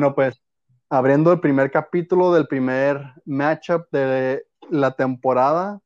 Bueno, 0.00 0.14
pues 0.14 0.42
abriendo 0.88 1.30
el 1.30 1.40
primer 1.40 1.70
capítulo 1.70 2.32
del 2.32 2.46
primer 2.46 3.12
matchup 3.26 3.84
de 3.92 4.46
la 4.70 4.92
temporada, 4.92 5.78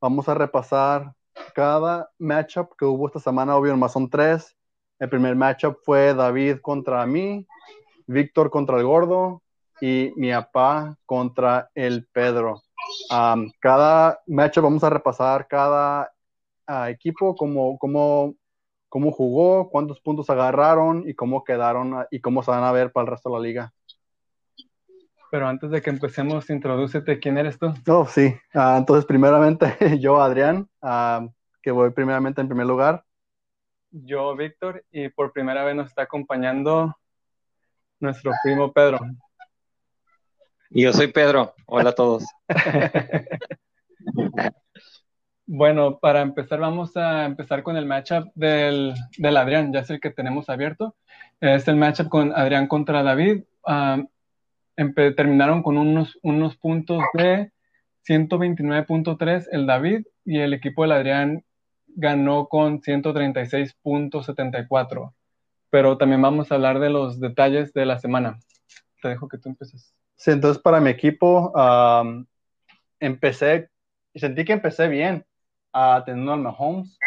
vamos 0.00 0.26
a 0.26 0.32
repasar 0.32 1.12
cada 1.54 2.08
matchup 2.18 2.74
que 2.78 2.86
hubo 2.86 3.08
esta 3.08 3.20
semana, 3.20 3.54
obvio, 3.54 3.76
más 3.76 3.92
son 3.92 4.08
tres. 4.08 4.56
El 4.98 5.10
primer 5.10 5.36
matchup 5.36 5.76
fue 5.84 6.14
David 6.14 6.60
contra 6.62 7.04
mí, 7.04 7.46
Víctor 8.06 8.48
contra 8.48 8.78
el 8.78 8.86
gordo 8.86 9.42
y 9.82 10.14
mi 10.16 10.32
papá 10.32 10.96
contra 11.04 11.68
el 11.74 12.06
Pedro. 12.10 12.62
cada 13.60 14.18
matchup 14.26 14.64
vamos 14.64 14.82
a 14.82 14.88
repasar 14.88 15.46
cada 15.46 16.10
ah, 16.66 16.88
equipo, 16.88 17.36
cómo, 17.36 17.76
cómo, 17.78 18.32
cómo 18.88 19.12
jugó, 19.12 19.70
cuántos 19.70 20.00
puntos 20.00 20.30
agarraron 20.30 21.08
y 21.08 21.14
cómo 21.14 21.44
quedaron 21.44 21.94
ah, 21.94 22.08
y 22.10 22.20
cómo 22.20 22.42
se 22.42 22.50
van 22.50 22.64
a 22.64 22.72
ver 22.72 22.92
para 22.92 23.04
el 23.04 23.10
resto 23.10 23.28
de 23.28 23.36
la 23.36 23.42
liga. 23.42 23.72
Pero 25.30 25.46
antes 25.46 25.70
de 25.70 25.82
que 25.82 25.90
empecemos, 25.90 26.48
introdúcete, 26.48 27.18
¿quién 27.18 27.36
eres 27.36 27.58
tú? 27.58 27.72
Oh, 27.86 28.06
sí. 28.06 28.34
Ah, 28.54 28.76
entonces, 28.78 29.04
primeramente, 29.04 29.76
yo, 30.00 30.20
Adrián, 30.20 30.68
que 31.62 31.70
voy 31.70 31.90
primeramente 31.90 32.40
en 32.40 32.48
primer 32.48 32.66
lugar. 32.66 33.04
Yo, 33.90 34.34
Víctor, 34.36 34.84
y 34.90 35.08
por 35.10 35.32
primera 35.32 35.64
vez 35.64 35.76
nos 35.76 35.88
está 35.88 36.02
acompañando 36.02 36.96
nuestro 38.00 38.32
primo 38.42 38.72
Pedro. 38.72 39.00
Y 40.70 40.82
yo 40.82 40.92
soy 40.92 41.08
Pedro. 41.08 41.54
Hola 41.66 41.90
a 41.90 41.94
todos. 41.94 42.24
bueno, 45.50 45.98
para 45.98 46.20
empezar, 46.20 46.60
vamos 46.60 46.94
a 46.94 47.24
empezar 47.24 47.62
con 47.62 47.78
el 47.78 47.86
matchup 47.86 48.30
del, 48.34 48.92
del, 49.16 49.36
Adrián, 49.38 49.72
ya 49.72 49.80
es 49.80 49.88
el 49.88 49.98
que 49.98 50.10
tenemos 50.10 50.50
abierto. 50.50 50.94
Es 51.40 51.66
el 51.68 51.76
matchup 51.76 52.10
con 52.10 52.34
Adrián 52.36 52.66
contra 52.66 53.02
David. 53.02 53.44
terminaron 55.16 55.62
con 55.62 55.78
unos, 55.78 56.18
unos 56.22 56.54
puntos 56.58 57.02
de 57.14 57.50
129.3 58.06 59.46
el 59.50 59.66
David 59.66 60.06
y 60.26 60.38
el 60.38 60.52
equipo 60.52 60.82
del 60.82 60.92
Adrián 60.92 61.42
ganó 61.86 62.48
con 62.48 62.82
136.74. 62.82 65.14
Pero 65.70 65.96
también 65.96 66.20
vamos 66.20 66.52
a 66.52 66.56
hablar 66.56 66.78
de 66.78 66.90
los 66.90 67.20
detalles 67.20 67.72
de 67.72 67.86
la 67.86 67.98
semana. 67.98 68.38
Te 69.00 69.08
dejo 69.08 69.28
que 69.28 69.38
tú 69.38 69.48
empieces. 69.48 69.94
Sí, 70.14 70.30
entonces 70.30 70.62
para 70.62 70.78
mi 70.78 70.90
equipo, 70.90 71.54
empecé, 73.00 73.70
sentí 74.14 74.44
que 74.44 74.52
empecé 74.52 74.88
bien 74.88 75.24
uh, 75.74 76.02
teniendo 76.04 76.32
al 76.32 76.40
Mahomes, 76.40 76.98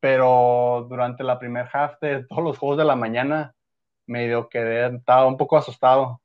pero 0.00 0.86
durante 0.88 1.24
la 1.24 1.38
primera 1.38 1.68
half 1.72 1.98
de 2.00 2.24
todos 2.24 2.42
los 2.42 2.58
juegos 2.58 2.78
de 2.78 2.84
la 2.84 2.96
mañana, 2.96 3.54
medio 4.06 4.48
quedé, 4.48 4.94
estaba 4.94 5.26
un 5.26 5.36
poco 5.36 5.56
asustado 5.56 6.20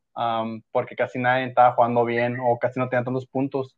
porque 0.71 0.95
casi 0.95 1.19
nadie 1.19 1.45
estaba 1.45 1.73
jugando 1.73 2.05
bien 2.05 2.37
o 2.41 2.57
casi 2.59 2.79
no 2.79 2.89
tenía 2.89 3.03
tantos 3.03 3.25
puntos. 3.25 3.77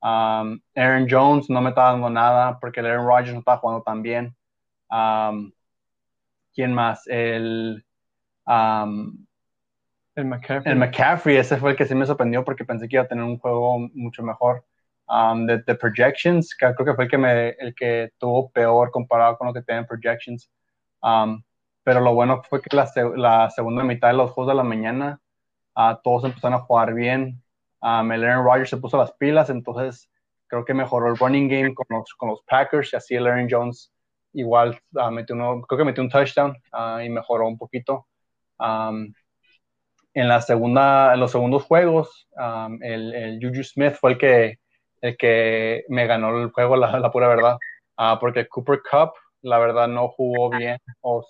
Um, 0.00 0.60
Aaron 0.76 1.06
Jones 1.08 1.50
no 1.50 1.60
me 1.60 1.70
estaba 1.70 1.92
dando 1.92 2.10
nada 2.10 2.58
porque 2.60 2.80
el 2.80 2.86
Aaron 2.86 3.06
Rodgers 3.06 3.32
no 3.32 3.40
estaba 3.40 3.58
jugando 3.58 3.82
tan 3.82 4.02
bien. 4.02 4.36
Um, 4.90 5.52
¿Quién 6.54 6.72
más? 6.72 7.06
El, 7.06 7.84
um, 8.46 9.26
el, 10.14 10.24
McCaffrey. 10.24 10.72
el 10.72 10.78
McCaffrey. 10.78 11.36
ese 11.36 11.56
fue 11.56 11.70
el 11.70 11.76
que 11.76 11.86
sí 11.86 11.94
me 11.94 12.06
sorprendió 12.06 12.44
porque 12.44 12.64
pensé 12.64 12.88
que 12.88 12.96
iba 12.96 13.04
a 13.04 13.08
tener 13.08 13.24
un 13.24 13.38
juego 13.38 13.78
mucho 13.94 14.22
mejor. 14.22 14.64
De, 15.46 15.62
de, 15.66 15.74
projections, 15.74 16.54
creo 16.56 16.74
que 16.74 16.94
fue 16.94 17.04
el 17.04 17.10
que, 17.10 17.18
me, 17.18 17.48
el 17.50 17.74
que 17.74 18.10
tuvo 18.18 18.50
peor 18.50 18.90
comparado 18.90 19.38
con 19.38 19.46
lo 19.46 19.54
que 19.54 19.62
tenía 19.62 19.80
en 19.80 19.86
projections. 19.86 20.50
pero 21.82 22.00
lo 22.00 22.14
bueno 22.14 22.42
fue 22.48 22.60
que 22.60 22.76
la, 22.76 22.90
la, 23.16 23.50
segunda 23.50 23.82
mitad 23.84 24.08
de 24.08 24.14
los 24.14 24.30
juegos 24.32 24.52
de 24.52 24.56
la 24.56 24.62
mañana, 24.62 25.20
uh, 25.76 25.94
todos 26.02 26.24
empezaron 26.24 26.60
a 26.60 26.64
jugar 26.64 26.94
bien. 26.94 27.42
Um, 27.80 28.10
el 28.12 28.24
Aaron 28.24 28.44
Rodgers 28.44 28.70
se 28.70 28.76
puso 28.76 28.98
las 28.98 29.12
pilas, 29.12 29.50
entonces 29.50 30.10
creo 30.48 30.64
que 30.64 30.74
mejoró 30.74 31.08
el 31.08 31.16
running 31.16 31.48
game 31.48 31.74
con 31.74 31.86
los, 31.90 32.14
con 32.14 32.30
los 32.30 32.42
Packers 32.42 32.92
y 32.92 32.96
así 32.96 33.14
el 33.14 33.26
Aaron 33.26 33.48
Jones 33.50 33.92
igual 34.32 34.78
uh, 34.94 35.10
metió 35.10 35.34
uno, 35.34 35.62
creo 35.62 35.78
que 35.78 35.84
metió 35.84 36.02
un 36.02 36.10
touchdown 36.10 36.56
uh, 36.72 37.00
y 37.00 37.08
mejoró 37.08 37.46
un 37.46 37.58
poquito. 37.58 38.06
Um, 38.58 39.12
en 40.14 40.28
la 40.28 40.40
segunda, 40.40 41.14
en 41.14 41.20
los 41.20 41.30
segundos 41.30 41.64
juegos, 41.64 42.28
um, 42.36 42.82
el, 42.82 43.14
el, 43.14 43.38
Juju 43.40 43.62
Smith 43.62 43.94
fue 43.94 44.12
el 44.12 44.18
que, 44.18 44.58
el 45.00 45.16
que 45.16 45.84
me 45.88 46.06
ganó 46.06 46.36
el 46.40 46.50
juego, 46.50 46.76
la, 46.76 46.98
la 46.98 47.10
pura 47.10 47.28
verdad, 47.28 47.56
uh, 47.98 48.18
porque 48.18 48.48
Cooper 48.48 48.80
Cup, 48.90 49.12
la 49.42 49.58
verdad, 49.58 49.88
no 49.88 50.08
jugó 50.08 50.50
bien, 50.50 50.78
o 51.00 51.24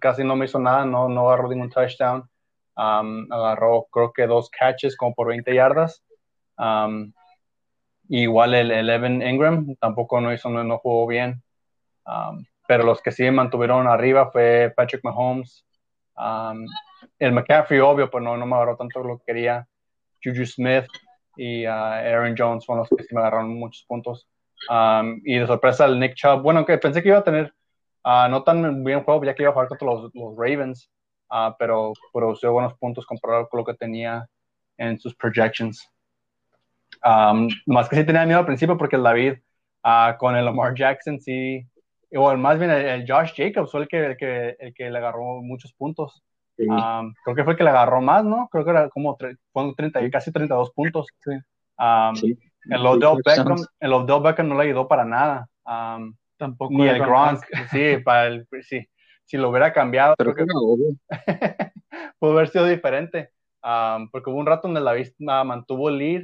casi 0.00 0.24
no 0.24 0.36
me 0.36 0.46
hizo 0.46 0.58
nada, 0.58 0.84
no, 0.84 1.08
no 1.08 1.28
agarró 1.28 1.48
ningún 1.48 1.70
touchdown 1.70 2.28
agarró 2.78 3.86
creo 3.90 4.12
que 4.12 4.26
dos 4.26 4.50
catches 4.50 4.96
como 4.96 5.14
por 5.14 5.28
20 5.28 5.54
yardas. 5.54 6.04
igual 8.08 8.54
el, 8.54 8.90
Evan 8.90 9.22
Ingram 9.22 9.74
tampoco 9.80 10.20
no 10.20 10.32
hizo, 10.32 10.48
no, 10.50 10.78
jugó 10.78 11.06
bien. 11.06 11.42
pero 12.66 12.84
los 12.84 13.02
que 13.02 13.12
sí 13.12 13.30
mantuvieron 13.30 13.86
arriba 13.86 14.30
fue 14.30 14.72
Patrick 14.76 15.02
Mahomes. 15.04 15.64
el 17.18 17.32
McCaffrey, 17.32 17.80
obvio, 17.80 18.10
pues 18.10 18.22
no, 18.22 18.36
no 18.36 18.46
me 18.46 18.56
agarró 18.56 18.76
tanto 18.76 19.02
lo 19.02 19.18
que 19.18 19.24
quería. 19.26 19.66
Juju 20.22 20.44
Smith 20.46 20.86
y 21.38 21.66
uh, 21.66 21.70
Aaron 21.70 22.34
Jones 22.36 22.66
fueron 22.66 22.80
los 22.80 22.88
que 22.88 23.04
sí 23.04 23.14
me 23.14 23.20
agarraron 23.20 23.54
muchos 23.54 23.84
puntos. 23.84 24.28
y 25.24 25.38
de 25.38 25.46
sorpresa 25.46 25.86
el 25.86 26.00
Nick 26.00 26.14
Chubb, 26.14 26.42
bueno, 26.42 26.66
que 26.66 26.76
pensé 26.78 27.00
que 27.00 27.08
iba 27.10 27.18
a 27.18 27.24
tener 27.24 27.54
uh, 28.04 28.28
no 28.28 28.42
tan 28.42 28.82
bien 28.82 29.04
juego, 29.04 29.24
ya 29.24 29.34
que 29.34 29.44
iba 29.44 29.50
a 29.50 29.52
jugar 29.52 29.68
contra 29.68 29.86
los, 29.86 30.10
los 30.14 30.36
Ravens, 30.36 30.90
uh, 31.30 31.52
pero 31.58 31.92
produció 32.12 32.52
buenos 32.52 32.74
puntos 32.74 33.06
comparado 33.06 33.48
con 33.48 33.58
lo 33.58 33.64
que 33.64 33.74
tenía 33.74 34.26
en 34.76 34.98
sus 34.98 35.14
projections. 35.14 35.88
Um, 37.04 37.48
más 37.66 37.88
que 37.88 37.96
sí 37.96 38.04
tenía 38.04 38.26
miedo 38.26 38.40
al 38.40 38.46
principio 38.46 38.76
porque 38.76 38.96
el 38.96 39.04
David 39.04 39.34
con 40.18 40.36
el 40.36 40.44
Lamar 40.44 40.74
Jackson 40.74 41.20
sí, 41.20 41.64
o 42.14 42.36
más 42.36 42.58
bien 42.58 42.70
el, 42.70 43.10
Josh 43.10 43.32
Jacobs 43.34 43.70
fue 43.70 43.82
el 43.82 43.88
que, 43.88 44.06
el 44.06 44.16
que, 44.16 44.56
el 44.58 44.74
que 44.74 44.90
le 44.90 44.98
agarró 44.98 45.40
muchos 45.40 45.72
puntos. 45.72 46.22
Um, 46.66 47.14
creo 47.24 47.36
que 47.36 47.44
fue 47.44 47.52
el 47.52 47.56
que 47.56 47.64
le 47.64 47.70
agarró 47.70 48.00
más, 48.00 48.24
¿no? 48.24 48.48
Creo 48.50 48.64
que 48.64 48.70
era 48.70 48.88
como 48.88 49.16
30, 49.16 50.10
casi 50.10 50.32
32 50.32 50.72
puntos. 50.72 51.06
Sí. 51.20 51.30
Um, 51.78 52.14
el 52.70 52.86
Odell 52.86 53.22
Beckham, 53.24 53.56
el 53.78 53.92
Odell 53.92 54.22
Beckham 54.22 54.48
no 54.48 54.56
le 54.56 54.64
ayudó 54.64 54.88
para 54.88 55.04
nada. 55.04 55.48
Um, 55.64 56.14
Tampoco. 56.36 56.72
Ni 56.72 56.88
el 56.88 56.98
Gronk, 57.00 57.44
sí, 57.70 57.98
para 58.04 58.26
el, 58.26 58.46
sí 58.62 58.88
si 59.28 59.36
lo 59.36 59.50
hubiera 59.50 59.74
cambiado, 59.74 60.14
creo 60.16 60.34
que 60.34 60.46
pudo 62.18 62.32
haber 62.32 62.48
sido 62.48 62.64
diferente. 62.64 63.30
porque 64.10 64.30
hubo 64.30 64.38
un 64.38 64.46
rato 64.46 64.68
donde 64.68 64.80
la 64.80 64.94
vista 64.94 65.44
mantuvo 65.44 65.90
el 65.90 65.98
lead 65.98 66.22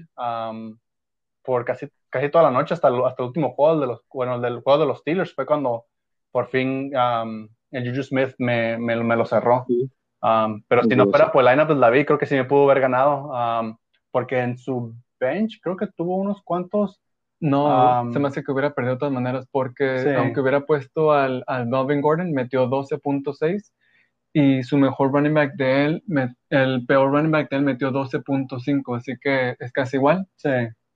por 1.43 1.67
casi, 1.67 1.87
casi 2.09 2.31
toda 2.31 2.45
la 2.45 2.51
noche 2.51 2.73
hasta 2.73 2.89
el, 2.89 3.05
hasta 3.05 3.23
el 3.23 3.27
último 3.27 3.53
juego 3.53 3.79
de 3.79 3.87
los, 3.89 4.01
bueno, 4.11 4.41
del 4.41 4.63
juego 4.63 4.79
de 4.79 4.87
los 4.87 5.01
Steelers. 5.01 5.35
Fue 5.35 5.45
cuando 5.45 5.85
por 6.33 6.49
fin 6.49 6.93
el 6.95 7.91
Juju 7.91 8.03
Smith 8.05 8.35
me, 8.39 8.79
me, 8.79 8.97
me 8.97 9.17
lo 9.17 9.27
cerró. 9.27 9.67
Pero 10.69 10.83
si 10.85 10.97
no 10.97 11.09
fuera 11.09 11.33
por 11.33 11.45
el 11.45 11.51
lineup 11.51 11.69
de 11.69 11.81
David, 11.81 12.07
creo 12.07 12.19
que 12.19 12.27
sí 12.27 12.35
me 12.35 12.45
pudo 12.45 12.65
haber 12.65 12.81
ganado. 12.81 13.79
porque 14.11 14.41
en 14.41 14.57
su 14.57 14.95
bench 15.19 15.61
creo 15.63 15.77
que 15.77 15.87
tuvo 15.89 16.17
unos 16.17 16.43
cuantos 16.43 17.01
no, 17.41 18.11
se 18.13 18.19
me 18.19 18.29
hace 18.29 18.43
que 18.43 18.53
hubiera 18.53 18.73
perdido 18.73 18.95
de 18.95 18.99
todas 19.01 19.13
maneras, 19.13 19.47
porque 19.51 20.15
aunque 20.17 20.41
hubiera 20.41 20.65
puesto 20.65 21.13
al, 21.13 21.45
al 21.47 21.67
Melvin 21.67 22.01
Gordon, 22.01 22.33
metió 22.33 22.67
12.6 22.69 23.71
y 24.33 24.63
su 24.63 24.79
mejor 24.79 25.13
running 25.13 25.35
back 25.35 25.55
de 25.55 25.85
él, 25.85 26.03
el 26.49 26.87
peor 26.87 27.13
running 27.13 27.31
back 27.31 27.51
de 27.51 27.57
él 27.57 27.63
metió 27.63 27.93
12.5, 27.93 28.97
así 28.97 29.15
que 29.21 29.57
es 29.59 29.73
casi 29.73 29.99
igual. 29.99 30.27
Sí. 30.37 30.49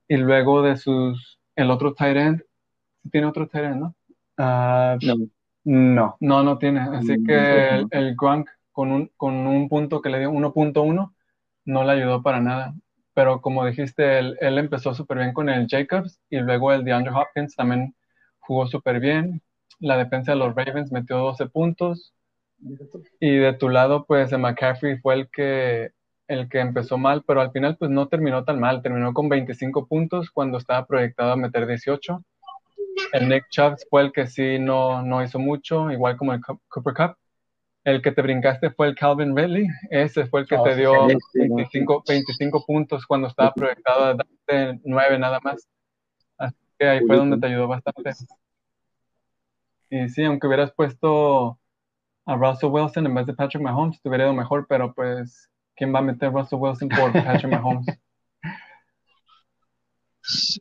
Y 0.07 0.17
luego 0.17 0.63
de 0.63 0.75
sus, 0.75 1.39
el 1.55 1.69
otro 1.69 1.93
tight 1.93 2.17
end, 2.17 2.43
tiene 3.11 3.27
otro 3.27 3.47
tight 3.47 3.65
end, 3.65 3.81
¿no? 3.81 3.95
Ah, 4.37 4.97
no. 5.01 5.15
no. 5.65 6.17
No, 6.19 6.43
no 6.43 6.57
tiene. 6.57 6.79
Así 6.79 7.23
que 7.23 7.69
el, 7.69 7.87
el 7.91 8.15
Gronk 8.15 8.49
con 8.71 8.91
un, 8.91 9.11
con 9.17 9.35
un 9.35 9.69
punto 9.69 10.01
que 10.01 10.09
le 10.09 10.19
dio 10.19 10.31
1.1 10.31 11.13
no 11.65 11.83
le 11.83 11.91
ayudó 11.91 12.23
para 12.23 12.39
nada 12.41 12.73
pero 13.19 13.41
como 13.41 13.65
dijiste, 13.65 14.17
él, 14.19 14.37
empezó 14.39 14.93
súper 14.93 15.17
bien 15.17 15.33
con 15.33 15.49
el 15.49 15.67
Jacobs 15.67 16.21
y 16.29 16.37
luego 16.37 16.71
el 16.71 16.85
DeAndre 16.85 17.11
Hopkins 17.13 17.53
también 17.53 17.93
jugó 18.39 18.65
súper 18.65 19.01
bien. 19.01 19.41
La 19.79 19.97
defensa 19.97 20.31
de 20.31 20.37
los 20.37 20.55
Ravens 20.55 20.89
metió 20.93 21.17
12 21.17 21.47
puntos. 21.47 22.13
Y 23.19 23.35
de 23.35 23.51
tu 23.51 23.67
lado, 23.67 24.05
pues 24.05 24.31
McCaffrey 24.31 24.99
fue 24.99 25.15
el 25.15 25.29
que, 25.29 25.91
el 26.29 26.47
que 26.47 26.59
empezó 26.61 26.97
mal, 26.97 27.25
pero 27.27 27.41
al 27.41 27.51
final 27.51 27.75
pues 27.75 27.91
no 27.91 28.07
terminó 28.07 28.45
tan 28.45 28.57
mal. 28.57 28.81
Terminó 28.81 29.13
con 29.13 29.27
25 29.27 29.87
puntos 29.87 30.31
cuando 30.31 30.57
estaba 30.57 30.87
proyectado 30.87 31.33
a 31.33 31.35
meter 31.35 31.67
18. 31.67 32.23
El 33.11 33.27
Nick 33.27 33.49
Chubb 33.49 33.75
fue 33.89 34.03
el 34.03 34.13
que 34.13 34.27
sí 34.27 34.59
no, 34.59 35.01
no 35.01 35.21
hizo 35.21 35.39
mucho, 35.39 35.91
igual 35.91 36.15
como 36.15 36.31
el 36.31 36.39
Cooper 36.69 36.93
Cup. 36.93 37.17
El 37.83 38.01
que 38.01 38.11
te 38.11 38.21
brincaste 38.21 38.71
fue 38.71 38.87
el 38.87 38.95
Calvin 38.95 39.35
Ridley. 39.35 39.67
Ese 39.89 40.25
fue 40.27 40.41
el 40.41 40.47
que 40.47 40.55
oh, 40.55 40.63
te 40.63 40.75
dio 40.75 41.07
25, 41.33 42.03
25, 42.07 42.65
puntos 42.65 43.05
cuando 43.05 43.27
estaba 43.27 43.53
proyectado 43.53 44.03
a 44.05 44.15
darte 44.15 44.79
9 44.83 45.19
nada 45.19 45.39
más. 45.43 45.67
Así 46.37 46.57
que 46.77 46.87
ahí 46.87 46.99
fue 47.05 47.15
donde 47.15 47.37
te 47.37 47.47
ayudó 47.47 47.67
bastante. 47.67 48.11
Y 49.89 50.09
sí, 50.09 50.23
aunque 50.23 50.47
hubieras 50.47 50.71
puesto 50.73 51.59
a 52.25 52.35
Russell 52.35 52.69
Wilson 52.69 53.07
en 53.07 53.15
vez 53.15 53.25
de 53.25 53.33
Patrick 53.33 53.63
Mahomes, 53.63 53.99
te 54.01 54.09
hubiera 54.09 54.25
ido 54.25 54.33
mejor, 54.33 54.67
pero 54.67 54.93
pues, 54.93 55.49
¿quién 55.75 55.93
va 55.93 55.99
a 55.99 56.03
meter 56.03 56.31
Russell 56.31 56.59
Wilson 56.59 56.89
por 56.89 57.11
Patrick 57.11 57.51
Mahomes? 57.51 57.85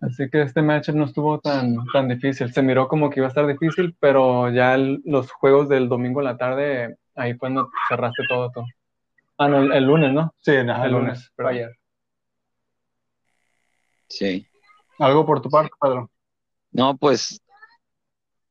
Así 0.00 0.31
que 0.31 0.43
este 0.43 0.62
match 0.62 0.88
no 0.91 1.05
estuvo 1.05 1.41
tan, 1.41 1.76
tan 1.93 2.09
difícil. 2.09 2.53
Se 2.53 2.62
miró 2.62 2.88
como 2.88 3.11
que 3.11 3.21
iba 3.21 3.26
a 3.26 3.29
estar 3.29 3.47
difícil, 3.47 3.94
pero 4.00 4.50
ya 4.50 4.79
los 4.79 5.31
juegos 5.31 5.69
del 5.69 5.91
domingo 5.91 6.21
en 6.21 6.25
la 6.25 6.38
tarde, 6.38 6.97
ahí 7.19 7.32
fue 7.32 7.41
cuando 7.41 7.70
cerraste 7.88 8.23
todo. 8.29 8.50
todo. 8.50 8.65
Ah, 9.37 9.49
no, 9.49 9.73
el, 9.73 9.85
lunes, 9.85 10.12
¿no? 10.12 10.35
Sí, 10.41 10.53
el, 10.53 10.67
lunes, 10.91 11.31
pero 11.37 11.49
ayer. 11.49 11.76
Sí. 14.09 14.47
¿Algo 14.99 15.25
por 15.25 15.41
tu 15.41 15.49
parte, 15.49 15.70
Pedro? 15.81 16.11
No, 16.73 16.97
pues 16.97 17.41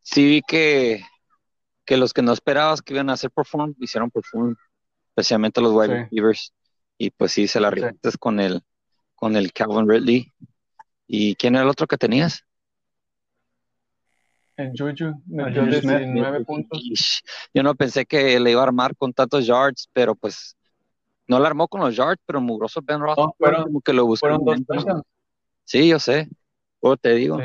sí 0.01 0.25
vi 0.25 0.41
que, 0.41 1.03
que 1.85 1.97
los 1.97 2.13
que 2.13 2.21
no 2.21 2.31
esperabas 2.31 2.81
que 2.81 2.93
iban 2.93 3.09
a 3.09 3.13
hacer 3.13 3.31
perform, 3.31 3.75
hicieron 3.79 4.09
perform, 4.09 4.55
especialmente 5.09 5.61
los 5.61 5.73
wide 5.73 6.03
receivers. 6.03 6.53
Y 6.97 7.09
pues 7.11 7.31
sí, 7.31 7.47
se 7.47 7.59
la 7.59 7.71
sí. 7.71 8.17
con 8.19 8.39
el 8.39 8.61
con 9.15 9.35
el 9.35 9.51
Calvin 9.51 9.89
Ridley 9.89 10.31
¿Y 11.07 11.35
quién 11.35 11.55
era 11.55 11.63
el 11.63 11.69
otro 11.69 11.87
que 11.87 11.97
tenías? 11.97 12.45
En 14.57 14.75
Juju, 14.75 15.13
19 15.27 16.43
puntos. 16.43 17.21
Yo 17.53 17.61
no 17.61 17.75
pensé 17.75 18.05
que 18.05 18.39
le 18.39 18.51
iba 18.51 18.61
a 18.61 18.63
armar 18.63 18.95
con 18.95 19.13
tantos 19.13 19.45
yards, 19.45 19.87
pero 19.93 20.15
pues 20.15 20.57
no 21.27 21.39
la 21.39 21.47
armó 21.47 21.67
con 21.67 21.81
los 21.81 21.95
yards, 21.95 22.21
pero 22.25 22.41
mugroso 22.41 22.81
Ben 22.81 22.99
Roth 22.99 23.35
como 23.37 23.81
que 23.81 23.93
lo 23.93 24.05
buscó. 24.07 24.27
Fueron 24.27 24.43
dos 24.43 25.03
Sí, 25.63 25.87
yo 25.87 25.99
sé. 25.99 26.27
O 26.79 26.97
te 26.97 27.13
digo. 27.13 27.39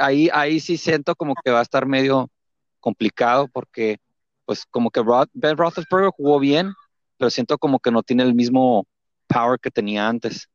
ahí, 0.00 0.28
ahí 0.32 0.60
sí 0.60 0.76
siento 0.76 1.16
como 1.16 1.34
que 1.34 1.50
va 1.50 1.60
a 1.60 1.62
estar 1.62 1.86
medio 1.86 2.30
complicado 2.78 3.48
porque 3.48 3.98
pues 4.44 4.64
como 4.66 4.90
que 4.90 5.02
Ben 5.32 5.56
Roethlisberger 5.56 6.10
jugó 6.10 6.38
bien, 6.38 6.72
pero 7.18 7.30
siento 7.30 7.58
como 7.58 7.80
que 7.80 7.90
no 7.90 8.02
tiene 8.04 8.22
el 8.22 8.34
mismo 8.34 8.86
power 9.26 9.58
que 9.58 9.70
tenía 9.70 10.06
antes. 10.06 10.48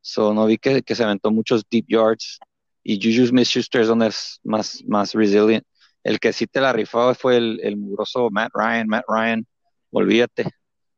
So, 0.00 0.32
no 0.32 0.46
vi 0.46 0.56
que, 0.56 0.82
que 0.82 0.94
se 0.94 1.04
aventó 1.04 1.30
muchos 1.30 1.62
deep 1.70 1.86
yards. 1.88 2.38
Y 2.84 3.00
Juju 3.02 3.26
Smith-Schuster 3.28 3.80
es 3.80 3.88
donde 3.88 4.08
es 4.08 4.40
más, 4.44 4.84
más 4.86 5.14
resilient. 5.14 5.64
El 6.04 6.20
que 6.20 6.32
sí 6.32 6.46
te 6.46 6.60
la 6.60 6.72
rifaba 6.72 7.14
fue 7.14 7.38
el, 7.38 7.60
el 7.62 7.76
mugroso 7.76 8.28
Matt 8.30 8.52
Ryan. 8.54 8.86
Matt 8.86 9.04
Ryan, 9.08 9.46
olvídate. 9.90 10.44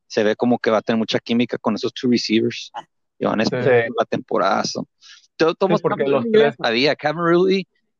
Se 0.05 0.23
ve 0.23 0.35
como 0.35 0.59
que 0.59 0.69
va 0.69 0.77
a 0.77 0.81
tener 0.81 0.99
mucha 0.99 1.19
química 1.19 1.57
con 1.57 1.75
esos 1.75 1.93
two 1.93 2.11
receivers. 2.11 2.71
Y 3.17 3.25
van 3.25 3.39
a 3.39 3.43
esperar 3.43 3.87
la 3.97 4.05
temporada. 4.05 4.63
So. 4.65 4.87
Todo, 5.37 5.55
todo 5.55 5.77
porque 5.79 6.03
los 6.05 6.25
tres. 6.31 6.55
Había 6.59 6.95
Cameron 6.95 7.47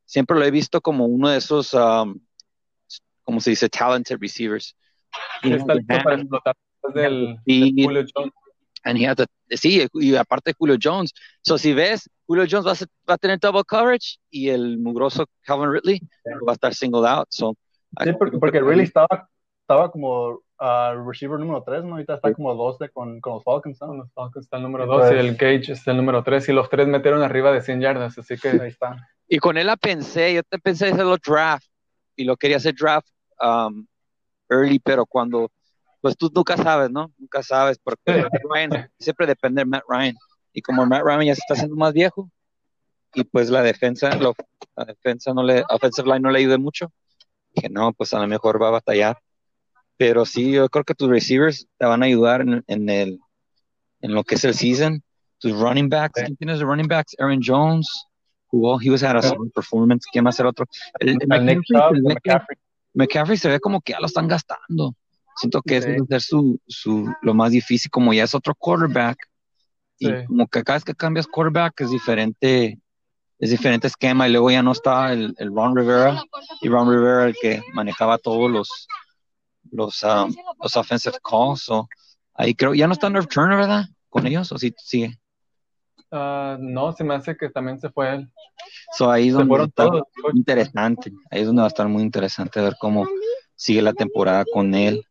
siempre 0.05 0.37
lo 0.37 0.45
he 0.45 0.51
visto 0.51 0.81
como 0.81 1.05
uno 1.05 1.29
de 1.29 1.37
esos, 1.37 1.73
um, 1.73 2.19
como 3.23 3.39
se 3.39 3.51
dice, 3.51 3.69
talented 3.69 4.17
receivers. 4.19 4.75
Está 5.43 5.75
para 6.03 6.17
explotar 6.17 6.55
del, 6.93 7.37
Julio 7.45 8.05
Jones 8.13 8.33
sí, 9.51 9.87
y 9.93 10.15
aparte 10.15 10.53
Julio 10.57 10.77
Jones. 10.81 11.13
So, 11.41 11.57
si 11.57 11.73
ves, 11.73 12.09
Julio 12.27 12.45
Jones 12.49 12.67
va 12.67 12.71
a, 12.73 13.09
va 13.09 13.13
a, 13.15 13.17
tener 13.17 13.39
double 13.39 13.63
coverage 13.63 14.17
y 14.29 14.49
el 14.49 14.77
mugroso 14.77 15.25
Calvin 15.43 15.71
Ridley 15.71 16.01
va 16.47 16.51
a 16.51 16.53
estar 16.53 16.73
singled 16.73 17.05
out. 17.05 17.27
So, 17.29 17.55
sí, 18.03 18.11
porque, 18.19 18.37
porque 18.37 18.61
Ridley 18.61 18.83
estaba, 18.83 19.29
estaba 19.61 19.89
como 19.89 20.41
uh, 20.59 21.07
receiver 21.07 21.39
número 21.39 21.63
3, 21.63 21.85
¿no? 21.85 21.93
Ahorita 21.93 22.15
está 22.15 22.33
como 22.33 22.53
12 22.53 22.89
con, 22.89 23.21
con 23.21 23.33
los 23.33 23.43
Falcons, 23.43 23.79
¿no? 23.81 23.95
Los 23.95 24.11
Falcons 24.13 24.45
está 24.45 24.57
el 24.57 24.63
número 24.63 24.85
2 24.85 24.97
pues, 24.97 25.11
y 25.13 25.15
el 25.15 25.35
Gage 25.35 25.71
está 25.71 25.91
el 25.91 25.97
número 25.97 26.23
3 26.23 26.49
y 26.49 26.53
los 26.53 26.69
tres 26.69 26.87
metieron 26.87 27.21
arriba 27.23 27.51
de 27.51 27.61
100 27.61 27.81
yardas, 27.81 28.17
así 28.17 28.37
que 28.37 28.49
ahí 28.49 28.67
está. 28.67 28.97
Y 29.27 29.39
con 29.39 29.57
él 29.57 29.67
la 29.67 29.77
pensé, 29.77 30.33
yo 30.33 30.43
te 30.43 30.59
pensé 30.59 30.87
hacerlo 30.87 31.17
draft 31.17 31.67
y 32.15 32.25
lo 32.25 32.35
quería 32.37 32.57
hacer 32.57 32.75
draft 32.75 33.07
um, 33.41 33.85
early, 34.49 34.79
pero 34.79 35.05
cuando 35.05 35.49
pues 36.01 36.15
tú 36.15 36.31
nunca 36.33 36.55
sabes, 36.57 36.89
¿no? 36.89 37.11
Nunca 37.17 37.43
sabes, 37.43 37.79
porque 37.79 38.25
Ryan, 38.49 38.89
siempre 38.99 39.25
depende 39.25 39.61
de 39.61 39.65
Matt 39.65 39.83
Ryan. 39.87 40.15
Y 40.57 40.61
como 40.63 40.87
Matt 40.87 41.03
Ryan 41.03 41.21
ya 41.21 41.35
se 41.35 41.41
está 41.41 41.53
haciendo 41.53 41.75
más 41.75 41.93
viejo, 41.93 42.31
y 43.13 43.23
pues 43.25 43.51
la 43.51 43.61
defensa, 43.61 44.15
lo, 44.15 44.33
la 44.75 44.85
defensa 44.85 45.31
no 45.31 45.43
le, 45.43 45.63
offensive 45.69 46.07
line 46.07 46.21
no 46.21 46.31
le 46.31 46.39
ayude 46.39 46.57
mucho, 46.57 46.91
dije, 47.53 47.69
no, 47.69 47.93
pues 47.93 48.11
a 48.15 48.19
lo 48.19 48.27
mejor 48.27 48.59
va 48.59 48.69
a 48.69 48.71
batallar. 48.71 49.19
Pero 49.97 50.25
sí, 50.25 50.51
yo 50.53 50.67
creo 50.69 50.83
que 50.83 50.95
tus 50.95 51.09
receivers 51.09 51.67
te 51.77 51.85
van 51.85 52.01
a 52.01 52.07
ayudar 52.07 52.41
en, 52.41 52.63
en 52.65 52.89
el, 52.89 53.19
en 54.01 54.15
lo 54.15 54.23
que 54.23 54.33
es 54.33 54.45
el 54.45 54.55
season. 54.55 55.03
Tus 55.37 55.51
running 55.51 55.89
backs, 55.89 56.23
¿quién 56.23 56.35
tienes 56.37 56.57
de 56.57 56.65
running 56.65 56.87
backs? 56.87 57.15
Aaron 57.19 57.39
Jones, 57.39 57.87
jugó, 58.47 58.79
he 58.81 58.89
was 58.89 59.03
at 59.03 59.15
a 59.15 59.21
solid 59.21 59.51
performance. 59.51 60.07
¿Quién 60.11 60.25
va 60.25 60.29
a 60.29 60.33
ser 60.33 60.47
otro? 60.47 60.65
El, 60.99 61.19
el, 61.21 61.27
McCaffrey, 61.27 62.57
McCaffrey 62.95 63.37
se 63.37 63.49
ve 63.49 63.59
como 63.59 63.79
que 63.79 63.93
ya 63.93 63.99
lo 63.99 64.07
están 64.07 64.27
gastando. 64.27 64.95
Siento 65.35 65.61
que 65.61 65.77
es 65.77 65.83
ser 65.83 66.21
su, 66.21 66.59
su, 66.65 67.13
lo 67.21 67.35
más 67.35 67.51
difícil, 67.51 67.91
como 67.91 68.11
ya 68.11 68.23
es 68.23 68.33
otro 68.33 68.55
quarterback. 68.55 69.19
Y 69.99 70.25
como 70.25 70.47
que 70.47 70.63
cada 70.63 70.77
vez 70.77 70.83
que 70.83 70.95
cambias 70.95 71.27
quarterback 71.27 71.81
es 71.81 71.89
diferente, 71.89 72.79
es 73.39 73.49
diferente 73.49 73.87
esquema. 73.87 74.27
Y 74.27 74.31
luego 74.31 74.51
ya 74.51 74.61
no 74.61 74.71
está 74.71 75.11
el, 75.13 75.33
el 75.37 75.53
Ron 75.53 75.75
Rivera. 75.75 76.21
Y 76.61 76.69
Ron 76.69 76.89
Rivera 76.89 77.25
el 77.25 77.35
que 77.41 77.61
manejaba 77.73 78.17
todos 78.17 78.49
los, 78.51 78.87
los, 79.71 80.03
um, 80.03 80.33
los 80.61 80.75
offensive 80.75 81.17
calls. 81.23 81.69
ahí 82.33 82.53
creo, 82.53 82.73
ya 82.73 82.87
no 82.87 82.93
está 82.93 83.09
Nerf 83.09 83.27
Turner, 83.27 83.57
¿verdad? 83.57 83.85
Con 84.09 84.25
ellos, 84.27 84.51
o 84.51 84.57
sí 84.57 84.73
sigue. 84.77 85.19
Uh, 86.09 86.57
no, 86.59 86.93
se 86.93 87.03
me 87.03 87.15
hace 87.15 87.35
que 87.35 87.49
también 87.49 87.79
se 87.79 87.89
fue 87.89 88.15
él. 88.15 88.31
So, 88.93 89.11
ahí 89.11 89.27
es 89.27 89.33
donde 89.33 89.63
está 89.63 89.89
interesante. 90.33 91.11
Ahí 91.29 91.41
es 91.41 91.47
donde 91.47 91.61
va 91.61 91.67
a 91.67 91.69
estar 91.69 91.87
muy 91.87 92.03
interesante 92.03 92.61
ver 92.61 92.75
cómo 92.79 93.05
sigue 93.55 93.81
la 93.81 93.93
temporada 93.93 94.45
con 94.53 94.73
él. 94.73 95.03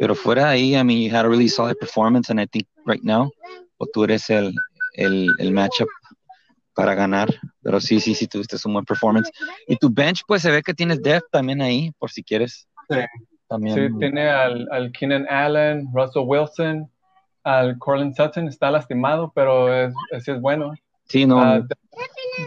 Pero 0.00 0.14
fuera 0.14 0.46
de 0.46 0.48
ahí, 0.48 0.76
I 0.76 0.82
mean, 0.82 1.02
you 1.02 1.14
had 1.14 1.24
a 1.24 1.28
really 1.28 1.48
solid 1.48 1.76
performance, 1.78 2.30
and 2.30 2.40
I 2.40 2.46
think 2.46 2.66
right 2.84 3.02
now, 3.02 3.30
o 3.78 3.86
tú 3.86 4.04
eres 4.04 4.30
el, 4.30 4.54
el, 4.94 5.30
el 5.38 5.52
matchup 5.52 5.88
para 6.74 6.94
ganar. 6.94 7.28
Pero 7.62 7.80
sí, 7.80 8.00
sí, 8.00 8.14
sí, 8.14 8.26
tuviste 8.26 8.56
un 8.64 8.74
buen 8.74 8.84
performance. 8.84 9.30
Y 9.66 9.76
tu 9.76 9.90
bench, 9.90 10.22
pues 10.26 10.42
se 10.42 10.50
ve 10.50 10.62
que 10.62 10.74
tienes 10.74 11.02
depth 11.02 11.26
también 11.30 11.62
ahí, 11.62 11.92
por 11.98 12.10
si 12.10 12.22
quieres. 12.22 12.68
Sí, 12.88 12.98
también. 13.48 13.76
sí 13.76 13.98
tiene 13.98 14.28
al, 14.28 14.68
al 14.70 14.92
Keenan 14.92 15.26
Allen, 15.28 15.88
Russell 15.92 16.24
Wilson, 16.26 16.90
al 17.44 17.78
Corlin 17.78 18.14
Sutton, 18.14 18.48
está 18.48 18.70
lastimado, 18.70 19.32
pero 19.34 19.72
es, 19.72 19.94
es, 20.12 20.28
es 20.28 20.40
bueno. 20.40 20.74
Sí, 21.06 21.26
no. 21.26 21.58
Uh, 21.58 21.66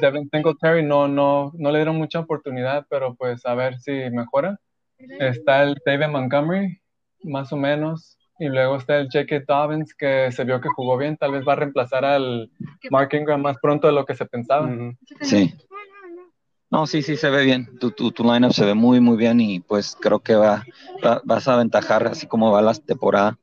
Devin 0.02 0.30
Singletary 0.32 0.84
no, 0.84 1.08
no, 1.08 1.52
no 1.56 1.72
le 1.72 1.80
dieron 1.80 1.98
mucha 1.98 2.20
oportunidad, 2.20 2.86
pero 2.90 3.16
pues 3.16 3.46
a 3.46 3.54
ver 3.54 3.80
si 3.80 3.92
mejora. 4.12 4.60
Está 5.20 5.62
el 5.62 5.78
David 5.86 6.08
Montgomery, 6.08 6.82
más 7.24 7.54
o 7.54 7.58
menos. 7.58 8.18
Y 8.40 8.48
luego 8.48 8.78
está 8.78 8.98
el 9.00 9.10
J.K. 9.12 9.44
Dobbins, 9.48 9.94
que 9.96 10.32
se 10.32 10.44
vio 10.44 10.62
que 10.62 10.70
jugó 10.70 10.98
bien. 10.98 11.18
Tal 11.18 11.32
vez 11.32 11.44
va 11.48 11.54
a 11.54 11.58
reemplazar 11.58 12.06
al 12.06 12.52
Mark 12.92 13.10
Ingram 13.14 13.42
más 13.42 13.58
pronto 13.62 13.88
de 13.88 13.94
lo 13.94 14.06
que 14.06 14.16
se 14.16 14.26
pensaba. 14.26 14.70
Sí. 15.22 15.54
No, 16.70 16.86
sí, 16.86 17.02
sí, 17.02 17.18
se 17.18 17.30
ve 17.30 17.44
bien. 17.44 17.78
Tu, 17.80 17.92
tu, 17.92 18.12
tu 18.12 18.24
lineup 18.24 18.52
se 18.52 18.66
ve 18.66 18.74
muy, 18.74 19.00
muy 19.00 19.18
bien 19.18 19.40
y 19.40 19.60
pues 19.60 19.98
creo 20.00 20.20
que 20.20 20.36
va, 20.36 20.64
vas 21.24 21.48
a 21.48 21.56
aventajar 21.56 22.08
así 22.08 22.28
como 22.28 22.52
va 22.52 22.62
la 22.62 22.74
temporada. 22.76 23.38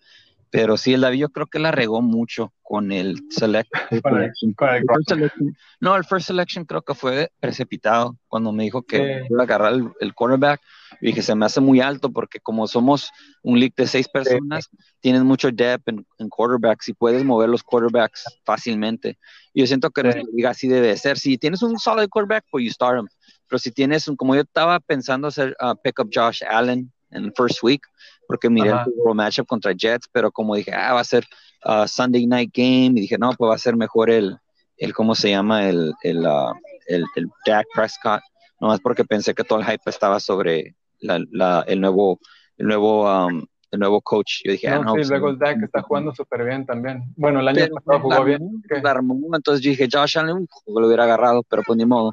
Pero 0.50 0.76
sí, 0.76 0.94
el 0.94 1.00
David 1.00 1.18
yo 1.18 1.28
creo 1.30 1.46
que 1.46 1.58
la 1.58 1.72
regó 1.72 2.00
mucho 2.00 2.52
con 2.64 2.90
el 2.90 3.20
select. 3.30 3.70
no, 5.80 5.94
el 5.94 6.04
first 6.04 6.26
selection 6.26 6.64
creo 6.64 6.82
que 6.82 6.94
fue 6.94 7.30
precipitado 7.38 8.16
cuando 8.26 8.50
me 8.52 8.64
dijo 8.64 8.82
que 8.82 9.22
iba 9.30 9.42
a 9.42 9.44
agarrar 9.44 9.74
el, 9.74 9.92
el 10.00 10.14
quarterback. 10.14 10.60
Y 11.00 11.08
dije, 11.08 11.22
se 11.22 11.34
me 11.34 11.44
hace 11.44 11.60
muy 11.60 11.80
alto 11.80 12.10
porque 12.10 12.40
como 12.40 12.66
somos 12.66 13.10
un 13.42 13.58
league 13.58 13.74
de 13.76 13.86
seis 13.86 14.08
personas, 14.08 14.70
tienes 15.00 15.22
mucho 15.22 15.50
depth 15.52 15.88
en, 15.88 16.28
quarterbacks 16.30 16.88
y 16.88 16.94
puedes 16.94 17.24
mover 17.24 17.48
los 17.48 17.62
quarterbacks 17.62 18.24
fácilmente. 18.44 19.18
Y 19.52 19.60
yo 19.60 19.66
siento 19.66 19.90
que 19.90 20.02
la 20.02 20.22
liga 20.32 20.50
así 20.50 20.66
debe 20.66 20.96
ser. 20.96 21.18
Si 21.18 21.36
tienes 21.36 21.62
un 21.62 21.78
solid 21.78 22.08
quarterback, 22.08 22.44
pues 22.50 22.64
you 22.64 22.70
start 22.70 22.98
him. 22.98 23.08
Pero 23.48 23.58
si 23.58 23.70
tienes 23.70 24.08
un, 24.08 24.16
como 24.16 24.34
yo 24.34 24.40
estaba 24.40 24.80
pensando 24.80 25.28
hacer 25.28 25.54
uh, 25.60 25.74
pick 25.82 25.98
up 25.98 26.10
Josh 26.12 26.42
Allen 26.48 26.90
en 27.10 27.24
el 27.24 27.32
first 27.36 27.62
week, 27.62 27.82
porque 28.26 28.50
miré 28.50 28.70
el 28.70 29.14
matchup 29.14 29.46
contra 29.46 29.72
Jets, 29.72 30.08
pero 30.10 30.30
como 30.30 30.54
dije, 30.54 30.72
ah, 30.72 30.94
va 30.94 31.00
a 31.00 31.04
ser 31.04 31.24
uh, 31.64 31.86
Sunday 31.86 32.26
night 32.26 32.50
game, 32.54 32.92
y 32.98 33.02
dije, 33.02 33.18
no, 33.18 33.32
pues 33.32 33.50
va 33.50 33.54
a 33.54 33.58
ser 33.58 33.76
mejor 33.76 34.10
el, 34.10 34.36
el 34.76 34.94
¿cómo 34.94 35.14
se 35.14 35.30
llama? 35.30 35.68
El, 35.68 35.92
el, 36.02 36.26
uh, 36.26 36.52
el, 36.86 37.04
el 37.16 37.28
Dak 37.46 37.66
Prescott, 37.74 38.22
nomás 38.60 38.80
porque 38.80 39.04
pensé 39.04 39.34
que 39.34 39.44
todo 39.44 39.60
el 39.60 39.64
hype 39.66 39.90
estaba 39.90 40.20
sobre 40.20 40.74
la, 41.00 41.22
la, 41.30 41.64
el 41.66 41.80
nuevo, 41.80 42.18
el 42.58 42.66
nuevo, 42.66 43.26
um, 43.26 43.44
el 43.70 43.78
nuevo 43.78 44.00
coach. 44.00 44.40
Yo 44.44 44.52
dije, 44.52 44.70
no, 44.70 44.76
ah, 44.76 44.78
no, 44.84 44.90
sí, 44.92 44.96
pues, 44.96 45.10
luego 45.10 45.34
Dak 45.34 45.62
está 45.62 45.82
jugando 45.82 46.14
súper 46.14 46.44
bien 46.44 46.64
también. 46.66 47.12
Bueno, 47.16 47.40
el 47.40 47.48
año 47.48 47.66
pasado 47.74 48.00
jugó 48.00 48.24
bien. 48.24 48.62
entonces 49.34 49.62
dije, 49.62 49.88
Josh 49.90 50.18
Allen, 50.18 50.46
lo 50.66 50.86
hubiera 50.86 51.04
agarrado, 51.04 51.42
pero 51.48 51.62
pues 51.66 51.76
ni 51.76 51.84
modo. 51.84 52.12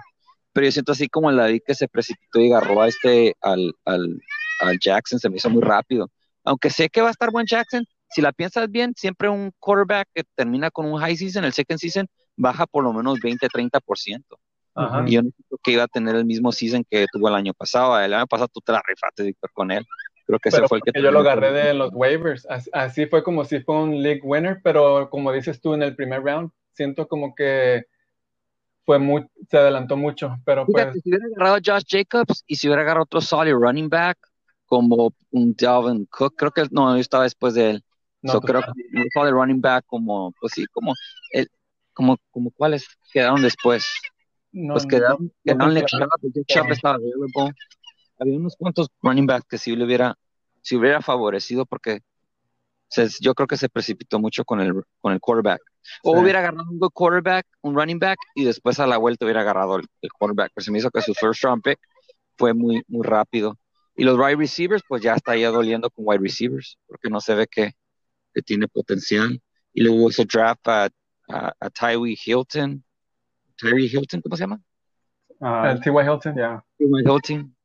Pero 0.53 0.65
yo 0.65 0.71
siento 0.71 0.91
así 0.91 1.07
como 1.07 1.29
el 1.29 1.37
David 1.37 1.61
que 1.65 1.75
se 1.75 1.87
precipitó 1.87 2.39
y 2.39 2.51
agarró 2.51 2.81
a 2.81 2.87
este, 2.87 3.35
al, 3.41 3.73
al, 3.85 4.19
Jackson 4.79 5.19
se 5.19 5.29
me 5.29 5.37
hizo 5.37 5.49
muy 5.49 5.61
rápido. 5.61 6.09
Aunque 6.43 6.69
sé 6.69 6.89
que 6.89 7.01
va 7.01 7.09
a 7.09 7.11
estar 7.11 7.31
buen 7.31 7.45
Jackson, 7.45 7.85
si 8.09 8.21
la 8.21 8.31
piensas 8.31 8.69
bien, 8.69 8.93
siempre 8.95 9.29
un 9.29 9.51
quarterback 9.59 10.07
que 10.13 10.23
termina 10.35 10.69
con 10.69 10.85
un 10.85 10.99
high 10.99 11.15
season, 11.15 11.45
el 11.45 11.53
second 11.53 11.79
season, 11.79 12.07
baja 12.35 12.65
por 12.67 12.83
lo 12.83 12.93
menos 12.93 13.19
20-30%. 13.19 14.23
Y 15.05 15.11
yo 15.11 15.21
no 15.21 15.29
creo 15.47 15.59
que 15.63 15.71
iba 15.71 15.83
a 15.83 15.87
tener 15.87 16.15
el 16.15 16.25
mismo 16.25 16.51
season 16.51 16.85
que 16.89 17.05
tuvo 17.11 17.27
el 17.27 17.35
año 17.35 17.53
pasado. 17.53 17.99
El 17.99 18.13
año 18.13 18.27
pasado 18.27 18.49
tú 18.53 18.61
te 18.61 18.71
la 18.71 18.81
rifaste, 18.85 19.23
Víctor, 19.23 19.51
con 19.53 19.71
él. 19.71 19.85
Creo 20.25 20.39
que 20.39 20.49
ese 20.49 20.67
fue 20.67 20.77
el 20.77 20.93
que 20.93 21.01
yo 21.01 21.11
lo 21.11 21.19
agarré 21.19 21.51
de 21.51 21.73
los 21.73 21.91
waivers. 21.93 22.47
Así, 22.71 23.05
fue 23.05 23.23
como 23.23 23.43
si 23.43 23.59
fue 23.61 23.75
un 23.75 24.01
league 24.01 24.21
winner, 24.23 24.61
pero 24.63 25.09
como 25.09 25.31
dices 25.31 25.59
tú 25.59 25.73
en 25.73 25.83
el 25.83 25.95
primer 25.95 26.21
round, 26.21 26.51
siento 26.73 27.07
como 27.07 27.35
que 27.35 27.85
fue 28.85 28.97
muy, 28.97 29.25
se 29.49 29.57
adelantó 29.57 29.97
mucho. 29.97 30.37
Pero 30.45 30.65
pues, 30.65 30.87
si 30.93 31.09
hubiera 31.09 31.25
agarrado 31.25 31.55
a 31.55 31.59
Josh 31.63 31.83
Jacobs 31.87 32.43
y 32.47 32.55
si 32.55 32.67
hubiera 32.67 32.81
agarrado 32.81 33.03
otro 33.03 33.21
solid 33.21 33.53
running 33.53 33.89
back 33.89 34.17
como 34.71 35.13
un 35.31 35.53
Dalvin 35.53 36.05
Cook, 36.05 36.35
creo 36.37 36.51
que 36.51 36.63
no, 36.71 36.95
yo 36.95 37.01
estaba 37.01 37.25
después 37.25 37.53
de 37.55 37.71
él. 37.71 37.83
No, 38.21 38.39
creo 38.39 38.61
que 38.61 38.71
un 38.97 39.05
solid 39.13 39.33
running 39.33 39.59
back 39.59 39.83
como, 39.85 40.31
pues 40.39 40.53
sí, 40.53 40.65
como 40.71 40.93
el, 41.33 41.49
como, 41.91 42.15
como 42.29 42.51
cuáles 42.51 42.87
quedaron 43.11 43.41
después. 43.41 43.85
No, 44.53 44.75
pues 44.75 44.85
quedaron, 44.85 45.25
no, 45.25 45.31
quedaron 45.43 45.73
no, 45.73 45.79
estaba 46.73 46.95
available 46.95 47.53
había 48.17 48.37
unos 48.37 48.55
cuantos 48.55 48.87
running 49.01 49.25
backs 49.25 49.45
que 49.49 49.57
si 49.57 49.75
le 49.75 49.83
hubiera, 49.83 50.15
si 50.61 50.77
hubiera 50.77 51.01
favorecido 51.01 51.65
porque 51.65 51.99
yo 53.19 53.33
creo 53.33 53.47
que 53.47 53.57
se 53.57 53.67
precipitó 53.67 54.19
mucho 54.19 54.45
con 54.45 54.61
el, 54.61 54.71
con 55.01 55.11
el 55.11 55.19
quarterback. 55.19 55.59
O 56.03 56.17
hubiera 56.17 56.39
agarrado 56.39 56.63
un 56.69 56.79
good 56.79 56.91
quarterback, 56.93 57.45
un 57.59 57.75
running 57.75 57.99
back, 57.99 58.19
y 58.35 58.45
después 58.45 58.79
a 58.79 58.87
la 58.87 58.97
vuelta 58.97 59.25
hubiera 59.25 59.41
agarrado 59.41 59.79
el, 59.79 60.11
quarterback. 60.17 60.51
Pero 60.55 60.63
se 60.63 60.71
me 60.71 60.77
hizo 60.77 60.91
que 60.91 61.01
su 61.01 61.13
first 61.13 61.43
round 61.43 61.61
pick 61.61 61.79
fue 62.37 62.53
muy, 62.53 62.83
muy 62.87 63.05
rápido. 63.05 63.57
Y 63.95 64.03
los 64.03 64.17
wide 64.17 64.37
receivers, 64.37 64.83
pues 64.87 65.01
ya 65.01 65.13
está 65.13 65.35
ya 65.35 65.49
doliendo 65.49 65.89
con 65.89 66.05
wide 66.07 66.21
receivers, 66.21 66.77
porque 66.87 67.09
no 67.09 67.19
se 67.19 67.35
ve 67.35 67.47
que, 67.47 67.71
que 68.33 68.41
tiene 68.41 68.67
potencial. 68.67 69.41
Y 69.73 69.83
luego 69.83 70.09
ese 70.09 70.25
draft 70.25 70.67
a, 70.67 70.89
a, 71.27 71.69
Tyree 71.69 72.17
Hilton. 72.25 72.83
Tyree 73.57 73.85
Hilton, 73.85 74.21
¿cómo 74.21 74.35
se 74.35 74.43
llama? 74.43 74.61
Uh, 75.39 75.79
T.Y. 75.79 75.91
Hilton, 75.91 76.35
ya. 76.35 76.63
T.Y. 76.77 77.01
Hilton. 77.01 77.55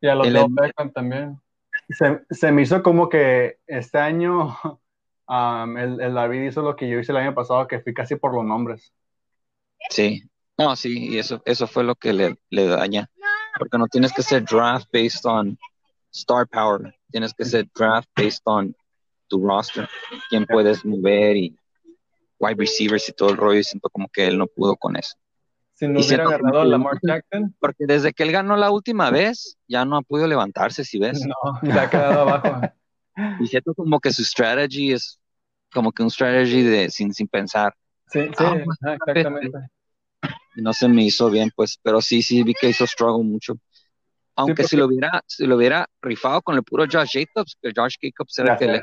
Y 0.00 0.08
a 0.08 0.14
los 0.14 0.54
Beckham 0.54 0.92
también. 0.92 1.40
Se, 1.88 2.20
se, 2.30 2.52
me 2.52 2.62
hizo 2.62 2.82
como 2.82 3.08
que 3.08 3.58
este 3.66 3.98
año 3.98 4.56
um, 5.28 5.76
el, 5.76 6.00
el, 6.00 6.14
David 6.14 6.48
hizo 6.48 6.62
lo 6.62 6.76
que 6.76 6.88
yo 6.88 6.98
hice 6.98 7.12
el 7.12 7.18
año 7.18 7.34
pasado, 7.34 7.66
que 7.66 7.80
fui 7.80 7.94
casi 7.94 8.16
por 8.16 8.34
los 8.34 8.44
nombres. 8.44 8.92
Sí, 9.90 10.22
no, 10.58 10.74
sí, 10.76 11.10
y 11.10 11.18
eso, 11.18 11.42
eso 11.44 11.66
fue 11.66 11.84
lo 11.84 11.94
que 11.94 12.12
le, 12.12 12.38
le 12.50 12.66
daña. 12.66 13.10
Porque 13.58 13.78
no 13.78 13.86
tienes 13.86 14.12
que 14.12 14.22
ser 14.22 14.44
draft 14.44 14.88
based 14.92 15.24
on 15.24 15.58
star 16.12 16.46
power, 16.46 16.94
tienes 17.10 17.34
que 17.34 17.44
ser 17.44 17.66
draft 17.74 18.08
based 18.16 18.42
on 18.44 18.74
tu 19.28 19.44
roster, 19.46 19.88
quién 20.30 20.46
puedes 20.46 20.84
mover 20.84 21.36
y 21.36 21.56
wide 22.38 22.56
receivers 22.58 23.08
y 23.08 23.12
todo 23.12 23.30
el 23.30 23.36
rollo. 23.36 23.60
Y 23.60 23.64
siento 23.64 23.88
como 23.90 24.08
que 24.08 24.26
él 24.26 24.38
no 24.38 24.46
pudo 24.46 24.76
con 24.76 24.96
eso. 24.96 25.16
Si 25.74 25.86
no 25.86 26.00
hubiera 26.00 26.24
agarrado 26.24 26.60
a 26.60 26.64
Lamar 26.64 26.98
Jackson. 27.02 27.54
Porque 27.58 27.84
desde 27.86 28.12
que 28.12 28.22
él 28.22 28.32
ganó 28.32 28.56
la 28.56 28.70
última 28.70 29.10
vez, 29.10 29.58
ya 29.68 29.84
no 29.84 29.98
ha 29.98 30.02
podido 30.02 30.26
levantarse, 30.26 30.84
si 30.84 30.98
ves. 30.98 31.20
No, 31.26 31.60
se 31.60 31.78
ha 31.78 31.90
quedado 31.90 32.20
abajo. 32.20 32.60
Y 33.40 33.46
siento 33.46 33.72
como 33.72 33.98
que 33.98 34.12
su 34.12 34.22
strategy 34.22 34.92
es 34.92 35.18
como 35.72 35.90
que 35.90 36.02
un 36.02 36.10
strategy 36.10 36.60
de 36.60 36.90
sin, 36.90 37.14
sin 37.14 37.26
pensar. 37.26 37.74
Sí, 38.08 38.20
sí, 38.20 38.44
ah, 38.44 38.56
pues, 38.62 38.78
exactamente. 38.82 39.70
Y 40.54 40.62
no 40.62 40.72
se 40.72 40.88
me 40.88 41.04
hizo 41.04 41.30
bien, 41.30 41.50
pues, 41.54 41.78
pero 41.82 42.00
sí, 42.00 42.22
sí 42.22 42.42
vi 42.42 42.54
que 42.54 42.68
hizo 42.68 42.86
struggle 42.86 43.24
mucho. 43.24 43.54
Aunque 44.36 44.64
si 44.64 44.76
lo 44.76 44.86
hubiera, 44.86 45.22
si 45.26 45.46
lo 45.46 45.56
hubiera 45.56 45.88
rifado 46.02 46.42
con 46.42 46.56
el 46.56 46.62
puro 46.62 46.84
Josh 46.90 47.12
Jacobs, 47.12 47.56
que 47.60 47.72
Josh 47.74 47.96
Jacobs 48.00 48.38
era 48.38 48.52
el 48.52 48.58
que 48.58 48.66
le 48.66 48.82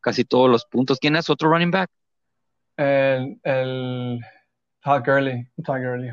casi 0.00 0.24
todos 0.24 0.50
los 0.50 0.66
puntos. 0.66 0.98
¿Quién 0.98 1.16
es 1.16 1.30
otro 1.30 1.48
running 1.48 1.70
back? 1.70 1.90
El, 2.76 3.40
el 3.42 4.20
Todd 4.82 5.02
Gurley. 5.04 5.48
Todd 5.64 5.80
Gurley, 5.80 6.10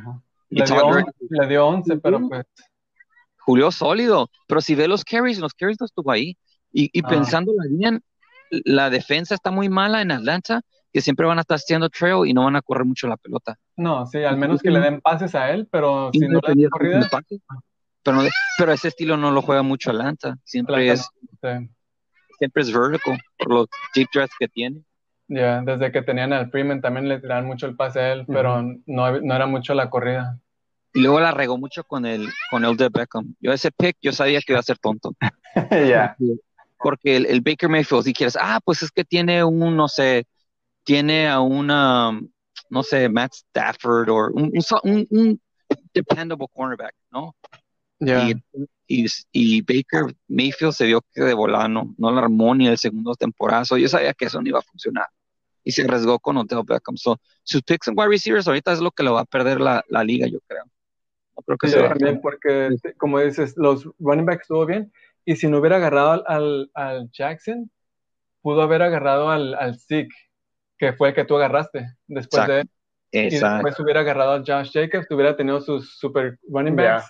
Le, 0.50 0.66
dio, 0.66 1.06
le 1.30 1.48
dio 1.48 1.68
11, 1.68 1.98
pero 1.98 2.28
pues. 2.30 2.46
Julio 3.40 3.72
sólido, 3.72 4.30
pero 4.48 4.62
si 4.62 4.76
ve 4.76 4.88
los 4.88 5.04
carries, 5.04 5.40
los 5.40 5.54
carries 5.54 5.78
no 5.80 5.86
estuvo 5.86 6.12
ahí. 6.12 6.38
Y, 6.72 6.90
y 6.94 7.02
ah. 7.04 7.44
bien, 7.70 8.02
la 8.50 8.90
defensa 8.90 9.36
está 9.36 9.52
muy 9.52 9.68
mala 9.68 10.02
en 10.02 10.12
Atlanta, 10.12 10.62
que 10.92 11.02
siempre 11.02 11.26
van 11.26 11.38
a 11.38 11.42
estar 11.42 11.56
haciendo 11.56 11.90
trail 11.90 12.28
y 12.28 12.34
no 12.34 12.44
van 12.44 12.56
a 12.56 12.62
correr 12.62 12.86
mucho 12.86 13.08
la 13.08 13.18
pelota. 13.18 13.58
No, 13.76 14.06
sí, 14.06 14.24
al 14.24 14.38
menos 14.38 14.62
que 14.62 14.72
le 14.72 14.80
den 14.80 15.02
pases 15.02 15.36
a 15.36 15.50
él, 15.52 15.68
pero 15.72 16.10
si 16.12 16.20
no 16.20 16.40
le 16.46 16.54
den 16.56 16.70
corrida. 16.70 17.10
Pero, 18.04 18.22
pero 18.58 18.72
ese 18.72 18.88
estilo 18.88 19.16
no 19.16 19.32
lo 19.32 19.42
juega 19.42 19.62
mucho 19.62 19.92
Atlanta, 19.92 20.38
siempre 20.44 20.92
es. 20.92 21.08
Siempre 22.38 22.64
es 22.64 22.74
vertical 22.74 23.20
por 23.38 23.50
los 23.50 23.68
deep 23.94 24.08
threats 24.12 24.34
que 24.40 24.48
tiene. 24.48 24.82
Ya, 25.28 25.62
desde 25.62 25.92
que 25.92 26.02
tenían 26.02 26.34
al 26.34 26.50
Freeman 26.50 26.82
también 26.82 27.08
le 27.08 27.20
tiraban 27.20 27.46
mucho 27.46 27.68
el 27.68 27.76
pase 27.76 28.00
a 28.00 28.12
él, 28.14 28.26
pero 28.28 28.62
no, 28.62 29.20
no, 29.22 29.36
era 29.36 29.46
mucho 29.46 29.74
la 29.74 29.90
corrida. 29.90 30.40
Y 30.94 31.02
luego 31.02 31.22
la 31.22 31.32
regó 31.32 31.58
mucho 31.58 31.84
con 31.86 32.06
el, 32.06 32.28
con 32.50 32.66
el 32.66 32.76
de 32.76 32.90
Beckham. 32.90 33.36
Yo 33.40 33.54
ese 33.54 33.72
pick, 33.72 33.96
yo 34.02 34.12
sabía 34.12 34.42
que 34.42 34.52
iba 34.52 34.60
a 34.60 34.64
ser 34.64 34.78
tonto. 34.78 35.16
Ya. 35.72 36.16
Porque 36.80 37.18
el, 37.18 37.26
el, 37.28 37.42
Baker 37.42 37.70
Mayfield, 37.70 38.04
si 38.04 38.14
quieres, 38.14 38.38
ah, 38.40 38.60
pues 38.64 38.82
es 38.82 38.90
que 38.92 39.04
tiene 39.04 39.44
un, 39.44 39.76
no 39.76 39.88
sé, 39.88 40.26
tiene 40.84 41.28
a 41.28 41.40
una, 41.40 42.20
no 42.70 42.84
sé, 42.84 43.10
Matt 43.10 43.34
Stafford 43.34 44.10
o 44.10 44.28
un, 44.34 44.52
un, 44.84 45.08
un 45.10 45.42
dependable 45.94 46.48
cornerback, 46.54 46.96
¿no? 47.12 47.36
Y, 48.88 49.06
y, 49.32 49.62
Baker 49.62 50.14
Mayfield 50.28 50.74
se 50.74 50.86
vio 50.86 51.02
que 51.14 51.22
de 51.22 51.34
volano, 51.34 51.94
no 51.98 52.12
la 52.12 52.22
armó 52.22 52.54
ni 52.56 52.68
el 52.68 52.78
segundo 52.78 53.14
temporazo. 53.14 53.78
Yo 53.78 53.88
sabía 53.88 54.14
que 54.14 54.26
eso 54.26 54.42
no 54.42 54.50
iba 54.50 54.60
a 54.60 54.64
funcionar 54.64 55.06
y 55.64 55.72
se 55.72 55.84
arriesgó 55.84 56.20
con 56.20 56.38
Odell 56.38 56.64
Beckham. 56.66 56.98
So, 56.98 57.20
sus 57.44 57.62
picks 57.62 57.88
en 57.88 57.94
wide 57.98 58.10
receivers 58.10 58.48
ahorita 58.48 58.74
es 58.74 58.80
lo 58.80 58.92
que 58.92 59.04
lo 59.04 59.14
va 59.14 59.22
a 59.22 59.26
perder 59.26 59.62
la, 59.62 59.84
la 59.90 60.04
liga, 60.04 60.28
yo 60.28 60.40
creo. 60.48 60.64
No 61.36 61.44
creo 61.44 61.58
que 61.58 61.68
sí, 61.68 61.74
sea 61.74 61.94
bien, 61.94 62.20
porque, 62.22 62.70
como 62.98 63.20
dices, 63.20 63.54
los 63.58 63.88
running 64.00 64.26
backs 64.26 64.44
estuvo 64.44 64.66
bien. 64.66 64.92
Y 65.26 65.36
si 65.36 65.48
no 65.48 65.60
hubiera 65.60 65.78
agarrado 65.78 66.28
al, 66.28 66.72
al, 66.74 67.12
Jackson, 67.12 67.72
pudo 68.42 68.62
haber 68.62 68.82
agarrado 68.82 69.30
al, 69.30 69.54
al 69.56 69.80
Zeke, 69.80 70.16
que 70.82 70.94
fue 70.94 71.10
el 71.10 71.14
que 71.14 71.26
tú 71.26 71.36
agarraste 71.36 71.96
después 72.08 72.48
de 72.48 72.62
él. 72.62 72.70
Y 73.12 73.30
después 73.30 73.80
hubiera 73.80 74.00
agarrado 74.00 74.34
a 74.34 74.40
Josh 74.40 74.72
Jacobs, 74.74 75.06
hubiera 75.12 75.36
tenido 75.36 75.62
sus 75.62 75.96
super 76.00 76.40
running 76.50 76.76
backs. 76.76 77.06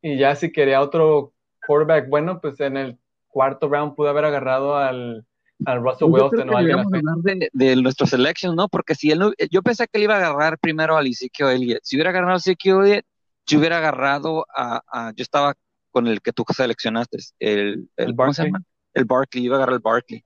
Y 0.00 0.16
ya 0.16 0.34
si 0.34 0.50
quería 0.50 0.80
otro 0.80 1.34
quarterback 1.66 2.08
bueno, 2.08 2.40
pues 2.40 2.58
en 2.60 2.78
el 2.78 2.98
cuarto 3.28 3.68
round 3.68 3.94
pudo 3.94 4.08
haber 4.08 4.24
agarrado 4.24 4.78
al, 4.78 5.26
al 5.66 5.82
Russell 5.82 6.08
Wilson 6.08 6.48
o 6.48 6.56
alguien 6.56 6.82
de, 7.22 7.50
de 7.52 7.76
nuestro 7.76 8.06
selection, 8.06 8.56
¿no? 8.56 8.68
Porque 8.68 8.94
si 8.94 9.10
él 9.10 9.18
no, 9.18 9.32
yo 9.50 9.60
pensé 9.60 9.86
que 9.86 9.98
él 9.98 10.04
iba 10.04 10.14
a 10.14 10.18
agarrar 10.26 10.58
primero 10.58 10.96
al 10.96 11.06
Ezekiel 11.06 11.50
Elliott. 11.50 11.80
Si 11.82 11.96
hubiera 11.96 12.08
agarrado 12.08 12.32
a 12.32 12.38
Ezekiel 12.38 12.86
Elliott, 12.86 13.04
yo 13.46 13.58
hubiera 13.58 13.76
agarrado 13.78 14.46
a, 14.56 15.12
yo 15.14 15.22
estaba 15.22 15.52
con 15.90 16.06
el 16.06 16.22
que 16.22 16.32
tú 16.32 16.42
seleccionaste, 16.56 17.18
el, 17.38 17.86
el, 17.98 18.14
Barkley. 18.14 18.50
El 18.94 19.04
Barkley, 19.04 19.44
iba 19.44 19.56
a 19.56 19.58
agarrar 19.58 19.74
el 19.74 19.80
Barkley. 19.80 20.24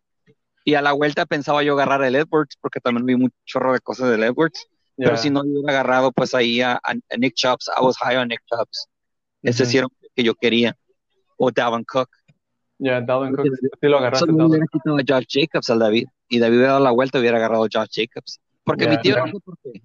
Y 0.68 0.74
a 0.74 0.82
la 0.82 0.92
vuelta 0.92 1.24
pensaba 1.24 1.62
yo 1.62 1.72
agarrar 1.72 2.04
el 2.04 2.14
Edwards, 2.14 2.58
porque 2.60 2.78
también 2.78 3.06
vi 3.06 3.14
un 3.14 3.32
chorro 3.46 3.72
de 3.72 3.80
cosas 3.80 4.10
del 4.10 4.22
Edwards. 4.22 4.68
Pero 4.98 5.16
si 5.16 5.30
no 5.30 5.40
hubiera 5.40 5.72
agarrado, 5.72 6.12
pues 6.12 6.34
ahí 6.34 6.60
a, 6.60 6.78
Nick 7.16 7.36
Chubbs, 7.36 7.70
I 7.74 7.82
was 7.82 7.96
high 7.96 8.18
on 8.18 8.28
Nick 8.28 8.42
Chubbs. 8.44 8.86
Ese 9.40 9.64
sí 9.64 9.78
era 9.78 9.86
que 10.14 10.22
yo 10.22 10.34
quería. 10.34 10.76
O 11.38 11.50
Dalvin 11.50 11.84
Cook. 11.84 12.10
Ya, 12.76 13.00
Dalvin 13.00 13.34
Cook, 13.34 13.46
sí 13.80 13.88
lo 13.88 13.96
agarraste. 13.96 14.26
Solo 14.26 14.46
hubiera 14.46 14.66
quitado 14.70 14.98
a 14.98 15.00
Josh 15.08 15.24
Jacobs 15.26 15.70
al 15.70 15.78
David. 15.78 16.06
Y 16.28 16.38
David 16.38 16.56
hubiera 16.56 16.72
dado 16.72 16.84
la 16.84 16.90
vuelta 16.90 17.16
y 17.16 17.20
hubiera 17.22 17.38
agarrado 17.38 17.64
a 17.64 17.68
Josh 17.72 17.88
Jacobs. 17.90 18.38
Porque 18.62 18.88
mi 18.88 19.00
tío 19.00 19.16
no 19.16 19.26
sé 19.26 19.40
por 19.42 19.56
qué. 19.62 19.80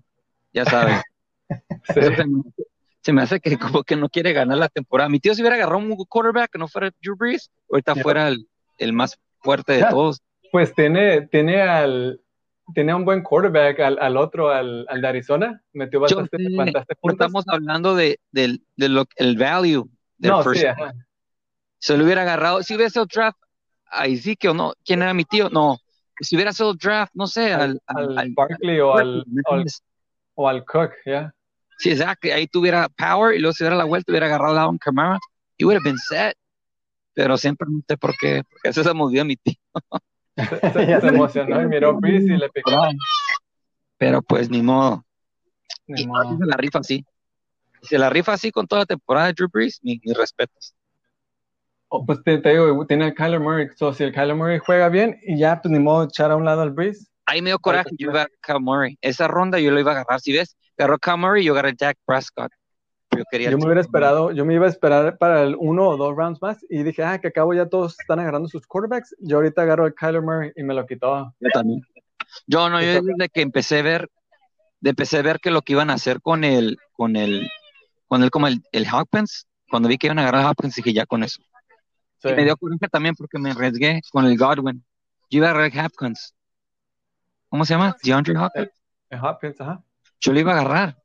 Ya 0.51 0.65
sabes. 0.65 1.01
Se, 3.03 3.13
me, 3.13 3.21
hace 3.21 3.39
que 3.39 3.57
como 3.57 3.83
que 3.83 3.95
no 3.95 4.09
quiere 4.09 4.33
ganar 4.33 4.57
la 4.57 4.67
temporada. 4.67 5.07
Mi 5.07 5.21
tío 5.21 5.33
si 5.33 5.41
hubiera 5.41 5.55
agarrado 5.55 5.77
un 5.77 5.95
quarterback 5.95 6.51
que 6.51 6.59
no 6.59 6.67
fuera 6.67 6.91
Drew 7.01 7.15
Brees, 7.15 7.49
ahorita 7.71 7.95
fuera 7.95 8.27
el, 8.27 8.49
el, 8.77 8.91
más 8.91 9.17
fuerte 9.39 9.73
de 9.73 9.85
todos. 9.85 10.21
Pues 10.53 10.75
tiene, 10.75 11.25
tiene 11.29 11.63
al, 11.63 12.21
tenía 12.75 12.95
un 12.95 13.03
buen 13.03 13.23
quarterback 13.23 13.79
al, 13.79 13.97
al 13.99 14.15
otro, 14.17 14.51
al, 14.51 14.85
al, 14.87 15.01
de 15.01 15.07
Arizona. 15.07 15.63
Metió 15.73 15.99
bastante, 15.99 16.37
bastante 16.55 16.95
puntos. 16.95 17.25
Estamos 17.25 17.45
hablando 17.47 17.95
de, 17.95 18.19
de, 18.31 18.59
de 18.75 18.87
lo, 18.87 19.05
el 19.15 19.35
value 19.35 19.89
del 20.19 20.29
no, 20.29 20.43
first. 20.43 20.61
Sí, 20.61 20.67
se 21.79 21.97
lo 21.97 22.03
hubiera 22.03 22.21
agarrado. 22.21 22.61
Si 22.61 22.75
hubiera 22.75 22.91
sido 22.91 23.07
draft 23.07 23.39
a 23.87 24.05
Ezekiel, 24.05 24.55
no, 24.55 24.73
¿quién 24.85 25.01
era 25.01 25.15
mi 25.15 25.25
tío? 25.25 25.49
No. 25.49 25.79
Si 26.21 26.35
hubiera 26.35 26.53
sido 26.53 26.75
draft, 26.75 27.13
no 27.15 27.25
sé, 27.25 27.51
al, 27.51 27.81
al, 27.87 28.31
Barkley 28.35 28.79
o 28.79 28.93
al, 28.95 29.25
o 30.35 30.47
al 30.47 30.63
Cook, 30.65 30.91
ya. 31.03 31.11
Yeah. 31.11 31.35
Sí, 31.79 31.89
exacto. 31.89 32.27
Ahí 32.31 32.45
tuviera 32.45 32.89
power 32.89 33.35
y 33.35 33.39
luego 33.39 33.53
si 33.53 33.63
hubiera 33.63 33.75
la 33.75 33.85
vuelta, 33.85 34.11
hubiera 34.11 34.27
agarrado 34.27 34.59
a 34.59 34.67
un 34.69 34.77
Camara. 34.77 35.17
Would 35.59 35.77
have 35.77 35.83
been 35.83 35.97
set. 35.97 36.37
Pero 37.15 37.37
siempre 37.37 37.67
no 37.71 37.81
sé 37.87 37.97
por 37.97 38.15
qué. 38.19 38.43
Porque 38.47 38.69
eso 38.69 38.83
se 38.83 38.93
movió 38.93 39.23
a 39.23 39.25
mi 39.25 39.35
tío. 39.35 39.55
se 40.73 41.07
emocionó 41.07 41.61
y 41.61 41.67
miró 41.67 41.99
Breeze 41.99 42.33
y 42.33 42.37
le 42.37 42.49
picó. 42.49 42.71
Pero 43.97 44.21
pues 44.21 44.49
ni 44.49 44.61
modo. 44.61 45.05
Ni 45.87 46.05
modo. 46.07 46.37
Se 46.37 46.45
la 46.45 46.57
rifa 46.57 46.79
así. 46.79 47.05
Se 47.81 47.97
la 47.97 48.09
rifa 48.09 48.33
así 48.33 48.51
con 48.51 48.67
toda 48.67 48.81
la 48.81 48.85
temporada 48.85 49.27
de 49.27 49.33
Drew 49.33 49.49
Brees, 49.51 49.79
mis 49.83 49.99
respetos. 50.17 50.73
Oh, 51.89 52.05
pues 52.05 52.23
te, 52.23 52.37
digo, 52.39 52.87
tiene 52.87 53.07
el 53.07 53.13
Kyler 53.13 53.39
Murray. 53.39 53.67
So, 53.75 53.93
si 53.93 54.03
el 54.03 54.13
Kyler 54.13 54.35
Murray 54.35 54.57
juega 54.57 54.89
bien 54.89 55.19
y 55.21 55.37
ya, 55.37 55.61
pues 55.61 55.71
ni 55.71 55.79
modo 55.79 56.05
echar 56.05 56.31
a 56.31 56.35
un 56.35 56.45
lado 56.45 56.61
al 56.61 56.71
Breeze. 56.71 57.05
Ahí 57.25 57.41
me 57.41 57.49
dio 57.49 57.59
coraje. 57.59 57.89
Yo 57.97 58.09
iba 58.09 58.23
a 58.23 58.27
Kyler 58.41 58.61
Murray. 58.61 58.97
Esa 59.01 59.27
ronda 59.27 59.59
yo 59.59 59.69
lo 59.71 59.79
iba 59.79 59.91
a 59.91 59.95
agarrar. 59.95 60.19
Si 60.19 60.31
ves, 60.33 60.57
agarró 60.77 60.97
Kyler 60.97 61.19
Murray 61.19 61.43
y 61.43 61.45
yo 61.45 61.53
agarré 61.53 61.73
Jack 61.77 61.97
Prescott. 62.05 62.51
Yo, 63.17 63.23
quería 63.29 63.51
yo 63.51 63.57
me 63.57 63.65
hubiera 63.65 63.81
esperado, 63.81 64.31
yo 64.31 64.45
me 64.45 64.53
iba 64.53 64.65
a 64.65 64.69
esperar 64.69 65.17
para 65.17 65.43
el 65.43 65.55
uno 65.57 65.89
o 65.89 65.97
dos 65.97 66.15
rounds 66.15 66.41
más 66.41 66.65
y 66.69 66.83
dije, 66.83 67.03
ah, 67.03 67.19
que 67.19 67.27
acabo 67.27 67.53
ya 67.53 67.67
todos 67.67 67.95
están 67.99 68.19
agarrando 68.19 68.47
sus 68.47 68.65
quarterbacks. 68.67 69.15
Yo 69.19 69.37
ahorita 69.37 69.61
agarro 69.61 69.85
el 69.85 69.93
Kyler 69.93 70.21
Murray 70.21 70.51
y 70.55 70.63
me 70.63 70.73
lo 70.73 70.85
quitó. 70.85 71.33
Yo 71.39 71.49
también. 71.53 71.81
Yo 72.47 72.69
no, 72.69 72.81
yo 72.81 73.01
desde 73.01 73.29
que 73.29 73.41
empecé 73.41 73.79
a 73.79 73.83
ver, 73.83 74.09
de 74.79 74.89
empecé 74.91 75.17
a 75.17 75.21
ver 75.21 75.39
que 75.39 75.51
lo 75.51 75.61
que 75.61 75.73
iban 75.73 75.89
a 75.89 75.93
hacer 75.93 76.21
con 76.21 76.43
el, 76.43 76.77
con 76.93 77.15
el, 77.15 77.49
con 78.07 78.23
el, 78.23 78.31
como 78.31 78.47
el, 78.47 78.63
el 78.71 78.85
Hopkins, 78.91 79.47
cuando 79.69 79.89
vi 79.89 79.97
que 79.97 80.07
iban 80.07 80.19
a 80.19 80.23
agarrar 80.23 80.45
a 80.45 80.51
Hopkins, 80.51 80.75
dije 80.75 80.93
ya 80.93 81.05
con 81.05 81.23
eso. 81.23 81.41
Y 82.23 82.33
me 82.33 82.43
dio 82.43 82.55
coraje 82.55 82.87
también 82.89 83.15
porque 83.15 83.37
me 83.37 83.51
arriesgué 83.51 84.01
con 84.11 84.25
el 84.25 84.37
Godwin. 84.37 84.83
Yo 85.29 85.37
iba 85.37 85.47
a 85.47 85.51
agarrar 85.51 85.85
Hopkins. 85.85 86.33
¿Cómo 87.49 87.65
se 87.65 87.73
llama? 87.73 87.95
DeAndre 88.01 88.37
Hopkins. 88.37 88.71
Hopkins, 89.21 89.61
ajá. 89.61 89.83
Yo 90.19 90.31
lo 90.31 90.39
iba 90.39 90.53
a 90.53 90.59
agarrar. 90.61 90.97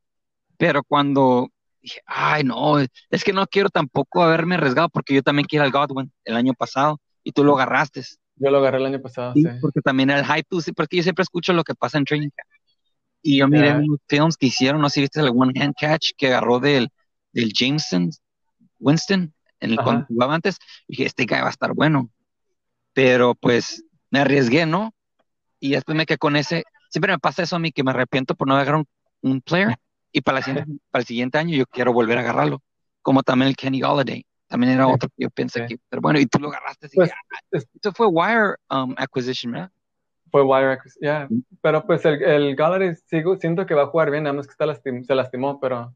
Pero 0.57 0.83
cuando 0.83 1.49
dije, 1.81 2.01
ay, 2.05 2.43
no, 2.43 2.79
es 2.79 3.23
que 3.23 3.33
no 3.33 3.45
quiero 3.47 3.69
tampoco 3.69 4.23
haberme 4.23 4.55
arriesgado 4.55 4.89
porque 4.89 5.13
yo 5.13 5.23
también 5.23 5.47
quiero 5.47 5.65
al 5.65 5.71
Godwin 5.71 6.11
el 6.25 6.35
año 6.35 6.53
pasado 6.53 6.99
y 7.23 7.31
tú 7.31 7.43
lo 7.43 7.55
agarraste. 7.55 8.03
Yo 8.35 8.49
lo 8.49 8.59
agarré 8.59 8.77
el 8.77 8.85
año 8.85 9.01
pasado, 9.01 9.33
sí. 9.33 9.43
Porque 9.61 9.81
también 9.81 10.09
el 10.09 10.25
hype, 10.25 10.45
tú, 10.49 10.61
porque 10.75 10.97
yo 10.97 11.03
siempre 11.03 11.23
escucho 11.23 11.53
lo 11.53 11.63
que 11.63 11.75
pasa 11.75 11.97
en 11.97 12.05
training 12.05 12.29
camp. 12.29 12.49
Y 13.21 13.39
yo 13.39 13.47
miré 13.49 13.75
unos 13.75 13.99
films 14.07 14.37
que 14.37 14.45
hicieron, 14.45 14.79
no 14.79 14.89
sé 14.89 14.95
si 14.95 15.01
viste 15.01 15.19
el 15.19 15.29
one 15.29 15.51
hand 15.61 15.73
catch 15.77 16.11
que 16.17 16.27
agarró 16.27 16.59
del, 16.59 16.89
del 17.33 17.51
Jameson, 17.53 18.11
Winston, 18.79 19.33
en 19.59 19.71
el 19.71 19.77
cuando 19.77 20.05
jugaba 20.05 20.35
antes. 20.35 20.57
dije, 20.87 21.05
este 21.05 21.25
guy 21.25 21.41
va 21.41 21.47
a 21.47 21.51
estar 21.51 21.73
bueno. 21.73 22.09
Pero 22.93 23.35
pues 23.35 23.83
me 24.09 24.19
arriesgué, 24.19 24.65
¿no? 24.65 24.93
Y 25.59 25.71
después 25.71 25.97
me 25.97 26.05
quedé 26.05 26.17
con 26.17 26.37
ese. 26.37 26.63
Siempre 26.89 27.11
me 27.11 27.19
pasa 27.19 27.43
eso 27.43 27.57
a 27.57 27.59
mí, 27.59 27.73
que 27.73 27.83
me 27.83 27.91
arrepiento 27.91 28.35
por 28.35 28.47
no 28.47 28.55
agarrar 28.55 28.77
un, 28.77 28.87
un 29.21 29.41
player 29.41 29.77
y 30.11 30.21
para, 30.21 30.41
para 30.91 31.01
el 31.01 31.05
siguiente 31.05 31.37
año 31.37 31.55
yo 31.55 31.65
quiero 31.65 31.93
volver 31.93 32.17
a 32.17 32.21
agarrarlo. 32.21 32.61
Como 33.01 33.23
también 33.23 33.49
el 33.49 33.55
Kenny 33.55 33.79
Galladay. 33.79 34.25
También 34.47 34.73
era 34.73 34.87
otro 34.87 35.09
que 35.09 35.23
yo 35.23 35.29
pensé 35.29 35.67
que, 35.67 35.77
pero 35.89 36.01
bueno, 36.01 36.19
y 36.19 36.25
tú 36.25 36.39
lo 36.39 36.49
agarraste. 36.49 36.87
Así 36.87 36.97
pues, 36.97 37.67
eso 37.79 37.91
fue 37.93 38.07
Wire 38.07 38.55
um, 38.71 38.95
Acquisition, 38.97 39.53
¿verdad? 39.53 39.71
Fue 40.31 40.41
Wire 40.41 40.71
Acquisition, 40.71 41.03
ya. 41.03 41.29
Pero 41.61 41.85
pues 41.85 42.03
el, 42.05 42.21
el 42.23 42.55
Galladay 42.55 42.95
sigo, 43.05 43.37
siento 43.37 43.67
que 43.67 43.75
va 43.75 43.83
a 43.83 43.87
jugar 43.87 44.09
bien, 44.09 44.23
nada 44.23 44.33
más 44.33 44.47
que 44.47 44.51
está 44.51 44.65
se 44.73 45.15
lastimó, 45.15 45.59
pero. 45.59 45.93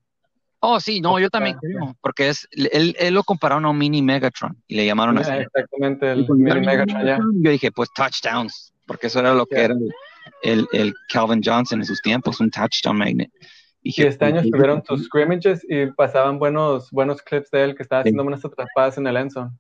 Oh, 0.60 0.79
sí, 0.79 1.01
no, 1.01 1.20
yo 1.20 1.32
también 1.32 1.58
creo, 1.58 1.98
porque 2.00 2.29
es, 2.29 2.48
él, 2.51 2.96
él, 2.98 3.13
lo 3.13 3.24
compararon 3.24 3.65
a 3.65 3.72
un 3.72 3.77
mini 3.77 4.01
Megatron 4.01 4.55
y 4.67 4.75
le 4.75 4.86
llamaron 4.86 5.17
así. 5.17 5.32
Exactamente, 5.32 6.12
el 6.12 6.27
mini 6.29 6.62
Megatron, 6.62 7.05
ya. 7.05 7.17
Yo 7.17 7.51
dije, 7.51 7.72
pues 7.72 7.89
touchdowns, 7.93 8.72
porque 8.86 9.08
eso 9.08 9.20
era 9.20 9.34
lo 9.34 9.48
que 9.48 9.62
era 9.62 9.74
el, 10.43 10.67
el, 10.72 10.93
Calvin 11.10 11.41
Johnson 11.43 11.79
en 11.79 11.86
sus 11.86 12.01
tiempos, 12.01 12.39
un 12.39 12.51
touchdown 12.51 12.98
magnet. 12.98 13.32
Y 13.84 14.02
este 14.02 14.25
año 14.25 14.40
estuvieron 14.40 14.82
sus 14.86 15.06
scrimmages 15.06 15.66
y 15.68 15.88
pasaban 15.88 16.40
buenos, 16.40 16.90
buenos 16.90 17.22
clips 17.22 17.52
de 17.52 17.66
él 17.66 17.75
que 17.75 17.84
estaba 17.84 18.02
haciendo 18.02 18.24
buenas 18.24 18.44
atrapadas 18.46 18.98
en 18.98 19.08
el 19.08 19.18
Enzo. 19.18 19.52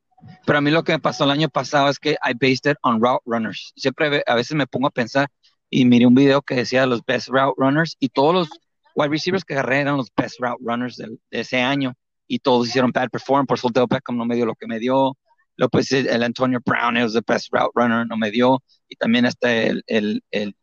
Pero 0.45 0.57
a 0.57 0.61
mí 0.61 0.71
lo 0.71 0.83
que 0.83 0.93
me 0.93 0.99
pasó 0.99 1.25
el 1.25 1.31
año 1.31 1.49
pasado 1.49 1.89
es 1.89 1.99
que 1.99 2.11
I 2.11 2.33
based 2.33 2.71
it 2.71 2.77
on 2.83 3.01
route 3.01 3.21
runners. 3.25 3.73
Siempre 3.75 4.23
a 4.25 4.35
veces 4.35 4.55
me 4.55 4.65
pongo 4.65 4.87
a 4.87 4.91
pensar 4.91 5.27
y 5.69 5.83
miré 5.83 6.05
un 6.05 6.15
video 6.15 6.41
que 6.41 6.55
decía 6.55 6.85
los 6.85 7.03
best 7.05 7.27
route 7.27 7.53
runners 7.57 7.97
y 7.99 8.09
todos 8.09 8.33
los 8.33 8.49
wide 8.95 9.09
receivers 9.09 9.43
que 9.43 9.55
agarré 9.55 9.81
eran 9.81 9.97
los 9.97 10.09
best 10.15 10.39
route 10.39 10.61
runners 10.61 10.95
de, 10.95 11.17
ese 11.31 11.59
año 11.59 11.93
y 12.25 12.39
todos 12.39 12.67
hicieron 12.69 12.91
bad 12.91 13.09
performance. 13.09 13.61
Por 13.61 13.73
Del 13.73 13.87
Beckham 13.89 14.17
no 14.17 14.25
me 14.25 14.35
dio 14.35 14.45
lo 14.45 14.55
que 14.55 14.67
me 14.67 14.79
dio. 14.79 15.17
Lo 15.57 15.69
pues 15.69 15.91
el 15.91 16.23
Antonio 16.23 16.59
Brown 16.65 16.95
es 16.95 17.13
el 17.13 17.23
best 17.27 17.49
route 17.51 17.71
runner, 17.75 18.07
no 18.07 18.15
me 18.15 18.31
dio. 18.31 18.63
Y 18.87 18.95
también 18.95 19.25
este 19.25 19.67
el, 19.67 19.83
el, 19.87 20.23
el, 20.31 20.55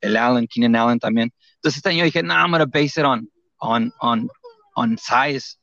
el 0.00 0.16
Allen, 0.16 0.46
Keenan 0.48 0.76
Allen 0.76 0.98
también. 0.98 1.30
Entonces 1.62 1.76
este 1.76 1.90
año 1.90 2.04
dije, 2.04 2.24
no, 2.24 2.34
I'm 2.34 2.50
going 2.50 2.58
to 2.58 2.66
base 2.66 2.98
it 2.98 3.06
on, 3.06 3.28
on, 3.60 3.92
on, 4.00 4.28
on 4.74 4.98
size 4.98 5.56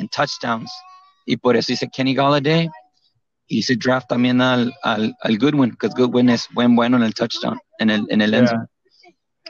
and 0.00 0.10
touchdowns. 0.10 0.68
Y 1.26 1.36
por 1.36 1.56
eso 1.56 1.72
hice 1.72 1.88
Kenny 1.88 2.12
Galladay. 2.12 2.68
Hice 3.46 3.76
draft 3.76 4.08
también 4.08 4.40
al, 4.40 4.74
al, 4.82 5.14
al 5.20 5.38
Goodwin, 5.38 5.76
porque 5.76 5.94
Goodwin 5.96 6.30
es 6.30 6.48
buen 6.54 6.74
bueno 6.74 6.96
en 6.96 7.04
el 7.04 7.14
touchdown, 7.14 7.60
en 7.78 7.90
el, 7.90 8.04
en 8.08 8.20
el 8.20 8.48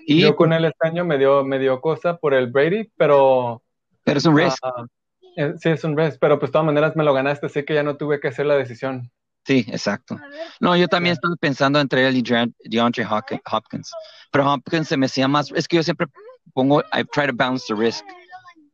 Y, 0.07 0.21
Yo 0.21 0.37
con 0.37 0.53
él 0.53 0.67
este 0.67 0.89
año 0.89 1.07
me 1.07 1.17
dio, 1.17 1.43
me 1.43 1.59
dio 1.59 1.81
cosa 1.81 2.19
por 2.19 2.35
el 2.35 2.51
Brady, 2.51 2.91
pero... 2.99 3.63
Pero 4.05 4.19
es 4.19 4.27
un 4.27 4.37
risk. 4.37 4.59
Uh, 4.63 5.57
sí, 5.59 5.71
es 5.71 5.85
un 5.85 5.97
risk, 5.97 6.19
pero 6.21 6.39
pues 6.39 6.51
de 6.51 6.53
todas 6.53 6.67
maneras 6.67 6.97
me 6.97 7.05
lo 7.05 7.15
ganaste, 7.15 7.47
así 7.47 7.65
que 7.65 7.73
ya 7.73 7.83
no 7.83 7.97
tuve 7.97 8.21
que 8.21 8.29
hacer 8.29 8.45
la 8.45 8.57
decisión. 8.57 9.11
Sí, 9.47 9.67
exacto. 9.69 10.19
No, 10.59 10.75
yo 10.77 10.89
también 10.89 11.13
estaba 11.13 11.37
pensando 11.37 11.79
entre 11.79 12.09
él 12.09 12.17
y 12.17 12.23
DeAndre 12.65 13.07
Hopkins, 13.07 13.93
pero 14.33 14.51
Hopkins 14.51 14.89
se 14.89 14.97
me 14.97 15.07
hacía 15.07 15.29
más, 15.29 15.53
es 15.55 15.69
que 15.69 15.77
yo 15.77 15.83
siempre 15.83 16.07
pongo, 16.55 16.81
I 16.93 17.05
try 17.13 17.27
to 17.27 17.33
balance 17.35 17.67
the 17.69 17.75
risk. 17.75 18.05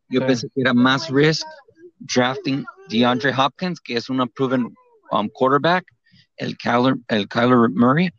Yo 0.09 0.24
pensé 0.26 0.48
que 0.54 0.61
era 0.62 0.74
más 0.74 1.09
risk 1.11 1.46
drafting 2.00 2.64
DeAndre 2.88 3.33
Hopkins, 3.33 3.80
que 3.80 3.96
es 3.96 4.09
un 4.09 4.28
proven 4.28 4.72
um, 5.11 5.28
quarterback, 5.28 5.85
el 6.37 6.56
Kyler, 6.56 6.94
el 7.09 7.28
Kyler 7.28 7.68
Murray, 7.70 8.11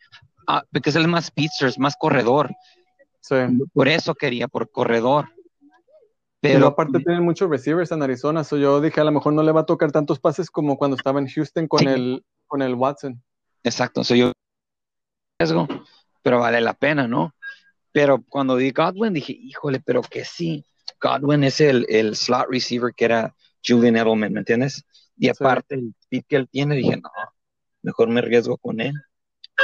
uh, 0.47 0.59
porque 0.71 0.89
él 0.89 1.01
es 1.01 1.07
más 1.07 1.25
speedster, 1.25 1.69
es 1.69 1.79
más 1.79 1.95
corredor. 1.97 2.51
Sí. 3.21 3.35
Por 3.73 3.87
eso 3.87 4.13
quería, 4.13 4.47
por 4.47 4.69
corredor. 4.71 5.29
Pero 6.41 6.67
aparte 6.67 6.99
tienen 6.99 7.23
muchos 7.23 7.49
receivers 7.49 7.91
en 7.91 8.01
Arizona, 8.01 8.43
so 8.43 8.57
yo 8.57 8.81
dije 8.81 8.99
a 8.99 9.03
lo 9.03 9.11
mejor 9.11 9.33
no 9.33 9.43
le 9.43 9.51
va 9.51 9.61
a 9.61 9.65
tocar 9.65 9.91
tantos 9.91 10.19
pases 10.19 10.49
como 10.49 10.75
cuando 10.75 10.97
estaba 10.97 11.19
en 11.19 11.27
Houston 11.27 11.67
con 11.67 11.87
el 11.87 12.25
con 12.47 12.61
el 12.63 12.73
Watson. 12.73 13.21
Exacto, 13.63 14.03
soy 14.03 14.19
yo 14.19 14.31
pero 16.21 16.39
vale 16.39 16.61
la 16.61 16.73
pena, 16.73 17.07
¿no? 17.07 17.35
Pero 17.91 18.23
cuando 18.27 18.55
vi 18.55 18.71
Godwin 18.71 19.13
dije, 19.13 19.33
híjole, 19.33 19.79
pero 19.79 20.01
que 20.01 20.23
sí, 20.23 20.65
Godwin 21.01 21.43
es 21.43 21.59
el, 21.61 21.85
el 21.89 22.15
slot 22.15 22.47
receiver 22.49 22.93
que 22.95 23.05
era 23.05 23.35
Julian 23.65 23.97
Edelman, 23.97 24.31
¿me 24.33 24.39
entiendes? 24.39 24.85
Y 25.17 25.29
aparte 25.29 25.75
el 25.75 25.93
speed 26.01 26.23
que 26.27 26.35
él 26.37 26.49
tiene, 26.49 26.75
dije, 26.75 26.97
no, 26.97 27.09
mejor 27.81 28.09
me 28.09 28.19
arriesgo 28.19 28.57
con 28.57 28.79
él. 28.79 28.93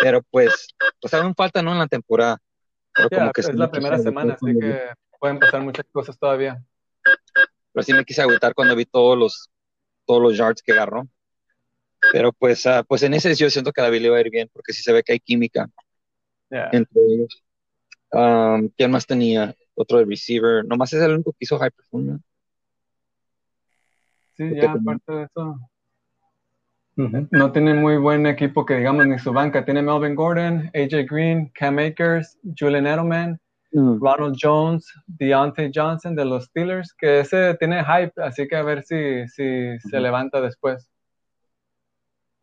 Pero 0.02 0.22
pues, 0.30 0.68
pues 1.00 1.14
aún 1.14 1.34
falta, 1.36 1.62
¿no? 1.62 1.72
En 1.72 1.80
la 1.80 1.88
temporada. 1.88 2.38
Pero 3.10 3.32
que 3.32 3.42
es 3.42 3.54
la 3.54 3.72
primera 3.72 3.98
semana, 4.00 4.34
así 4.34 4.58
que 4.60 4.90
pueden 5.20 5.40
pasar 5.40 5.62
muchas 5.62 5.86
cosas 5.92 6.18
todavía. 6.18 6.64
Pero 7.74 7.84
sí 7.84 7.94
me 7.94 8.06
quise 8.06 8.22
agüitar 8.22 8.54
cuando 8.54 8.76
vi 8.76 8.86
todos 8.86 9.18
los, 9.18 9.50
todos 10.06 10.22
los 10.22 10.38
yards 10.38 10.62
que 10.62 10.74
agarró. 10.74 11.08
Pero 12.12 12.32
pues, 12.32 12.66
uh, 12.66 12.84
pues 12.88 13.04
en 13.04 13.14
ese 13.14 13.34
yo 13.36 13.50
siento 13.50 13.72
que 13.72 13.82
a 13.82 13.86
David 13.86 14.02
le 14.02 14.10
va 14.10 14.18
a 14.18 14.22
ir 14.22 14.30
bien, 14.30 14.50
porque 14.54 14.74
sí 14.74 14.82
se 14.82 14.94
ve 14.94 15.04
que 15.04 15.14
hay 15.14 15.20
química 15.20 15.68
entre 16.50 17.02
ellos. 17.02 17.44
Um, 18.12 18.70
¿Quién 18.78 18.92
más 18.92 19.06
tenía? 19.06 19.54
Otro 19.76 20.00
de 20.00 20.06
receiver. 20.06 20.66
Nomás 20.66 20.94
es 20.94 21.02
el 21.02 21.14
único 21.14 21.32
que 21.32 21.38
hizo 21.42 21.60
high 21.60 21.72
performance. 21.72 22.24
Sí, 24.34 24.50
ya 24.56 24.72
aparte 24.72 25.12
de 25.12 25.24
eso. 25.24 25.60
No 26.96 27.52
tiene 27.52 27.76
muy 27.76 27.98
buen 27.98 28.26
equipo 28.26 28.66
que 28.66 28.76
digamos 28.78 29.06
ni 29.06 29.20
su 29.20 29.32
banca. 29.32 29.66
Tiene 29.66 29.84
Melvin 29.84 30.16
Gordon, 30.16 30.72
AJ 30.74 31.06
Green, 31.08 31.52
Cam 31.54 31.78
Akers, 31.78 32.40
Julian 32.58 32.88
Edelman, 32.88 33.40
mm. 33.72 34.00
Ronald 34.02 34.38
Jones, 34.42 34.92
Deontay 35.08 35.72
Johnson 35.74 36.16
de 36.16 36.26
los 36.26 36.46
Steelers, 36.46 36.94
que 36.94 37.22
ese 37.22 37.56
tiene 37.56 37.84
hype, 37.84 38.22
así 38.22 38.48
que 38.48 38.56
a 38.56 38.64
ver 38.64 38.84
si, 38.84 39.28
si 39.28 39.80
se 39.80 40.00
levanta 40.00 40.42
después. 40.42 40.90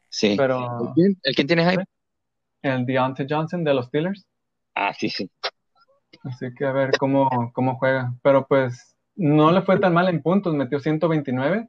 Sí. 0.08 0.34
Pero, 0.36 0.94
¿El 0.96 1.34
quién, 1.34 1.46
tiene 1.46 1.70
hype? 1.70 1.84
El 2.62 2.86
Deontay 2.86 3.26
Johnson 3.28 3.64
de 3.64 3.74
los 3.74 3.86
Steelers. 3.86 4.26
Ah, 4.74 4.92
sí, 4.92 5.08
sí. 5.08 5.30
Así 6.24 6.46
que 6.56 6.64
a 6.64 6.72
ver 6.72 6.92
cómo, 6.98 7.28
cómo 7.52 7.76
juega. 7.76 8.14
Pero 8.22 8.46
pues 8.46 8.96
no 9.16 9.50
le 9.50 9.62
fue 9.62 9.78
tan 9.78 9.92
mal 9.92 10.08
en 10.08 10.22
puntos, 10.22 10.54
metió 10.54 10.80
129. 10.80 11.68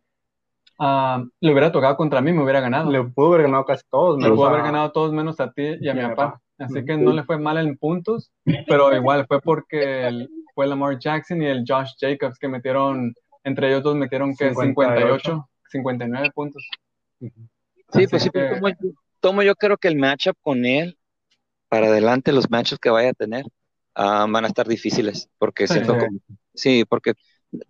Ah, 0.79 1.23
le 1.39 1.51
hubiera 1.51 1.71
tocado 1.71 1.95
contra 1.95 2.21
mí, 2.21 2.33
me 2.33 2.43
hubiera 2.43 2.59
ganado. 2.59 2.91
Le 2.91 3.03
pudo 3.03 3.33
haber 3.33 3.43
ganado 3.43 3.65
casi 3.65 3.83
todos. 3.89 4.21
Le 4.21 4.29
pudo 4.29 4.47
haber 4.47 4.63
ganado 4.63 4.91
todos 4.91 5.13
menos 5.13 5.39
a 5.39 5.51
ti 5.51 5.77
y 5.79 5.89
a 5.89 5.93
mi 5.93 6.01
papá. 6.01 6.41
Así 6.57 6.85
que 6.85 6.97
no 6.97 7.11
le 7.11 7.23
fue 7.23 7.37
mal 7.37 7.57
en 7.57 7.77
puntos, 7.77 8.31
pero 8.67 8.95
igual 8.95 9.25
fue 9.27 9.41
porque 9.41 10.07
el, 10.07 10.29
fue 10.53 10.67
Lamar 10.67 10.97
Jackson 10.97 11.41
y 11.41 11.47
el 11.47 11.65
Josh 11.67 11.91
Jacobs 11.99 12.39
que 12.39 12.47
metieron, 12.47 13.13
entre 13.43 13.67
ellos 13.67 13.83
dos 13.83 13.95
metieron 13.95 14.33
que 14.35 14.53
58, 14.53 15.49
59 15.69 16.31
puntos. 16.33 16.67
Sí, 17.19 18.07
pues 18.09 18.23
sí, 18.23 18.29
tomo, 19.19 19.43
yo 19.43 19.55
creo 19.55 19.77
que 19.77 19.89
el 19.89 19.97
matchup 19.97 20.37
con 20.41 20.65
él, 20.65 20.97
para 21.67 21.87
adelante, 21.87 22.31
los 22.31 22.49
matchups 22.49 22.79
que 22.79 22.89
vaya 22.89 23.09
a 23.09 23.13
tener, 23.13 23.45
ah, 23.95 24.25
van 24.29 24.45
a 24.45 24.47
estar 24.47 24.67
difíciles, 24.67 25.29
porque 25.37 25.67
siento 25.67 25.93
sí. 25.93 25.99
Como, 25.99 26.19
sí, 26.53 26.85
porque 26.87 27.13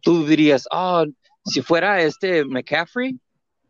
tú 0.01 0.25
dirías, 0.25 0.67
oh, 0.71 1.05
si 1.43 1.61
fuera 1.61 2.01
este 2.01 2.45
McCaffrey, 2.45 3.19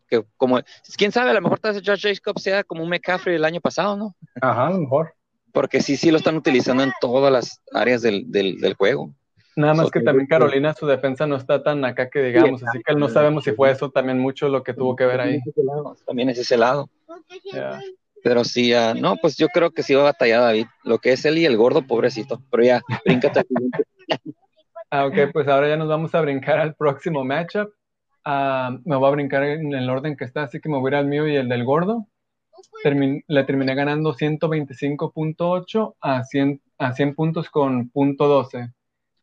que 0.08 0.24
como, 0.36 0.60
quién 0.96 1.12
sabe, 1.12 1.30
a 1.30 1.34
lo 1.34 1.40
mejor 1.40 1.58
tal 1.58 1.74
vez 1.74 1.82
Josh 1.84 2.02
Jacobs 2.14 2.42
sea 2.42 2.64
como 2.64 2.82
un 2.82 2.90
McCaffrey 2.90 3.36
el 3.36 3.44
año 3.44 3.60
pasado, 3.60 3.96
¿no? 3.96 4.14
Ajá, 4.40 4.68
a 4.68 4.70
lo 4.70 4.78
mejor. 4.78 5.14
Porque 5.52 5.80
sí, 5.80 5.96
sí 5.96 6.10
lo 6.10 6.18
están 6.18 6.36
utilizando 6.36 6.82
en 6.82 6.92
todas 7.00 7.32
las 7.32 7.62
áreas 7.72 8.02
del, 8.02 8.30
del, 8.30 8.58
del 8.58 8.74
juego. 8.74 9.14
Nada 9.56 9.72
más 9.72 9.90
que 9.90 10.00
también 10.00 10.26
Carolina, 10.26 10.74
su 10.74 10.86
defensa 10.86 11.26
no 11.26 11.36
está 11.36 11.62
tan 11.62 11.82
acá 11.86 12.10
que 12.10 12.22
digamos, 12.22 12.62
así 12.62 12.78
que 12.84 12.94
no 12.94 13.08
sabemos 13.08 13.44
si 13.44 13.52
fue 13.52 13.70
eso 13.70 13.90
también 13.90 14.18
mucho 14.18 14.50
lo 14.50 14.62
que 14.62 14.74
tuvo 14.74 14.94
que 14.94 15.06
ver 15.06 15.20
ahí. 15.20 15.40
También 16.06 16.28
es 16.28 16.38
ese 16.38 16.58
lado. 16.58 16.90
Pero 18.22 18.44
sí, 18.44 18.74
uh, 18.74 18.94
no, 18.94 19.16
pues 19.16 19.36
yo 19.36 19.48
creo 19.48 19.70
que 19.70 19.82
sí 19.82 19.94
va 19.94 20.00
a 20.02 20.12
batallar 20.12 20.40
David. 20.40 20.66
Lo 20.84 20.98
que 20.98 21.12
es 21.12 21.24
él 21.24 21.38
y 21.38 21.46
el 21.46 21.56
gordo, 21.56 21.86
pobrecito. 21.86 22.42
Pero 22.50 22.64
ya, 22.64 22.82
bríncate. 23.04 23.44
Ah, 24.88 25.04
ok, 25.04 25.32
pues 25.32 25.48
ahora 25.48 25.68
ya 25.68 25.76
nos 25.76 25.88
vamos 25.88 26.14
a 26.14 26.20
brincar 26.20 26.60
al 26.60 26.76
próximo 26.76 27.24
matchup. 27.24 27.72
Ah, 28.28 28.76
me 28.84 28.96
voy 28.96 29.06
a 29.08 29.12
brincar 29.12 29.44
en 29.44 29.72
el 29.72 29.88
orden 29.88 30.16
que 30.16 30.24
está, 30.24 30.42
así 30.42 30.60
que 30.60 30.68
me 30.68 30.78
voy 30.78 30.88
a 30.88 30.94
ir 30.94 30.96
al 30.96 31.06
mío 31.06 31.28
y 31.28 31.36
el 31.36 31.48
del 31.48 31.64
gordo. 31.64 32.08
le 33.28 33.44
terminé 33.44 33.74
ganando 33.76 34.14
125.8 34.14 35.94
a 36.00 36.24
100, 36.24 36.60
a 36.78 36.92
100 36.92 37.14
puntos 37.14 37.48
con 37.50 37.88
punto 37.90 38.26
12. 38.26 38.72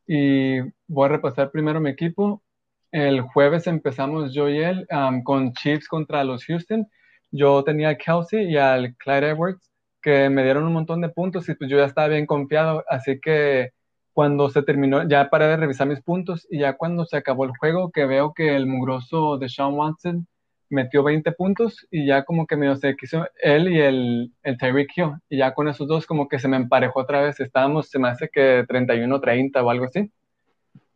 Y 0.07 0.61
voy 0.87 1.05
a 1.05 1.09
repasar 1.09 1.51
primero 1.51 1.81
mi 1.81 1.89
equipo. 1.89 2.43
El 2.91 3.21
jueves 3.21 3.67
empezamos 3.67 4.33
yo 4.33 4.47
y 4.49 4.59
él 4.63 4.87
con 5.25 5.53
Chiefs 5.53 5.89
contra 5.89 6.23
los 6.23 6.45
Houston. 6.45 6.87
Yo 7.31 7.63
tenía 7.65 7.89
a 7.89 7.97
Kelsey 7.97 8.51
y 8.53 8.57
al 8.57 8.95
Clyde 8.95 9.31
Edwards 9.31 9.69
que 10.01 10.29
me 10.29 10.43
dieron 10.43 10.63
un 10.65 10.73
montón 10.73 11.01
de 11.01 11.09
puntos 11.09 11.49
y 11.49 11.55
pues 11.55 11.69
yo 11.69 11.77
ya 11.77 11.85
estaba 11.85 12.07
bien 12.07 12.25
confiado. 12.25 12.85
Así 12.89 13.19
que 13.19 13.71
cuando 14.13 14.49
se 14.49 14.61
terminó, 14.61 15.07
ya 15.07 15.29
paré 15.29 15.47
de 15.47 15.57
revisar 15.57 15.87
mis 15.87 16.01
puntos 16.01 16.47
y 16.49 16.59
ya 16.59 16.77
cuando 16.77 17.05
se 17.05 17.17
acabó 17.17 17.45
el 17.45 17.57
juego, 17.57 17.91
que 17.91 18.05
veo 18.05 18.33
que 18.33 18.55
el 18.55 18.67
mugroso 18.67 19.37
de 19.37 19.49
Sean 19.49 19.73
Watson 19.73 20.27
metió 20.69 21.03
20 21.03 21.31
puntos 21.33 21.87
y 21.91 22.05
ya 22.05 22.23
como 22.23 22.45
que 22.47 22.55
me 22.55 22.75
se 22.77 22.95
quiso 22.95 23.27
él 23.41 23.71
y 23.71 23.79
el, 23.79 24.31
el 24.43 24.57
Tyreek 24.57 24.91
Hill. 24.95 25.11
Y 25.29 25.37
ya 25.37 25.53
con 25.53 25.67
esos 25.67 25.87
dos 25.87 26.05
como 26.05 26.27
que 26.27 26.39
se 26.39 26.47
me 26.47 26.57
emparejó 26.57 27.01
otra 27.01 27.21
vez. 27.21 27.39
Estábamos, 27.39 27.89
se 27.89 27.99
me 27.99 28.09
hace 28.09 28.29
que 28.29 28.65
31-30 28.67 29.63
o 29.63 29.69
algo 29.69 29.85
así. 29.85 30.11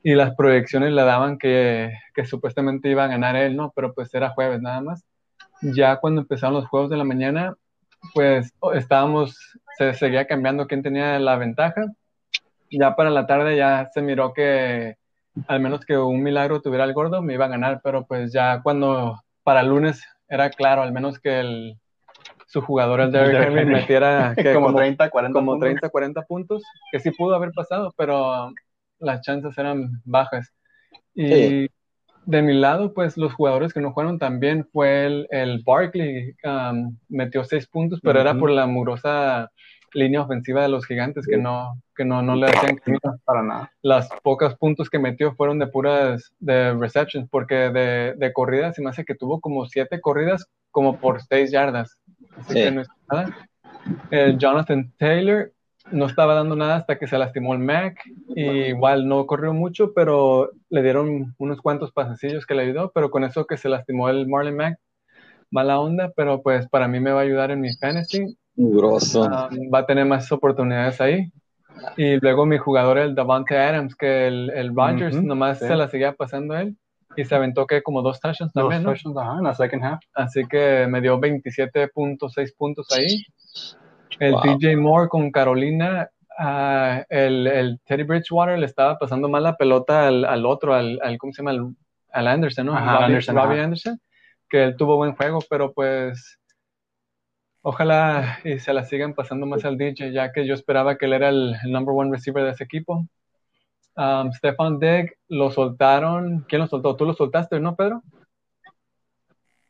Y 0.03 0.15
las 0.15 0.35
proyecciones 0.35 0.93
le 0.93 1.01
daban 1.03 1.37
que, 1.37 1.91
que 2.13 2.25
supuestamente 2.25 2.89
iba 2.89 3.05
a 3.05 3.07
ganar 3.07 3.35
él, 3.35 3.55
¿no? 3.55 3.71
Pero 3.75 3.93
pues 3.93 4.13
era 4.13 4.29
jueves 4.29 4.61
nada 4.61 4.81
más. 4.81 5.05
Ya 5.61 5.97
cuando 5.97 6.21
empezaron 6.21 6.55
los 6.55 6.67
juegos 6.67 6.89
de 6.89 6.97
la 6.97 7.03
mañana, 7.03 7.55
pues 8.13 8.53
estábamos, 8.75 9.37
se 9.77 9.93
seguía 9.95 10.27
cambiando 10.27 10.67
quién 10.67 10.83
tenía 10.83 11.19
la 11.19 11.35
ventaja 11.35 11.87
ya 12.69 12.95
para 12.95 13.09
la 13.09 13.27
tarde 13.27 13.55
ya 13.55 13.89
se 13.93 14.01
miró 14.01 14.33
que 14.33 14.97
al 15.47 15.59
menos 15.59 15.85
que 15.85 15.97
un 15.97 16.23
milagro 16.23 16.61
tuviera 16.61 16.83
el 16.83 16.93
gordo 16.93 17.21
me 17.21 17.33
iba 17.33 17.45
a 17.45 17.49
ganar, 17.49 17.81
pero 17.83 18.05
pues 18.05 18.33
ya 18.33 18.61
cuando 18.63 19.21
para 19.43 19.61
el 19.61 19.67
lunes 19.67 20.03
era 20.27 20.49
claro, 20.49 20.81
al 20.81 20.91
menos 20.91 21.19
que 21.19 21.39
el, 21.39 21.79
su 22.47 22.61
jugador, 22.61 23.01
el 23.01 23.11
Derrick 23.11 23.41
Henry, 23.47 23.65
metiera 23.65 24.33
como, 24.53 24.73
30, 24.73 25.09
40 25.09 25.33
como 25.33 25.59
30, 25.59 25.89
40 25.89 26.21
puntos, 26.23 26.63
que 26.91 26.99
sí 26.99 27.11
pudo 27.11 27.35
haber 27.35 27.51
pasado, 27.51 27.93
pero 27.97 28.51
las 28.99 29.21
chances 29.21 29.57
eran 29.57 30.01
bajas. 30.03 30.53
Y 31.13 31.69
de 32.25 32.41
mi 32.41 32.53
lado, 32.53 32.93
pues 32.93 33.17
los 33.17 33.33
jugadores 33.33 33.73
que 33.73 33.79
no 33.79 33.91
jugaron 33.91 34.19
también 34.19 34.67
fue 34.71 35.05
el, 35.05 35.27
el 35.31 35.63
Barkley, 35.65 36.35
um, 36.43 36.97
metió 37.07 37.43
6 37.43 37.67
puntos, 37.67 37.99
pero 38.03 38.19
era 38.19 38.35
por 38.35 38.51
la 38.51 38.67
murosa 38.67 39.49
línea 39.93 40.21
ofensiva 40.21 40.61
de 40.61 40.69
los 40.69 40.85
gigantes 40.85 41.25
que 41.25 41.37
no, 41.37 41.81
que 41.95 42.05
no, 42.05 42.21
no 42.21 42.35
le 42.35 42.47
hacían 42.47 42.79
para 43.25 43.43
nada. 43.43 43.71
Las 43.81 44.09
pocas 44.23 44.55
puntos 44.55 44.89
que 44.89 44.99
metió 44.99 45.33
fueron 45.35 45.59
de 45.59 45.67
puras 45.67 46.33
de 46.39 46.73
receptions, 46.73 47.29
porque 47.29 47.55
de, 47.55 48.13
de 48.17 48.33
corridas 48.33 48.75
se 48.75 48.81
me 48.81 48.89
hace 48.89 49.05
que 49.05 49.15
tuvo 49.15 49.39
como 49.39 49.65
siete 49.65 49.99
corridas 50.01 50.47
como 50.71 50.99
por 50.99 51.21
seis 51.21 51.51
yardas. 51.51 51.97
Así 52.37 52.53
que 52.53 52.71
no 52.71 52.81
es 52.81 52.87
nada. 53.11 53.35
El 54.11 54.37
Jonathan 54.37 54.91
Taylor 54.97 55.51
no 55.91 56.05
estaba 56.05 56.35
dando 56.35 56.55
nada 56.55 56.75
hasta 56.75 56.99
que 56.99 57.07
se 57.07 57.17
lastimó 57.17 57.53
el 57.53 57.59
Mac. 57.59 57.99
Y 58.35 58.43
igual 58.43 59.07
no 59.07 59.25
corrió 59.25 59.53
mucho, 59.53 59.93
pero 59.93 60.51
le 60.69 60.83
dieron 60.83 61.35
unos 61.37 61.61
cuantos 61.61 61.91
pasecillos 61.91 62.45
que 62.45 62.55
le 62.55 62.63
ayudó. 62.63 62.91
Pero 62.93 63.09
con 63.09 63.23
eso 63.23 63.45
que 63.45 63.57
se 63.57 63.69
lastimó 63.69 64.09
el 64.09 64.27
Marlon 64.27 64.55
Mac, 64.55 64.79
mala 65.49 65.79
onda. 65.79 66.11
Pero 66.15 66.41
pues 66.41 66.67
para 66.67 66.87
mí 66.87 66.99
me 66.99 67.11
va 67.11 67.21
a 67.21 67.23
ayudar 67.23 67.51
en 67.51 67.61
mi 67.61 67.73
fantasy. 67.75 68.37
Ah, 69.31 69.49
va 69.73 69.79
a 69.79 69.85
tener 69.85 70.05
más 70.05 70.31
oportunidades 70.31 70.99
ahí. 70.99 71.31
Y 71.95 72.19
luego 72.19 72.45
mi 72.45 72.57
jugador, 72.57 72.97
el 72.97 73.13
Davante 73.13 73.57
Adams, 73.57 73.95
que 73.95 74.27
el, 74.27 74.49
el 74.49 74.75
Rodgers 74.75 75.21
nomás 75.21 75.59
se 75.59 75.75
la 75.75 75.87
seguía 75.87 76.13
pasando 76.13 76.57
él. 76.57 76.75
Y 77.15 77.25
se 77.25 77.33
aventó 77.33 77.65
que 77.65 77.81
como 77.81 78.03
dos 78.03 78.19
touchdowns 78.19 78.53
también, 78.53 78.83
¿no? 78.83 78.93
en 78.93 79.43
la 79.43 79.55
second 79.55 79.83
half. 79.83 79.99
Así 80.13 80.45
que 80.47 80.85
me 80.87 81.01
dio 81.01 81.19
27.6 81.19 82.55
puntos 82.55 82.87
ahí. 82.91 83.23
El 84.19 84.35
DJ 84.43 84.77
Moore 84.77 85.09
con 85.09 85.31
Carolina, 85.31 86.09
uh, 86.39 87.03
el, 87.09 87.47
el, 87.47 87.79
Teddy 87.85 88.03
Bridgewater 88.03 88.57
le 88.59 88.65
estaba 88.65 88.97
pasando 88.97 89.29
mal 89.29 89.43
la 89.43 89.57
pelota 89.57 90.07
al, 90.07 90.25
al 90.25 90.45
otro, 90.45 90.73
al, 90.73 90.99
al, 91.03 91.17
¿cómo 91.17 91.33
se 91.33 91.43
llama? 91.43 91.73
Al, 92.11 92.27
Anderson, 92.27 92.67
¿no? 92.67 92.75
Anderson, 92.75 93.35
Robbie 93.35 93.61
Anderson, 93.61 93.99
que 94.49 94.63
él 94.63 94.75
tuvo 94.75 94.97
buen 94.97 95.15
juego, 95.15 95.39
pero 95.49 95.73
pues 95.73 96.39
Ojalá 97.69 98.39
y 98.45 98.59
se 98.59 98.71
la 98.71 98.85
sigan 98.85 99.13
pasando 99.13 99.45
más 99.45 99.65
al 99.65 99.77
DJ, 99.77 100.13
ya 100.13 100.31
que 100.31 100.47
yo 100.47 100.53
esperaba 100.53 100.97
que 100.97 101.05
él 101.05 101.11
era 101.11 101.27
el, 101.27 101.53
number 101.65 101.93
one 101.93 102.09
receiver 102.09 102.45
de 102.45 102.51
ese 102.51 102.63
equipo. 102.63 103.05
Um, 103.97 104.31
Stefan 104.31 104.79
Digg 104.79 105.17
lo 105.27 105.51
soltaron. 105.51 106.45
¿Quién 106.47 106.61
lo 106.61 106.67
soltó? 106.67 106.95
¿Tú 106.95 107.03
lo 107.03 107.13
soltaste, 107.13 107.59
no, 107.59 107.75
Pedro? 107.75 108.03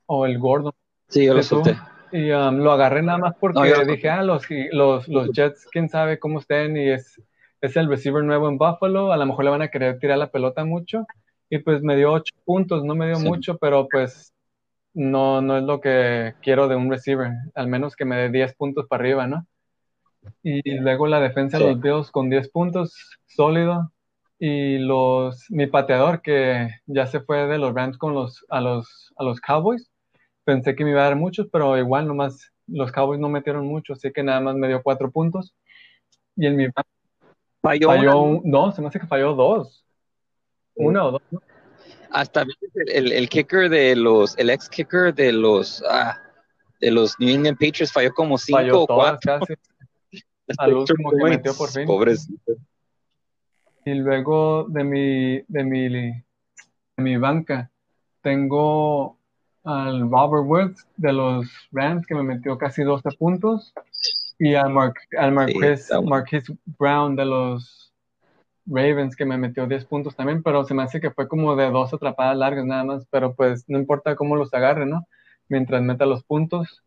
¿O 0.06 0.28
el 0.28 0.38
gordo? 0.38 0.76
Sí, 1.08 1.26
yo 1.26 1.34
lo 1.34 1.42
solté. 1.42 1.76
Y 2.12 2.30
um, 2.30 2.58
lo 2.58 2.72
agarré 2.72 3.02
nada 3.02 3.18
más 3.18 3.34
porque 3.40 3.74
dije, 3.88 4.10
ah, 4.10 4.22
los, 4.22 4.46
los, 4.74 5.08
los 5.08 5.32
Jets, 5.32 5.66
quién 5.72 5.90
sabe 5.90 6.20
cómo 6.20 6.38
estén, 6.38 6.78
y 6.78 6.92
es, 6.92 7.20
es 7.62 7.76
el 7.78 7.90
receiver 7.90 8.24
nuevo 8.24 8.48
en 8.48 8.60
Buffalo, 8.60 9.12
a 9.12 9.18
lo 9.18 9.26
mejor 9.26 9.46
le 9.46 9.50
van 9.50 9.64
a 9.64 9.70
querer 9.70 9.98
tirar 9.98 10.20
la 10.20 10.30
pelota 10.30 10.64
mucho, 10.66 11.08
y 11.50 11.58
pues 11.58 11.82
me 11.82 11.96
dio 11.96 12.12
ocho 12.12 12.36
puntos, 12.46 12.84
no 12.84 12.94
me 12.94 13.08
dio 13.08 13.20
mucho, 13.22 13.58
pero 13.58 13.88
pues 13.90 14.36
no, 14.98 15.42
no 15.42 15.58
es 15.60 15.64
lo 15.64 15.80
que 15.80 16.34
quiero 16.42 16.68
de 16.68 16.76
un 16.76 16.90
receiver, 16.90 17.32
al 17.54 17.68
menos 17.68 17.96
que 17.96 18.04
me 18.04 18.16
dé 18.16 18.30
10 18.30 18.56
puntos 18.56 18.88
para 18.88 19.04
arriba, 19.04 19.28
¿no? 19.28 19.46
Y 20.42 20.80
luego 20.80 21.06
la 21.06 21.20
defensa 21.20 21.60
de 21.60 21.68
los 21.68 21.80
Bills 21.80 22.10
con 22.10 22.32
10 22.32 22.50
puntos, 22.50 23.20
sólido. 23.28 23.92
Y 24.40 24.80
los, 24.80 25.46
mi 25.50 25.68
pateador, 25.68 26.24
que 26.24 26.70
ya 26.88 27.06
se 27.06 27.20
fue 27.20 27.46
de 27.46 27.60
los 27.60 27.76
Rams 27.76 28.00
con 28.00 28.16
los, 28.16 28.44
a, 28.50 28.60
los, 28.60 29.14
a 29.18 29.24
los 29.24 29.40
Cowboys, 29.40 29.92
pensé 30.44 30.76
que 30.76 30.84
me 30.84 30.92
iba 30.92 31.02
a 31.02 31.06
dar 31.06 31.16
muchos, 31.16 31.48
pero 31.52 31.78
igual 31.78 32.08
nomás 32.08 32.52
los 32.66 32.92
Cowboys 32.92 33.20
no 33.20 33.30
metieron 33.30 33.68
mucho, 33.68 33.94
así 33.94 34.12
que 34.12 34.24
nada 34.24 34.42
más 34.42 34.56
me 34.56 34.68
dio 34.68 34.82
4 34.82 35.12
puntos. 35.12 35.54
Y 36.36 36.48
en 36.48 36.56
mi... 36.56 36.68
Falló, 37.62 37.88
falló 37.88 38.42
no, 38.44 38.72
se 38.72 38.82
me 38.82 38.88
hace 38.88 39.00
que 39.00 39.08
falló 39.08 39.36
dos. 39.36 39.86
Una 40.74 41.06
o 41.06 41.12
dos. 41.12 41.22
¿no? 41.30 41.42
Hasta 42.12 42.46
el, 42.88 43.12
el, 43.12 43.30
kicker 43.30 43.70
de 43.70 43.96
los, 43.96 44.38
el 44.38 44.50
ex 44.50 44.70
kicker 44.70 45.14
de 45.14 45.32
los, 45.32 45.84
ah, 45.90 46.18
de 46.80 46.92
los 46.92 47.20
New 47.20 47.30
England 47.30 47.58
Patriots 47.58 47.92
falló 47.92 48.14
como 48.14 48.38
cinco 48.38 48.84
o 48.84 48.88
cuatro. 48.88 49.40
Casi. 49.40 49.54
Al 50.58 50.74
último 50.74 51.12
que 51.12 51.24
metió 51.24 51.54
por 51.54 51.70
fin. 51.70 51.86
Pobrecito. 51.86 52.54
Y 53.86 53.94
luego 53.96 54.66
de 54.70 54.84
mi, 54.84 55.42
de 55.48 55.64
mi, 55.64 55.90
de 55.90 56.24
mi 56.98 57.18
banca, 57.18 57.70
tengo 58.22 59.18
al 59.64 60.10
Robert 60.10 60.46
Woods 60.46 60.88
de 60.96 61.12
los 61.12 61.48
Rams 61.72 62.06
que 62.06 62.16
me 62.16 62.24
metió 62.24 62.58
casi 62.58 62.84
12 62.84 63.10
puntos 63.18 63.74
y 64.40 64.56
al, 64.56 64.72
Mar 64.72 64.94
al 65.18 65.34
Marquis, 65.34 65.90
Marquis 66.04 66.52
Brown 66.78 67.16
de 67.16 67.26
los 67.26 67.87
Ravens 68.68 69.16
que 69.16 69.26
me 69.26 69.38
metió 69.38 69.66
10 69.68 69.86
puntos 69.86 70.16
también, 70.16 70.44
pero 70.44 70.64
se 70.66 70.74
me 70.74 70.84
hace 70.84 71.00
que 71.00 71.12
fue 71.12 71.28
como 71.28 71.56
de 71.56 71.70
dos 71.72 71.94
atrapadas 71.94 72.38
largas 72.38 72.66
nada 72.66 72.84
más, 72.84 73.08
pero 73.10 73.36
pues 73.36 73.66
no 73.68 73.78
importa 73.78 74.16
cómo 74.16 74.36
los 74.36 74.54
agarre, 74.54 74.86
¿no? 74.86 75.08
Mientras 75.50 75.82
meta 75.82 76.06
los 76.06 76.24
puntos. 76.24 76.84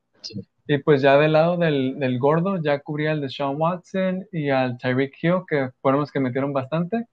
Y 0.67 0.79
pues 0.79 1.03
ya 1.03 1.17
del 1.19 1.33
lado 1.33 1.57
del, 1.57 1.99
del, 1.99 2.19
gordo, 2.19 2.63
ya 2.63 2.79
cubría 2.81 3.13
el 3.13 3.21
de 3.21 3.31
Sean 3.31 3.57
Watson 3.57 4.27
y 4.31 4.51
al 4.51 4.79
Tyreek 4.79 5.15
Hill, 5.21 5.43
que 5.49 5.71
fueron 5.81 6.01
los 6.01 6.13
que 6.13 6.21
metieron 6.21 6.53
bastante. 6.53 7.07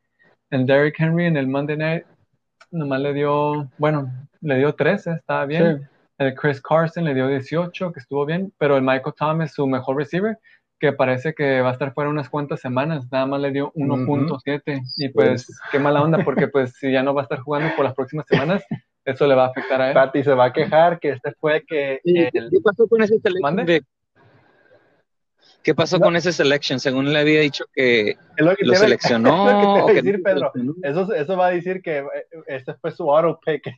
El 0.50 0.66
Derrick 0.66 1.00
Henry 1.00 1.26
en 1.26 1.38
el 1.38 1.48
Monday 1.48 1.78
Night 1.78 2.04
nomás 2.72 3.02
le 3.02 3.14
dio, 3.14 3.70
bueno, 3.78 4.12
le 4.42 4.58
dio 4.58 4.74
13, 4.76 5.12
estaba 5.12 5.46
bien. 5.46 5.90
El 6.18 6.34
Chris 6.36 6.62
Carson 6.62 7.04
le 7.04 7.14
dio 7.14 7.28
18, 7.28 7.92
que 7.92 8.00
estuvo 8.00 8.26
bien, 8.26 8.52
pero 8.58 8.76
el 8.76 8.82
Michael 8.82 9.14
Thomas, 9.18 9.54
su 9.54 9.68
mejor 9.68 9.98
receiver, 9.98 10.38
que 10.80 10.94
parece 10.94 11.34
que 11.34 11.62
va 11.62 11.70
a 11.70 11.74
estar 11.74 11.94
fuera 11.94 12.10
unas 12.10 12.30
cuantas 12.30 12.60
semanas, 12.60 13.08
nada 13.12 13.26
más 13.26 13.42
le 13.42 13.52
dio 13.52 13.72
1.7 13.74 14.82
y 14.98 15.10
pues, 15.10 15.46
pues 15.46 15.60
qué 15.72 15.80
mala 15.80 16.02
onda 16.02 16.24
porque 16.24 16.48
pues 16.52 16.74
si 16.74 16.92
ya 16.92 17.04
no 17.04 17.14
va 17.14 17.22
a 17.22 17.24
estar 17.24 17.40
jugando 17.40 17.76
por 17.76 17.86
las 17.86 17.96
próximas 17.96 18.26
semanas, 18.28 18.64
eso 19.06 19.26
le 19.26 19.36
va 19.36 19.46
a 19.46 19.48
afectar 19.48 19.82
a 19.82 19.88
él. 19.90 19.94
Pati 19.94 20.24
se 20.24 20.34
va 20.34 20.46
a 20.46 20.54
quejar 20.54 21.00
que 21.00 21.10
este 21.12 21.32
fue 21.40 21.64
que... 21.66 22.00
¿Qué 22.04 22.32
pasó 22.64 22.88
con 22.88 23.02
ese 23.02 23.20
selection? 23.20 23.84
¿Qué 25.64 25.76
pasó 25.76 26.00
con 26.00 26.16
ese 26.16 26.32
selection? 26.32 26.80
Según 26.80 27.12
le 27.12 27.20
había 27.20 27.42
dicho 27.42 27.66
que, 27.74 28.18
lo, 28.38 28.54
seleccionó. 28.76 29.86
decir, 29.88 30.22
Pedro. 30.24 30.52
Eso, 30.84 31.14
eso 31.14 31.38
va 31.38 31.48
a 31.48 31.52
decir 31.52 31.82
que 31.82 31.98
eh, 31.98 32.06
este 32.48 32.74
fue 32.76 32.92
su 32.92 33.14
auto 33.14 33.40
pick. 33.46 33.76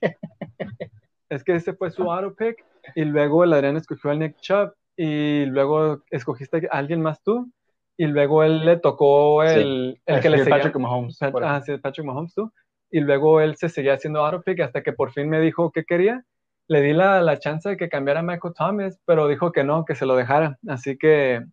es 1.29 1.43
que 1.43 1.55
ese 1.55 1.73
fue 1.73 1.89
su 1.89 2.11
auto 2.11 2.35
pick 2.35 2.63
y 2.95 3.05
luego 3.05 3.43
el 3.43 3.53
Adrián 3.53 3.77
escogió 3.77 4.11
al 4.11 4.19
Nick 4.19 4.39
Chubb 4.39 4.73
y 5.01 5.45
luego 5.45 6.03
escogiste 6.11 6.67
a 6.69 6.77
alguien 6.77 7.01
más 7.01 7.23
tú, 7.23 7.49
y 7.95 8.05
luego 8.07 8.43
él 8.43 8.65
le 8.65 8.75
tocó 8.75 9.43
el, 9.43 10.01
el 10.05 10.19
que 10.19 10.29
le 10.29 10.39
seguía. 10.39 10.57
Patrick 10.57 10.75
Mahomes. 10.75 11.17
ah, 11.21 11.61
sí, 11.65 11.77
Patrick 11.77 12.05
Mahomes 12.05 12.33
tú. 12.33 12.51
Y 12.91 12.99
luego 12.99 13.39
él 13.39 13.55
se 13.55 13.69
seguía 13.69 13.93
haciendo 13.93 14.25
autopick 14.25 14.59
hasta 14.59 14.83
que 14.83 14.91
por 14.91 15.13
fin 15.13 15.29
me 15.29 15.39
dijo 15.39 15.71
qué 15.71 15.85
quería. 15.85 16.23
Le 16.67 16.81
di 16.81 16.91
la, 16.91 17.21
la 17.21 17.39
chance 17.39 17.69
de 17.69 17.77
que 17.77 17.87
cambiara 17.87 18.19
a 18.19 18.23
Michael 18.23 18.53
Thomas, 18.53 18.99
pero 19.05 19.29
dijo 19.29 19.53
que 19.53 19.63
no, 19.63 19.85
que 19.85 19.95
se 19.95 20.05
lo 20.05 20.17
dejara. 20.17 20.57
Así 20.67 20.97
que 20.97 21.45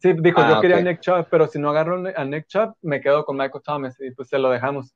Sí, 0.00 0.12
dijo, 0.12 0.40
yo 0.42 0.56
Ah, 0.56 0.60
quería 0.60 0.76
a. 0.76 0.82
Nick 0.82 1.00
Chubb, 1.00 1.28
pero 1.30 1.46
si 1.48 1.58
no 1.58 1.70
agarro 1.70 2.02
a 2.14 2.24
Nick 2.24 2.46
Chubb, 2.46 2.74
me 2.82 3.00
quedo 3.00 3.24
con 3.24 3.36
Michael 3.38 3.62
Thomas 3.64 3.96
y 4.00 4.10
pues 4.12 4.28
se 4.28 4.38
lo 4.38 4.50
dejamos. 4.50 4.94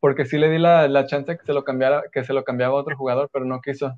Porque 0.00 0.24
sí 0.24 0.38
le 0.38 0.48
di 0.48 0.58
la, 0.58 0.86
la 0.88 1.06
chance 1.06 1.36
que 1.36 1.44
se 1.44 1.52
lo 1.52 1.64
cambiara, 1.64 2.04
que 2.12 2.24
se 2.24 2.32
lo 2.32 2.44
cambiaba 2.44 2.74
a 2.74 2.80
otro 2.80 2.96
jugador, 2.96 3.28
pero 3.32 3.44
no 3.44 3.60
quiso. 3.60 3.92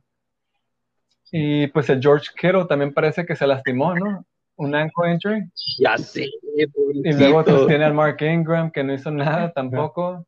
Y 1.32 1.66
pues 1.68 1.88
el 1.90 2.00
George 2.00 2.30
Kittle 2.38 2.66
también 2.66 2.92
parece 2.92 3.24
que 3.26 3.34
se 3.36 3.46
lastimó, 3.46 3.94
¿no? 3.94 4.24
Un 4.56 4.74
ankle 4.74 5.12
injury. 5.12 5.42
Ya 5.80 5.98
sé, 5.98 6.28
Y 6.56 7.12
luego 7.12 7.44
pues, 7.44 7.66
tiene 7.66 7.84
al 7.84 7.94
Mark 7.94 8.18
Ingram, 8.20 8.70
que 8.70 8.84
no 8.84 8.92
hizo 8.94 9.10
nada 9.10 9.52
tampoco. 9.52 10.24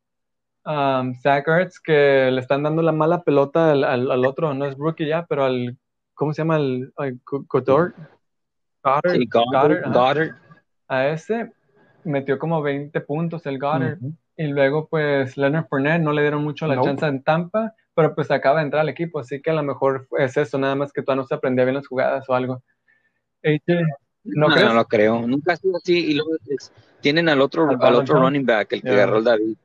Um, 0.65 1.13
Zach 1.21 1.47
Ertz, 1.47 1.79
que 1.79 2.29
le 2.29 2.41
están 2.41 2.61
dando 2.63 2.81
la 2.81 2.91
mala 2.91 3.23
pelota 3.23 3.71
al, 3.71 3.85
al- 3.85 4.11
al 4.11 4.25
otro, 4.25 4.53
no 4.53 4.65
es 4.65 4.75
rookie 4.75 5.07
ya, 5.07 5.25
pero 5.25 5.45
al, 5.45 5.77
¿cómo 6.13 6.33
se 6.33 6.41
llama? 6.41 6.55
Al 6.55 6.91
Go- 7.25 7.45
Goddard. 7.47 7.93
Goddard, 8.83 9.11
Sí, 9.15 9.25
Goddard, 9.31 9.83
Goddard. 9.85 10.35
A 10.89 11.07
ese 11.07 11.51
metió 12.03 12.37
como 12.37 12.61
20 12.61 12.99
puntos 13.01 13.45
el 13.45 13.59
Goddard. 13.59 13.97
Y 14.35 14.47
luego, 14.47 14.87
pues, 14.89 15.37
Leonard 15.37 15.67
Fournette 15.69 16.01
no 16.01 16.11
le 16.11 16.21
dieron 16.21 16.43
mucho 16.43 16.67
la 16.67 16.81
chance 16.81 17.05
en 17.05 17.23
Tampa, 17.23 17.73
pero 17.97 18.13
pues 18.13 18.29
acaba 18.29 18.59
de 18.59 18.65
entrar 18.65 18.81
al 18.81 18.89
equipo, 18.89 19.19
así 19.19 19.41
que 19.41 19.49
a 19.49 19.53
lo 19.53 19.63
mejor 19.63 20.07
es 20.19 20.37
eso, 20.37 20.59
nada 20.59 20.75
más 20.75 20.93
que 20.93 21.01
todavía 21.01 21.23
no 21.23 21.27
se 21.27 21.33
aprendía 21.33 21.65
bien 21.65 21.73
las 21.75 21.87
jugadas 21.87 22.23
o 22.29 22.33
algo. 22.35 22.61
¿no 24.23 24.49
No, 24.49 24.55
no 24.55 24.73
lo 24.73 24.85
creo. 24.85 25.25
Nunca 25.25 25.53
ha 25.53 25.55
sido 25.55 25.77
así. 25.77 26.11
Y 26.11 26.13
luego 26.13 26.31
es- 26.47 26.71
tienen 27.01 27.27
al 27.27 27.41
otro, 27.41 27.67
Al 27.69 27.77
al, 27.81 27.95
otro 27.95 28.19
running 28.19 28.45
back, 28.45 28.71
el 28.73 28.81
que 28.83 28.89
Ya. 28.89 28.93
agarró 28.93 29.17
el 29.17 29.23
David. 29.23 29.57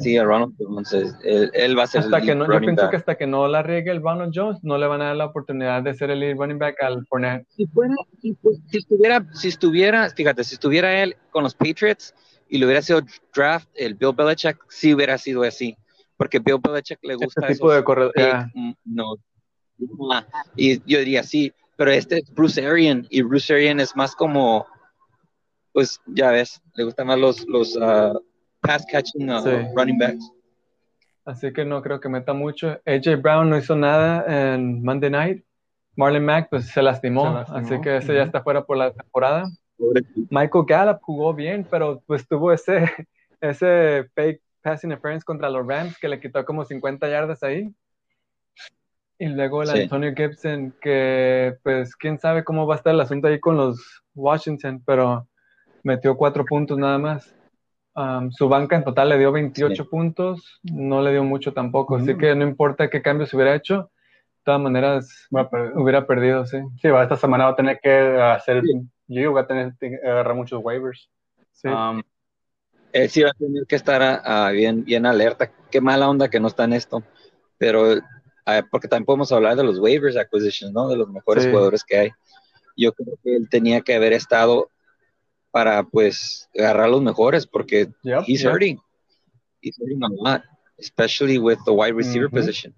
Sí, 0.00 0.18
a 0.18 0.24
Ronald 0.24 0.54
Jones. 0.58 0.92
es- 0.92 1.16
Él, 1.24 1.50
él 1.54 1.78
va 1.78 1.84
a 1.84 1.86
ser 1.86 2.02
Hasta 2.02 2.18
el 2.18 2.26
que 2.26 2.34
no, 2.34 2.44
yo 2.52 2.60
pienso 2.60 2.82
back. 2.82 2.90
que 2.90 2.96
hasta 2.96 3.14
que 3.16 3.26
no 3.26 3.48
la 3.48 3.62
riegue 3.62 3.90
el 3.90 4.02
Ronald 4.02 4.32
Jones, 4.34 4.58
no 4.62 4.76
le 4.76 4.86
van 4.86 5.00
a 5.00 5.06
dar 5.06 5.16
la 5.16 5.24
oportunidad 5.24 5.82
de 5.82 5.94
ser 5.94 6.10
el 6.10 6.20
lead 6.20 6.36
running 6.36 6.58
back 6.58 6.82
al 6.82 7.06
Fournette. 7.06 7.46
si 7.48 7.66
fuera, 7.68 7.94
si, 8.20 8.36
si 8.70 8.76
estuviera, 8.76 9.24
si 9.32 9.48
estuviera, 9.48 10.10
fíjate, 10.10 10.44
si 10.44 10.54
estuviera 10.56 11.02
él 11.02 11.16
con 11.30 11.42
los 11.42 11.54
Patriots 11.54 12.14
y 12.50 12.58
le 12.58 12.66
hubiera 12.66 12.82
sido 12.82 13.00
draft, 13.34 13.66
el 13.74 13.94
Bill 13.94 14.12
Belichick 14.14 14.58
sí 14.68 14.92
hubiera 14.92 15.16
sido 15.16 15.42
así, 15.42 15.74
porque 16.18 16.38
Bill 16.40 16.58
Belichick 16.62 16.98
le 17.02 17.14
gusta 17.14 17.40
Este 17.40 17.54
tipo 17.54 17.72
de 17.72 17.82
corredor. 17.82 18.12
mm, 18.54 18.72
no, 18.84 19.14
ah, 20.12 20.26
y 20.56 20.78
yo 20.90 20.98
diría 20.98 21.22
sí, 21.22 21.52
pero 21.76 21.90
este 21.90 22.18
es 22.18 22.34
Bruce 22.34 22.64
Arian 22.66 23.06
y 23.08 23.22
Bruce 23.22 23.54
Arian 23.54 23.80
es 23.80 23.96
más 23.96 24.14
como, 24.14 24.66
pues 25.72 26.00
ya 26.06 26.30
ves, 26.32 26.60
le 26.74 26.84
gustan 26.84 27.06
más 27.06 27.18
los 27.18 27.46
los 27.46 27.78
ah, 27.80 28.12
pass 28.60 28.84
catching 28.90 29.30
ah, 29.30 29.40
Sí. 29.40 29.50
running 29.74 29.98
backs. 29.98 30.30
Así 31.24 31.52
que 31.52 31.64
no 31.64 31.82
creo 31.82 32.00
que 32.00 32.08
meta 32.08 32.32
mucho. 32.32 32.80
AJ 32.86 33.16
Brown 33.22 33.48
no 33.50 33.56
hizo 33.58 33.76
nada 33.76 34.24
en 34.52 34.82
Monday 34.82 35.10
Night. 35.10 35.44
Marlon 35.94 36.24
Mack 36.24 36.48
pues 36.48 36.66
se 36.66 36.80
lastimó, 36.80 37.26
Se 37.26 37.34
lastimó. 37.34 37.58
así 37.58 37.80
que 37.82 37.96
ese 37.98 38.14
ya 38.14 38.22
está 38.22 38.42
fuera 38.42 38.64
por 38.64 38.76
la 38.76 38.92
temporada. 38.92 39.46
Michael 40.30 40.64
Gallup 40.66 40.98
jugó 41.02 41.34
bien, 41.34 41.66
pero 41.70 42.02
pues 42.06 42.26
tuvo 42.26 42.52
ese, 42.52 42.84
ese 43.40 44.08
fake 44.14 44.40
pass 44.68 44.84
interference 44.84 45.24
contra 45.24 45.48
los 45.48 45.66
Rams 45.66 45.96
que 45.98 46.08
le 46.08 46.20
quitó 46.20 46.44
como 46.44 46.64
50 46.64 47.08
yardas 47.08 47.42
ahí. 47.42 47.72
Y 49.18 49.26
luego 49.26 49.62
el 49.62 49.68
Sí. 49.70 49.80
Antonio 49.82 50.12
Gibson, 50.14 50.74
que 50.80 51.56
pues 51.64 51.96
quién 51.96 52.18
sabe 52.20 52.44
cómo 52.44 52.66
va 52.66 52.74
a 52.74 52.78
estar 52.78 52.94
el 52.94 53.00
asunto 53.00 53.26
ahí 53.28 53.40
con 53.40 53.56
los 53.56 54.02
Washington, 54.14 54.82
pero 54.86 55.26
metió 55.82 56.16
cuatro 56.16 56.44
puntos 56.44 56.78
nada 56.78 56.98
más. 56.98 57.34
Um, 57.94 58.30
su 58.30 58.48
banca 58.48 58.76
en 58.76 58.84
total 58.84 59.08
le 59.08 59.18
dio 59.18 59.32
28 59.32 59.82
Sí. 59.82 59.88
puntos, 59.90 60.60
no 60.62 61.02
le 61.02 61.10
dio 61.10 61.24
mucho 61.24 61.52
tampoco, 61.52 61.96
así 61.96 62.10
Ujú. 62.10 62.18
que 62.20 62.34
no 62.36 62.44
importa 62.46 62.88
qué 62.88 63.02
cambios 63.02 63.34
hubiera 63.34 63.56
hecho, 63.56 63.90
de 64.36 64.42
todas 64.44 64.60
maneras 64.60 65.26
hubiera 65.74 66.06
perdido, 66.06 66.46
sí. 66.46 66.58
Sí, 66.80 66.86
esta 66.88 67.16
semana 67.16 67.46
va 67.46 67.50
a 67.50 67.56
tener 67.56 67.80
que 67.82 67.90
hacer, 67.90 68.62
yo 69.08 69.32
voy 69.32 69.40
a 69.42 69.46
tener 69.48 69.72
que 69.80 69.98
agarrar 70.04 70.36
muchos 70.36 70.62
waivers. 70.62 71.10
sí. 71.50 71.68
Um, 71.68 72.02
Él 72.92 73.10
sí 73.10 73.22
va 73.22 73.30
a 73.30 73.34
tener 73.34 73.66
que 73.66 73.76
estar 73.76 74.02
ah, 74.02 74.22
ah, 74.24 74.50
bien, 74.50 74.84
bien 74.84 75.06
alerta. 75.06 75.52
Qué 75.70 75.80
mala 75.80 76.08
onda 76.08 76.28
que 76.28 76.40
no 76.40 76.48
está 76.48 76.64
en 76.64 76.72
esto. 76.72 77.02
Pero, 77.58 78.00
ah, 78.46 78.62
porque 78.70 78.88
también 78.88 79.04
podemos 79.06 79.30
hablar 79.32 79.56
de 79.56 79.64
los 79.64 79.78
waivers 79.78 80.16
acquisitions, 80.16 80.72
¿no? 80.72 80.88
De 80.88 80.96
los 80.96 81.08
mejores 81.08 81.44
Sí. 81.44 81.50
jugadores 81.50 81.84
que 81.84 81.96
hay. 81.98 82.10
Yo 82.76 82.92
creo 82.92 83.18
que 83.22 83.36
él 83.36 83.48
tenía 83.50 83.80
que 83.80 83.94
haber 83.94 84.12
estado 84.12 84.70
para, 85.50 85.82
pues, 85.82 86.48
agarrar 86.56 86.88
los 86.88 87.02
mejores, 87.02 87.46
porque 87.46 87.88
yep, 88.02 88.22
he's 88.26 88.42
yeah. 88.42 88.52
hurting. 88.52 88.78
He's 89.60 89.76
hurting 89.78 90.02
a 90.02 90.08
lot, 90.08 90.42
especially 90.78 91.38
with 91.38 91.58
the 91.66 91.72
wide 91.72 91.94
receiver 91.94 92.28
Ujú. 92.28 92.36
position. 92.36 92.74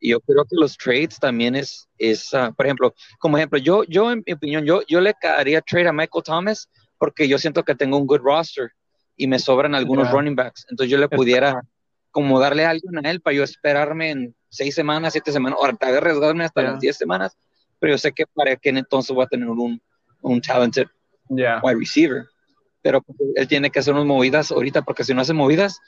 Y 0.00 0.10
yo 0.10 0.20
creo 0.20 0.44
que 0.44 0.56
los 0.56 0.76
trades 0.76 1.20
también 1.20 1.54
es, 1.54 1.88
es 1.96 2.34
ah, 2.34 2.52
por 2.56 2.66
ejemplo, 2.66 2.92
como 3.20 3.36
ejemplo, 3.38 3.58
yo, 3.58 3.84
yo 3.84 4.10
en 4.10 4.24
mi 4.26 4.32
opinión, 4.32 4.64
yo, 4.64 4.82
yo 4.88 5.00
le 5.00 5.14
haría 5.22 5.60
trade 5.60 5.86
a 5.86 5.92
Michael 5.92 6.24
Thomas 6.24 6.68
porque 6.98 7.28
yo 7.28 7.38
siento 7.38 7.62
que 7.62 7.76
tengo 7.76 7.98
un 7.98 8.06
good 8.06 8.20
roster 8.20 8.72
y 9.16 9.26
me 9.26 9.38
sobran 9.38 9.74
algunos 9.74 10.06
Ya. 10.08 10.12
running 10.12 10.34
backs. 10.36 10.66
Entonces 10.70 10.90
yo 10.90 10.98
le 10.98 11.08
pudiera 11.08 11.60
como 12.10 12.38
darle 12.40 12.64
a 12.66 12.70
alguien 12.70 13.04
a 13.06 13.10
él 13.10 13.20
para 13.20 13.34
yo 13.36 13.42
esperarme 13.42 14.10
en 14.10 14.34
seis 14.48 14.74
semanas, 14.74 15.12
siete 15.12 15.32
semanas, 15.32 15.58
o 15.60 15.66
tal 15.76 15.92
vez 15.92 16.00
arriesgarme 16.02 16.44
hasta 16.44 16.62
Ya. 16.62 16.70
las 16.72 16.80
diez 16.80 16.96
semanas, 16.96 17.36
pero 17.78 17.94
yo 17.94 17.98
sé 17.98 18.12
que 18.12 18.24
para 18.26 18.54
que 18.56 18.68
entonces 18.70 19.14
voy 19.14 19.24
a 19.24 19.28
tener 19.28 19.48
un, 19.48 19.80
un 20.20 20.40
talented 20.40 20.86
yeah. 21.30 21.60
wide 21.62 21.78
receiver. 21.78 22.24
Pero 22.82 23.02
él 23.36 23.46
tiene 23.48 23.70
que 23.70 23.78
hacer 23.78 23.94
unas 23.94 24.06
movidas 24.06 24.50
ahorita, 24.50 24.82
porque 24.82 25.04
si 25.04 25.14
no 25.14 25.20
hace 25.20 25.32
movidas, 25.32 25.78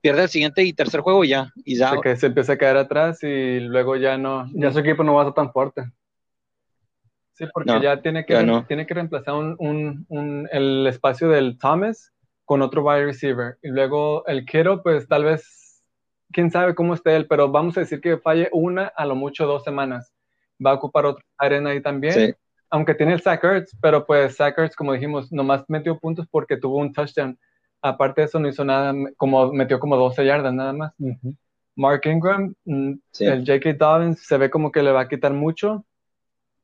pierde 0.00 0.22
el 0.22 0.28
siguiente 0.28 0.62
y 0.62 0.72
tercer 0.72 1.00
juego 1.00 1.24
ya. 1.24 1.52
Y 1.64 1.76
ya 1.76 2.00
que 2.00 2.16
se 2.16 2.26
empieza 2.26 2.52
a 2.52 2.58
caer 2.58 2.76
atrás 2.76 3.22
y 3.22 3.58
luego 3.60 3.96
ya 3.96 4.16
no, 4.16 4.48
Ya 4.54 4.72
su 4.72 4.78
equipo 4.78 5.02
no 5.02 5.14
va 5.14 5.22
a 5.22 5.24
ser 5.26 5.34
tan 5.34 5.52
fuerte. 5.52 5.90
Sí, 7.32 7.46
porque 7.52 7.72
No, 7.72 7.82
ya 7.82 8.00
tiene 8.00 8.24
que, 8.24 8.32
ya 8.34 8.42
no. 8.44 8.64
tiene 8.64 8.86
que 8.86 8.94
reemplazar 8.94 9.34
un, 9.34 9.56
un- 9.58 10.06
un- 10.08 10.48
el 10.52 10.86
espacio 10.86 11.28
del 11.28 11.58
Thomas 11.58 12.12
con 12.44 12.62
otro 12.62 12.82
wide 12.82 13.06
receiver. 13.06 13.58
Y 13.62 13.68
luego 13.68 14.26
el 14.26 14.44
Kittle, 14.44 14.78
pues 14.82 15.08
tal 15.08 15.24
vez, 15.24 15.82
quién 16.32 16.50
sabe 16.50 16.74
cómo 16.74 16.94
esté 16.94 17.16
él, 17.16 17.26
pero 17.26 17.50
vamos 17.50 17.76
a 17.76 17.80
decir 17.80 18.00
que 18.00 18.18
falle 18.18 18.48
una, 18.52 18.86
a 18.96 19.06
lo 19.06 19.14
mucho 19.14 19.46
dos 19.46 19.64
semanas. 19.64 20.12
Va 20.64 20.72
a 20.72 20.74
ocupar 20.74 21.06
otro 21.06 21.24
arena 21.38 21.70
ahí 21.70 21.82
también. 21.82 22.12
Sí. 22.12 22.34
Aunque 22.70 22.94
tiene 22.94 23.12
el 23.12 23.20
Zach 23.20 23.42
Ertz, 23.44 23.76
pero 23.80 24.04
pues 24.04 24.36
Zach 24.36 24.58
Ertz, 24.58 24.74
como 24.74 24.92
dijimos, 24.92 25.30
nomás 25.32 25.64
metió 25.68 25.98
puntos 25.98 26.26
porque 26.30 26.56
tuvo 26.56 26.78
un 26.78 26.92
touchdown. 26.92 27.38
Aparte 27.80 28.22
de 28.22 28.26
eso, 28.26 28.38
no 28.38 28.48
hizo 28.48 28.64
nada, 28.64 28.94
como 29.16 29.52
metió 29.52 29.78
como 29.78 29.96
12 29.96 30.24
yardas 30.24 30.52
nada 30.54 30.72
más. 30.72 30.92
Mark 31.76 32.02
Ingram, 32.04 32.54
mm, 32.64 32.92
Sí. 33.10 33.26
el 33.26 33.40
J.K. 33.46 33.74
Dobbins 33.74 34.20
se 34.26 34.38
ve 34.38 34.50
como 34.50 34.72
que 34.72 34.82
le 34.82 34.92
va 34.92 35.02
a 35.02 35.08
quitar 35.08 35.32
mucho. 35.32 35.84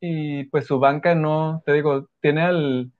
Y 0.00 0.44
pues 0.44 0.66
su 0.66 0.78
banca 0.78 1.14
no, 1.14 1.62
te 1.66 1.74
digo, 1.74 2.08
tiene 2.20 2.42
al, 2.42 2.90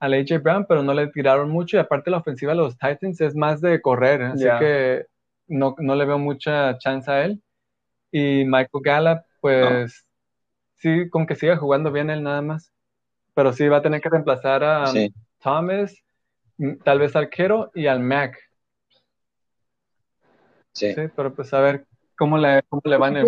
al 0.00 0.14
A.J. 0.14 0.38
Brown, 0.38 0.64
pero 0.68 0.82
no 0.82 0.94
le 0.94 1.08
tiraron 1.08 1.50
mucho. 1.50 1.76
Y 1.76 1.80
aparte 1.80 2.10
la 2.10 2.18
ofensiva 2.18 2.52
de 2.52 2.58
los 2.58 2.78
Titans 2.78 3.20
es 3.20 3.34
más 3.34 3.60
de 3.60 3.80
correr, 3.80 4.22
así 4.22 4.44
Ya. 4.44 4.58
que 4.58 5.06
no, 5.48 5.74
no 5.78 5.94
le 5.94 6.04
veo 6.04 6.18
mucha 6.18 6.76
chance 6.78 7.10
a 7.10 7.24
él. 7.24 7.42
Y 8.12 8.44
Michael 8.44 8.82
Gallup, 8.82 9.22
pues 9.40 10.06
sí, 10.76 11.08
con 11.10 11.26
que 11.26 11.34
siga 11.34 11.56
jugando 11.56 11.90
bien 11.90 12.10
él 12.10 12.22
nada 12.22 12.42
más. 12.42 12.72
Pero 13.34 13.52
sí 13.52 13.68
va 13.68 13.78
a 13.78 13.82
tener 13.82 14.00
que 14.00 14.08
reemplazar 14.08 14.64
a 14.64 14.86
Sí. 14.88 15.12
Thomas, 15.42 15.94
mm, 16.56 16.76
tal 16.84 16.98
vez 16.98 17.14
al 17.16 17.28
Kittle 17.30 17.66
y 17.74 17.86
al 17.86 18.00
Mac. 18.00 18.36
Sí. 20.72 20.94
Sí, 20.94 21.02
pero 21.14 21.34
pues 21.34 21.52
a 21.54 21.60
ver 21.60 21.86
cómo 22.16 22.38
le, 22.38 22.62
cómo 22.68 22.82
le 22.84 22.96
va 22.96 23.08
en 23.08 23.16
el 23.18 23.26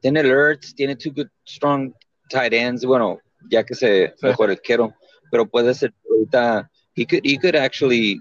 Tiene 0.00 0.20
alerts, 0.20 0.74
tiene 0.74 0.96
two 0.96 1.12
good, 1.14 1.28
strong 1.46 1.92
tight 2.28 2.52
ends. 2.52 2.84
Bueno, 2.84 3.20
ya 3.50 3.64
que 3.64 3.74
se 3.74 4.08
Sí. 4.16 4.26
mejor 4.26 4.50
el 4.50 4.60
Kittle, 4.60 4.94
pero 5.30 5.46
puede 5.46 5.74
ser 5.74 5.92
ahorita. 6.10 6.70
He 6.94 7.06
could, 7.06 7.20
he 7.24 7.38
could 7.38 7.56
actually, 7.56 8.14
you 8.14 8.20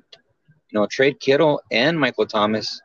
know, 0.72 0.88
trade 0.88 1.18
Kittle 1.20 1.60
and 1.72 1.98
Michael 2.00 2.28
Thomas 2.28 2.82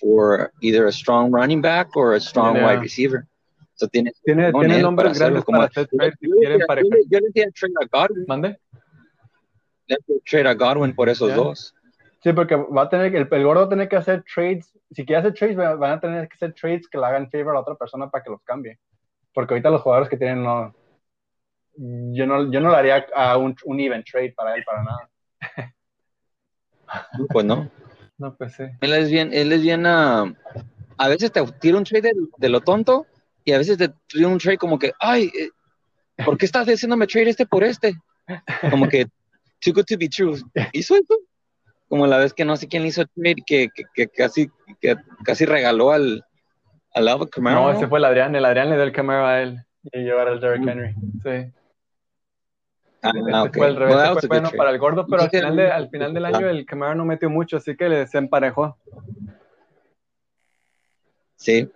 for 0.00 0.50
either 0.60 0.86
a 0.86 0.92
strong 0.92 1.30
running 1.32 1.60
back 1.62 1.94
or 1.96 2.14
a 2.14 2.20
strong 2.20 2.56
Yeah. 2.56 2.66
wide 2.66 2.80
receiver. 2.80 3.26
So 3.74 3.86
tiene, 3.88 4.12
Tiene, 4.24 4.52
tiene 4.52 4.82
nombres 4.82 5.16
para 5.16 5.18
grandes 5.18 5.44
para 5.44 5.58
como- 5.58 5.62
hacer 5.62 5.88
Yo- 5.90 5.98
trade 5.98 6.12
si 6.20 6.28
quieren 6.30 6.60
para 6.66 6.82
yo 6.82 6.88
le- 6.90 7.04
yo 7.08 7.18
le 7.20 7.26
decía 7.28 7.46
trade 7.54 7.74
a 7.80 7.86
Godwin, 7.98 8.24
¿Mande? 8.28 8.58
le 9.86 9.96
trade 10.28 10.48
a 10.48 10.54
Godwin 10.54 10.94
por 10.94 11.08
esos 11.08 11.28
Ya. 11.30 11.36
dos. 11.36 11.74
Sí, 12.22 12.32
porque 12.34 12.54
va 12.54 12.82
a 12.82 12.88
tener 12.88 13.10
que, 13.10 13.18
el, 13.18 13.28
el 13.30 13.44
gordo 13.44 13.60
va 13.62 13.66
a 13.66 13.70
tener 13.70 13.88
que 13.88 13.96
hacer 13.96 14.22
trades. 14.34 14.70
Si 14.90 15.06
quiere 15.06 15.20
hacer 15.20 15.32
trades, 15.34 15.58
va- 15.58 15.74
van 15.76 15.92
a 15.92 16.00
tener 16.00 16.28
que 16.28 16.34
hacer 16.34 16.52
trades 16.52 16.86
que 16.88 16.98
le 16.98 17.06
hagan 17.06 17.30
favor 17.30 17.50
a 17.50 17.54
la 17.54 17.60
otra 17.60 17.74
persona 17.76 18.10
para 18.10 18.22
que 18.22 18.30
los 18.30 18.42
cambie. 18.42 18.78
Porque 19.32 19.54
ahorita 19.54 19.70
los 19.70 19.80
jugadores 19.80 20.08
que 20.10 20.18
tienen 20.18 20.42
no. 20.42 20.74
Yo 21.82 22.26
no, 22.26 22.50
yo 22.52 22.60
no 22.60 22.70
le 22.70 22.76
haría 22.76 23.06
a 23.16 23.38
un, 23.38 23.56
un 23.64 23.80
even 23.80 24.04
trade 24.04 24.32
para 24.36 24.54
él, 24.54 24.64
para 24.64 24.82
nada. 24.82 25.10
Pues 27.30 27.46
no. 27.46 27.70
No, 28.18 28.34
pues 28.36 28.52
sí. 28.54 28.64
Él 28.80 28.92
es 28.92 29.10
bien, 29.10 29.30
él 29.32 29.50
es 29.52 29.62
bien, 29.62 29.86
ah, 29.86 30.30
a 30.98 31.08
veces 31.08 31.32
te 31.32 31.42
tira 31.60 31.78
un 31.78 31.84
trade 31.84 32.02
de, 32.08 32.12
de 32.36 32.48
lo 32.50 32.60
tonto 32.60 33.06
y 33.44 33.52
a 33.52 33.58
veces 33.58 33.78
te 33.78 33.88
tira 34.08 34.28
un 34.28 34.38
trade 34.38 34.58
como 34.58 34.78
que, 34.78 34.92
ay, 35.00 35.30
eh, 35.38 35.48
¿por 36.24 36.36
qué 36.36 36.44
estás 36.44 36.66
haciéndome 36.68 37.06
trade 37.06 37.30
este 37.30 37.46
por 37.46 37.64
este? 37.64 37.94
Como 38.70 38.86
que, 38.88 39.06
too 39.60 39.72
good 39.72 39.84
to 39.86 39.96
be 39.98 40.08
true. 40.08 40.36
¿Hizo 40.72 40.96
eso? 40.96 41.16
Como 41.88 42.06
la 42.06 42.18
vez 42.18 42.34
que 42.34 42.44
no 42.44 42.56
sé 42.56 42.68
quién 42.68 42.82
le 42.82 42.88
hizo 42.88 43.06
trade 43.06 43.36
que, 43.46 43.68
que, 43.74 43.84
que 43.94 44.08
casi, 44.08 44.50
que 44.80 44.96
casi 45.24 45.46
regaló 45.46 45.92
al, 45.92 46.24
al 46.92 47.30
Kamara. 47.30 47.56
No, 47.56 47.70
ese 47.70 47.88
fue 47.88 47.98
el 48.00 48.04
Adrián. 48.04 48.34
El 48.36 48.44
Adrián 48.44 48.68
le 48.68 48.74
dio 48.76 48.84
el 48.84 48.92
camero 48.92 49.26
a 49.26 49.40
él. 49.40 49.58
Y 49.92 50.00
llevar 50.00 50.28
al 50.28 50.40
Derrick 50.40 50.62
Mm. 50.62 50.68
Henry. 50.68 50.94
Sí. 51.22 51.52
Ah, 53.02 53.12
Este 53.14 53.32
ok. 53.48 53.56
fue 53.56 53.66
el 53.68 53.76
revés, 53.76 53.94
Well, 53.96 54.04
that 54.04 54.12
fue 54.12 54.20
a 54.24 54.28
bueno 54.28 54.48
trade. 54.48 54.58
para 54.58 54.70
el 54.70 54.78
gordo, 54.78 55.06
pero 55.08 55.22
al 55.22 55.30
final, 55.30 55.56
de- 55.56 55.70
al 55.70 55.88
final 55.88 56.12
del 56.14 56.24
año 56.26 56.46
ah. 56.46 56.50
el 56.50 56.66
Camaro 56.66 56.94
no 56.94 57.04
metió 57.04 57.30
mucho, 57.30 57.56
así 57.56 57.74
que 57.76 58.06
se 58.06 58.18
emparejó. 58.18 58.76
Sí. 61.36 61.70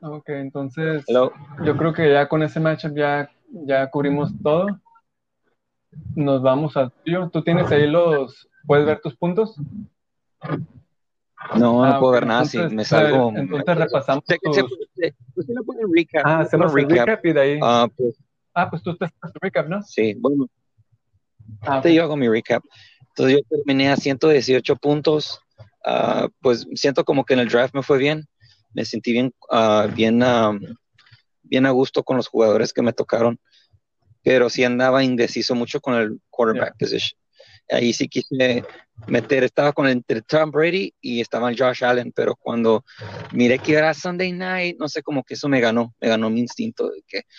Ok, 0.00 0.28
entonces 0.28 1.04
Hello. 1.08 1.32
yo 1.64 1.76
creo 1.76 1.92
que 1.92 2.12
ya 2.12 2.28
con 2.28 2.42
ese 2.42 2.60
matchup 2.60 2.94
ya, 2.96 3.30
ya 3.50 3.88
cubrimos 3.90 4.30
todo. 4.42 4.66
Nos 6.14 6.42
vamos 6.42 6.76
al 6.76 6.92
tuyo. 6.92 7.30
¿Tú 7.32 7.42
tienes 7.42 7.70
ahí 7.72 7.86
los, 7.90 8.48
puedes 8.66 8.84
ver 8.84 9.00
tus 9.00 9.16
puntos? 9.16 9.56
No, 11.54 11.58
no 11.58 11.84
Ah, 11.84 11.98
puedo 11.98 12.12
ver 12.12 12.26
nada. 12.26 12.44
Sí, 12.44 12.58
entonces, 12.58 12.76
me 12.76 12.84
salgo. 12.84 13.32
Entonces 13.34 13.76
repasamos 13.78 14.24
tus... 14.24 14.62
usted 15.34 15.54
le 15.54 15.82
recap. 15.96 16.22
Ah, 16.24 16.40
hacemos 16.40 16.74
el 16.76 16.88
recap. 16.88 17.06
recap 17.08 17.26
y 17.26 17.32
de 17.32 17.40
ahí... 17.40 17.58
Ah, 17.62 17.88
pues, 17.96 18.16
Ah, 18.60 18.68
pues 18.68 18.82
tú 18.82 18.90
estás 18.90 19.12
en 19.22 19.32
tu 19.32 19.38
recap, 19.40 19.68
¿no? 19.68 19.80
sí, 19.82 20.14
bueno, 20.18 20.48
Ah, 21.62 21.80
yo 21.88 22.02
hago 22.02 22.16
mi 22.16 22.28
recap. 22.28 22.62
Entonces 23.08 23.38
yo 23.38 23.56
terminé 23.56 23.88
a 23.90 23.96
118 23.96 24.76
puntos. 24.76 25.40
Ah, 25.84 26.28
pues 26.40 26.66
siento 26.74 27.04
como 27.04 27.24
que 27.24 27.34
en 27.34 27.40
el 27.40 27.48
draft 27.48 27.74
me 27.74 27.82
fue 27.82 27.98
bien. 27.98 28.26
Me 28.74 28.84
sentí 28.84 29.12
bien, 29.12 29.32
ah, 29.50 29.88
bien, 29.94 30.22
ah, 30.22 30.58
bien 31.42 31.66
a 31.66 31.70
gusto 31.70 32.02
con 32.02 32.16
los 32.16 32.26
jugadores 32.26 32.72
que 32.72 32.82
me 32.82 32.92
tocaron. 32.92 33.38
Pero 34.22 34.50
sí 34.50 34.64
andaba 34.64 35.04
indeciso 35.04 35.54
mucho 35.54 35.80
con 35.80 35.94
el 35.94 36.20
quarterback 36.30 36.76
position. 36.78 37.18
Ahí 37.70 37.92
sí 37.92 38.08
quise 38.08 38.64
meter, 39.06 39.44
estaba 39.44 39.72
con 39.72 39.88
entre 39.88 40.22
Tom 40.22 40.50
Brady 40.50 40.94
y 41.00 41.20
estaba 41.20 41.52
Josh 41.56 41.84
Allen, 41.84 42.12
pero 42.12 42.34
cuando 42.34 42.84
miré 43.32 43.58
que 43.58 43.74
era 43.74 43.94
Sunday 43.94 44.32
night, 44.32 44.76
no 44.78 44.88
sé, 44.88 45.02
como 45.02 45.22
que 45.22 45.34
eso 45.34 45.48
me 45.48 45.60
ganó, 45.60 45.94
me 46.00 46.08
ganó 46.08 46.30
mi 46.30 46.40
instinto. 46.40 46.90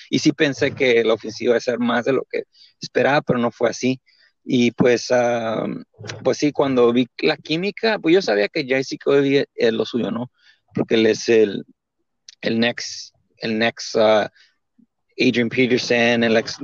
Y 0.10 0.20
sí 0.20 0.32
pensé 0.32 0.72
que 0.72 1.04
la 1.04 1.14
ofensiva 1.14 1.52
iba 1.52 1.58
a 1.58 1.62
ser 1.62 1.80
más 1.80 2.06
de 2.06 2.14
lo 2.14 2.26
que 2.30 2.44
esperaba, 2.80 3.22
pero 3.22 3.40
no 3.40 3.52
fue 3.52 3.70
así. 3.70 4.00
Y 4.44 4.72
pues, 4.72 5.12
ah, 5.12 5.66
pues 6.24 6.38
sí, 6.38 6.52
cuando 6.52 6.92
vi 6.94 7.08
la 7.20 7.38
química, 7.38 8.00
pues 8.00 8.14
yo 8.14 8.22
sabía 8.22 8.48
que 8.48 8.66
JC 8.66 8.98
Cody 9.04 9.44
es 9.54 9.74
lo 9.74 9.86
suyo, 9.86 10.12
¿no? 10.12 10.32
Porque 10.74 10.96
él 10.96 11.06
es 11.06 11.28
el, 11.30 11.66
el 12.42 12.60
next, 12.60 13.14
el 13.38 13.58
next 13.60 13.96
ah, 13.96 14.32
Adrian 15.20 15.50
Peterson, 15.50 16.24
el 16.24 16.38
ex 16.38 16.58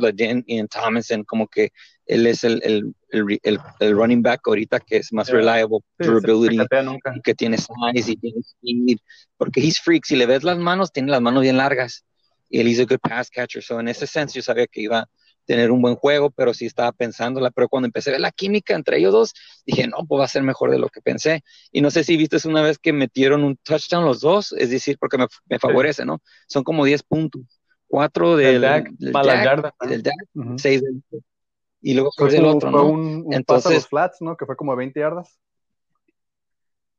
Ian 0.47 0.67
Thomason, 0.67 1.23
como 1.25 1.47
que 1.47 1.71
él 2.05 2.27
es 2.27 2.43
el, 2.43 2.61
el, 2.63 2.95
el, 3.09 3.59
el, 3.79 3.95
running 3.95 4.21
back 4.21 4.41
ahorita 4.47 4.79
que 4.79 4.97
es 4.97 5.11
más 5.11 5.27
Yeah. 5.27 5.37
reliable, 5.37 5.79
sí, 5.99 6.05
durability, 6.05 6.57
nunca. 6.83 7.13
que 7.23 7.33
tiene 7.33 7.57
size 7.57 8.11
y 8.11 8.15
tiene 8.17 8.39
speed, 8.39 8.97
porque 9.37 9.59
he's 9.61 9.79
freak, 9.79 10.05
si 10.05 10.15
le 10.15 10.25
ves 10.25 10.43
las 10.43 10.57
manos, 10.57 10.91
tiene 10.91 11.11
las 11.11 11.21
manos 11.21 11.41
bien 11.41 11.57
largas, 11.57 12.05
y 12.49 12.59
él 12.59 12.79
a 12.79 12.85
good 12.85 12.99
pass 12.99 13.29
catcher, 13.29 13.63
so 13.63 13.79
en 13.79 13.87
ese 13.87 14.05
sense 14.07 14.35
yo 14.35 14.43
sabía 14.43 14.67
que 14.67 14.81
iba 14.81 14.99
a 14.99 15.09
tener 15.45 15.71
un 15.71 15.81
buen 15.81 15.95
juego, 15.95 16.31
pero 16.31 16.53
sí 16.53 16.65
estaba 16.65 16.91
pensándola, 16.91 17.51
pero 17.51 17.69
cuando 17.69 17.85
empecé 17.87 18.09
a 18.09 18.13
ver 18.13 18.21
la 18.21 18.31
química 18.31 18.75
entre 18.75 18.97
ellos 18.97 19.13
dos, 19.13 19.33
dije, 19.65 19.87
no, 19.87 19.97
pues 20.07 20.19
va 20.19 20.25
a 20.25 20.29
ser 20.29 20.43
mejor 20.43 20.71
de 20.71 20.79
lo 20.79 20.89
que 20.89 21.01
pensé, 21.01 21.43
y 21.71 21.81
no 21.81 21.91
sé 21.91 22.03
si 22.03 22.17
viste 22.17 22.37
una 22.47 22.61
vez 22.61 22.77
que 22.77 22.93
metieron 22.93 23.43
un 23.43 23.57
touchdown 23.57 24.05
los 24.05 24.21
dos, 24.21 24.53
es 24.53 24.69
decir, 24.69 24.97
porque 24.99 25.17
me, 25.17 25.27
me 25.49 25.59
favorece, 25.59 26.05
¿no? 26.05 26.21
Son 26.47 26.63
como 26.63 26.85
10 26.85 27.03
puntos, 27.03 27.41
4 27.87 28.35
Del 28.35 28.61
del, 28.61 28.83
del 28.99 29.15
y 29.83 29.87
del 29.87 30.03
Dak, 30.03 30.15
Ujú. 30.33 30.59
6 30.59 30.81
del 30.81 31.03
y 31.91 31.93
luego 31.93 32.11
del 32.29 32.43
un- 32.45 32.55
otro, 32.55 32.71
fue 32.71 32.79
¿no? 32.81 32.85
un, 32.87 32.99
un 32.99 33.23
pase 33.23 33.33
a 33.33 33.37
Entonces- 33.37 33.73
los 33.73 33.87
flats, 33.87 34.21
¿no? 34.21 34.35
Que 34.37 34.45
fue 34.45 34.55
como 34.55 34.75
20 34.75 34.99
yardas. 34.99 35.39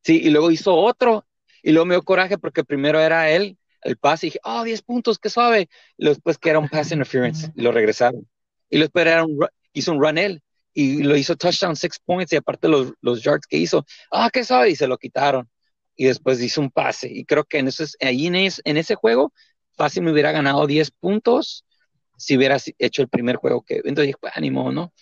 Sí, 0.03 0.21
y 0.23 0.31
luego 0.31 0.51
hizo 0.51 0.75
otro. 0.75 1.27
Y 1.63 1.73
luego 1.73 1.87
me 1.87 1.95
dio 1.95 2.03
coraje 2.03 2.39
porque 2.39 2.63
primero 2.65 3.01
era 3.01 3.29
él, 3.31 3.59
el 3.83 3.97
pase, 3.97 4.27
y 4.27 4.29
dije, 4.29 4.41
oh, 4.45 4.63
10 4.63 4.83
puntos, 4.83 5.19
qué 5.19 5.29
suave. 5.31 5.69
Y 5.97 6.05
luego 6.05 6.15
después 6.15 6.39
que 6.39 6.51
era 6.51 6.59
un 6.61 6.69
pass 6.69 6.93
interference, 6.93 7.51
y 7.57 7.63
lo 7.63 7.73
regresaron. 7.73 8.27
Y 8.71 8.77
luego 8.77 8.87
después 8.87 9.07
era 9.07 9.25
un, 9.25 9.39
hizo 9.73 9.93
un 9.93 10.01
run 10.01 10.19
él, 10.19 10.43
y 10.73 11.03
lo 11.03 11.17
hizo 11.17 11.35
touchdown, 11.37 11.75
six 11.75 11.99
points, 11.99 12.33
y 12.33 12.37
aparte 12.37 12.69
los, 12.69 12.93
los 13.01 13.23
yards 13.23 13.47
que 13.49 13.57
hizo, 13.57 13.85
ah, 14.13 14.31
qué 14.33 14.45
suave, 14.45 14.71
y 14.71 14.77
se 14.77 14.87
lo 14.87 14.97
quitaron. 14.99 15.49
Y 15.97 16.05
después 16.05 16.41
hizo 16.41 16.61
un 16.61 16.71
pase. 16.71 17.09
Y 17.11 17.25
creo 17.25 17.43
que 17.45 17.59
en, 17.59 17.69
eso 17.69 17.83
es- 17.83 17.97
ahí 18.01 18.27
en, 18.29 18.37
es- 18.37 18.61
en 18.65 18.77
ese 18.77 18.95
juego, 18.95 19.33
fácil 19.77 20.05
me 20.05 20.13
hubiera 20.13 20.31
ganado 20.31 20.67
10 20.69 20.91
puntos 20.93 21.65
si 22.17 22.37
hubiera 22.37 22.59
si- 22.59 22.75
hecho 22.79 23.03
el 23.03 23.09
primer 23.09 23.37
juego 23.37 23.63
que. 23.63 23.77
Entonces 23.77 24.07
dije, 24.07 24.19
pues 24.21 24.33
ánimo, 24.37 24.73
¿no? 24.73 24.93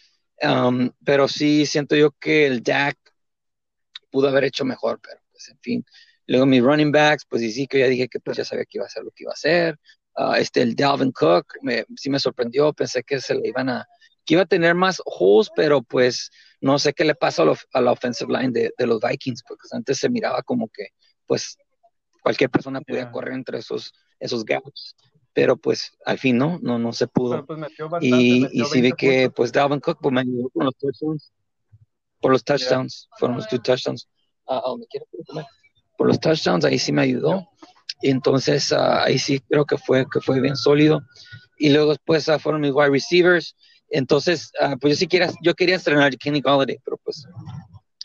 Um, 0.42 0.90
pero 1.04 1.28
sí 1.28 1.64
siento 1.66 1.94
yo 1.96 2.10
que 2.12 2.46
el 2.46 2.62
Dak 2.62 2.96
pudo 4.10 4.28
haber 4.28 4.44
hecho 4.44 4.64
mejor, 4.64 5.00
pero 5.02 5.20
pues 5.32 5.48
en 5.48 5.58
fin. 5.60 5.84
Luego 6.26 6.46
mis 6.46 6.62
running 6.62 6.92
backs, 6.92 7.24
pues 7.28 7.42
y 7.42 7.52
sí 7.52 7.66
que 7.66 7.80
ya 7.80 7.86
dije 7.86 8.08
que 8.08 8.20
pues 8.20 8.36
ya 8.36 8.44
sabía 8.44 8.64
que 8.64 8.78
iba 8.78 8.84
a 8.84 8.86
hacer 8.86 9.02
lo 9.04 9.10
que 9.10 9.24
iba 9.24 9.32
a 9.32 9.34
hacer. 9.34 9.78
Ah, 10.16 10.38
este, 10.38 10.62
el 10.62 10.74
Dalvin 10.76 11.12
Cook, 11.12 11.54
me, 11.62 11.84
sí 11.96 12.08
me 12.08 12.18
sorprendió, 12.18 12.72
pensé 12.72 13.02
que 13.02 13.20
se 13.20 13.34
le 13.34 13.48
iban 13.48 13.68
a, 13.68 13.86
que 14.24 14.34
iba 14.34 14.42
a 14.42 14.46
tener 14.46 14.74
más 14.74 15.02
holes, 15.04 15.50
pero 15.54 15.82
pues 15.82 16.30
no 16.60 16.78
sé 16.78 16.92
qué 16.92 17.04
le 17.04 17.14
pasa 17.14 17.42
a, 17.42 17.46
lo- 17.46 17.56
a 17.72 17.80
la 17.80 17.92
offensive 17.92 18.32
line 18.32 18.52
de, 18.52 18.72
de 18.78 18.86
los 18.86 19.00
Vikings, 19.00 19.42
porque 19.46 19.66
antes 19.72 19.98
se 19.98 20.08
miraba 20.08 20.42
como 20.42 20.68
que 20.68 20.88
pues 21.26 21.58
cualquier 22.22 22.48
persona 22.50 22.80
podía 22.80 23.02
Yeah. 23.02 23.10
correr 23.12 23.34
entre 23.34 23.58
esos, 23.58 23.92
esos 24.20 24.44
gaps, 24.44 24.94
pero 25.34 25.56
pues 25.56 25.92
al 26.06 26.18
fin 26.18 26.38
no, 26.38 26.58
no, 26.62 26.78
no 26.78 26.92
se 26.92 27.08
pudo. 27.08 27.44
Pues 27.44 27.58
bastante, 27.58 28.06
Y, 28.06 28.46
y 28.52 28.64
sí 28.64 28.80
vi 28.80 28.92
20 28.92 28.96
que 28.96 29.30
pues 29.30 29.52
Dalvin 29.52 29.80
Cook 29.80 29.98
pues, 30.00 30.14
me 30.14 30.20
ayudó 30.20 30.48
con 30.50 30.64
los 30.64 30.76
touchdowns. 30.76 31.32
Por 32.20 32.32
los 32.32 32.44
touchdowns, 32.44 33.08
fueron 33.18 33.36
los 33.36 33.48
two 33.48 33.58
touchdowns. 33.58 34.08
Ah, 34.48 34.62
ah, 34.64 34.74
¿me? 35.34 35.44
Por 35.98 36.06
los 36.06 36.18
touchdowns, 36.20 36.64
ahí 36.64 36.78
sí 36.78 36.92
me 36.92 37.02
ayudó. 37.02 37.46
Y 38.00 38.10
entonces 38.10 38.72
ah, 38.72 39.04
ahí 39.04 39.18
sí 39.18 39.40
creo 39.40 39.66
que 39.66 39.76
fue, 39.76 40.06
que 40.10 40.20
fue 40.20 40.40
bien 40.40 40.56
sólido. 40.56 41.02
Y 41.58 41.70
luego 41.70 41.90
después 41.90 42.28
ah, 42.28 42.38
fueron 42.38 42.60
mis 42.60 42.72
wide 42.72 42.90
receivers. 42.90 43.56
Entonces, 43.90 44.52
ah, 44.60 44.76
pues 44.80 44.94
yo 44.94 44.98
sí 45.00 45.06
quería, 45.08 45.30
yo 45.42 45.54
quería 45.54 45.76
estrenar 45.76 46.16
Kenny 46.16 46.40
Galladay, 46.40 46.78
pero 46.84 46.96
pues. 47.04 47.26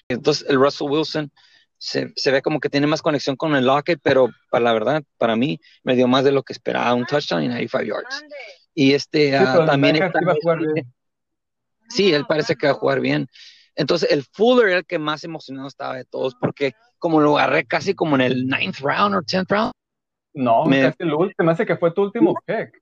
Entonces 0.09 0.45
el 0.49 0.59
Russell 0.59 0.89
Wilson 0.89 1.31
se, 1.79 2.13
se 2.15 2.31
ve 2.31 2.43
como 2.43 2.59
que 2.59 2.69
tiene 2.69 2.85
más 2.85 3.01
conexión 3.01 3.35
con 3.35 3.55
el 3.55 3.65
Lockett, 3.65 3.99
pero 4.03 4.29
para 4.51 4.65
la 4.65 4.73
verdad, 4.73 5.03
para 5.17 5.35
mí, 5.35 5.59
me 5.83 5.95
dio 5.95 6.07
más 6.07 6.23
de 6.23 6.31
lo 6.31 6.43
que 6.43 6.53
esperaba, 6.53 6.93
un 6.93 7.05
touchdown 7.07 7.41
y 7.43 7.47
95 7.47 7.83
yards. 7.83 8.23
Y 8.75 8.93
este 8.93 9.29
Sí, 9.29 9.35
ah, 9.35 9.57
el 9.61 9.65
también 9.65 9.93
Beckham 9.95 10.07
está- 10.09 10.21
iba 10.21 10.31
a 10.33 10.35
jugar 10.35 10.59
bien. 10.59 10.93
Sí, 11.89 12.13
él 12.13 12.25
parece 12.27 12.55
que 12.55 12.67
va 12.67 12.73
a 12.73 12.75
jugar 12.75 12.99
bien. 12.99 13.27
Entonces, 13.75 14.11
el 14.11 14.23
Fuller 14.33 14.67
era 14.69 14.77
el 14.79 14.85
que 14.85 14.99
más 14.99 15.23
emocionado 15.23 15.67
estaba 15.67 15.95
de 15.95 16.05
todos, 16.05 16.35
porque 16.35 16.73
como 16.99 17.21
lo 17.21 17.37
agarré 17.37 17.65
casi 17.65 17.95
como 17.95 18.15
en 18.15 18.21
el 18.21 18.45
ninth 18.47 18.79
round 18.79 19.15
o 19.15 19.21
tenth 19.23 19.49
round, 19.49 19.71
No, 20.33 20.65
Me- 20.65 20.81
casi 20.81 20.97
el 20.99 21.13
último, 21.13 21.45
me 21.45 21.51
hace 21.53 21.65
que 21.65 21.77
fue 21.77 21.91
tu 21.91 22.03
último 22.03 22.35
pick. 22.45 22.81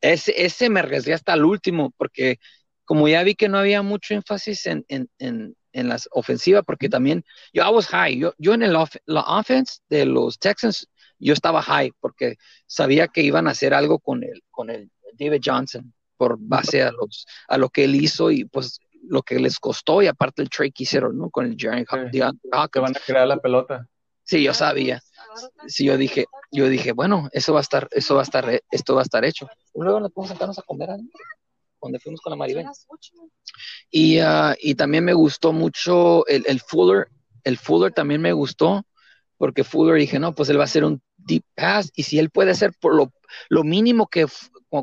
ese, 0.00 0.32
ese 0.44 0.70
me 0.70 0.80
arriesgué 0.80 1.12
hasta 1.12 1.34
el 1.34 1.44
último, 1.44 1.92
porque 1.96 2.38
como 2.84 3.08
ya 3.08 3.22
vi 3.22 3.34
que 3.34 3.48
no 3.48 3.58
había 3.58 3.82
mucho 3.82 4.14
énfasis 4.14 4.64
en, 4.66 4.84
en, 4.88 5.08
en, 5.18 5.54
en 5.72 5.88
las 5.88 6.08
ofensivas, 6.12 6.64
porque 6.66 6.88
también 6.88 7.24
yo 7.52 7.62
I 7.62 7.72
was 7.72 7.86
high, 7.86 8.18
yo, 8.18 8.34
yo 8.38 8.54
en 8.54 8.62
el 8.62 8.74
off- 8.76 8.96
la 9.06 9.22
offense 9.22 9.80
de 9.88 10.04
los 10.06 10.38
Texans, 10.38 10.88
yo 11.18 11.32
estaba 11.32 11.62
high, 11.62 11.92
porque 12.00 12.36
sabía 12.66 13.08
que 13.08 13.22
iban 13.22 13.48
a 13.48 13.50
hacer 13.50 13.74
algo 13.74 13.98
con 13.98 14.22
el, 14.22 14.42
con 14.50 14.70
el 14.70 14.90
David 15.18 15.42
Johnson, 15.44 15.92
por 16.16 16.36
base 16.38 16.82
a, 16.82 16.90
los, 16.92 17.26
a 17.48 17.58
lo 17.58 17.68
que 17.68 17.84
él 17.84 17.94
hizo 17.94 18.30
y 18.30 18.44
pues 18.44 18.78
lo 19.02 19.22
que 19.22 19.38
les 19.38 19.58
costó, 19.58 20.02
y 20.02 20.06
aparte 20.06 20.42
el 20.42 20.50
trade 20.50 20.72
que 20.72 20.82
hicieron, 20.82 21.16
¿no? 21.16 21.30
Con 21.30 21.46
el 21.46 21.56
Jerry 21.56 21.84
Hawkins. 21.88 22.12
Que 22.72 22.80
van 22.80 22.96
a 22.96 23.00
crear 23.00 23.26
la 23.26 23.38
pelota. 23.38 23.88
Sí, 24.24 24.42
yo 24.42 24.52
sabía. 24.52 25.00
Sí, 25.66 25.84
yo 25.84 25.96
dije, 25.96 26.26
yo 26.50 26.68
dije, 26.68 26.92
bueno, 26.92 27.28
eso 27.32 27.52
va 27.52 27.60
a 27.60 27.62
estar, 27.62 27.88
eso 27.92 28.14
va 28.16 28.20
a 28.20 28.24
estar, 28.24 28.60
esto 28.70 28.94
va 28.94 29.00
a 29.00 29.04
estar 29.04 29.24
hecho. 29.24 29.48
Luego 29.74 30.00
nos 30.00 30.12
podemos 30.12 30.30
sentarnos 30.30 30.58
a 30.58 30.62
comer 30.62 30.90
algo, 30.90 31.08
donde 31.80 31.98
fuimos 32.00 32.20
con 32.20 32.30
la 32.30 32.36
Maribel. 32.36 32.66
Y, 33.90 34.18
ah, 34.18 34.56
y 34.60 34.74
también 34.74 35.04
me 35.04 35.14
gustó 35.14 35.52
mucho 35.52 36.26
el, 36.26 36.44
el 36.46 36.60
Fuller, 36.60 37.08
el 37.44 37.56
Fuller 37.58 37.92
también 37.92 38.20
me 38.20 38.32
gustó, 38.32 38.84
porque 39.36 39.64
Fuller 39.64 39.96
dije, 39.98 40.18
no, 40.18 40.34
pues 40.34 40.48
él 40.48 40.58
va 40.58 40.62
a 40.62 40.64
hacer 40.64 40.84
un 40.84 41.00
deep 41.16 41.44
pass, 41.54 41.90
y 41.94 42.02
si 42.02 42.18
él 42.18 42.30
puede 42.30 42.50
hacer 42.50 42.72
por 42.80 42.94
lo, 42.94 43.12
lo 43.48 43.64
mínimo 43.64 44.08
que, 44.08 44.26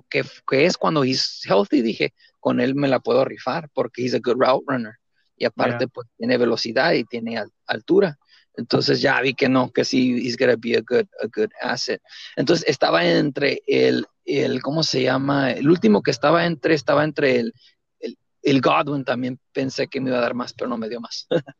que, 0.09 0.23
que 0.49 0.65
es 0.65 0.77
cuando 0.77 1.03
he's 1.03 1.41
healthy, 1.45 1.81
dije, 1.81 2.13
con 2.39 2.59
él 2.59 2.75
me 2.75 2.87
la 2.87 2.99
puedo 2.99 3.25
rifar, 3.25 3.69
porque 3.73 4.03
he's 4.03 4.13
a 4.13 4.19
good 4.19 4.37
route 4.39 4.63
runner. 4.67 4.93
Y 5.37 5.45
aparte, 5.45 5.85
Yeah. 5.85 5.87
pues 5.93 6.07
tiene 6.17 6.37
velocidad 6.37 6.93
y 6.93 7.03
tiene 7.03 7.37
al- 7.37 7.51
altura. 7.67 8.17
Entonces 8.55 9.01
ya 9.01 9.19
vi 9.19 9.33
que 9.33 9.49
no, 9.49 9.69
que 9.69 9.83
sí, 9.83 10.13
he's 10.25 10.37
gonna 10.37 10.55
be 10.55 10.77
a 10.77 10.81
good, 10.81 11.07
a 11.21 11.27
good 11.27 11.49
asset. 11.61 12.01
Entonces 12.37 12.65
estaba 12.69 13.03
entre 13.05 13.61
el, 13.67 14.05
el, 14.25 14.61
¿cómo 14.61 14.83
se 14.83 15.03
llama? 15.03 15.51
El 15.51 15.69
último 15.69 16.01
que 16.03 16.11
estaba 16.11 16.45
entre, 16.45 16.73
estaba 16.73 17.03
entre 17.03 17.39
el, 17.39 17.53
el, 17.99 18.17
el 18.41 18.61
Godwin 18.61 19.03
también 19.05 19.39
pensé 19.53 19.87
que 19.87 20.01
me 20.01 20.09
iba 20.09 20.17
a 20.17 20.21
dar 20.21 20.33
más, 20.33 20.53
pero 20.53 20.69
no 20.69 20.77
me 20.77 20.89
dio 20.89 20.99
más. 20.99 21.27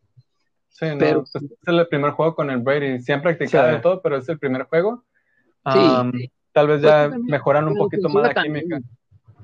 Sí, 0.78 0.88
no, 0.88 0.98
Pero- 0.98 1.24
pues, 1.32 1.42
es 1.42 1.52
el 1.68 1.88
primer 1.88 2.12
juego 2.12 2.36
con 2.36 2.50
el 2.50 2.58
Brady. 2.58 3.00
Sí 3.00 3.14
han 3.14 3.22
practicado 3.22 3.70
Sí. 3.70 3.76
de 3.76 3.80
todo, 3.82 4.02
pero 4.02 4.18
es 4.18 4.28
el 4.28 4.38
primer 4.38 4.64
juego. 4.64 5.06
Sí, 5.72 5.80
Um, 5.80 6.12
sí. 6.12 6.30
Tal 6.52 6.68
vez 6.68 6.82
Pues 6.82 6.92
ya 6.92 7.04
también, 7.04 7.26
mejoran 7.28 7.68
un 7.70 7.76
poquito 7.78 8.10
más 8.10 8.24
la 8.28 8.34
también. 8.34 8.66
química. 8.68 8.82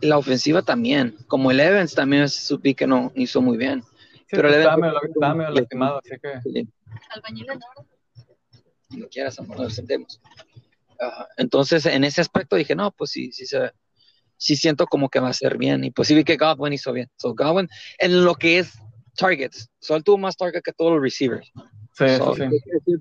La 0.01 0.17
ofensiva 0.17 0.61
también, 0.61 1.15
como 1.27 1.49
el 1.51 1.61
Evans 1.61 1.95
también 1.95 2.27
supí 2.27 2.75
que 2.75 2.85
no 2.85 3.13
hizo 3.15 3.41
muy 3.41 3.55
bien. 3.57 3.81
Sí, 3.81 4.25
Pero 4.31 4.49
pues, 4.49 4.55
el 4.55 4.77
medio, 4.81 5.01
estaba 5.05 5.35
medio 5.35 5.49
lastimado, 5.51 5.99
así 6.03 6.15
que 6.21 6.67
oro. 7.77 7.87
Cuando 8.89 9.07
quieras, 9.09 9.39
amor, 9.39 9.57
nos 9.61 9.73
sentemos. 9.73 10.19
Ajá. 11.01 11.27
Entonces, 11.37 11.85
en 11.85 12.03
ese 12.03 12.21
aspecto 12.21 12.55
dije, 12.55 12.75
no, 12.75 12.91
pues 12.91 13.11
sí, 13.11 13.31
sí 13.31 13.45
se, 13.45 13.71
sí 14.37 14.55
siento 14.55 14.85
como 14.85 15.09
que 15.09 15.19
va 15.19 15.29
a 15.29 15.33
ser 15.33 15.57
bien. 15.57 15.83
Y 15.83 15.91
pues 15.91 16.07
sí 16.07 16.15
vi 16.15 16.23
que 16.23 16.37
Godwin 16.37 16.73
hizo 16.73 16.93
bien. 16.93 17.09
So 17.17 17.33
Godwin, 17.35 17.67
en 17.97 18.23
lo 18.23 18.35
que 18.35 18.59
es 18.59 18.73
targets, 19.15 19.69
tuvo 20.03 20.17
más 20.17 20.37
target 20.37 20.61
que 20.63 20.73
todos 20.73 20.93
los 20.93 21.01
receivers. 21.01 21.51
Sí, 21.93 22.05
So, 22.17 22.35
sí. 22.35 22.43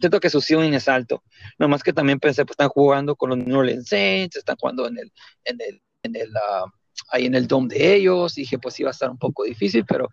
Siento 0.01 0.19
que 0.19 0.31
su 0.31 0.41
ceiling 0.41 0.75
es 0.75 0.89
alto. 0.89 1.23
Nomás 1.59 1.83
que 1.83 1.93
también 1.93 2.19
pensé, 2.19 2.45
pues 2.45 2.55
están 2.55 2.69
jugando 2.71 3.15
con 3.15 3.31
los 3.31 3.39
New 3.39 3.59
Orleans 3.59 3.89
Saints, 3.89 4.37
están 4.37 4.57
jugando 4.57 4.89
en 4.89 4.99
el, 4.99 5.13
en 5.45 5.59
el, 5.61 5.83
en 6.03 6.17
el, 6.17 6.37
ah, 6.37 6.65
ahí 7.11 7.27
en 7.27 7.35
el 7.35 7.47
dome 7.47 7.75
de 7.75 7.95
ellos. 7.95 8.35
Dije, 8.35 8.59
pues 8.59 8.81
iba 8.81 8.91
a 8.91 8.93
estar 8.93 9.09
un 9.09 9.19
poco 9.19 9.45
difícil, 9.45 9.85
pero 9.87 10.09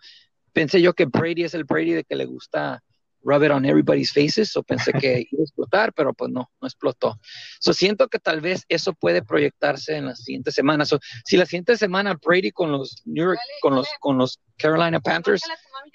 pensé 0.53 0.81
yo 0.81 0.93
que 0.93 1.05
Brady 1.05 1.43
es 1.43 1.53
el 1.55 1.63
Brady 1.63 1.93
de 1.93 2.03
que 2.03 2.15
le 2.15 2.25
gusta 2.25 2.83
rub 3.23 3.43
it 3.43 3.51
on 3.51 3.65
everybody's 3.65 4.11
faces, 4.11 4.55
o 4.55 4.63
pensé 4.63 4.93
que 4.93 5.27
iba 5.31 5.41
a 5.41 5.43
explotar, 5.43 5.93
pero 5.93 6.13
pues 6.13 6.31
no, 6.31 6.49
no 6.61 6.67
explotó. 6.67 7.19
So, 7.59 7.73
siento 7.73 8.07
que 8.07 8.19
tal 8.19 8.41
vez 8.41 8.65
eso 8.69 8.93
puede 8.93 9.21
proyectarse 9.21 9.95
en 9.95 10.05
las 10.05 10.23
siguientes 10.23 10.53
semanas. 10.53 10.89
So, 10.89 10.99
si 11.25 11.37
la 11.37 11.45
siguiente 11.45 11.77
semana 11.77 12.17
Brady 12.23 12.51
con 12.51 12.71
los 12.71 13.01
New 13.05 13.25
York, 13.25 13.39
con 13.61 13.75
los, 13.75 13.87
con 13.99 14.17
los 14.17 14.39
Carolina 14.57 14.99
Panthers 14.99 15.43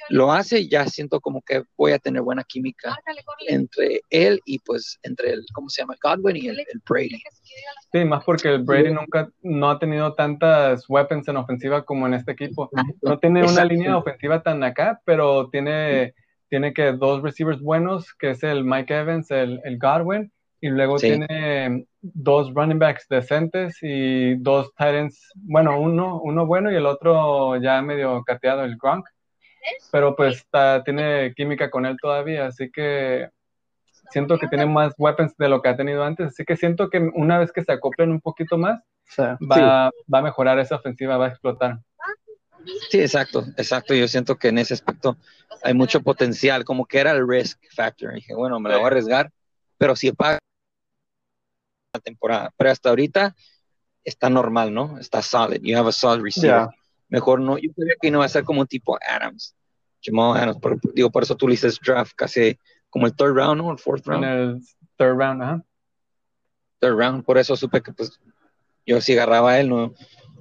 lo 0.09 0.33
hace, 0.33 0.69
ya 0.69 0.87
siento 0.87 1.21
como 1.21 1.43
que 1.43 1.65
voy 1.77 1.93
a 1.93 1.99
tener 1.99 2.23
buena 2.23 2.45
química 2.45 2.97
entre 3.49 4.03
él 4.11 4.41
y 4.45 4.59
pues 4.61 4.99
entre 5.03 5.33
el, 5.33 5.45
¿cómo 5.53 5.69
se 5.69 5.83
llama? 5.83 5.95
Godwin 6.03 6.37
y 6.37 6.49
el, 6.49 6.61
el 6.61 6.83
Brady. 6.89 7.23
Sí, 7.93 8.05
más 8.05 8.25
porque 8.25 8.49
el 8.49 8.63
Brady 8.63 8.93
nunca 8.93 9.31
no 9.43 9.71
ha 9.71 9.79
tenido 9.79 10.15
tantas 10.15 10.89
weapons 10.89 11.29
en 11.29 11.37
ofensiva 11.37 11.85
como 11.85 12.07
en 12.07 12.15
este 12.15 12.33
equipo. 12.33 12.71
No 13.03 13.19
tiene 13.19 13.41
una 13.41 13.51
Exacto. 13.51 13.75
línea 13.75 13.97
ofensiva 13.97 14.43
tan 14.43 14.63
acá, 14.63 15.01
pero 15.05 15.49
tiene, 15.51 16.15
tiene 16.53 16.75
que 16.75 16.93
dos 16.93 17.23
receivers 17.23 17.63
buenos, 17.63 18.13
que 18.13 18.29
es 18.33 18.43
el 18.43 18.63
Mike 18.63 18.95
Evans, 18.95 19.31
el, 19.31 19.59
el 19.65 19.79
Godwin, 19.79 20.31
y 20.61 20.69
luego 20.69 20.99
Sí. 20.99 21.07
tiene 21.09 21.87
dos 22.03 22.53
running 22.53 22.79
backs 22.79 23.09
decentes 23.09 23.79
y 23.81 24.35
dos 24.35 24.71
tight 24.75 24.95
ends, 24.97 25.33
bueno, 25.35 25.81
uno, 25.81 26.21
uno 26.23 26.45
bueno 26.45 26.71
y 26.71 26.75
el 26.77 26.85
otro 26.85 27.57
ya 27.57 27.81
medio 27.81 28.23
cateado, 28.23 28.65
el 28.65 28.77
Gronk, 28.77 29.07
pero 29.91 30.15
pues 30.15 30.37
está- 30.37 30.85
tiene 30.85 31.33
química 31.35 31.71
con 31.71 31.87
él 31.87 31.97
todavía, 32.03 32.45
así 32.49 32.71
que 32.71 33.31
siento 34.11 34.37
que 34.37 34.47
tiene 34.47 34.67
más 34.67 34.93
weapons 34.99 35.35
de 35.39 35.49
lo 35.49 35.63
que 35.63 35.71
ha 35.71 35.77
tenido 35.77 36.05
antes, 36.05 36.27
así 36.27 36.45
que 36.45 36.57
siento 36.59 36.91
que 36.91 36.99
una 37.15 37.39
vez 37.39 37.51
que 37.51 37.65
se 37.65 37.73
acoplen 37.73 38.11
un 38.11 38.21
poquito 38.21 38.59
más, 38.59 38.79
Sí. 39.07 39.23
va, 39.51 39.91
va 40.13 40.19
a 40.19 40.23
mejorar 40.23 40.59
esa 40.59 40.77
ofensiva, 40.77 41.17
va 41.17 41.25
a 41.25 41.29
explotar. 41.31 41.79
Sí, 42.91 43.01
exacto, 43.01 43.45
exacto. 43.57 43.95
Yo 43.95 44.07
siento 44.09 44.37
que 44.37 44.49
en 44.49 44.59
ese 44.59 44.75
aspecto 44.75 45.17
hay 45.63 45.75
mucho 45.75 46.01
potencial, 46.03 46.65
como 46.65 46.87
que 46.87 46.99
era 46.99 47.13
el 47.13 47.27
risk 47.27 47.59
factor. 47.75 48.15
dije, 48.15 48.35
bueno, 48.35 48.59
me 48.61 48.69
la 48.71 48.77
voy 48.77 48.85
a 48.85 48.87
arriesgar, 48.89 49.31
pero 49.79 49.97
si 49.97 50.13
paga 50.13 50.39
la 51.95 52.01
temporada. 52.01 52.53
Pero 52.57 52.71
hasta 52.71 52.89
ahorita 52.89 53.35
está 54.05 54.31
normal, 54.31 54.73
¿no? 54.73 54.99
Está 54.99 55.23
solid. 55.23 55.61
You 55.63 55.77
have 55.77 55.89
a 55.89 55.93
solid 55.93 56.23
receiver. 56.23 56.51
Yeah. 56.51 56.71
Mejor 57.09 57.41
no. 57.41 57.59
Yo 57.59 57.71
sabía 57.77 57.95
que 58.01 58.11
no 58.11 58.21
va 58.21 58.25
a 58.25 58.29
ser 58.29 58.45
como 58.45 58.61
un 58.63 58.67
tipo 58.67 58.99
Adams. 59.07 59.55
Jamal 60.03 60.37
Adams. 60.37 60.59
Por- 60.59 60.81
digo, 60.95 61.11
por 61.11 61.23
eso 61.23 61.37
tú 61.37 61.47
le 61.47 61.53
dices 61.53 61.79
draft 61.85 62.13
casi 62.17 62.59
como 62.91 63.07
el 63.07 63.15
third 63.15 63.35
round, 63.35 63.61
¿no? 63.61 63.71
El 63.71 63.79
fourth 63.79 64.07
En 64.09 64.13
round. 64.13 64.25
el 64.25 64.61
third 64.97 65.17
round, 65.19 65.43
ajá. 65.43 65.65
third 66.81 66.97
round. 66.99 67.25
Por 67.25 67.39
eso 67.39 67.55
supe 67.57 67.83
que 67.83 67.93
pues 67.93 68.19
yo 68.87 69.01
si 69.01 69.13
agarraba 69.13 69.53
a 69.53 69.61
él 69.61 69.69
no, 69.69 69.95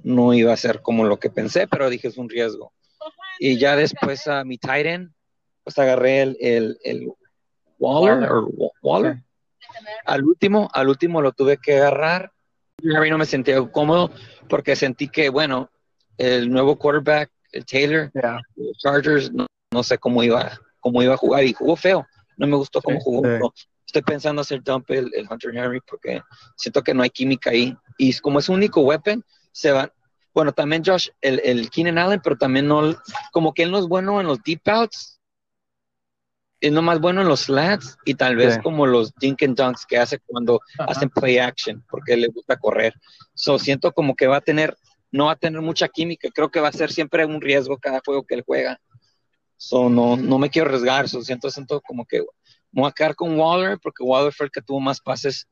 no 0.04 0.32
iba 0.34 0.52
a 0.52 0.56
ser 0.56 0.80
como 0.82 1.04
lo 1.04 1.18
que 1.18 1.30
pensé, 1.30 1.66
pero 1.66 1.90
dije 1.90 2.08
es 2.08 2.16
un 2.18 2.28
riesgo. 2.28 2.72
Y 3.38 3.58
ya 3.58 3.76
después 3.76 4.26
a 4.28 4.44
mi 4.44 4.58
tight 4.58 4.86
end, 4.86 5.12
pues 5.64 5.78
agarré 5.78 6.22
el, 6.22 6.36
el, 6.40 6.78
el 6.84 7.12
Waller, 7.78 8.28
o 8.30 8.46
Wa- 8.56 8.70
Waller. 8.82 9.22
Al 10.04 10.24
último, 10.24 10.68
al 10.72 10.88
último 10.88 11.20
lo 11.22 11.32
tuve 11.32 11.56
que 11.58 11.76
agarrar. 11.78 12.32
Y 12.80 12.94
a 12.94 13.00
mí 13.00 13.10
no 13.10 13.18
me 13.18 13.26
sentía 13.26 13.60
cómodo 13.70 14.10
porque 14.48 14.76
sentí 14.76 15.08
que, 15.08 15.28
bueno, 15.28 15.70
el 16.18 16.50
nuevo 16.50 16.76
quarterback, 16.78 17.30
el 17.52 17.64
Taylor, 17.64 18.10
Yeah. 18.14 18.40
los 18.56 18.76
Chargers, 18.78 19.32
no, 19.32 19.46
no 19.72 19.82
sé 19.82 19.98
cómo 19.98 20.22
iba, 20.22 20.58
cómo 20.80 21.02
iba 21.02 21.14
a 21.14 21.16
jugar 21.16 21.44
y 21.44 21.52
jugó 21.52 21.76
feo. 21.76 22.06
No 22.36 22.46
me 22.46 22.56
gustó 22.56 22.80
cómo 22.82 22.98
Sí, 22.98 23.04
jugó. 23.04 23.22
sí. 23.28 23.34
No, 23.40 23.52
Estoy 23.86 24.02
pensando 24.02 24.40
hacer 24.40 24.62
dump 24.62 24.90
el, 24.90 25.10
el 25.14 25.26
Hunter 25.30 25.54
Henry 25.54 25.80
porque 25.86 26.22
siento 26.56 26.82
que 26.82 26.94
no 26.94 27.02
hay 27.02 27.10
química 27.10 27.50
ahí. 27.50 27.76
Y 27.98 28.16
como 28.18 28.38
es 28.38 28.48
un 28.48 28.56
único 28.56 28.80
weapon, 28.80 29.22
se 29.52 29.70
va. 29.72 29.92
Bueno, 30.34 30.52
también 30.52 30.82
Josh, 30.84 31.08
el, 31.20 31.40
el 31.44 31.70
Keenan 31.70 31.98
Allen, 31.98 32.20
pero 32.24 32.36
también 32.36 32.66
no, 32.66 32.94
como 33.32 33.52
que 33.52 33.62
él 33.64 33.70
no 33.70 33.78
es 33.78 33.86
bueno 33.86 34.20
en 34.20 34.26
los 34.26 34.42
deep 34.42 34.62
outs. 34.66 35.20
Es 36.60 36.70
nomás 36.72 37.00
bueno 37.00 37.20
en 37.22 37.28
los 37.28 37.40
slats 37.40 37.98
y 38.04 38.14
tal 38.14 38.36
vez 38.36 38.54
Sí. 38.54 38.60
como 38.62 38.86
los 38.86 39.12
dink 39.16 39.42
and 39.42 39.56
dunks 39.56 39.84
que 39.84 39.98
hace 39.98 40.20
cuando 40.20 40.60
Ajá. 40.78 40.92
hacen 40.92 41.10
play 41.10 41.38
action, 41.38 41.84
porque 41.90 42.16
le 42.16 42.28
gusta 42.28 42.56
correr. 42.56 42.94
So, 43.34 43.58
siento 43.58 43.92
como 43.92 44.14
que 44.14 44.28
va 44.28 44.36
a 44.36 44.40
tener, 44.40 44.76
no 45.10 45.26
va 45.26 45.32
a 45.32 45.36
tener 45.36 45.60
mucha 45.60 45.88
química. 45.88 46.28
Creo 46.32 46.50
que 46.50 46.60
va 46.60 46.68
a 46.68 46.72
ser 46.72 46.92
siempre 46.92 47.24
un 47.26 47.40
riesgo 47.40 47.78
cada 47.78 48.00
juego 48.04 48.24
que 48.24 48.36
él 48.36 48.44
juega. 48.46 48.80
So, 49.56 49.90
no, 49.90 50.16
no 50.16 50.38
me 50.38 50.50
quiero 50.50 50.68
arriesgar. 50.68 51.08
So, 51.08 51.20
siento, 51.22 51.50
siento 51.50 51.80
como 51.80 52.06
que 52.06 52.20
me 52.70 52.82
voy 52.82 52.88
a 52.88 52.92
quedar 52.92 53.16
con 53.16 53.36
Waller, 53.38 53.78
porque 53.82 54.04
Waller 54.04 54.32
fue 54.32 54.46
el 54.46 54.52
que 54.52 54.62
tuvo 54.62 54.78
más 54.80 55.00
pases. 55.00 55.48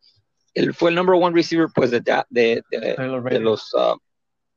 Él 0.54 0.74
fue 0.74 0.90
el 0.90 0.96
number 0.96 1.14
one 1.14 1.34
receiver, 1.34 1.68
pues, 1.74 1.90
de, 1.90 2.00
de, 2.28 2.62
los 3.40 3.72
uh, 3.74 3.96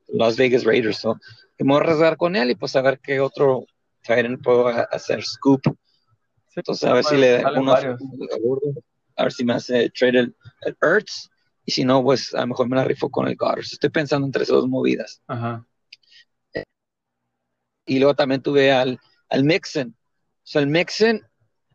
Las 0.08 0.38
Vegas 0.38 0.64
Raiders. 0.64 0.98
So, 0.98 1.20
voy 1.60 1.78
a 1.78 1.82
arriesgar 1.82 2.18
con 2.18 2.36
él 2.36 2.52
y 2.52 2.56
pues 2.56 2.76
a 2.76 2.82
ver 2.82 3.00
qué 3.00 3.20
otro 3.20 3.66
end 4.08 4.42
puedo 4.42 4.68
hacer 4.68 5.24
scoop. 5.24 5.62
Sí, 5.66 6.56
Entonces, 6.58 6.90
a 6.90 6.94
ver 6.94 7.04
si 7.04 7.18
le 7.18 7.42
salen 7.42 7.62
unos- 7.62 7.74
varios. 7.76 8.02
a 9.16 9.24
ver 9.24 9.32
si 9.32 9.46
me 9.46 9.54
hace 9.54 9.90
trade 9.92 10.20
el, 10.20 10.36
el 10.62 10.78
Ertz. 10.82 11.30
Y 11.66 11.72
si 11.72 11.86
no, 11.86 12.04
pues 12.04 12.34
a 12.36 12.42
lo 12.42 12.48
mejor 12.48 12.68
me 12.68 12.76
la 12.76 12.84
rifo 12.84 13.10
con 13.10 13.28
el 13.28 13.38
Goddard. 13.38 13.60
Estoy 13.60 13.90
pensando 13.90 14.28
entre 14.28 14.44
esas 14.44 14.56
dos 14.58 14.68
movidas. 14.68 15.22
Ajá. 15.28 15.66
Y 17.86 18.00
luego 18.00 18.16
también 18.16 18.42
tuve 18.42 18.72
al, 18.72 19.00
al 19.30 19.44
Mixon. 19.44 19.90
O 19.90 20.46
sea, 20.46 20.62
el 20.62 20.68
Mixon 20.68 21.22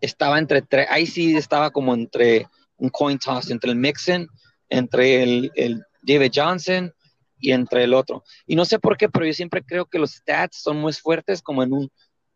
estaba 0.00 0.38
entre 0.38 0.62
tres, 0.62 0.86
ahí 0.90 1.06
sí 1.06 1.36
estaba 1.36 1.70
como 1.70 1.94
entre 1.94 2.46
un 2.78 2.88
coin 2.90 3.18
toss, 3.18 3.50
entre 3.50 3.70
el 3.70 3.76
Mixon, 3.76 4.28
entre 4.68 5.22
el, 5.22 5.52
el 5.54 5.84
David 6.02 6.32
Johnson 6.34 6.92
y 7.38 7.52
entre 7.52 7.84
el 7.84 7.94
otro. 7.94 8.24
Y 8.46 8.56
no 8.56 8.64
sé 8.64 8.78
por 8.78 8.96
qué, 8.96 9.08
pero 9.08 9.26
yo 9.26 9.32
siempre 9.32 9.62
creo 9.62 9.86
que 9.86 9.98
los 9.98 10.12
stats 10.12 10.62
son 10.62 10.78
muy 10.78 10.92
fuertes 10.92 11.42
como 11.42 11.62
en 11.62 11.72
un, 11.72 11.90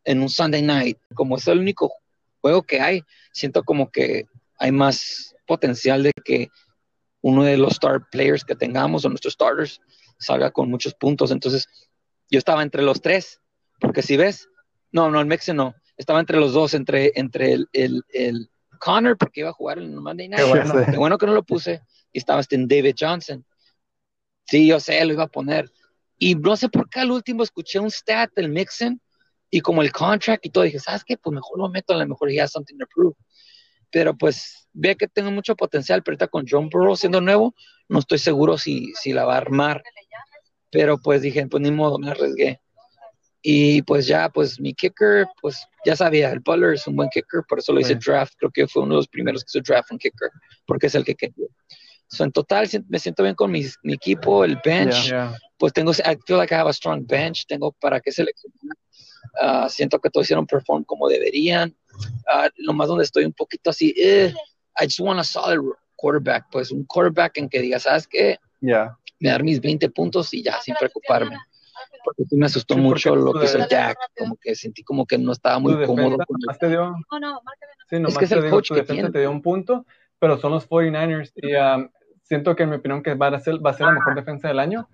en 0.04 0.20
un 0.20 0.28
Sunday 0.28 0.62
night. 0.62 0.98
Como 1.14 1.36
es 1.36 1.46
el 1.48 1.58
único 1.58 1.92
juego 2.40 2.62
que 2.62 2.80
hay, 2.80 3.02
siento 3.32 3.62
como 3.62 3.90
que 3.90 4.26
hay 4.58 4.72
más 4.72 5.34
potencial 5.46 6.02
de 6.02 6.12
que 6.24 6.48
uno 7.20 7.44
de 7.44 7.56
los 7.56 7.72
star 7.72 8.08
players 8.10 8.44
que 8.44 8.56
tengamos 8.56 9.04
o 9.04 9.08
nuestros 9.08 9.34
starters 9.34 9.80
salga 10.18 10.50
con 10.50 10.70
muchos 10.70 10.94
puntos. 10.94 11.30
Entonces, 11.30 11.68
yo 12.30 12.38
estaba 12.38 12.62
entre 12.62 12.82
los 12.82 13.00
tres, 13.00 13.40
porque 13.80 14.02
si 14.02 14.16
ves, 14.16 14.48
no, 14.90 15.10
no, 15.10 15.20
el 15.20 15.26
Mixon 15.26 15.56
no, 15.56 15.74
estaba 15.96 16.20
entre 16.20 16.38
los 16.38 16.52
dos, 16.52 16.74
entre, 16.74 17.12
entre 17.14 17.52
el, 17.52 17.68
el, 17.72 18.04
el 18.12 18.50
Connor, 18.82 19.16
porque 19.16 19.40
iba 19.40 19.50
a 19.50 19.52
jugar 19.52 19.78
en 19.78 19.84
el 19.84 20.00
Monday 20.00 20.28
Night. 20.28 20.42
Qué 20.42 20.48
bueno. 20.48 20.74
Sí. 20.84 20.90
Qué 20.90 20.96
bueno 20.96 21.16
que 21.16 21.26
no 21.26 21.34
lo 21.34 21.44
puse. 21.44 21.82
Y 22.12 22.18
estaba 22.18 22.40
este 22.40 22.56
en 22.56 22.66
David 22.66 22.96
Johnson. 22.98 23.44
Sí, 24.46 24.66
yo 24.66 24.80
sé, 24.80 25.04
lo 25.04 25.12
iba 25.12 25.24
a 25.24 25.28
poner. 25.28 25.70
Y 26.18 26.34
no 26.34 26.56
sé 26.56 26.68
por 26.68 26.88
qué 26.90 27.00
al 27.00 27.12
último 27.12 27.42
escuché 27.42 27.78
un 27.78 27.90
stat 27.90 28.30
del 28.34 28.48
Mixon 28.48 29.00
y 29.50 29.60
como 29.60 29.82
el 29.82 29.92
contract 29.92 30.44
y 30.46 30.50
todo, 30.50 30.64
dije, 30.64 30.78
¿sabes 30.80 31.04
qué? 31.04 31.16
Pues 31.16 31.32
mejor 31.32 31.58
lo 31.58 31.68
meto, 31.68 31.94
a 31.94 31.96
lo 31.98 32.06
mejor 32.06 32.32
ya 32.32 32.48
something 32.48 32.76
to 32.78 32.86
prove. 32.92 33.14
Pero 33.90 34.16
pues 34.16 34.68
ve 34.72 34.96
que 34.96 35.06
tengo 35.06 35.30
mucho 35.30 35.54
potencial, 35.54 36.02
pero 36.02 36.14
ahorita 36.14 36.28
con 36.28 36.46
John 36.48 36.68
Burrow 36.68 36.96
siendo 36.96 37.20
nuevo, 37.20 37.54
no 37.88 37.98
estoy 37.98 38.18
seguro 38.18 38.58
si, 38.58 38.92
si 38.94 39.12
la 39.12 39.24
va 39.24 39.34
a 39.34 39.38
armar. 39.38 39.82
Pero 40.70 40.98
pues 40.98 41.22
dije, 41.22 41.46
pues 41.46 41.62
ni 41.62 41.70
modo, 41.70 41.98
me 41.98 42.10
arriesgué. 42.10 42.61
Y 43.44 43.82
pues 43.82 44.06
ya, 44.06 44.28
pues 44.28 44.60
mi 44.60 44.72
kicker, 44.72 45.26
pues 45.40 45.66
ya 45.84 45.96
sabía, 45.96 46.30
el 46.30 46.38
Butler 46.40 46.74
es 46.74 46.86
un 46.86 46.94
buen 46.94 47.08
kicker, 47.08 47.42
por 47.48 47.58
eso 47.58 47.72
lo 47.72 47.80
hice 47.80 47.94
Sí. 47.94 47.98
draft. 48.10 48.34
Creo 48.38 48.50
que 48.52 48.68
fue 48.68 48.82
uno 48.84 48.94
de 48.94 48.98
los 48.98 49.08
primeros 49.08 49.42
que 49.44 49.58
hizo 49.58 49.64
draft 49.66 49.90
un 49.90 49.98
kicker, 49.98 50.30
porque 50.64 50.86
es 50.86 50.94
el 50.94 51.04
que 51.04 51.14
quería. 51.16 51.48
So, 52.06 52.24
en 52.24 52.30
total, 52.30 52.68
me 52.88 52.98
siento 52.98 53.22
bien 53.22 53.34
con 53.34 53.50
mi, 53.50 53.64
mi 53.82 53.94
equipo, 53.94 54.44
el 54.44 54.60
bench. 54.64 55.08
Yeah. 55.08 55.34
Pues 55.58 55.72
tengo, 55.72 55.90
I 55.92 56.16
feel 56.26 56.38
like 56.38 56.54
I 56.54 56.58
have 56.58 56.68
a 56.68 56.72
strong 56.72 57.04
bench. 57.06 57.46
Tengo 57.46 57.72
para 57.72 58.00
qué 58.00 58.12
seleccionar. 58.12 58.76
Ah, 59.40 59.66
siento 59.68 59.98
que 59.98 60.10
todos 60.10 60.26
hicieron 60.26 60.46
perform 60.46 60.84
como 60.84 61.08
deberían. 61.08 61.74
Ah, 62.28 62.48
nomás 62.58 62.88
donde 62.88 63.04
estoy 63.04 63.24
un 63.24 63.32
poquito 63.32 63.70
así, 63.70 63.94
eh, 63.96 64.32
I 64.78 64.84
just 64.84 65.00
want 65.00 65.18
a 65.20 65.24
solid 65.24 65.58
quarterback. 65.96 66.46
Pues 66.52 66.70
un 66.70 66.84
quarterback 66.84 67.38
en 67.38 67.48
que 67.48 67.60
diga, 67.60 67.80
¿sabes 67.80 68.06
qué? 68.06 68.38
Yeah. 68.60 68.96
Me 69.18 69.30
dar 69.30 69.42
mis 69.42 69.60
20 69.60 69.88
puntos 69.88 70.32
y 70.34 70.42
ya, 70.42 70.60
sin 70.60 70.74
preocuparme. 70.74 71.38
Porque 72.04 72.24
sí 72.24 72.36
me 72.36 72.46
asustó 72.46 72.74
Sí, 72.74 72.80
mucho 72.80 73.14
lo 73.16 73.32
que 73.32 73.44
es 73.44 73.54
el 73.54 73.62
defensa- 73.62 73.86
Dak. 73.88 73.98
Como 74.18 74.36
que 74.40 74.54
sentí 74.54 74.82
como 74.82 75.06
que 75.06 75.18
no 75.18 75.32
estaba 75.32 75.58
muy 75.58 75.72
cómodo. 75.86 76.18
con 76.18 76.36
el- 76.36 76.40
nomás 76.46 76.58
te 76.58 76.68
dio, 76.68 76.82
Oh, 77.10 77.18
no, 77.18 77.40
márcale. 77.42 77.72
sí, 77.88 77.96
nomás 77.96 78.18
que 78.18 78.24
es 78.24 78.30
te 78.30 78.38
el 78.38 78.50
coach 78.50 78.68
tu 78.68 78.74
que 78.74 78.82
tiene. 78.82 79.10
te 79.10 79.20
dio 79.20 79.30
un 79.30 79.42
punto, 79.42 79.86
pero 80.18 80.38
son 80.38 80.52
los 80.52 80.66
49ers 80.68 81.32
y 81.36 81.54
um, 81.54 81.88
siento 82.22 82.56
que 82.56 82.62
en 82.64 82.70
mi 82.70 82.76
opinión 82.76 83.02
que 83.02 83.14
va 83.14 83.28
a 83.28 83.38
ser, 83.40 83.64
va 83.64 83.70
a 83.70 83.74
ser 83.74 83.86
la 83.86 83.92
mejor 83.92 84.14
defensa 84.14 84.48
del 84.48 84.58
año. 84.58 84.88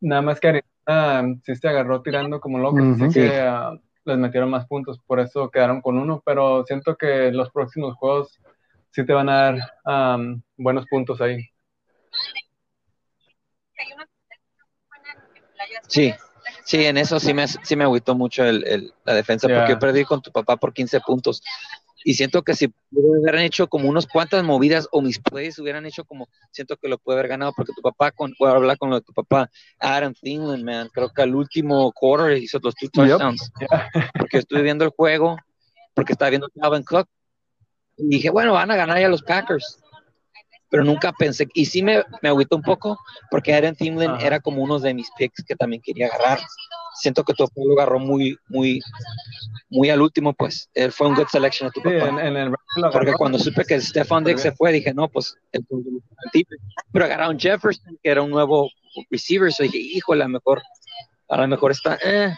Nada 0.00 0.22
más 0.22 0.40
que 0.40 0.48
Arizona 0.48 1.20
um, 1.22 1.40
sí 1.44 1.54
se 1.56 1.68
agarró 1.68 2.02
tirando 2.02 2.40
como 2.40 2.58
loco, 2.58 2.76
Ujú. 2.76 3.04
así 3.04 3.10
Sí. 3.12 3.20
que 3.28 3.48
uh, 3.48 3.78
les 4.04 4.16
metieron 4.18 4.48
más 4.50 4.66
puntos, 4.66 4.98
por 5.06 5.20
eso 5.20 5.50
quedaron 5.50 5.80
con 5.82 5.98
uno, 5.98 6.22
pero 6.24 6.64
siento 6.66 6.96
que 6.96 7.30
los 7.30 7.50
próximos 7.50 7.94
juegos 7.96 8.40
sí 8.90 9.04
te 9.04 9.12
van 9.12 9.28
a 9.28 9.52
dar 9.84 10.16
um, 10.16 10.40
buenos 10.56 10.86
puntos 10.86 11.20
ahí. 11.20 11.44
Sí, 15.88 16.14
sí, 16.68 16.84
en 16.84 16.98
eso 16.98 17.18
sí 17.18 17.32
me, 17.32 17.48
sí 17.48 17.76
me 17.76 17.84
agüitó 17.84 18.14
mucho 18.14 18.44
el, 18.44 18.62
el- 18.66 18.92
la 19.04 19.14
defensa, 19.14 19.48
Yeah. 19.48 19.58
porque 19.60 19.72
yo 19.72 19.78
perdí 19.78 20.04
con 20.04 20.20
tu 20.20 20.30
papá 20.30 20.56
por 20.56 20.72
15 20.74 21.00
puntos. 21.00 21.42
Y 22.04 22.14
siento 22.14 22.42
que 22.42 22.54
si 22.54 22.72
hubieran 22.92 23.40
hecho 23.42 23.66
como 23.68 23.88
unos 23.88 24.06
cuantas 24.06 24.44
movidas 24.44 24.86
o 24.92 25.00
mis 25.02 25.18
plays 25.18 25.58
hubieran 25.58 25.84
hecho 25.84 26.04
como, 26.04 26.28
siento 26.52 26.76
que 26.76 26.88
lo 26.88 26.96
puede 26.98 27.18
haber 27.18 27.28
ganado, 27.28 27.52
porque 27.56 27.72
tu 27.74 27.82
papá, 27.82 28.12
con, 28.12 28.34
voy 28.38 28.48
a 28.50 28.54
hablar 28.54 28.78
con 28.78 28.90
lo 28.90 28.96
de 28.96 29.02
tu 29.02 29.12
papá, 29.12 29.50
Adam 29.80 30.14
Thielen, 30.14 30.62
man, 30.64 30.88
creo 30.94 31.08
que 31.12 31.22
al 31.22 31.34
último 31.34 31.90
quarter 31.92 32.36
hizo 32.38 32.58
los 32.62 32.74
two 32.76 32.88
touchdowns. 32.92 33.50
Yeah. 33.60 33.90
Porque 34.16 34.36
yo 34.36 34.38
estuve 34.40 34.62
viendo 34.62 34.84
el 34.84 34.90
juego, 34.90 35.36
porque 35.94 36.12
estaba 36.12 36.28
viendo 36.30 36.48
Calvin 36.60 36.84
Cook, 36.84 37.08
y 37.96 38.08
dije, 38.10 38.30
bueno, 38.30 38.52
van 38.52 38.70
a 38.70 38.76
ganar 38.76 39.00
ya 39.00 39.08
los 39.08 39.22
Packers. 39.22 39.80
Pero 40.70 40.84
nunca 40.84 41.12
pensé, 41.12 41.48
y 41.54 41.64
sí 41.64 41.82
me, 41.82 42.02
me 42.20 42.28
agüitó 42.28 42.56
un 42.56 42.62
poco, 42.62 42.98
porque 43.30 43.54
Aaron 43.54 43.74
Ajá. 43.80 44.26
era 44.26 44.40
como 44.40 44.62
uno 44.62 44.78
de 44.78 44.92
mis 44.92 45.08
picks 45.16 45.42
que 45.44 45.56
también 45.56 45.80
quería 45.80 46.08
agarrar. 46.08 46.40
Siento 47.00 47.24
que 47.24 47.32
tu 47.32 47.44
papá 47.44 47.60
lo 47.64 47.72
agarró 47.74 47.98
muy, 47.98 48.36
muy, 48.48 48.80
muy 49.70 49.88
al 49.88 50.02
último, 50.02 50.34
pues. 50.34 50.68
Él 50.74 50.92
fue 50.92 51.06
un 51.08 51.14
good 51.14 51.28
selection 51.28 51.68
a 51.68 51.72
tu 51.72 51.80
Sí, 51.80 51.88
papá. 51.88 52.08
en, 52.08 52.18
en 52.18 52.36
el 52.36 52.54
Porque 52.92 53.12
cuando 53.14 53.38
supe 53.38 53.64
que 53.64 53.80
Stefan 53.80 54.24
Diggs 54.24 54.42
se 54.42 54.52
fue, 54.52 54.72
dije, 54.72 54.92
no, 54.92 55.08
pues, 55.08 55.34
el. 55.52 55.64
Pero 56.92 57.04
agarraron 57.04 57.38
Jefferson, 57.38 57.98
que 58.02 58.10
era 58.10 58.20
un 58.20 58.30
nuevo 58.30 58.68
receiver, 59.10 59.52
so 59.52 59.62
dije, 59.62 59.78
híjole, 59.78 60.24
a 60.24 60.26
lo 60.26 60.32
mejor, 60.34 60.62
a 61.28 61.36
lo 61.38 61.48
mejor 61.48 61.70
está, 61.70 61.98
eh. 62.04 62.34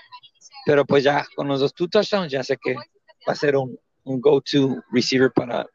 Pero 0.66 0.84
pues 0.84 1.02
ya, 1.02 1.26
con 1.34 1.48
los 1.48 1.60
dos 1.60 1.72
two 1.74 1.88
touchdowns, 1.88 2.30
ya 2.30 2.44
sé 2.44 2.56
que 2.62 2.74
va 2.74 3.32
a 3.32 3.34
ser 3.34 3.56
un, 3.56 3.76
un 4.04 4.20
go-to 4.20 4.76
receiver 4.92 5.32
para, 5.32 5.66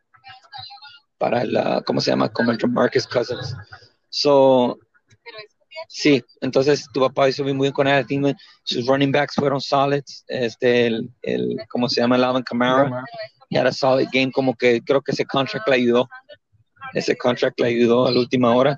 para 1.17 1.43
la, 1.45 1.81
¿cómo 1.85 2.01
se 2.01 2.11
llama? 2.11 2.31
El 2.37 2.69
Marcus 2.69 3.07
Cousins. 3.07 3.55
So, 4.09 4.77
sí, 5.87 6.23
entonces 6.41 6.87
tu 6.93 7.01
papá 7.01 7.29
hizo 7.29 7.43
muy 7.43 7.53
bien 7.53 7.73
con 7.73 7.87
él, 7.87 8.05
sus 8.63 8.85
running 8.85 9.11
backs 9.11 9.35
fueron 9.35 9.61
solids, 9.61 10.23
este, 10.27 10.87
el, 10.87 11.09
el 11.21 11.57
¿cómo 11.69 11.89
se 11.89 12.01
llama? 12.01 12.15
El 12.15 12.23
Alvin 12.23 12.43
Kamara 12.43 13.03
y 13.49 13.57
era 13.57 13.71
solid 13.71 14.07
game, 14.11 14.31
como 14.31 14.55
que 14.55 14.81
creo 14.81 15.01
que 15.01 15.11
ese 15.11 15.25
contract 15.25 15.67
le 15.67 15.75
ayudó. 15.75 16.09
Ese 16.93 17.15
contract 17.17 17.59
le 17.59 17.67
ayudó 17.67 18.07
a 18.07 18.11
la 18.11 18.19
última 18.19 18.55
hora. 18.55 18.77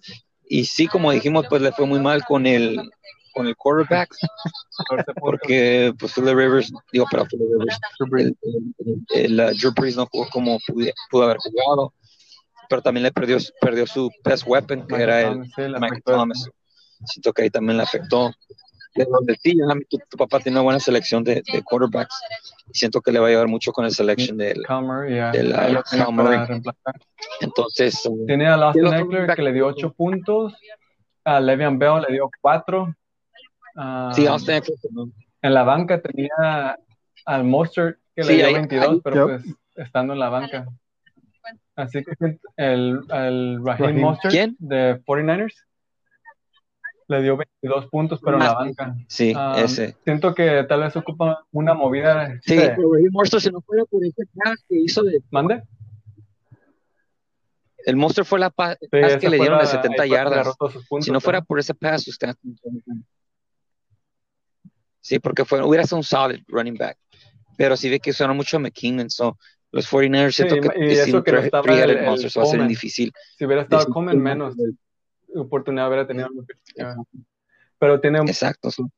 Y 0.49 0.65
sí, 0.65 0.87
como 0.87 1.11
dijimos, 1.11 1.45
pues 1.49 1.61
le 1.61 1.71
fue 1.71 1.85
muy 1.85 1.99
mal 1.99 2.23
con 2.25 2.45
el 2.45 2.79
con 3.33 3.45
el 3.45 3.55
quarterback, 3.55 4.09
porque 5.19 5.93
pues 5.99 6.11
Philip 6.11 6.35
Rivers, 6.35 6.71
digo, 6.91 7.05
pero 7.11 7.23
Philip 7.27 7.47
Rivers, 7.51 7.79
el, 7.99 9.05
el, 9.13 9.39
el, 9.39 9.39
uh, 9.39 9.55
Drew 9.55 9.71
Brees 9.73 9.95
no 9.95 10.07
jugó 10.07 10.27
como 10.29 10.57
pudo 11.11 11.23
haber 11.23 11.37
jugado, 11.37 11.93
pero 12.69 12.81
también 12.81 13.03
le 13.03 13.11
perdió, 13.11 13.37
perdió 13.61 13.85
su 13.87 14.09
best 14.23 14.45
weapon, 14.47 14.85
que 14.87 14.95
Michael 14.95 15.01
era 15.09 15.21
el 15.21 15.45
sí, 15.45 15.61
eso. 15.61 16.17
Thomas. 16.17 16.49
Siento 17.05 17.33
que 17.33 17.43
ahí 17.43 17.49
también 17.49 17.77
le 17.77 17.83
afectó. 17.83 18.31
De 18.95 19.35
ti, 19.43 19.55
ya, 19.55 19.65
tu, 19.89 19.99
tu 20.09 20.17
papá 20.17 20.39
tiene 20.39 20.57
una 20.57 20.63
buena 20.63 20.79
selección 20.79 21.23
de, 21.23 21.43
de 21.53 21.61
quarterbacks. 21.63 22.15
Y 22.73 22.77
siento 22.79 22.99
que 22.99 23.11
le 23.11 23.19
va 23.19 23.27
a 23.27 23.29
llevar 23.29 23.47
mucho 23.47 23.71
con 23.71 23.85
el 23.85 23.91
selection 23.91 24.37
del, 24.37 24.63
yeah. 25.07 25.31
de 25.31 25.43
la- 25.43 25.83
reemplazar. 26.47 26.95
Entonces, 27.41 28.03
um, 28.05 28.25
Tiene 28.25 28.47
a 28.47 28.55
Austin 28.55 28.87
Eckler 28.87 29.27
back- 29.27 29.35
que 29.35 29.41
le 29.43 29.53
dio 29.53 29.67
8 29.67 29.93
puntos. 29.93 30.55
A 31.23 31.39
Le'Veon 31.39 31.77
Bell 31.77 32.01
le 32.07 32.13
dio 32.13 32.29
4. 32.41 32.95
sí, 34.13 34.25
Austin 34.25 34.55
Eckler, 34.55 34.77
¿no? 34.91 35.11
En 35.43 35.53
la 35.53 35.63
banca 35.63 36.01
tenía 36.01 36.77
al 37.25 37.43
Mostert 37.43 37.99
que 38.15 38.23
Sí, 38.23 38.29
le 38.29 38.35
dio 38.37 38.47
ahí- 38.47 38.53
22, 38.55 38.87
ahí- 38.89 39.01
pero 39.03 39.27
pues 39.27 39.43
estando 39.75 40.13
en 40.13 40.19
la 40.19 40.29
banca. 40.29 40.65
Así 41.75 42.03
que 42.03 42.39
el, 42.57 42.99
el 43.09 43.59
Raheem. 43.65 43.99
Mostert 44.01 44.31
¿Quién? 44.33 44.55
de 44.59 45.01
49ers 45.05 45.53
le 47.09 47.21
dio 47.21 47.37
22 47.37 47.87
puntos, 47.89 48.19
pero 48.21 48.37
en 48.37 48.43
la 48.43 48.53
banca. 48.53 48.95
Sí, 49.07 49.31
Ah, 49.35 49.55
ese. 49.57 49.95
Siento 50.03 50.33
que 50.35 50.65
tal 50.67 50.81
vez 50.81 50.95
ocupa 50.97 51.45
una 51.51 51.73
movida. 51.73 52.27
Sí, 52.41 52.57
Sí. 52.59 52.67
pero 52.75 52.93
Raheem 52.93 53.11
Mostert, 53.13 53.43
si 53.43 53.49
no 53.51 53.61
fuera 53.61 53.85
por 53.85 54.03
ese 54.03 54.25
pass 54.33 54.65
que 54.67 54.75
hizo 54.79 55.03
de. 55.03 55.21
¿Mande? 55.31 55.63
El 57.85 57.95
Monster 57.95 58.25
fue 58.25 58.39
la 58.39 58.49
pa- 58.49 58.75
Sí, 58.75 58.87
pass 58.91 59.11
esa 59.11 59.19
que 59.19 59.29
le 59.29 59.37
dieron 59.37 59.57
la- 59.59 59.63
de 59.63 59.69
70 59.69 60.03
ahí 60.03 60.09
fue 60.09 60.15
que 60.17 60.21
agarró 60.21 60.35
yardas. 60.35 60.57
puntos, 60.57 61.05
Si 61.05 61.11
no 61.11 61.21
fuera 61.21 61.39
¿no? 61.39 61.45
por 61.45 61.59
ese 61.59 61.73
pass, 61.73 62.05
usted. 62.09 62.35
Sí, 64.99 65.19
porque 65.19 65.45
fue, 65.45 65.63
hubiera 65.63 65.85
sido 65.85 65.97
un 65.97 66.03
solid 66.03 66.43
running 66.47 66.75
back. 66.75 66.97
Pero 67.57 67.77
sí 67.77 67.89
ve 67.89 67.99
que 67.99 68.11
suena 68.11 68.33
mucho 68.33 68.57
a 68.57 68.59
McKinnon. 68.59 69.09
So, 69.09 69.37
los 69.71 69.87
49ers 69.91 70.35
Sí, 70.35 70.43
siento 70.43 70.69
que 70.69 70.79
y 70.79 70.93
eso 70.93 71.23
que 71.23 71.31
no 71.31 71.39
estaba 71.39 71.83
el- 71.83 71.89
el 71.91 72.05
monsters 72.05 72.37
va 72.37 72.43
a 72.43 72.45
ser 72.45 72.67
difícil. 72.67 73.11
Si 73.37 73.45
hubiera 73.45 73.63
estado 73.63 73.85
Sí, 73.85 73.91
Coleman, 73.91 74.17
menos 74.21 74.55
oportunidad 75.35 75.87
hubiera 75.87 76.07
tenido. 76.07 76.29
Pero 77.79 77.99
tiene 77.99 78.21
un 78.21 78.27
Exacto. 78.29 78.71
So, 78.71 78.89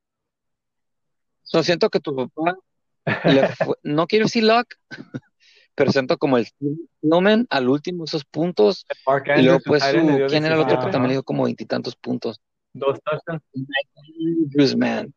So, 1.44 1.64
siento 1.64 1.90
que 1.90 2.00
tu 2.00 2.16
papá 2.16 2.56
fue- 3.04 3.06
no 3.84 4.06
quiero 4.06 4.26
decir 4.26 4.44
luck, 4.44 4.68
pero 5.76 5.92
siento 5.92 6.18
como 6.18 6.38
el 6.38 6.48
Tillman 7.02 7.48
al 7.50 7.70
último 7.70 8.04
esos 8.04 8.24
puntos 8.26 8.86
y 9.36 9.42
luego 9.42 9.60
pues 9.66 9.84
su 9.84 9.98
dio 9.98 10.28
¿quién 10.28 10.46
era 10.46 10.54
el 10.56 10.62
otro 10.62 10.76
que 10.78 10.86
17, 10.86 10.92
también 10.92 11.02
le 11.02 11.08
¿no? 11.08 11.14
dio 11.14 11.24
como 11.24 11.44
veintitantos 11.46 11.96
puntos? 11.96 12.40
Dos 12.74 13.00
touchdowns. 13.04 13.42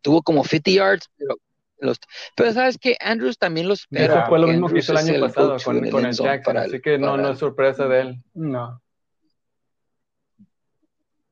Tuvo 0.00 0.22
como 0.22 0.42
50 0.42 0.70
yards, 0.70 1.08
pero, 1.18 1.36
los, 1.82 1.98
pero 2.36 2.52
sabes 2.52 2.78
que 2.78 2.96
Andrews 3.00 3.38
también 3.38 3.68
los 3.68 3.86
Eso 3.90 4.24
fue 4.28 4.38
lo 4.38 4.46
mismo 4.48 4.68
que 4.68 4.72
Andrews 4.78 4.84
hizo 4.84 4.92
el 4.92 4.98
año 4.98 5.20
pasado 5.26 5.56
con, 5.64 5.90
con 5.90 6.06
el 6.06 6.12
Jackson, 6.14 6.40
para- 6.54 6.62
así 6.62 6.80
que 6.80 6.98
no, 6.98 7.10
para- 7.12 7.22
no 7.22 7.28
es 7.30 7.38
sorpresa 7.38 7.86
de 7.88 8.00
él. 8.00 8.22
No. 8.34 8.80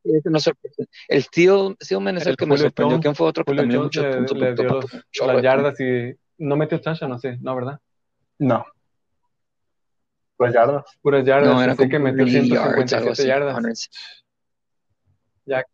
Ese 0.02 0.30
no. 0.30 0.38
El 1.08 1.26
Thiel- 1.26 1.76
Thielman 1.78 2.16
es 2.16 2.22
el, 2.24 2.30
El 2.30 2.36
que 2.36 2.46
me 2.46 2.50
Julio 2.52 2.64
sorprendió. 2.68 2.94
Jones- 2.96 3.02
¿Quién 3.02 3.14
fue 3.14 3.26
otro 3.28 3.44
que 3.44 3.50
Julio 3.52 3.62
también 3.62 3.78
dio 3.80 3.84
muchos 3.84 4.04
le, 4.04 4.16
puntos? 4.16 4.36
le 4.38 4.40
pero 4.40 4.54
dio 4.54 4.68
tampoco 4.80 4.96
los- 5.20 5.34
las 5.34 5.42
yardas 5.42 5.80
y 5.80 6.14
no 6.38 6.56
metió 6.56 6.80
touchdown, 6.80 7.10
no 7.12 7.18
sé, 7.18 7.36
no, 7.40 7.54
¿verdad? 7.54 7.78
No. 8.38 8.64
Pues 10.36 10.54
yardas. 10.54 10.84
Puras 11.02 11.24
yardas, 11.26 11.52
No, 11.52 11.62
era 11.62 11.72
así 11.72 11.78
como 11.78 11.90
que 11.90 11.98
metió 11.98 12.24
30 12.24 12.54
yards, 12.54 12.60
algo 12.66 12.76
157 12.88 13.10
así. 13.12 13.28
yardas. 13.28 13.56
100. 13.58 13.90
Ya. 15.44 15.64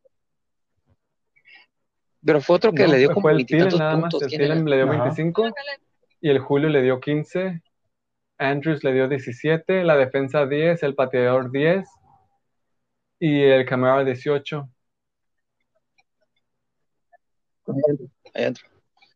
Pero 2.27 2.41
fue 2.41 2.57
otro 2.57 2.73
que 2.73 2.83
No, 2.87 2.93
le 2.93 2.99
dio 2.99 3.07
fue 3.09 3.15
como 3.15 3.31
el 3.31 3.47
Thielen 3.47 3.79
nada 3.79 3.97
más, 3.97 4.13
puntos. 4.13 4.23
el. 4.25 4.29
Thielen 4.39 4.65
le 4.69 4.77
dio 4.77 4.85
Ajá. 4.87 4.93
25 5.05 5.55
y 6.21 6.29
el 6.29 6.39
Julio 6.41 6.69
le 6.69 6.83
dio 6.83 6.99
15, 7.01 7.63
Andrews 8.39 8.83
le 8.83 8.93
dio 8.93 9.09
17, 9.09 9.85
la 9.85 9.97
defensa 9.97 10.45
10, 10.45 10.83
el 10.83 10.95
pateador 10.97 11.53
10 11.53 11.89
y 13.21 13.43
el 13.43 13.65
Camara 13.65 14.05
18. 14.05 14.69
Ahí 18.35 18.45
entra. 18.45 18.65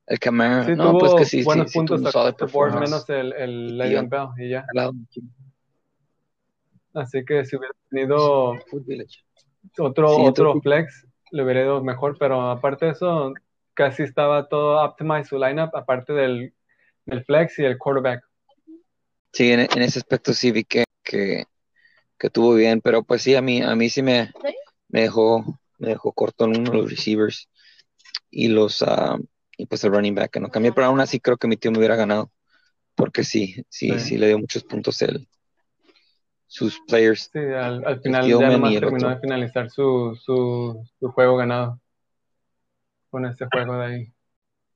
El 0.06 0.18
Camara. 0.18 0.64
Sí, 0.64 0.72
no, 0.74 0.90
tuvo 0.90 0.98
pues 1.00 1.14
que 1.14 1.24
sí, 1.24 1.42
buenos 1.42 1.66
sí, 1.66 1.72
sí, 1.72 1.78
puntos 1.78 2.12
tuvo 2.12 2.46
un 2.46 2.52
board, 2.52 2.74
menos 2.80 3.08
el, 3.10 3.32
el 3.32 3.78
Le'Veon. 3.78 4.08
Bell 4.08 4.28
y 4.38 4.50
ya. 4.50 4.66
Así 6.94 7.24
que 7.24 7.44
si 7.44 7.56
hubiera 7.56 7.74
tenido 7.88 8.54
otro 9.78 10.16
otro- 10.24 10.60
flex, 10.60 11.06
le 11.32 11.44
hubiera 11.44 11.62
ido 11.62 11.82
mejor, 11.82 12.16
pero 12.18 12.50
aparte 12.50 12.86
de 12.86 12.92
eso, 12.92 13.34
casi 13.74 14.02
estaba 14.02 14.48
todo 14.48 14.82
optimized 14.82 15.26
su 15.26 15.38
lineup, 15.38 15.74
aparte 15.74 16.12
del, 16.12 16.54
del 17.06 17.24
flex 17.24 17.58
y 17.58 17.64
el 17.64 17.78
quarterback. 17.78 18.24
Sí, 19.32 19.50
en, 19.52 19.60
en 19.60 19.82
ese 19.82 19.98
aspecto 20.00 20.34
sí 20.34 20.50
vi 20.50 20.64
que, 20.64 20.84
que, 21.02 21.44
que 22.18 22.30
tuvo 22.30 22.54
bien, 22.54 22.80
pero 22.80 23.02
pues 23.04 23.22
sí, 23.22 23.34
a 23.34 23.42
mí, 23.42 23.62
a 23.62 23.74
mí 23.76 23.90
sí 23.90 24.02
me, 24.02 24.32
me 24.88 25.02
dejó, 25.02 25.60
me 25.78 25.88
dejó 25.90 26.12
corto 26.12 26.44
en 26.46 26.58
uno 26.58 26.70
de 26.72 26.78
los 26.78 26.90
receivers 26.90 27.48
y 28.30 28.48
los 28.48 28.82
ah, 28.82 29.18
y 29.56 29.66
pues 29.66 29.84
el 29.84 29.92
running 29.92 30.14
back 30.14 30.32
que 30.32 30.40
no 30.40 30.50
cambié, 30.50 30.72
pero 30.72 30.86
aún 30.88 31.00
así 31.00 31.20
creo 31.20 31.36
que 31.36 31.48
mi 31.48 31.56
tío 31.56 31.70
me 31.70 31.78
hubiera 31.78 31.96
ganado, 31.96 32.32
porque 32.94 33.24
sí, 33.24 33.56
sí, 33.68 33.98
Sí. 33.98 33.98
sí 34.00 34.18
le 34.18 34.28
dio 34.28 34.38
muchos 34.38 34.64
puntos 34.64 35.02
él, 35.02 35.28
sus 36.50 36.80
players. 36.86 37.30
Sí, 37.32 37.38
al, 37.38 37.84
al 37.86 38.00
final 38.00 38.26
ya 38.26 38.50
nomás 38.50 38.74
terminó 38.74 39.08
de 39.08 39.20
finalizar 39.20 39.70
su, 39.70 40.18
su, 40.20 40.84
su 40.98 41.12
juego 41.12 41.36
ganado 41.36 41.80
con 43.08 43.24
este 43.24 43.46
juego 43.46 43.76
de 43.78 43.86
ahí. 43.86 44.12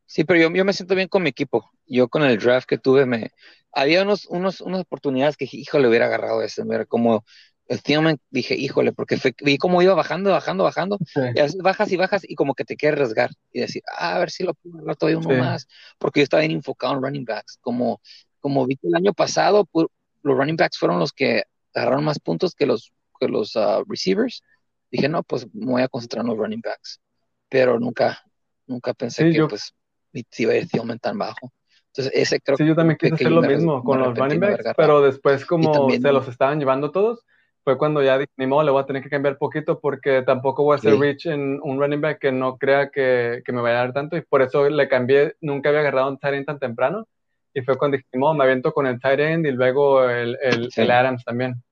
Sí, 0.07 0.25
pero 0.25 0.39
yo, 0.41 0.55
yo 0.55 0.64
me 0.64 0.72
siento 0.72 0.95
bien 0.95 1.09
con 1.09 1.22
mi 1.22 1.31
equipo. 1.31 1.70
Yo 1.87 2.09
con 2.09 2.22
el 2.22 2.39
draft 2.39 2.68
que 2.68 2.79
tuve, 2.79 3.07
me 3.07 3.33
había 3.72 4.03
unos, 4.03 4.27
unos, 4.27 4.61
unas 4.61 4.83
oportunidades 4.83 5.37
que 5.37 5.49
híjole, 5.51 5.89
hubiera 5.89 6.07
agarrado 6.07 6.43
ese. 6.43 6.62
Era 6.70 6.85
como 6.87 7.25
el 7.66 7.83
Thielman, 7.83 8.18
dije, 8.31 8.55
híjole, 8.55 8.93
porque 8.93 9.16
fue- 9.16 9.35
vi 9.43 9.59
cómo 9.59 9.83
iba 9.83 9.95
bajando, 9.95 10.31
bajando, 10.31 10.62
bajando. 10.64 10.99
Y 11.35 11.41
a 11.41 11.45
veces 11.45 11.61
bajas 11.61 11.91
y 11.91 11.97
bajas 11.97 12.22
y 12.29 12.35
como 12.37 12.55
que 12.55 12.64
te 12.64 12.77
quieres 12.77 12.99
arriesgar 13.01 13.31
y 13.53 13.61
decir, 13.61 13.83
ah, 13.99 14.16
a 14.16 14.18
ver 14.20 14.31
si 14.31 14.45
lo 14.45 14.55
puedo 14.55 14.77
agarrar 14.77 14.97
todavía 14.97 15.18
uno 15.18 15.31
Sí. 15.31 15.37
más. 15.37 15.66
Porque 15.99 16.20
yo 16.20 16.25
estaba 16.25 16.43
bien 16.43 16.53
enfocado 16.53 16.95
en 16.95 17.03
running 17.03 17.25
backs. 17.25 17.59
Como, 17.61 18.01
como 18.41 18.66
vi 18.66 18.77
que 18.77 18.87
el 18.89 18.95
año 18.95 19.12
pasado, 19.14 19.68
los 19.72 20.37
running 20.39 20.57
backs 20.57 20.79
fueron 20.79 20.99
los 20.99 21.12
que 21.12 21.45
agarraron 21.75 22.05
más 22.05 22.18
puntos 22.18 22.55
que 22.55 22.66
los, 22.66 22.93
que 23.18 23.29
los 23.29 23.57
ah, 23.57 23.83
receivers. 23.89 24.43
Dije, 24.91 25.09
no, 25.09 25.22
pues 25.22 25.47
me 25.53 25.72
voy 25.72 25.83
a 25.83 25.89
concentrar 25.89 26.22
en 26.25 26.29
los 26.31 26.39
running 26.39 26.61
backs. 26.61 27.01
Pero 27.49 27.79
nunca, 27.79 28.22
nunca 28.66 28.95
pensé 28.95 29.25
Sí, 29.25 29.33
que 29.33 29.39
yo- 29.39 29.49
pues 29.49 29.75
mi- 30.12 30.25
iba 30.39 30.53
a 30.53 30.57
ir 30.57 30.68
tan 31.01 31.18
bajo. 31.18 31.53
Entonces, 31.89 32.12
ese 32.14 32.41
creo 32.41 32.57
Sí, 32.57 32.66
yo 32.66 32.75
también 32.75 32.97
quise 32.99 33.14
hacer 33.14 33.31
lo 33.31 33.43
mismo 33.43 33.83
con 33.85 34.01
los 34.01 34.16
running 34.18 34.41
backs, 34.41 34.64
pero 34.77 35.01
después 35.01 35.45
como 35.47 35.70
también- 35.72 36.03
se 36.03 36.12
los 36.12 36.27
estaban 36.29 36.59
llevando 36.59 36.91
todos, 36.91 37.25
fue 37.62 37.79
cuando 37.79 38.03
ya 38.03 38.18
dije, 38.18 38.31
ni 38.37 38.47
modo, 38.47 38.62
le 38.64 38.70
voy 38.72 38.83
a 38.83 38.87
tener 38.87 39.03
que 39.03 39.09
cambiar 39.09 39.39
poquito 39.39 39.81
porque 39.81 40.22
tampoco 40.22 40.64
voy 40.64 40.75
a 40.75 40.77
hacer 40.77 40.93
Sí. 40.95 41.01
reach 41.01 41.27
en 41.27 41.61
un 41.62 41.79
running 41.81 42.01
back 42.01 42.18
que 42.20 42.31
no 42.33 42.59
crea 42.59 42.91
que, 42.91 43.43
que 43.45 43.53
me 43.53 43.62
vaya 43.62 43.77
a 43.77 43.85
dar 43.85 43.93
tanto 43.95 44.16
y 44.16 44.22
por 44.22 44.43
eso 44.43 44.68
le 44.68 44.89
cambié, 44.89 45.37
nunca 45.41 45.68
había 45.70 45.81
agarrado 45.81 46.09
un 46.09 46.18
tight 46.18 46.45
tan 46.45 46.59
temprano 46.59 47.07
y 47.55 47.62
fue 47.62 47.78
cuando 47.78 47.96
modo, 48.14 48.34
me 48.34 48.44
aviento 48.44 48.72
con 48.72 48.86
el 48.86 49.00
tight 49.00 49.20
end 49.20 49.46
y 49.46 49.52
luego 49.52 50.09
el, 50.09 50.36
el, 50.42 50.70
Sí. 50.72 50.82
el 50.82 50.90
Adams 50.90 51.24
también. 51.24 51.62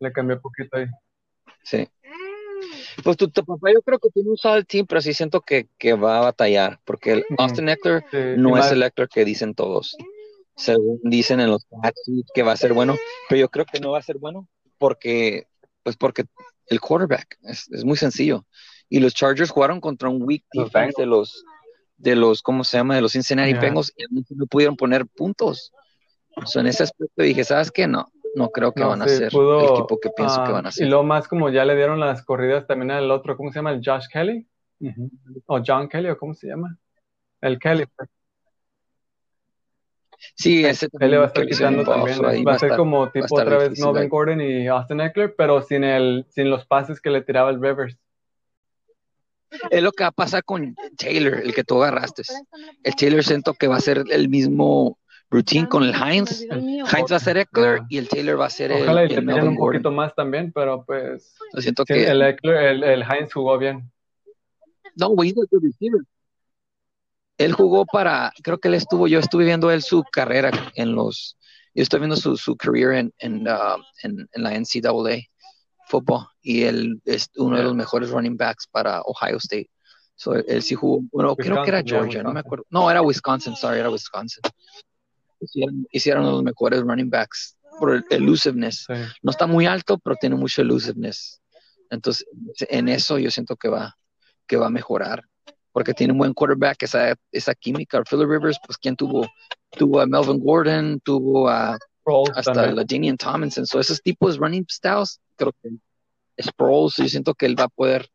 Le 0.00 0.12
cambié 0.12 0.36
poquito 0.36 0.76
ahí. 0.76 0.86
Sí. 1.64 1.88
Pues 3.02 3.16
tu, 3.16 3.28
tu 3.30 3.44
papá 3.44 3.70
yo 3.72 3.80
creo 3.82 3.98
que 3.98 4.10
tiene 4.10 4.30
un 4.30 4.36
solid 4.36 4.64
team, 4.64 4.86
pero 4.86 5.00
sí 5.00 5.12
siento 5.14 5.40
que, 5.40 5.68
que 5.78 5.94
va 5.94 6.18
a 6.18 6.22
batallar, 6.22 6.80
porque 6.84 7.12
el. 7.12 7.24
Austin 7.38 7.68
Eckler 7.68 8.04
Sí, 8.10 8.16
no 8.36 8.50
es 8.50 8.64
más- 8.64 8.72
el 8.72 8.82
Eckler 8.82 9.08
que 9.08 9.24
dicen 9.24 9.54
todos. 9.54 9.96
Según 10.56 10.98
dicen 11.04 11.38
en 11.40 11.50
los 11.50 11.64
que 12.34 12.42
va 12.42 12.52
a 12.52 12.56
ser 12.56 12.72
bueno, 12.72 12.96
pero 13.28 13.40
yo 13.40 13.48
creo 13.48 13.64
que 13.64 13.78
no 13.78 13.92
va 13.92 13.98
a 13.98 14.02
ser 14.02 14.18
bueno 14.18 14.48
porque, 14.76 15.46
pues 15.84 15.96
porque 15.96 16.24
el 16.66 16.80
quarterback 16.80 17.38
es, 17.42 17.70
es 17.70 17.84
muy 17.84 17.96
sencillo. 17.96 18.44
Y 18.88 18.98
los 18.98 19.14
Chargers 19.14 19.50
jugaron 19.50 19.80
contra 19.80 20.08
un 20.08 20.20
weak 20.22 20.44
defense 20.52 20.94
de 21.00 21.06
los, 21.06 21.44
de 21.98 22.16
los, 22.16 22.42
¿cómo 22.42 22.64
se 22.64 22.76
llama? 22.78 22.94
De 22.94 23.02
los 23.02 23.12
Cincinnati 23.12 23.52
Ya. 23.52 23.60
Bengals 23.60 23.92
y 23.96 24.04
no 24.34 24.46
pudieron 24.46 24.76
poner 24.76 25.06
puntos. 25.06 25.72
So, 26.46 26.60
en 26.60 26.68
ese 26.68 26.84
aspecto 26.84 27.22
dije, 27.22 27.42
¿sabes 27.44 27.70
qué? 27.70 27.86
No, 27.88 28.10
no 28.36 28.50
creo 28.50 28.72
que 28.72 28.80
No, 28.82 28.90
van 28.90 29.02
a 29.02 29.08
ser 29.08 29.30
pudo, 29.32 29.58
el 29.60 29.66
equipo 29.70 29.98
que 30.00 30.10
pienso 30.10 30.36
que 30.44 30.50
ah, 30.50 30.52
van 30.52 30.66
a 30.66 30.68
Y 30.68 30.72
ser. 30.72 30.88
luego 30.88 31.02
más 31.02 31.26
como 31.26 31.50
ya 31.50 31.64
le 31.64 31.74
dieron 31.74 31.98
las 32.00 32.24
corridas 32.24 32.66
también 32.66 32.92
al 32.92 33.10
otro, 33.10 33.36
¿cómo 33.36 33.50
se 33.50 33.58
llama? 33.58 33.72
El 33.72 33.82
Josh 33.84 34.06
Kelly, 34.12 34.46
o 35.46 35.60
John 35.66 35.88
Kelly, 35.88 36.10
o 36.10 36.16
¿cómo 36.16 36.34
se 36.34 36.46
llama? 36.46 36.78
El 37.40 37.58
Kelly. 37.58 37.84
Sí, 40.34 40.64
ese 40.64 40.88
también 40.88 41.20
va 41.20 41.24
a 41.24 41.26
estar 41.28 41.46
quitando 41.46 41.84
también. 41.84 42.18
Va 42.46 42.54
a 42.54 42.58
ser 42.58 42.70
estar- 42.70 42.76
como 42.76 43.10
tipo 43.10 43.26
otra 43.30 43.58
vez 43.58 43.78
Melvin. 43.80 44.08
Gordon 44.08 44.40
y 44.40 44.66
Austin 44.66 45.00
Eckler, 45.00 45.34
pero 45.36 45.62
sin 45.62 45.84
el, 45.84 46.26
sin 46.30 46.50
los 46.50 46.66
pases 46.66 47.00
que 47.00 47.10
le 47.10 47.22
tiraba 47.22 47.50
el 47.50 47.60
Rivers. 47.60 47.96
Es 49.70 49.82
lo 49.82 49.92
que 49.92 50.04
va 50.04 50.08
a 50.08 50.12
pasar 50.12 50.44
con 50.44 50.74
Taylor, 50.96 51.40
el 51.40 51.54
que 51.54 51.64
tú 51.64 51.82
agarraste. 51.82 52.22
El 52.82 52.94
Taylor 52.94 53.24
siento 53.24 53.54
que 53.54 53.66
va 53.68 53.76
a 53.76 53.80
ser 53.80 54.04
el 54.10 54.28
mismo 54.28 54.98
routine 55.30 55.68
con 55.68 55.82
el 55.82 55.94
Heinz. 55.94 56.42
Heinz 56.50 57.12
va 57.12 57.16
a 57.16 57.20
ser 57.20 57.36
Eckler 57.38 57.80
Ah. 57.82 57.86
y 57.88 57.98
el 57.98 58.08
Taylor 58.08 58.40
va 58.40 58.46
a 58.46 58.50
ser 58.50 58.72
el, 58.72 58.82
Ojalá 58.84 59.02
y 59.02 59.04
el 59.04 59.08
le 59.08 59.14
tiren 59.20 59.26
Melvin 59.26 59.48
un 59.50 59.56
Gordon. 59.56 59.82
poquito 59.82 59.90
más 59.92 60.14
también, 60.14 60.52
pero 60.52 60.84
pues 60.84 61.34
Yo 61.54 61.60
siento 61.60 61.84
sí, 61.86 61.94
que 61.94 62.08
el, 62.10 62.22
Eckler, 62.22 62.56
el, 62.56 62.82
el 62.84 63.02
Heinz 63.02 63.32
jugó 63.32 63.58
bien. 63.58 63.90
no, 64.96 65.08
güey, 65.10 65.34
receiver. 65.50 66.00
Él 67.38 67.52
jugó 67.52 67.86
para, 67.86 68.32
creo 68.42 68.58
que 68.58 68.68
él 68.68 68.74
estuvo, 68.74 69.06
yo 69.06 69.20
estuve 69.20 69.44
viendo 69.44 69.70
él 69.70 69.82
su 69.82 70.02
carrera 70.10 70.50
en 70.74 70.94
los, 70.94 71.38
yo 71.74 71.82
estoy 71.84 72.00
viendo 72.00 72.16
su, 72.16 72.36
su 72.36 72.56
career 72.56 72.94
en, 72.94 73.14
en, 73.18 73.46
uh, 73.46 73.80
en, 74.02 74.28
en 74.32 74.42
la 74.42 74.50
NCAA 74.58 75.20
fútbol 75.88 76.26
y 76.42 76.62
él 76.62 77.00
es 77.04 77.28
uno 77.36 77.56
de 77.56 77.62
los 77.64 77.74
mejores 77.74 78.10
running 78.10 78.36
backs 78.36 78.66
para 78.66 79.00
Ohio 79.02 79.38
State. 79.38 79.70
So, 80.14 80.34
él 80.34 80.62
sí 80.62 80.74
jugó, 80.74 81.00
bueno, 81.12 81.36
creo 81.36 81.62
que 81.62 81.70
era 81.70 81.82
Georgia, 81.84 82.22
no 82.22 82.32
me 82.32 82.40
acuerdo. 82.40 82.64
No, 82.70 82.90
era 82.90 83.02
Wisconsin, 83.02 83.54
sorry, 83.54 83.78
era 83.78 83.88
Wisconsin. 83.88 84.42
Hicieron, 85.40 85.86
hicieron 85.92 86.24
los 86.24 86.42
mejores 86.42 86.80
running 86.80 87.08
backs 87.08 87.56
por 87.78 87.94
el 87.94 88.04
elusiveness. 88.10 88.84
Sí. 88.86 88.94
No 89.22 89.30
está 89.30 89.46
muy 89.46 89.66
alto, 89.66 89.98
pero 89.98 90.16
tiene 90.20 90.34
mucho 90.34 90.62
elusiveness. 90.62 91.40
Entonces, 91.90 92.26
en 92.68 92.88
eso 92.88 93.18
yo 93.18 93.30
siento 93.30 93.56
que 93.56 93.68
va, 93.68 93.96
que 94.46 94.56
va 94.56 94.66
a 94.66 94.70
mejorar. 94.70 95.22
Porque 95.70 95.94
tiene 95.94 96.12
un 96.12 96.18
buen 96.18 96.34
quarterback, 96.34 96.82
esa, 96.82 97.14
esa 97.30 97.54
química. 97.54 98.02
Phillip 98.02 98.28
Rivers, 98.28 98.58
pues, 98.66 98.76
¿quién 98.78 98.96
tuvo? 98.96 99.28
Tuvo 99.70 100.00
a 100.00 100.06
Melvin 100.06 100.40
Gordon, 100.40 100.98
tuvo 101.04 101.48
a 101.48 101.78
Sproles 102.00 102.36
hasta 102.36 102.52
también. 102.52 102.76
la 102.76 102.84
Danian 102.84 103.16
Tomlinson. 103.16 103.66
So, 103.66 103.78
esos 103.78 104.02
tipos 104.02 104.38
running 104.38 104.66
styles, 104.68 105.20
creo 105.38 105.52
que 105.62 106.42
Sproles, 106.42 106.96
yo 106.96 107.08
siento 107.08 107.34
que 107.34 107.46
él 107.46 107.58
va 107.58 107.64
a 107.64 107.68
poder. 107.68 108.06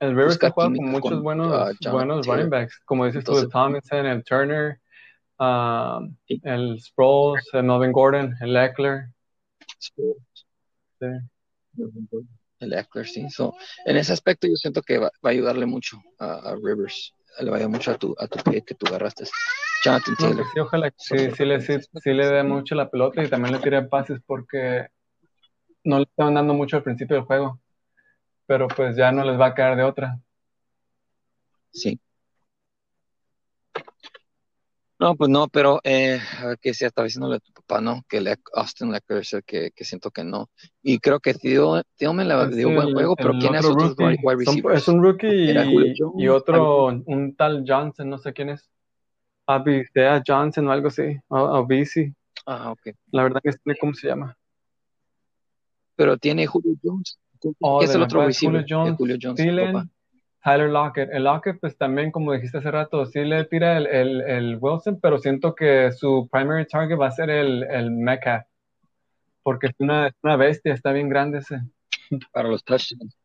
El 0.00 0.10
Rivers 0.10 0.38
ha 0.44 0.50
jugado 0.50 0.74
con 0.76 0.84
muchos 0.90 1.10
con, 1.10 1.22
buenos, 1.22 1.48
uh, 1.50 1.90
buenos 1.90 2.26
running 2.26 2.50
backs, 2.50 2.78
como 2.84 3.06
dices 3.06 3.24
tú, 3.24 3.36
el 3.38 3.48
Tomlinson, 3.48 4.06
el 4.06 4.22
Turner, 4.22 4.80
um, 5.40 6.14
Sí. 6.28 6.40
el 6.44 6.78
Sproles, 6.80 7.48
el 7.52 7.64
Melvin 7.64 7.90
Gordon, 7.92 8.36
el 8.40 8.56
Eckler. 8.56 9.06
Sproles. 9.82 10.46
Sí. 11.00 11.06
El 12.60 12.72
Eckler, 12.72 13.06
sí. 13.06 13.28
So, 13.30 13.54
en 13.86 13.96
ese 13.96 14.12
aspecto 14.12 14.46
yo 14.46 14.54
siento 14.54 14.82
que 14.82 14.98
va, 14.98 15.06
va 15.24 15.30
a 15.30 15.32
ayudarle 15.32 15.66
mucho 15.66 16.00
a, 16.18 16.50
a 16.50 16.54
Rivers. 16.54 17.14
Le 17.40 17.50
va 17.50 17.56
a 17.56 17.58
ayudar 17.60 17.70
mucho 17.72 17.90
a 17.92 17.98
tu, 17.98 18.14
a 18.18 18.26
tu 18.26 18.38
pick 18.50 18.64
que 18.66 18.74
tú 18.74 18.86
agarraste. 18.86 19.24
Jonathan 19.84 20.14
No, 20.18 20.26
Taylor. 20.26 20.36
pues 20.36 20.48
sí, 20.54 20.60
ojalá 20.60 20.90
que 20.90 20.96
sí, 20.98 21.30
sí 21.36 21.44
le, 21.44 21.60
sí, 21.60 21.76
sí 22.02 22.12
le 22.12 22.26
dé 22.26 22.42
mucho 22.42 22.74
la 22.74 22.90
pelota 22.90 23.22
y 23.22 23.28
también 23.28 23.54
le 23.54 23.60
tire 23.60 23.82
pases 23.82 24.18
porque 24.26 24.88
no 25.84 25.98
le 25.98 26.04
estaban 26.04 26.34
dando 26.34 26.54
mucho 26.54 26.76
al 26.76 26.82
principio 26.82 27.16
del 27.16 27.24
juego, 27.24 27.60
pero 28.46 28.68
pues 28.68 28.96
ya 28.96 29.12
no 29.12 29.24
les 29.24 29.38
va 29.38 29.46
a 29.46 29.54
caer 29.54 29.76
de 29.76 29.84
otra. 29.84 30.18
Sí. 31.70 31.98
No, 35.00 35.14
pues 35.14 35.30
no, 35.30 35.46
pero 35.46 35.80
eh, 35.84 36.20
a 36.40 36.46
ver 36.46 36.58
qué 36.58 36.70
decía, 36.70 36.88
estaba 36.88 37.04
diciéndole 37.04 37.36
a 37.36 37.38
tu 37.38 37.52
papá, 37.52 37.80
¿no? 37.80 38.02
Que 38.08 38.20
le, 38.20 38.34
Austin 38.52 38.90
Lecker 38.90 39.18
es 39.18 39.32
el 39.32 39.44
que, 39.44 39.70
que 39.70 39.84
siento 39.84 40.10
que 40.10 40.24
no. 40.24 40.50
Y 40.82 40.98
creo 40.98 41.20
que 41.20 41.34
Theo, 41.34 41.82
Theo 41.96 42.12
me 42.12 42.24
la 42.24 42.48
dio 42.48 42.68
sí, 42.68 42.74
buen 42.74 42.88
el- 42.88 42.94
juego, 42.94 43.14
pero 43.14 43.30
el 43.30 43.38
¿quién 43.38 43.54
es 43.54 43.64
otro 43.64 43.94
wide 43.96 44.74
es 44.74 44.88
un 44.88 45.00
rookie 45.00 45.94
y, 46.16 46.28
otro, 46.28 46.86
un 47.06 47.36
tal 47.36 47.64
Johnson, 47.66 48.10
no 48.10 48.18
sé 48.18 48.32
quién 48.32 48.48
es. 48.48 48.68
Abisea 49.46 50.20
Johnson 50.26 50.66
o 50.66 50.72
algo 50.72 50.88
así, 50.88 51.16
o 51.28 51.36
Abisi, 51.38 52.12
Ah, 52.44 52.72
ok. 52.72 52.88
la 53.12 53.22
verdad 53.22 53.40
que 53.42 53.50
no 53.50 53.72
sé 53.72 53.78
cómo 53.80 53.94
se 53.94 54.08
llama. 54.08 54.36
Pero 55.98 56.16
tiene 56.16 56.46
Julio 56.46 56.74
Jones. 56.80 57.18
Oh, 57.58 57.80
¿Qué 57.80 57.86
es 57.86 57.94
el 57.96 58.02
otro 58.02 58.24
receiver? 58.24 58.62
Julio 58.62 58.76
Jones, 58.78 58.92
de 58.92 58.96
Julio 58.96 59.16
Jones, 59.20 59.36
Thielen. 59.36 59.90
Tyler 60.44 60.70
Lockett. 60.70 61.10
El 61.12 61.24
Lockett, 61.24 61.58
pues 61.60 61.76
también, 61.76 62.12
como 62.12 62.32
dijiste 62.32 62.58
hace 62.58 62.70
rato, 62.70 63.04
sí 63.04 63.24
le 63.24 63.44
tira 63.46 63.76
el, 63.76 63.88
el, 63.88 64.20
el 64.20 64.58
Wilson, 64.60 65.00
pero 65.00 65.18
siento 65.18 65.56
que 65.56 65.90
su 65.90 66.28
primary 66.30 66.68
target 66.68 66.96
va 66.96 67.08
a 67.08 67.10
ser 67.10 67.30
el, 67.30 67.64
el 67.64 67.90
Metcalf, 67.90 68.44
porque 69.42 69.66
es 69.66 69.72
una, 69.80 70.14
una 70.22 70.36
bestia, 70.36 70.72
está 70.72 70.92
bien 70.92 71.08
grande 71.08 71.38
ese. 71.38 71.60
Para 72.32 72.48
los 72.48 72.62
touchdowns. 72.62 73.18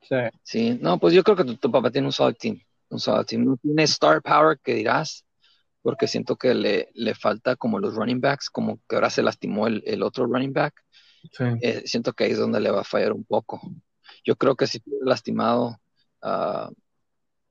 Sí. 0.00 0.16
Sí, 0.42 0.78
no, 0.80 0.98
pues 0.98 1.12
yo 1.12 1.22
creo 1.22 1.36
que 1.36 1.44
tu, 1.44 1.56
tu 1.56 1.70
papá 1.70 1.90
tiene 1.90 2.08
un 2.08 2.12
solid 2.12 2.36
team. 2.36 2.58
Un 2.88 2.98
solid 2.98 3.26
team. 3.26 3.44
No 3.44 3.58
tiene 3.58 3.82
star 3.82 4.22
power 4.22 4.58
que 4.58 4.72
dirás, 4.72 5.26
porque 5.82 6.06
siento 6.06 6.36
que 6.36 6.54
le, 6.54 6.90
le 6.94 7.14
falta 7.14 7.56
como 7.56 7.78
los 7.78 7.94
running 7.94 8.20
backs, 8.20 8.50
como 8.50 8.78
que 8.88 8.96
ahora 8.96 9.10
se 9.10 9.22
lastimó 9.22 9.66
el, 9.66 9.82
el 9.86 10.02
otro 10.02 10.26
running 10.26 10.52
back. 10.52 10.74
Sí. 11.32 11.44
eh, 11.62 11.82
siento 11.84 12.12
que 12.12 12.24
ahí 12.24 12.30
es 12.32 12.38
donde 12.38 12.60
le 12.60 12.70
va 12.70 12.80
a 12.82 12.84
fallar 12.84 13.12
un 13.12 13.24
poco. 13.24 13.60
Yo 14.24 14.36
creo 14.36 14.54
que 14.56 14.66
si 14.66 14.78
estuviera 14.78 15.06
lastimado 15.06 15.78
ah, 16.22 16.70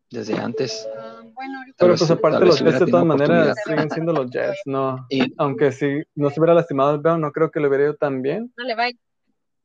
desde 0.10 0.38
antes, 0.38 0.88
bueno, 1.34 1.60
Pero 1.78 1.92
vez- 1.92 2.00
pues 2.00 2.12
aparte 2.12 2.46
los 2.46 2.60
Jets 2.60 2.80
de 2.80 2.86
todas 2.88 3.06
maneras 3.06 3.58
siguen 3.66 3.90
siendo 3.92 4.14
los 4.14 4.32
Jets, 4.32 4.62
no. 4.66 5.06
Y- 5.10 5.34
Aunque 5.38 5.72
si 5.72 6.02
no 6.16 6.30
se 6.30 6.40
hubiera 6.40 6.54
lastimado 6.54 6.96
el 6.96 7.02
Bell, 7.02 7.20
no 7.20 7.32
creo 7.32 7.52
que 7.52 7.60
le 7.60 7.68
hubiera 7.68 7.84
ido 7.86 7.96
tan 7.96 8.22
bien. 8.22 8.52
no 8.56 8.64
le 8.64 8.76
va 8.76 8.86
a 8.86 8.90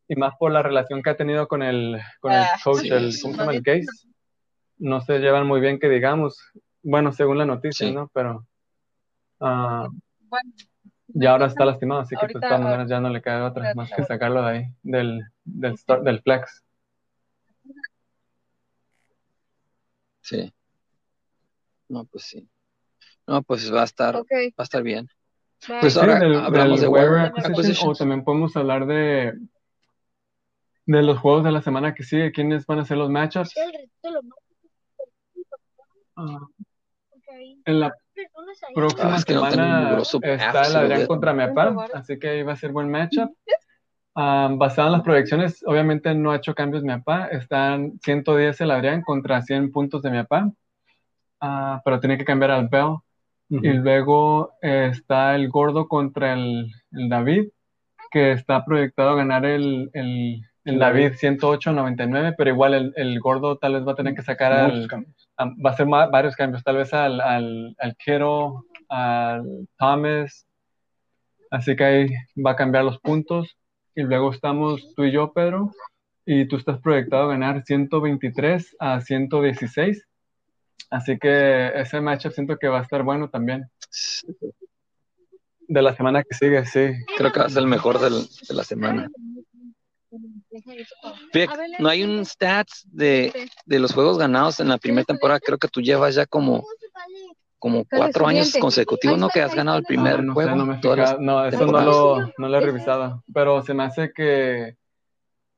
Y 0.08 0.16
más 0.16 0.34
por 0.38 0.50
la 0.52 0.62
relación 0.62 1.00
que 1.02 1.10
ha 1.10 1.16
tenido 1.16 1.46
con 1.48 1.62
el, 1.62 1.98
con 2.20 2.32
el 2.32 2.38
Ah, 2.40 2.50
coach, 2.62 2.80
sí, 2.82 2.88
el, 2.88 3.12
sí. 3.12 3.22
¿cómo 3.22 3.34
se 3.34 3.40
llama? 3.40 3.52
El 3.54 3.62
Gaze. 3.62 3.86
No 4.78 5.00
se 5.00 5.18
llevan 5.20 5.46
muy 5.46 5.60
bien 5.60 5.78
que 5.78 5.88
digamos. 5.88 6.36
Bueno, 6.82 7.12
según 7.12 7.38
la 7.38 7.46
noticia, 7.46 7.86
Sí. 7.86 7.94
¿no? 7.94 8.10
Pero 8.12 8.44
ah, 9.42 9.88
Bueno, 10.28 10.52
ya 11.08 11.32
ahora 11.32 11.46
está 11.46 11.64
lastimado, 11.64 12.00
así 12.00 12.16
que 12.16 12.26
pues, 12.26 12.34
de 12.34 12.40
todas 12.40 12.60
maneras 12.60 12.88
ya 12.88 13.00
no 13.00 13.10
le 13.10 13.20
queda 13.20 13.46
otra 13.46 13.74
más 13.74 13.90
que 13.92 14.04
sacarlo 14.04 14.42
de 14.42 14.50
ahí, 14.50 14.64
del, 14.82 15.20
del, 15.44 16.22
flex. 16.22 16.62
sí. 20.20 20.52
No, 21.88 22.04
pues 22.06 22.24
sí. 22.24 22.48
No, 23.26 23.42
pues 23.42 23.72
va 23.72 23.82
a 23.82 23.84
estar, 23.84 24.16
va 24.16 24.22
a 24.56 24.62
estar 24.62 24.82
bien. 24.82 25.06
bye. 25.68 25.80
Pues 25.80 25.92
Sí, 25.92 26.00
ahora 26.00 26.18
del, 26.18 26.36
hablamos 26.36 26.80
del 26.80 26.88
de 26.88 26.88
waiver 26.88 27.10
waiver 27.10 27.26
acquisition, 27.26 27.52
acquisitions. 27.52 27.96
o 27.96 27.98
también 27.98 28.24
podemos 28.24 28.56
hablar 28.56 28.86
de 28.86 29.34
de 30.86 31.02
los 31.02 31.18
juegos 31.18 31.44
de 31.44 31.52
la 31.52 31.62
semana 31.62 31.94
que 31.94 32.02
sigue, 32.02 32.32
quiénes 32.32 32.66
van 32.66 32.80
a 32.80 32.84
ser 32.84 32.96
los 32.96 33.10
matchups. 33.10 33.54
Ah, 36.16 36.38
en 37.64 37.80
la 37.80 37.94
próxima 38.74 39.14
Ah, 39.14 39.16
es 39.16 39.24
que 39.24 39.34
no 39.34 39.48
tengo 39.48 39.98
un 39.98 40.04
semana 40.04 40.34
está 40.34 40.66
el 40.66 40.76
Adrián 40.76 41.06
contra 41.06 41.32
Meapa, 41.32 41.88
así 41.94 42.18
que 42.18 42.28
ahí 42.28 42.42
va 42.42 42.52
a 42.52 42.56
ser 42.56 42.72
buen 42.72 42.90
matchup. 42.90 43.30
Ah, 44.14 44.50
basado 44.52 44.88
en 44.88 44.92
las 44.92 45.02
proyecciones, 45.02 45.62
obviamente 45.66 46.14
no 46.14 46.32
ha 46.32 46.36
hecho 46.36 46.54
cambios 46.54 46.82
Meapa, 46.82 47.26
están 47.28 47.98
110 48.02 48.60
el 48.60 48.70
Adrián 48.70 49.02
contra 49.02 49.40
100 49.40 49.72
puntos 49.72 50.02
de 50.02 50.10
Meapa, 50.10 50.52
Ah, 51.44 51.82
pero 51.84 51.98
tiene 51.98 52.16
que 52.16 52.24
cambiar 52.24 52.52
al 52.52 52.68
Bell. 52.68 52.98
Y 53.48 53.68
luego 53.68 54.54
eh, 54.62 54.88
está 54.92 55.34
el 55.34 55.50
Gordo 55.50 55.86
contra 55.86 56.32
el, 56.32 56.72
el 56.92 57.08
David, 57.10 57.48
que 58.10 58.32
está 58.32 58.64
proyectado 58.64 59.10
a 59.10 59.16
ganar 59.16 59.44
el, 59.44 59.90
el, 59.92 60.40
el 60.64 60.78
David 60.78 61.12
108-99, 61.20 62.34
pero 62.38 62.50
igual 62.50 62.74
el, 62.74 62.92
el 62.96 63.18
Gordo 63.20 63.56
tal 63.58 63.74
vez 63.74 63.86
va 63.86 63.92
a 63.92 63.96
tener 63.96 64.14
que 64.14 64.22
sacar 64.22 64.52
al, 64.52 64.88
a- 65.36 65.46
va 65.64 65.70
a 65.70 65.76
ser 65.76 65.86
ma- 65.86 66.06
varios 66.06 66.36
cambios, 66.36 66.62
tal 66.62 66.76
vez 66.76 66.92
al, 66.94 67.20
al, 67.20 67.74
al 67.78 67.96
Kittle, 67.96 68.52
al 68.88 69.68
Thomas, 69.78 70.46
Así 71.50 71.76
que 71.76 71.84
ahí 71.84 72.06
va 72.42 72.52
a 72.52 72.56
cambiar 72.56 72.82
los 72.84 72.98
puntos. 72.98 73.58
Y 73.94 74.00
luego 74.04 74.32
estamos 74.32 74.94
tú 74.94 75.04
y 75.04 75.12
yo, 75.12 75.34
Pedro, 75.34 75.70
y 76.24 76.46
tú 76.48 76.56
estás 76.56 76.80
proyectado 76.80 77.24
a 77.24 77.32
ganar 77.32 77.62
123 77.62 78.74
a 78.78 79.02
116. 79.02 80.06
Así 80.88 81.18
que 81.18 81.72
ese 81.74 82.00
matchup 82.00 82.32
siento 82.32 82.56
que 82.56 82.68
va 82.68 82.78
a 82.78 82.82
estar 82.82 83.02
bueno 83.02 83.28
también. 83.28 83.66
De 85.68 85.82
la 85.82 85.94
semana 85.94 86.22
que 86.22 86.34
sigue, 86.34 86.64
sí. 86.64 86.92
Creo 87.18 87.32
que 87.32 87.40
va 87.40 87.46
a 87.46 87.50
ser 87.50 87.62
el 87.62 87.68
mejor 87.68 87.98
del- 88.00 88.26
de 88.48 88.54
la 88.54 88.64
semana. 88.64 89.10
Vic, 91.32 91.50
no 91.78 91.88
hay 91.88 92.02
un 92.02 92.24
stats 92.24 92.86
de, 92.90 93.48
de 93.64 93.78
los 93.78 93.94
juegos 93.94 94.18
ganados 94.18 94.60
en 94.60 94.68
la 94.68 94.78
primera 94.78 95.04
temporada. 95.04 95.40
Creo 95.40 95.58
que 95.58 95.68
tú 95.68 95.80
llevas 95.80 96.14
ya 96.14 96.26
como, 96.26 96.64
como 97.58 97.84
cuatro 97.84 98.26
años 98.26 98.54
consecutivos, 98.60 99.18
¿no? 99.18 99.28
Que 99.28 99.42
has 99.42 99.54
ganado 99.54 99.78
el 99.78 99.84
primer 99.84 100.18
no, 100.18 100.22
no 100.24 100.34
juego. 100.34 100.50
sé, 100.50 100.56
no 100.56 100.66
me. 100.66 100.80
No, 101.20 101.46
eso 101.46 101.66
no 101.66 101.80
lo, 101.80 102.32
no 102.36 102.48
lo 102.48 102.58
he 102.58 102.60
revisado. 102.60 103.24
Pero 103.32 103.62
se 103.62 103.74
me 103.74 103.84
hace 103.84 104.12
que 104.12 104.76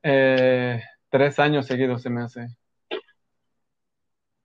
eh, 0.02 0.82
tres 1.10 1.38
años 1.38 1.66
seguidos 1.66 2.02
se 2.02 2.10
me 2.10 2.22
hace 2.22 2.46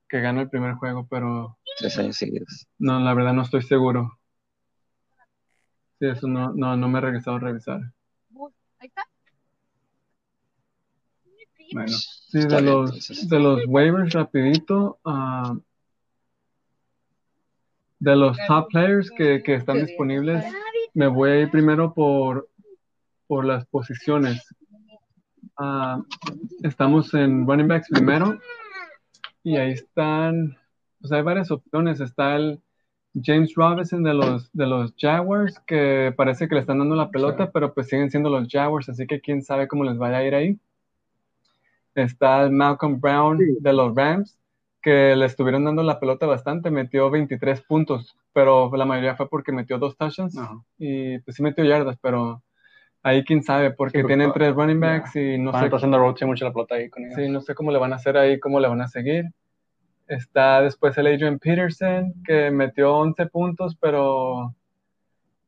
que 0.08 0.22
gano 0.22 0.42
el 0.42 0.50
primer 0.50 0.74
juego, 0.74 1.08
pero 1.08 1.58
Tres 1.78 1.98
años 2.00 2.18
seguidos. 2.18 2.68
no, 2.80 3.00
la 3.00 3.14
verdad 3.14 3.34
no 3.34 3.44
estoy 3.44 3.62
seguro. 3.62 4.18
Sí, 6.00 6.08
eso 6.08 6.28
no, 6.28 6.52
no, 6.54 6.76
no 6.76 6.88
me 6.88 6.98
he 6.98 7.02
regresado 7.02 7.38
a 7.38 7.40
revisar. 7.42 7.80
Ahí 8.80 8.88
está. 8.88 9.09
Bueno, 11.72 11.92
sí, 11.92 12.40
de 12.40 12.48
bien, 12.48 12.66
los, 12.66 12.90
entonces. 12.90 13.30
de 13.30 13.40
los 13.40 13.62
waivers 13.68 14.14
rapidito, 14.14 15.00
ah, 15.06 15.56
de 18.00 18.16
los 18.16 18.38
top 18.48 18.70
players 18.70 19.12
que, 19.12 19.44
que 19.44 19.56
están 19.56 19.86
disponibles, 19.86 20.44
me 20.94 21.08
voy 21.08 21.30
a 21.32 21.40
ir 21.42 21.52
primero 21.52 21.94
por, 21.94 22.50
por 23.28 23.46
las 23.46 23.66
posiciones. 23.68 24.44
Ah, 25.58 26.02
estamos 26.64 27.14
en 27.14 27.46
running 27.46 27.68
backs 27.68 27.90
primero 27.90 28.40
y 29.44 29.58
ahí 29.58 29.72
están, 29.72 30.58
pues 31.00 31.12
hay 31.12 31.22
varias 31.22 31.52
opciones. 31.52 32.00
Está 32.00 32.38
el 32.38 32.62
James 33.22 33.54
Robinson 33.56 34.04
de 34.04 34.14
los, 34.14 34.52
de 34.54 34.66
los 34.66 34.94
Jaguars, 34.98 35.60
que 35.68 36.14
parece 36.16 36.48
que 36.48 36.56
le 36.56 36.62
están 36.62 36.80
dando 36.80 36.96
la 36.96 37.12
pelota, 37.12 37.52
pero 37.52 37.74
pues 37.74 37.88
siguen 37.88 38.10
siendo 38.10 38.30
los 38.30 38.48
Jaguars, 38.50 38.90
así 38.90 39.06
que 39.08 39.20
quién 39.20 39.42
sabe 39.42 39.68
cómo 39.68 39.84
les 39.84 39.98
vaya 39.98 40.18
a 40.18 40.24
ir 40.24 40.36
ahí. 40.36 40.60
Está 41.96 42.50
Malcolm 42.50 43.00
Brown 43.00 43.40
de 43.60 43.74
los 43.74 43.96
Rams, 43.96 44.38
que 44.82 45.16
le 45.16 45.26
estuvieron 45.26 45.66
dando 45.66 45.84
la 45.84 46.00
pelota 46.00 46.26
bastante, 46.26 46.72
metió 46.72 47.10
23 47.10 47.62
puntos, 47.62 48.16
pero 48.34 48.72
la 48.76 48.86
mayoría 48.86 49.16
fue 49.16 49.30
porque 49.30 49.52
metió 49.52 49.78
dos 49.78 49.98
touchdowns 49.98 50.40
y 50.78 51.20
pues 51.20 51.36
sí 51.36 51.44
metió 51.44 51.64
yardas, 51.66 51.98
pero 52.02 52.42
ahí 53.04 53.24
quién 53.24 53.44
sabe, 53.44 53.72
porque 53.72 54.02
Sí, 54.02 54.08
tienen 54.08 54.32
tres 54.32 54.54
running 54.54 54.80
backs 54.80 55.16
y 55.16 55.38
no 55.38 55.52
Van 55.52 55.70
sé, 55.70 55.76
haciendo 55.76 56.00
mucho 56.00 56.46
la 56.46 56.54
pelota 56.54 56.76
ahí 56.76 56.90
con 56.90 57.04
ellos. 57.04 57.16
sí, 57.16 57.28
no 57.30 57.42
sé 57.42 57.56
cómo 57.56 57.72
le 57.72 57.80
van 57.80 57.94
a 57.94 57.98
hacer 57.98 58.18
ahí, 58.18 58.40
cómo 58.40 58.60
le 58.60 58.68
van 58.68 58.82
a 58.82 58.88
seguir. 58.88 59.26
Está 60.08 60.62
después 60.62 60.98
el 60.98 61.08
Adrian 61.08 61.38
Peterson, 61.38 62.14
que 62.26 62.50
metió 62.50 62.96
11 62.96 63.28
puntos, 63.28 63.76
pero 63.80 64.56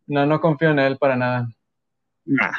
no, 0.07 0.25
no 0.25 0.39
confío 0.39 0.69
en 0.71 0.79
él 0.79 0.97
para 0.97 1.15
nada. 1.15 1.47
Nah. 2.25 2.51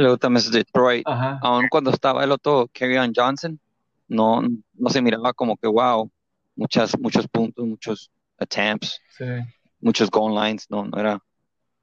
Luego 0.00 0.16
también 0.18 0.44
es 0.44 0.50
Detroit. 0.50 1.06
Ajá, 1.06 1.38
Aún 1.42 1.66
cuando 1.70 1.90
estaba 1.90 2.22
el 2.24 2.32
otro 2.32 2.68
Kerryon 2.72 3.12
Johnson, 3.14 3.58
no, 4.08 4.42
no 4.74 4.90
se 4.90 5.02
miraba 5.02 5.32
como 5.32 5.56
que 5.56 5.66
wow, 5.66 6.10
muchas, 6.54 6.98
muchos 6.98 7.26
puntos, 7.28 7.66
muchos 7.66 8.10
attempts, 8.38 9.00
sí. 9.16 9.24
muchos 9.80 10.10
goal 10.10 10.34
lines, 10.34 10.66
no, 10.70 10.84
no 10.84 10.98
era, 10.98 11.12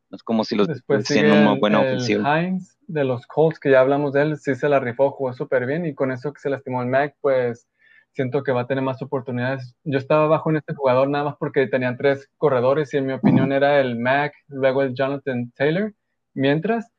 no 0.09 0.15
es 0.15 0.23
como 0.23 0.43
si 0.43 0.55
los 0.55 0.67
Después 0.67 1.05
sigue 1.05 1.21
tienen 1.21 1.41
una 1.41 1.53
el, 1.53 1.59
buena 1.59 1.81
el 1.81 1.87
ofensiva. 1.87 2.41
Hines 2.41 2.77
de 2.87 3.03
los 3.03 3.25
Colts, 3.25 3.59
que 3.59 3.71
ya 3.71 3.79
hablamos 3.79 4.13
de 4.13 4.21
él, 4.21 4.37
sí 4.37 4.55
se 4.55 4.69
la 4.69 4.79
rifó, 4.79 5.11
jugó 5.11 5.33
súper 5.33 5.65
bien 5.65 5.85
y 5.85 5.93
con 5.93 6.11
eso 6.11 6.31
que 6.33 6.39
se 6.39 6.49
lastimó 6.49 6.81
el 6.81 6.89
Mac, 6.89 7.15
pues 7.21 7.67
siento 8.11 8.43
que 8.43 8.51
va 8.51 8.61
a 8.61 8.67
tener 8.67 8.83
más 8.83 9.01
oportunidades. 9.01 9.75
Yo 9.83 9.97
estaba 9.97 10.27
bajo 10.27 10.49
en 10.49 10.57
este 10.57 10.73
jugador 10.75 11.09
nada 11.09 11.25
más 11.25 11.35
porque 11.37 11.67
tenían 11.67 11.97
tres 11.97 12.29
corredores 12.37 12.93
y 12.93 12.97
en 12.97 13.07
mi 13.07 13.13
opinión 13.13 13.51
era 13.51 13.79
el 13.79 13.97
Mac, 13.97 14.33
luego 14.47 14.83
el 14.83 14.93
Jonathan 14.93 15.51
Taylor, 15.55 15.93
mientras, 16.33 16.91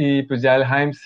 y 0.00 0.22
pues 0.22 0.40
ya 0.42 0.54
el 0.54 0.62
Himes, 0.62 1.02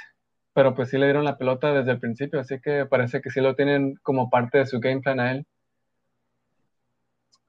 pero 0.53 0.75
pues 0.75 0.91
sí 0.91 0.99
le 0.99 1.07
dieron 1.07 1.25
la 1.25 1.39
pelota 1.39 1.73
desde 1.73 1.93
el 1.93 1.99
principio, 1.99 2.41
así 2.41 2.61
que 2.61 2.85
parece 2.85 3.23
que 3.23 3.31
sí 3.31 3.41
lo 3.41 3.55
tienen 3.55 3.95
como 4.03 4.29
parte 4.29 4.59
de 4.59 4.67
su 4.67 4.81
game 4.81 5.01
plan 5.01 5.19
a 5.19 5.33
él. 5.33 5.47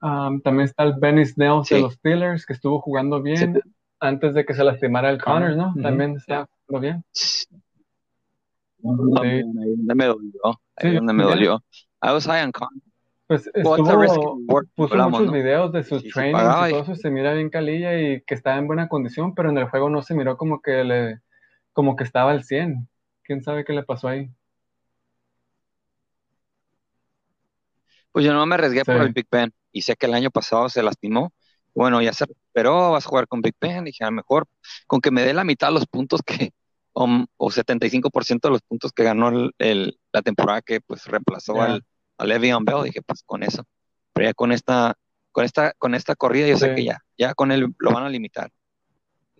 Um, 0.00 0.40
también 0.40 0.64
está 0.68 0.84
el 0.84 0.94
Benny 0.94 1.26
Snell 1.26 1.62
Sí. 1.64 1.74
de 1.74 1.80
los 1.82 1.94
Steelers, 1.94 2.46
que 2.46 2.54
estuvo 2.54 2.80
jugando 2.80 3.20
bien 3.20 3.56
Sí. 3.56 3.60
antes 4.00 4.32
de 4.32 4.46
que 4.46 4.54
se 4.54 4.64
lastimara 4.64 5.10
el 5.10 5.22
Connors, 5.22 5.54
¿no? 5.54 5.74
También 5.82 6.16
está 6.16 6.48
jugando 6.66 6.80
bien. 6.80 7.04
Donde 8.78 9.94
me 9.94 10.06
dolió, 10.06 10.40
ahí 10.76 10.90
Sí, 10.90 10.94
donde 10.94 11.12
me 11.12 11.24
dolió. 11.24 11.62
I 12.02 12.08
was 12.12 12.24
high 12.26 12.42
on 12.42 12.52
Con. 12.52 12.68
Pues 13.26 13.46
estuvo, 13.54 14.38
puso 14.74 14.92
Hablamos, 14.94 15.20
muchos 15.20 15.26
¿no? 15.26 15.32
videos 15.32 15.72
de 15.72 15.82
sus 15.84 16.02
Sí, 16.02 16.10
trainings 16.10 16.68
y- 16.68 16.70
todo 16.72 16.82
eso, 16.82 16.94
se 16.94 17.10
mira 17.10 17.32
bien 17.32 17.48
calilla 17.50 17.98
y 17.98 18.22
que 18.22 18.34
está 18.34 18.56
en 18.56 18.66
buena 18.66 18.88
condición, 18.88 19.34
pero 19.34 19.48
en 19.50 19.58
el 19.58 19.68
juego 19.70 19.88
no 19.88 20.02
se 20.02 20.14
miró 20.14 20.36
como 20.36 20.60
que 20.60 20.84
le, 20.84 21.20
como 21.74 21.96
que 21.96 22.04
estaba 22.04 22.30
al 22.32 22.44
100. 22.44 22.88
¿Quién 23.24 23.42
sabe 23.44 23.64
qué 23.66 23.74
le 23.74 23.82
pasó 23.82 24.08
ahí? 24.08 24.30
Pues 28.12 28.24
yo 28.24 28.32
no 28.32 28.46
me 28.46 28.54
arriesgué 28.54 28.80
Sí. 28.80 28.92
por 28.92 29.02
el 29.02 29.12
Big 29.12 29.26
Ben 29.30 29.52
y 29.72 29.82
sé 29.82 29.96
que 29.96 30.06
el 30.06 30.14
año 30.14 30.30
pasado 30.30 30.68
se 30.68 30.82
lastimó. 30.82 31.32
Bueno, 31.74 32.00
ya 32.00 32.12
se 32.12 32.26
recuperó, 32.26 32.92
vas 32.92 33.04
a 33.06 33.08
jugar 33.08 33.26
con 33.26 33.42
Big 33.42 33.54
Ben. 33.60 33.84
Dije, 33.84 34.04
a 34.04 34.08
lo 34.08 34.12
mejor 34.12 34.46
con 34.86 35.00
que 35.00 35.10
me 35.10 35.22
dé 35.24 35.34
la 35.34 35.44
mitad 35.44 35.68
de 35.68 35.74
los 35.74 35.86
puntos 35.86 36.20
que, 36.24 36.52
um, 36.92 37.26
o 37.36 37.50
75% 37.50 38.48
de 38.48 38.52
los 38.52 38.62
puntos 38.62 38.92
que 38.92 39.02
ganó 39.02 39.28
el, 39.30 39.50
el- 39.58 39.98
la 40.12 40.22
temporada 40.22 40.62
que 40.62 40.80
pues 40.80 41.06
reemplazó 41.06 41.60
al, 41.60 41.84
a 42.18 42.24
Le'Veon 42.24 42.64
Bell, 42.64 42.84
dije, 42.84 43.02
pues 43.02 43.22
con 43.26 43.42
eso. 43.42 43.64
Pero 44.12 44.28
ya 44.28 44.34
con 44.34 44.52
esta, 44.52 44.94
con 45.32 45.44
esta, 45.44 45.72
con 45.78 45.94
esta 45.96 46.14
corrida 46.14 46.46
yo 46.46 46.56
sé 46.56 46.72
que 46.76 46.84
ya, 46.84 47.00
ya 47.18 47.34
con 47.34 47.50
él 47.50 47.74
lo 47.78 47.90
van 47.92 48.04
a 48.04 48.08
limitar. 48.08 48.50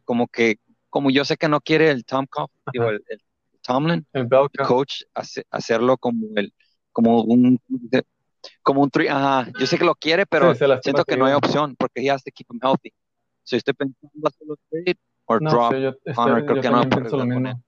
Como 0.05 0.27
que, 0.27 0.57
como 0.95 1.11
yo 1.11 1.25
sé 1.25 1.37
que 1.37 1.49
no 1.49 1.61
quiere 1.61 1.91
el 1.91 2.05
Tom 2.05 2.25
Coughlin, 2.31 2.57
digo, 2.73 2.89
el, 2.89 3.03
el 3.09 3.21
Tomlin, 3.63 4.07
El 4.13 4.29
el 4.31 4.51
coach 4.65 5.03
hace- 5.13 5.45
hacerlo 5.51 5.97
como 5.99 6.29
el 6.37 6.55
como 6.93 7.23
un 7.25 7.59
de- 7.69 8.05
como 8.63 8.81
un 8.81 8.91
tri- 8.93 9.09
ajá, 9.11 9.51
yo 9.59 9.67
sé 9.67 9.77
que 9.77 9.85
lo 9.85 9.97
quiere 9.97 10.25
pero 10.25 10.55
Sí, 10.55 10.65
siento 10.85 11.05
que 11.05 11.17
no 11.17 11.27
hay 11.27 11.33
opción 11.35 11.75
porque 11.77 12.01
he 12.01 12.11
has 12.13 12.23
to 12.23 12.31
keep 12.33 12.47
him 12.49 12.61
healthy 12.63 12.93
so 13.43 13.57
estoy 13.57 13.75
pensando 13.75 14.29
hacerlo 14.29 14.55
trade 14.71 14.97
or 15.27 15.43
No, 15.43 15.51
drop 15.51 15.73
sí, 15.75 15.83
yo, 15.83 15.89
estoy- 15.89 16.15
Connor, 16.15 16.45
creo 16.45 16.57
yo 16.57 16.63
que 16.63 16.71
no 16.71 16.89
pienso 16.89 17.17
lo 17.17 17.25
mismo. 17.27 17.65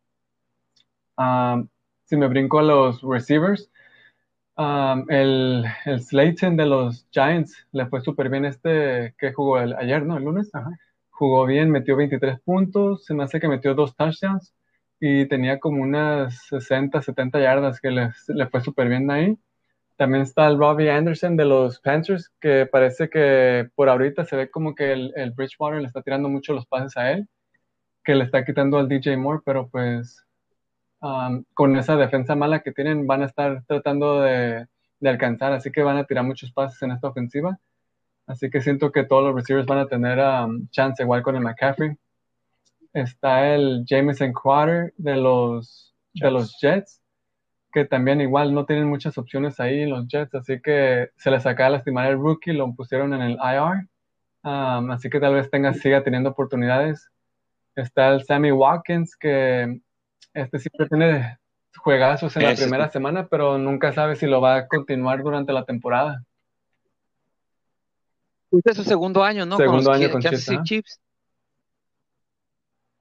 Um, 1.18 1.68
si 2.04 2.16
me 2.16 2.28
brinco 2.28 2.60
a 2.60 2.62
los 2.62 3.02
receivers, 3.02 3.68
um, 4.56 5.04
el, 5.10 5.64
el 5.84 6.00
Slayton 6.00 6.56
de 6.56 6.66
los 6.66 7.08
Giants 7.10 7.56
le 7.72 7.86
fue 7.86 8.00
súper 8.02 8.28
bien 8.30 8.44
este 8.44 9.16
que 9.18 9.32
jugó 9.32 9.58
el, 9.58 9.74
ayer, 9.74 10.06
¿no? 10.06 10.16
El 10.16 10.22
lunes. 10.22 10.48
Jugó 11.18 11.46
bien, 11.46 11.70
metió 11.70 11.96
23 11.96 12.40
puntos, 12.40 13.06
se 13.06 13.14
me 13.14 13.24
hace 13.24 13.40
que 13.40 13.48
metió 13.48 13.74
dos 13.74 13.96
touchdowns 13.96 14.54
y 15.00 15.26
tenía 15.28 15.58
como 15.58 15.82
unas 15.82 16.46
60, 16.48 17.00
70 17.00 17.40
yardas 17.40 17.80
que 17.80 17.90
le, 17.90 18.12
fue 18.50 18.60
súper 18.60 18.90
bien 18.90 19.10
ahí. 19.10 19.38
También 19.96 20.24
está 20.24 20.46
el 20.46 20.58
Robbie 20.58 20.90
Anderson 20.90 21.38
de 21.38 21.46
los 21.46 21.80
Panthers, 21.80 22.30
que 22.38 22.66
parece 22.66 23.08
que 23.08 23.70
por 23.74 23.88
ahorita 23.88 24.26
se 24.26 24.36
ve 24.36 24.50
como 24.50 24.74
que 24.74 24.92
el, 24.92 25.14
el 25.16 25.30
Bridgewater 25.30 25.80
le 25.80 25.86
está 25.86 26.02
tirando 26.02 26.28
mucho 26.28 26.52
los 26.52 26.66
pases 26.66 26.98
a 26.98 27.12
él, 27.12 27.26
que 28.04 28.14
le 28.14 28.24
está 28.24 28.44
quitando 28.44 28.76
al 28.76 28.86
DJ 28.86 29.16
Moore, 29.16 29.40
pero 29.42 29.68
pues 29.68 30.26
um, 31.00 31.44
con 31.54 31.78
esa 31.78 31.96
defensa 31.96 32.34
mala 32.34 32.60
que 32.60 32.72
tienen 32.72 33.06
van 33.06 33.22
a 33.22 33.26
estar 33.26 33.64
tratando 33.66 34.20
de, 34.20 34.66
de 35.00 35.08
alcanzar, 35.08 35.54
así 35.54 35.72
que 35.72 35.82
van 35.82 35.96
a 35.96 36.04
tirar 36.04 36.24
muchos 36.24 36.52
pases 36.52 36.82
en 36.82 36.90
esta 36.90 37.08
ofensiva. 37.08 37.58
Así 38.26 38.50
que 38.50 38.60
siento 38.60 38.90
que 38.90 39.04
todos 39.04 39.24
los 39.24 39.34
receivers 39.34 39.66
van 39.66 39.78
a 39.78 39.86
tener 39.86 40.18
um, 40.18 40.68
chance, 40.70 41.02
igual 41.02 41.22
con 41.22 41.36
el 41.36 41.42
McCaffrey. 41.42 41.96
Está 42.92 43.54
el 43.54 43.84
Jameson 43.86 44.32
Crowder 44.32 44.92
de 44.96 45.16
los, 45.16 45.94
de 46.14 46.30
los 46.30 46.58
Jets, 46.60 47.00
que 47.72 47.84
también 47.84 48.20
igual 48.20 48.54
no 48.54 48.64
tienen 48.64 48.88
muchas 48.88 49.18
opciones 49.18 49.60
ahí 49.60 49.82
en 49.82 49.90
los 49.90 50.08
Jets, 50.08 50.34
así 50.34 50.60
que 50.60 51.10
se 51.16 51.30
les 51.30 51.44
acaba 51.46 51.70
de 51.70 51.76
lastimar 51.76 52.10
el 52.10 52.18
rookie, 52.18 52.52
lo 52.52 52.72
pusieron 52.74 53.12
en 53.14 53.22
el 53.22 53.32
IR, 53.32 53.86
um, 54.42 54.90
así 54.90 55.10
que 55.10 55.20
tal 55.20 55.34
vez 55.34 55.50
tenga, 55.50 55.74
siga 55.74 56.02
teniendo 56.02 56.30
oportunidades. 56.30 57.10
Está 57.76 58.08
el 58.08 58.24
Sammy 58.24 58.50
Watkins, 58.50 59.14
que 59.14 59.80
este 60.32 60.58
siempre 60.58 60.88
tiene 60.88 61.38
juegazos 61.76 62.34
en 62.36 62.44
la 62.44 62.54
primera 62.54 62.88
semana, 62.88 63.28
pero 63.28 63.58
nunca 63.58 63.92
sabe 63.92 64.16
si 64.16 64.26
lo 64.26 64.40
va 64.40 64.56
a 64.56 64.66
continuar 64.66 65.22
durante 65.22 65.52
la 65.52 65.64
temporada. 65.64 66.24
Este 68.52 68.70
es 68.70 68.76
su 68.76 68.84
segundo 68.84 69.22
año 69.24 69.44
no 69.46 69.56
Segundo 69.56 69.90
los 69.90 69.96
año 70.00 70.10
con 70.10 70.22
Kansas 70.22 70.44
Chiefs, 70.44 70.44
City. 70.46 70.62
Chiefs 70.64 71.00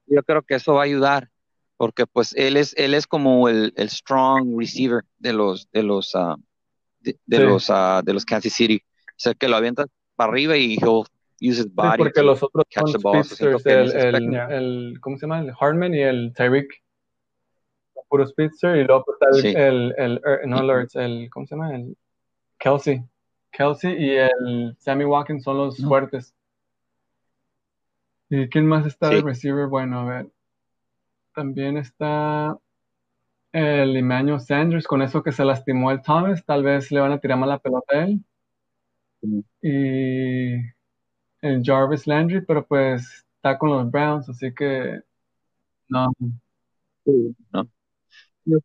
yo 0.08 0.22
creo 0.24 0.44
que 0.44 0.56
eso 0.56 0.74
va 0.74 0.82
a 0.82 0.86
ayudar 0.86 1.30
porque 1.78 2.06
pues 2.06 2.34
él 2.36 2.58
es 2.58 2.74
él 2.78 2.94
es 2.94 3.08
como 3.08 3.50
el, 3.50 3.74
el 3.76 3.90
strong 3.90 4.58
receiver 4.58 5.04
de 5.18 5.34
los 5.34 5.70
de 5.72 5.84
los 5.84 6.16
ah, 6.16 6.36
de, 7.00 7.18
de 7.26 7.38
Sí. 7.38 7.44
los 7.44 7.70
ah, 7.70 8.02
de 8.04 8.14
los 8.14 8.26
Kansas 8.26 8.54
City 8.54 8.82
o 9.08 9.14
sea 9.18 9.34
que 9.34 9.48
lo 9.48 9.56
avientas 9.56 9.88
para 10.16 10.32
arriba 10.32 10.56
y 10.58 10.76
he'll 10.76 11.04
use 11.42 11.60
his 11.60 11.64
Sí, 11.64 11.72
body 11.74 11.98
porque 11.98 12.22
to 12.22 12.24
los 12.24 12.42
otros 12.44 12.66
catch 12.70 12.88
son 12.88 12.92
the 12.94 12.98
ball. 13.04 13.24
speedsters, 13.24 13.66
el, 13.66 14.16
el, 14.16 14.34
el- 14.52 15.00
¿cómo 15.02 15.18
se 15.18 15.26
llama? 15.26 15.40
El 15.42 15.54
Hardman 15.54 15.94
y 15.94 16.02
el 16.02 16.34
Tyreek. 16.34 16.82
Puro 18.08 18.26
speedster. 18.28 18.78
Y 18.78 18.84
luego 18.86 19.04
el, 19.34 19.42
Sí. 19.42 19.48
el, 19.50 19.94
el- 19.98 20.22
er, 20.24 20.48
no 20.48 20.60
el, 20.60 21.30
¿cómo 21.30 21.46
se 21.48 21.56
llama? 21.56 21.76
El 21.76 21.98
Kelsey. 22.60 23.04
Kelsey 23.56 23.96
y 24.04 24.10
el 24.18 24.76
Sammy 24.80 25.06
Watkins 25.06 25.44
son 25.44 25.58
los 25.58 25.84
fuertes. 25.84 26.34
¿Y 28.30 28.50
quién 28.50 28.66
más 28.66 28.86
está 28.86 29.10
de 29.10 29.18
Sí. 29.18 29.24
receiver? 29.24 29.68
Bueno, 29.68 30.00
a 30.00 30.06
ver. 30.06 30.32
También 31.34 31.78
está 31.78 32.58
el 33.52 33.96
Emmanuel 33.96 34.40
Sanders, 34.40 34.88
con 34.88 35.02
eso 35.02 35.24
que 35.24 35.32
se 35.32 35.46
lastimó 35.46 35.92
el 35.92 36.02
Thomas, 36.02 36.44
tal 36.46 36.64
vez 36.64 36.92
le 36.92 37.00
van 37.00 37.14
a 37.14 37.20
tirar 37.20 37.38
más 37.38 37.50
la 37.50 37.60
pelota 37.60 37.98
a 37.98 38.04
él. 38.06 38.20
Y 39.62 40.56
el 41.42 41.62
Jarvis 41.64 42.06
Landry, 42.06 42.42
pero 42.42 42.66
pues 42.66 43.26
está 43.36 43.58
con 43.58 43.70
los 43.70 43.90
Browns, 43.90 44.28
así 44.30 44.54
que 44.54 45.00
no, 45.88 46.12
¿no? 47.06 47.68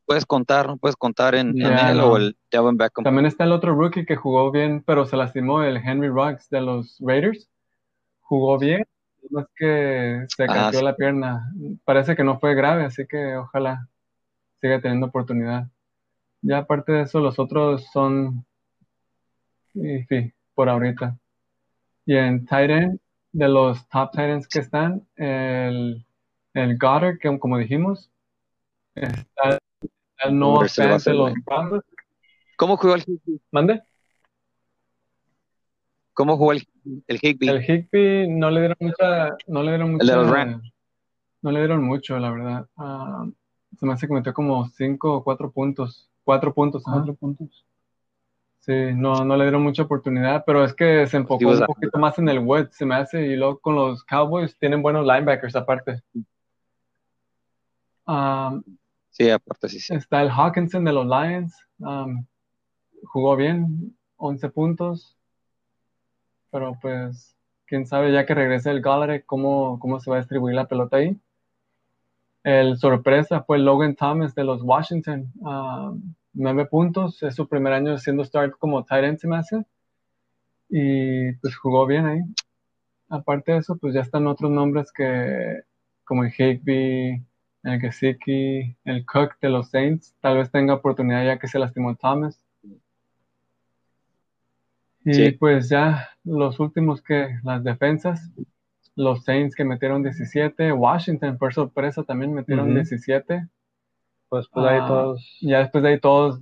Puedes 0.07 0.27
contar, 0.27 0.67
no 0.67 0.77
puedes 0.77 0.97
contar 0.97 1.35
en, 1.35 1.49
en 1.49 1.57
Ya, 1.57 1.91
él 1.91 1.99
no. 1.99 2.13
o 2.13 2.17
el 2.19 2.37
Devin 2.51 2.77
Beckham. 2.77 3.05
También 3.05 3.27
está 3.27 3.45
el 3.45 3.53
otro 3.53 3.75
rookie 3.75 4.05
que 4.05 4.17
jugó 4.17 4.51
bien, 4.51 4.83
pero 4.85 5.07
se 5.07 5.17
lastimó, 5.17 5.63
el 5.63 5.79
Henry 5.79 6.09
Ruggs 6.09 6.51
de 6.51 6.61
los 6.61 6.99
Raiders. 7.01 7.49
Jugó 8.21 8.59
bien, 8.59 8.85
más 9.31 9.47
que 9.57 10.25
se 10.29 10.45
Ah, 10.49 10.71
sí. 10.73 10.83
la 10.85 10.95
pierna. 10.97 11.51
Parece 11.85 12.15
que 12.15 12.25
no 12.25 12.39
fue 12.39 12.55
grave, 12.55 12.85
así 12.85 13.07
que 13.07 13.37
ojalá 13.37 13.89
siga 14.61 14.81
teniendo 14.81 15.07
oportunidad. 15.07 15.67
Ya 16.43 16.59
aparte 16.59 16.93
de 16.93 17.03
eso, 17.03 17.21
los 17.21 17.39
otros 17.39 17.87
son, 17.93 18.45
y 19.75 20.03
sí, 20.05 20.33
por 20.55 20.69
ahorita. 20.69 21.17
Y 22.05 22.17
en 22.17 22.45
tight 22.45 22.71
end, 22.71 23.01
de 23.33 23.49
los 23.49 23.87
top 23.89 24.11
tight 24.13 24.31
ends 24.31 24.49
que 24.49 24.59
están, 24.59 25.07
el, 25.17 26.05
el 26.55 26.79
Goddard, 26.79 27.19
que 27.19 27.39
como 27.39 27.57
dijimos, 27.59 28.11
está 28.95 29.60
el 30.25 30.39
los. 30.39 31.35
Broncos. 31.45 31.85
¿Cómo 32.57 32.77
jugó 32.77 32.95
el 32.95 33.03
Higby? 33.07 33.41
¿Mande? 33.51 33.83
¿Cómo 36.13 36.37
jugó 36.37 36.53
el, 36.53 36.67
el 37.07 37.19
Higby? 37.23 37.49
El 37.49 37.63
Higby 37.63 38.29
no 38.29 38.51
le 38.51 38.61
dieron 38.61 38.77
mucha, 38.81 39.37
no 39.47 39.63
le 39.63 39.71
dieron 39.71 39.93
El 39.93 40.07
de 40.07 40.17
los 40.17 40.27
mucha, 40.27 40.37
Rams. 40.37 40.73
no 41.43 41.53
le 41.53 41.59
dieron 41.61 41.83
mucho, 41.83 42.19
la 42.19 42.31
verdad. 42.31 42.67
Ah, 42.77 43.27
se 43.79 43.87
me 43.87 43.93
hace 43.95 44.07
que 44.07 44.13
metió 44.13 44.35
como 44.35 44.69
cinco 44.69 45.15
o 45.15 45.25
cuatro 45.25 45.51
puntos, 45.51 46.11
cuatro 46.23 46.53
puntos, 46.53 46.87
ajá. 46.87 46.97
Cuatro 46.97 47.15
puntos. 47.15 47.65
Sí, 48.59 48.75
no, 48.95 49.25
no 49.25 49.37
le 49.39 49.45
dieron 49.45 49.63
mucha 49.63 49.85
oportunidad, 49.85 50.45
pero 50.45 50.63
es 50.63 50.75
que 50.75 51.07
se 51.07 51.17
enfocó 51.17 51.47
was 51.47 51.61
un 51.61 51.67
poquito 51.67 51.99
más 51.99 52.19
en 52.19 52.29
el 52.29 52.41
Woods, 52.41 52.77
se 52.77 52.85
me 52.85 52.97
hace, 52.97 53.27
y 53.27 53.37
luego 53.37 53.59
con 53.59 53.75
los 53.75 54.05
Cowboys 54.05 54.55
tienen 54.59 54.83
buenos 54.83 55.07
linebackers 55.07 55.57
aparte. 55.57 56.03
Ah, 58.07 58.61
Sí, 59.11 59.31
aparte 59.31 59.69
sí. 59.69 59.95
Está 59.95 60.23
el 60.23 60.31
Hawkinson 60.31 60.85
de 60.85 60.93
los 60.93 61.07
Lions. 61.07 61.55
um, 61.79 62.25
jugó 63.05 63.37
bien, 63.37 63.97
11 64.17 64.49
puntos. 64.51 65.17
Pero 66.51 66.77
pues, 66.81 67.37
quién 67.67 67.87
sabe, 67.87 68.13
ya 68.13 68.27
que 68.27 68.35
regrese 68.35 68.71
el 68.71 68.83
Galladay, 68.83 69.23
cómo, 69.23 69.79
cómo 69.79 70.01
se 70.01 70.11
va 70.11 70.17
a 70.17 70.21
distribuir 70.21 70.55
la 70.55 70.67
pelota 70.69 70.97
ahí. 70.97 71.17
El 72.43 72.79
sorpresa 72.79 73.43
fue 73.43 73.59
Logan 73.59 73.95
Thomas 73.95 74.35
de 74.35 74.45
los 74.45 74.63
Washington. 74.63 75.33
um, 75.41 76.15
9 76.33 76.67
puntos, 76.67 77.23
es 77.23 77.35
su 77.35 77.49
primer 77.49 77.73
año 77.73 77.99
siendo 77.99 78.25
start 78.25 78.55
como 78.59 78.85
tight 78.85 79.05
end 79.05 79.43
se. 79.45 79.65
Y 80.69 81.33
pues 81.35 81.57
jugó 81.57 81.87
bien 81.87 82.07
ahí. 82.07 82.21
Aparte 83.09 83.53
de 83.53 83.59
eso, 83.59 83.77
pues 83.77 83.93
ya 83.95 84.03
están 84.03 84.27
otros 84.29 84.51
nombres 84.51 84.93
que, 84.93 85.63
como 86.05 86.23
el 86.25 86.33
Higby, 86.33 87.25
el 87.63 87.81
Gesicki, 87.81 88.77
el 88.85 89.05
Cook 89.07 89.39
de 89.41 89.51
los 89.51 89.71
Saints, 89.71 90.15
tal 90.21 90.39
vez 90.39 90.51
tenga 90.51 90.75
oportunidad 90.75 91.25
ya 91.25 91.39
que 91.39 91.49
se 91.49 91.59
lastimó 91.59 91.95
Thomas. 91.97 92.43
Y 95.05 95.15
Sí. 95.15 95.31
pues 95.33 95.69
ya 95.69 96.11
los 96.25 96.61
últimos 96.61 97.03
que, 97.03 97.39
las 97.43 97.65
defensas, 97.65 98.31
los 98.97 99.25
Saints 99.25 99.55
que 99.55 99.65
metieron 99.65 100.03
17, 100.03 100.73
Washington 100.73 101.39
por 101.39 101.55
sorpresa 101.55 102.03
también 102.03 102.35
metieron. 102.35 102.75
17. 102.75 103.35
17. 103.35 103.49
Pues, 104.29 104.47
pues 104.49 104.67
ahí 104.67 104.79
Ah, 104.81 104.87
todos. 104.87 105.39
Ya 105.41 105.59
después 105.61 105.83
de 105.83 105.91
ahí 105.91 106.01
todos 106.01 106.41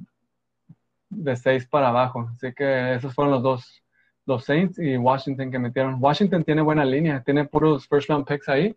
de 1.09 1.37
6 1.37 1.67
para 1.67 1.89
abajo. 1.89 2.29
Así 2.35 2.53
que 2.53 2.95
esos 2.95 3.15
fueron 3.15 3.33
los 3.33 3.43
dos, 3.43 3.83
los 4.27 4.45
Saints 4.45 4.79
y 4.79 4.97
Washington 4.97 5.51
que 5.51 5.59
metieron. 5.59 5.97
Washington 6.01 6.45
tiene 6.45 6.61
buena 6.63 6.85
línea, 6.85 7.23
tiene 7.23 7.45
puros 7.47 7.87
first 7.89 8.09
round 8.11 8.27
picks 8.27 8.49
ahí. 8.49 8.77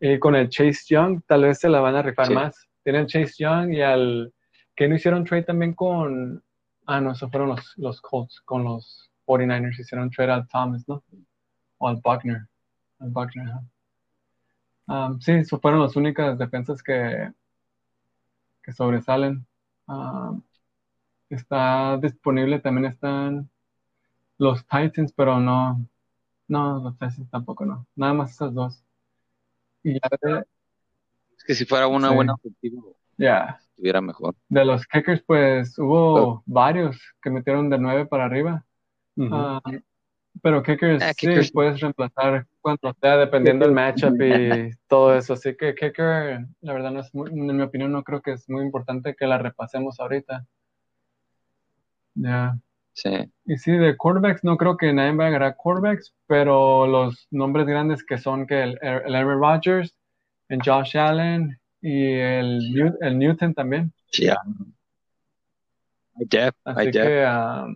Y 0.00 0.18
con 0.18 0.34
el 0.36 0.48
Chase 0.48 0.82
Young 0.88 1.22
tal 1.26 1.42
vez 1.42 1.58
se 1.60 1.68
la 1.68 1.80
van 1.80 1.96
a 1.96 2.02
rifar 2.02 2.26
Sí. 2.26 2.34
más. 2.34 2.68
Tienen 2.84 3.06
Chase 3.06 3.34
Young 3.38 3.74
y 3.74 3.82
al 3.82 4.32
que 4.76 4.88
no 4.88 4.94
hicieron 4.94 5.24
trade 5.24 5.42
también 5.42 5.74
con 5.74 6.42
ah 6.86 7.00
no, 7.00 7.12
esos 7.12 7.30
fueron 7.30 7.48
los, 7.50 7.74
los 7.76 8.00
Colts 8.00 8.40
con 8.44 8.64
los 8.64 9.10
49ers 9.26 9.78
hicieron 9.78 10.10
trade 10.10 10.32
al 10.32 10.48
Thomas, 10.48 10.88
¿no? 10.88 11.02
O 11.78 11.88
al 11.88 11.96
Buckner. 12.02 12.46
Al 12.98 13.10
Buckner, 13.10 13.48
ajá. 13.48 13.62
Um, 14.86 15.20
sí, 15.20 15.44
fueron 15.44 15.82
las 15.82 15.96
únicas 15.96 16.38
defensas 16.38 16.82
que, 16.82 17.30
que 18.62 18.72
sobresalen. 18.72 19.46
Um, 19.86 20.42
está 21.28 21.98
disponible, 21.98 22.58
también 22.58 22.86
están 22.86 23.50
los 24.38 24.66
Titans, 24.66 25.12
pero 25.12 25.38
no, 25.40 25.86
no, 26.46 26.78
los 26.82 26.94
Titans 26.94 27.28
tampoco 27.30 27.66
no. 27.66 27.86
Nada 27.96 28.14
más 28.14 28.30
esas 28.30 28.54
dos. 28.54 28.82
Y 29.88 29.94
ya 29.94 30.08
de, 30.20 30.44
Es 31.36 31.44
que 31.44 31.54
si 31.54 31.64
fuera 31.64 31.86
una 31.86 32.08
Sí. 32.10 32.14
buena 32.14 32.34
ofensiva, 32.34 32.82
ya, 33.16 33.58
estuviera 33.60 34.00
mejor. 34.00 34.34
de 34.48 34.64
los 34.64 34.86
kickers, 34.86 35.22
pues 35.22 35.78
hubo 35.78 36.42
varios 36.46 37.00
que 37.22 37.30
metieron 37.30 37.70
de 37.70 37.78
nueve 37.78 38.06
para 38.06 38.24
arriba. 38.26 38.64
Ah, 39.30 39.60
pero 40.42 40.62
kickers, 40.62 41.02
Ah, 41.02 41.12
sí, 41.12 41.26
kickers. 41.26 41.50
puedes 41.52 41.80
reemplazar 41.80 42.46
cuando 42.60 42.94
sea, 43.00 43.16
dependiendo 43.16 43.64
del 43.64 43.74
matchup 43.74 44.20
y 44.20 44.70
todo 44.88 45.16
eso. 45.16 45.32
Así 45.32 45.56
que 45.56 45.74
kicker, 45.74 46.46
la 46.60 46.72
verdad, 46.72 46.90
no 46.92 47.00
es 47.00 47.12
muy- 47.14 47.30
en 47.30 47.56
mi 47.56 47.62
opinión, 47.62 47.90
no 47.92 48.04
creo 48.04 48.20
que 48.20 48.32
es 48.32 48.48
muy 48.48 48.62
importante 48.64 49.14
que 49.16 49.26
la 49.26 49.38
repasemos 49.38 49.98
ahorita. 49.98 50.44
Ya. 52.14 52.58
Sí. 53.00 53.10
Y 53.46 53.56
sí, 53.58 53.70
de 53.72 53.96
quarterbacks, 53.96 54.42
no 54.42 54.56
creo 54.56 54.76
que 54.76 54.92
nadie 54.92 55.14
va 55.14 55.26
a 55.26 55.28
agarrar 55.28 55.56
quarterbacks, 55.56 56.12
pero 56.26 56.84
los 56.88 57.28
nombres 57.30 57.66
grandes 57.66 58.02
que 58.02 58.18
son 58.18 58.44
que 58.44 58.60
el, 58.60 58.78
el 58.82 59.14
Aaron 59.14 59.40
Rodgers, 59.40 59.94
el 60.48 60.58
Josh 60.64 60.96
Allen 60.98 61.56
y 61.80 62.06
el, 62.14 62.96
el 63.00 63.18
Newton 63.18 63.54
también. 63.54 63.92
Sí, 64.10 64.24
ya. 64.24 64.36
I 66.20 66.24
def, 66.28 66.54
I 66.66 66.70
Así 66.70 66.84
def. 66.86 66.94
que 67.06 67.24
ah, 67.24 67.66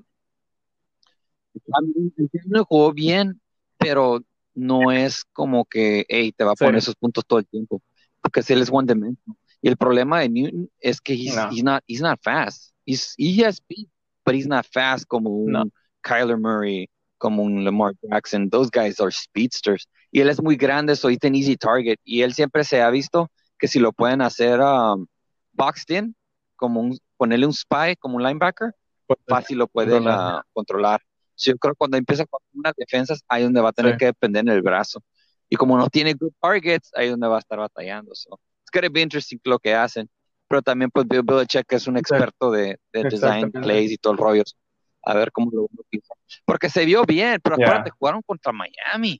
El 1.55 2.29
Cleveland 2.31 2.67
jugó 2.67 2.93
bien, 2.93 3.41
pero 3.79 4.21
no 4.55 4.91
es 4.91 5.25
como 5.33 5.65
que, 5.65 6.05
hey, 6.09 6.33
te 6.37 6.43
va 6.45 6.53
a 6.53 6.57
Sí. 6.57 6.65
poner 6.65 6.79
esos 6.79 6.97
puntos 6.97 7.25
todo 7.27 7.39
el 7.39 7.47
tiempo, 7.47 7.81
porque 8.21 8.43
si 8.43 8.53
él 8.55 8.63
es 8.63 8.71
one 8.73 8.93
dimensional. 8.93 9.39
Y 9.61 9.69
el 9.69 9.77
problema 9.77 10.19
de 10.21 10.29
Newton 10.29 10.69
es 10.81 11.01
que 11.01 11.13
he's, 11.15 11.37
No. 11.37 11.49
he's 11.53 11.63
not, 11.63 11.85
he's 11.87 12.01
not 12.01 12.19
fast. 12.21 12.75
He's, 12.85 13.15
he 13.17 13.45
has 13.45 13.57
speed, 13.59 13.87
but 14.25 14.35
he's 14.35 14.47
not 14.47 14.67
fast 14.67 15.07
como 15.07 15.31
un 15.31 15.53
No. 15.53 15.65
Kyler 16.03 16.39
Murray, 16.39 16.89
como 17.19 17.43
un 17.43 17.65
Lamar 17.65 17.93
Jackson. 18.03 18.51
Those 18.51 18.71
guys 18.71 18.99
are 19.01 19.11
speedsters. 19.13 19.87
Y 20.11 20.21
él 20.21 20.29
es 20.29 20.43
muy 20.43 20.57
grande, 20.57 20.97
so 20.97 21.09
he's 21.09 21.23
an 21.25 21.35
easy 21.35 21.57
target. 21.57 21.99
Y 22.05 22.23
él 22.23 22.35
siempre 22.35 22.65
se 22.65 22.81
ha 22.83 22.91
visto 22.91 23.31
que 23.59 23.69
si 23.69 23.79
lo 23.79 23.93
pueden 23.93 24.21
hacer 24.21 24.61
um, 24.61 25.07
boxed 25.53 25.91
in, 25.97 26.15
como 26.57 26.81
un, 26.81 26.99
ponerle 27.17 27.47
un 27.47 27.53
spy, 27.53 27.97
como 27.99 28.17
un 28.17 28.23
linebacker, 28.23 28.73
pues, 29.07 29.19
fácil 29.27 29.59
lo 29.59 29.69
pueden 29.69 30.03
Controlar. 30.05 30.19
ah, 30.35 30.43
controlar. 30.53 31.01
So, 31.35 31.51
yo 31.53 31.57
creo 31.59 31.75
que 31.75 31.79
cuando 31.79 31.97
empieza 31.97 32.27
con 32.27 32.41
unas 32.55 32.75
defensas, 32.77 33.21
ahí 33.29 33.43
es 33.43 33.47
donde 33.47 33.61
va 33.61 33.71
a 33.71 33.73
tener 33.73 33.93
Sí. 33.93 33.99
que 33.99 34.05
depender 34.07 34.41
en 34.43 34.49
el 34.49 34.63
brazo. 34.63 35.03
Y 35.49 35.57
como 35.57 35.77
no 35.79 35.89
tiene 35.89 36.15
good 36.15 36.33
targets, 36.41 36.91
ahí 36.95 37.07
es 37.07 37.11
donde 37.13 37.29
va 37.29 37.37
a 37.37 37.41
estar 37.41 37.59
batallando. 37.59 38.15
So, 38.15 38.39
it's 38.63 38.71
gonna 38.73 38.89
be 38.91 39.01
interesting 39.03 39.41
lo 39.45 39.59
que 39.59 39.75
hacen. 39.75 40.09
Pero 40.53 40.61
también, 40.61 40.91
pues, 40.91 41.09
Bill 41.09 41.23
Belichick 41.23 41.73
es 41.73 41.87
un 41.87 41.97
experto 41.97 42.51
de, 42.51 42.79
de 42.93 43.05
design 43.05 43.51
plays 43.51 43.91
y 43.91 43.97
todo 43.97 44.13
el 44.13 44.19
rollo. 44.19 44.43
A 45.03 45.15
ver 45.15 45.33
cómo 45.33 45.51
lo 45.51 45.63
utiliza. 45.63 46.13
Porque 46.45 46.69
se 46.69 46.85
vio 46.85 47.05
bien, 47.05 47.41
pero 47.43 47.57
Yeah. 47.57 47.69
acuérdate, 47.69 47.91
jugaron 47.99 48.21
contra 48.21 48.53
Miami. 48.53 49.19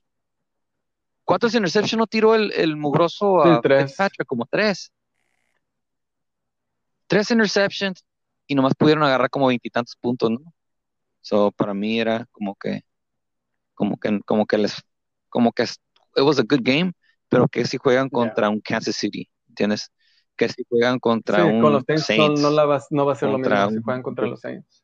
¿Cuántos 1.23 1.55
interceptions 1.55 1.97
no 1.97 2.05
tiró 2.05 2.35
el, 2.35 2.53
el 2.53 2.75
mugroso 2.77 3.41
Sí, 3.43 3.49
a 3.49 3.61
tres. 3.61 3.97
Como 4.27 4.45
tres. 4.45 4.91
Tres 7.07 7.31
interceptions 7.31 8.05
y 8.45 8.53
nomás 8.53 8.75
pudieron 8.75 9.03
agarrar 9.03 9.31
como 9.31 9.47
veintitantos 9.47 9.95
puntos, 9.95 10.29
¿no? 10.29 10.53
So, 11.21 11.51
para 11.51 11.73
mí 11.73 11.99
era 11.99 12.27
como 12.31 12.53
que, 12.53 12.83
como 13.73 13.97
que, 13.97 14.19
como 14.23 14.45
que 14.45 14.59
les, 14.59 14.75
como 15.29 15.51
que 15.51 15.63
it 15.63 16.21
was 16.23 16.37
a 16.37 16.43
good 16.43 16.61
game, 16.61 16.93
pero 17.27 17.47
que 17.47 17.65
si 17.65 17.77
juegan 17.77 18.09
contra 18.09 18.51
un 18.51 18.61
Kansas 18.61 18.97
City, 18.97 19.27
¿entiendes? 19.49 19.89
Que 20.35 20.49
si 20.49 20.63
juegan 20.67 20.99
contra 20.99 21.43
Sí, 21.43 21.49
un 21.51 21.61
con 21.61 21.73
los 21.73 21.83
Saints, 21.85 22.09
no- 22.09 22.15
Saints. 22.15 22.41
No, 22.41 22.49
la 22.51 22.65
va, 22.65 22.81
no 22.89 23.05
va 23.05 23.13
a 23.13 23.15
ser 23.15 23.29
lo 23.29 23.37
mismo 23.37 23.69
si 23.71 23.81
juegan 23.81 24.01
contra 24.03 24.27
los 24.27 24.41
Saints. 24.41 24.83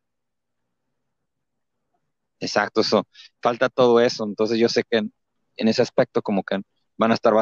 Exacto, 2.39 2.81
eso. 2.81 3.05
Falta 3.41 3.69
todo 3.69 3.99
eso. 3.99 4.23
Entonces 4.25 4.57
yo 4.59 4.69
sé 4.69 4.83
que 4.89 4.97
en, 4.97 5.13
en 5.57 5.67
ese 5.67 5.81
aspecto 5.81 6.21
como 6.21 6.43
que 6.43 6.61
van 6.97 7.11
a 7.11 7.13
estar 7.13 7.33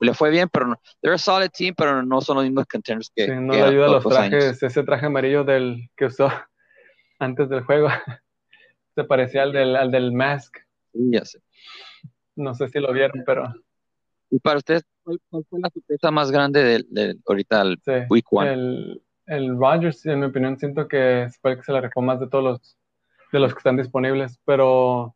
le 0.00 0.14
fue 0.14 0.30
bien, 0.30 0.48
pero 0.52 0.66
no, 0.68 0.80
they're 1.02 1.14
a 1.14 1.18
solid 1.18 1.50
team, 1.50 1.74
pero 1.76 2.02
no 2.04 2.20
son 2.20 2.36
los 2.36 2.44
mismos 2.44 2.66
contenders 2.66 3.10
que, 3.14 3.26
Sí, 3.26 3.32
no 3.34 3.52
que 3.52 3.58
le 3.58 3.64
ayuda 3.64 3.86
a 3.86 3.88
los 3.90 4.06
años. 4.06 4.30
trajes, 4.44 4.62
ese 4.62 4.82
traje 4.84 5.06
amarillo 5.06 5.42
del 5.44 5.90
que 5.96 6.06
usó 6.06 6.30
antes 7.18 7.48
del 7.48 7.62
juego. 7.64 7.88
Se 8.94 9.04
parecía 9.04 9.42
al 9.42 9.52
del, 9.52 9.76
al 9.76 9.90
del 9.90 10.12
Mask. 10.12 10.56
Sí, 10.92 11.00
ya 11.12 11.24
sé. 11.24 11.40
No 12.36 12.54
sé 12.54 12.68
si 12.68 12.78
lo 12.80 12.92
vieron, 12.92 13.22
pero 13.26 13.52
Y 14.30 14.38
para 14.40 14.58
ustedes, 14.58 14.84
¿cuál, 15.02 15.18
cuál 15.30 15.44
fue 15.48 15.60
la 15.60 15.70
sorpresa 15.70 16.10
más 16.10 16.30
grande 16.30 16.62
del, 16.62 16.86
del- 16.90 17.20
ahorita 17.26 17.64
sí. 17.84 17.92
Week 18.10 18.26
One? 18.30 18.52
El, 18.52 19.02
el 19.26 19.56
Rodgers, 19.58 20.04
en 20.06 20.20
mi 20.20 20.26
opinión, 20.26 20.58
siento 20.58 20.86
que 20.86 21.28
fue 21.40 21.52
el 21.52 21.56
que 21.58 21.62
se 21.64 21.72
la 21.72 21.80
rifó 21.80 22.02
más 22.02 22.20
de 22.20 22.28
todos 22.28 22.44
los, 22.44 22.78
de 23.32 23.38
los 23.40 23.52
que 23.54 23.58
están 23.58 23.76
disponibles, 23.76 24.38
pero 24.44 25.14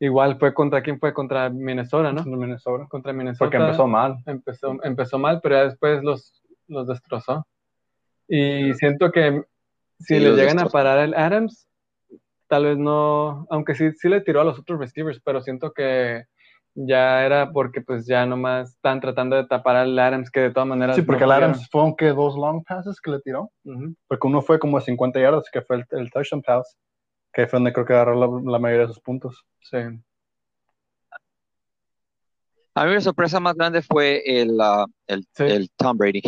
igual 0.00 0.38
fue 0.38 0.54
contra 0.54 0.82
quién 0.82 0.98
fue 0.98 1.12
contra 1.12 1.50
Minnesota, 1.50 2.12
¿no? 2.12 2.24
Minnesota. 2.24 2.86
Contra 2.88 3.12
Minnesota. 3.12 3.44
Porque 3.44 3.56
empezó 3.56 3.86
mal. 3.86 4.16
empezó, 4.26 4.76
empezó 4.82 5.18
mal, 5.18 5.40
pero 5.42 5.56
ya 5.56 5.64
después 5.64 6.02
los, 6.02 6.42
los 6.68 6.86
destrozó. 6.86 7.46
Y 8.28 8.74
siento 8.74 9.10
que 9.10 9.42
si 9.98 10.18
le 10.20 10.32
llegan 10.32 10.58
a 10.58 10.66
parar 10.68 10.98
el 11.00 11.14
Adams, 11.14 11.66
tal 12.46 12.64
vez 12.64 12.78
no, 12.78 13.46
aunque 13.50 13.74
sí, 13.74 13.90
sí 13.92 14.08
le 14.08 14.20
tiró 14.20 14.40
a 14.40 14.44
los 14.44 14.58
otros 14.58 14.78
receivers, 14.78 15.20
pero 15.24 15.40
siento 15.40 15.72
que 15.72 16.24
ya 16.74 17.24
era 17.24 17.50
porque 17.50 17.80
pues 17.80 18.06
ya 18.06 18.24
nomás 18.26 18.70
están 18.70 19.00
tratando 19.00 19.36
de 19.36 19.46
tapar 19.46 19.76
al 19.76 19.98
Adams, 19.98 20.30
que 20.30 20.40
de 20.40 20.50
todas 20.50 20.68
maneras 20.68 20.96
Sí, 20.96 21.02
porque 21.02 21.26
no 21.26 21.32
el 21.34 21.42
Adams 21.42 21.68
fueron 21.70 21.96
que 21.96 22.06
dos 22.08 22.36
long 22.36 22.62
passes 22.64 23.00
que 23.00 23.10
le 23.10 23.20
tiró. 23.20 23.50
Porque 24.06 24.26
uno 24.26 24.42
fue 24.42 24.58
como 24.58 24.78
a 24.78 24.80
50 24.80 25.20
yardas, 25.20 25.44
que 25.52 25.62
fue 25.62 25.76
el, 25.76 25.84
el 25.90 26.10
touchdown 26.10 26.42
pass, 26.42 26.76
que 27.32 27.46
fue 27.46 27.58
donde 27.58 27.72
creo 27.72 27.84
que 27.86 27.92
agarró 27.94 28.14
la, 28.14 28.52
la 28.52 28.58
mayoría 28.58 28.86
de 28.86 28.92
sus 28.92 29.00
puntos. 29.00 29.44
Sí. 29.60 29.78
A 32.74 32.84
mí 32.86 32.92
la 32.94 33.00
sorpresa 33.00 33.40
más 33.40 33.54
grande 33.56 33.82
fue 33.82 34.22
el, 34.24 34.60
ah, 34.60 34.86
el, 35.08 35.26
Sí. 35.34 35.44
el 35.44 35.70
Tom 35.72 35.96
Brady. 35.98 36.22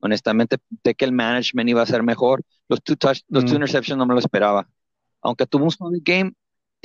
Honestamente, 0.00 0.58
de 0.82 0.94
que 0.94 1.06
el 1.06 1.12
management 1.12 1.70
iba 1.70 1.80
a 1.80 1.86
ser 1.86 2.02
mejor. 2.02 2.42
Los 2.68 2.82
two, 2.82 2.96
touch, 2.96 3.20
los 3.28 3.46
two 3.46 3.54
interceptions 3.54 3.96
no 3.96 4.04
me 4.04 4.12
lo 4.12 4.20
esperaba. 4.20 4.68
Aunque 5.22 5.46
tuvo 5.46 5.64
un 5.64 5.70
solid 5.70 6.02
game, 6.04 6.32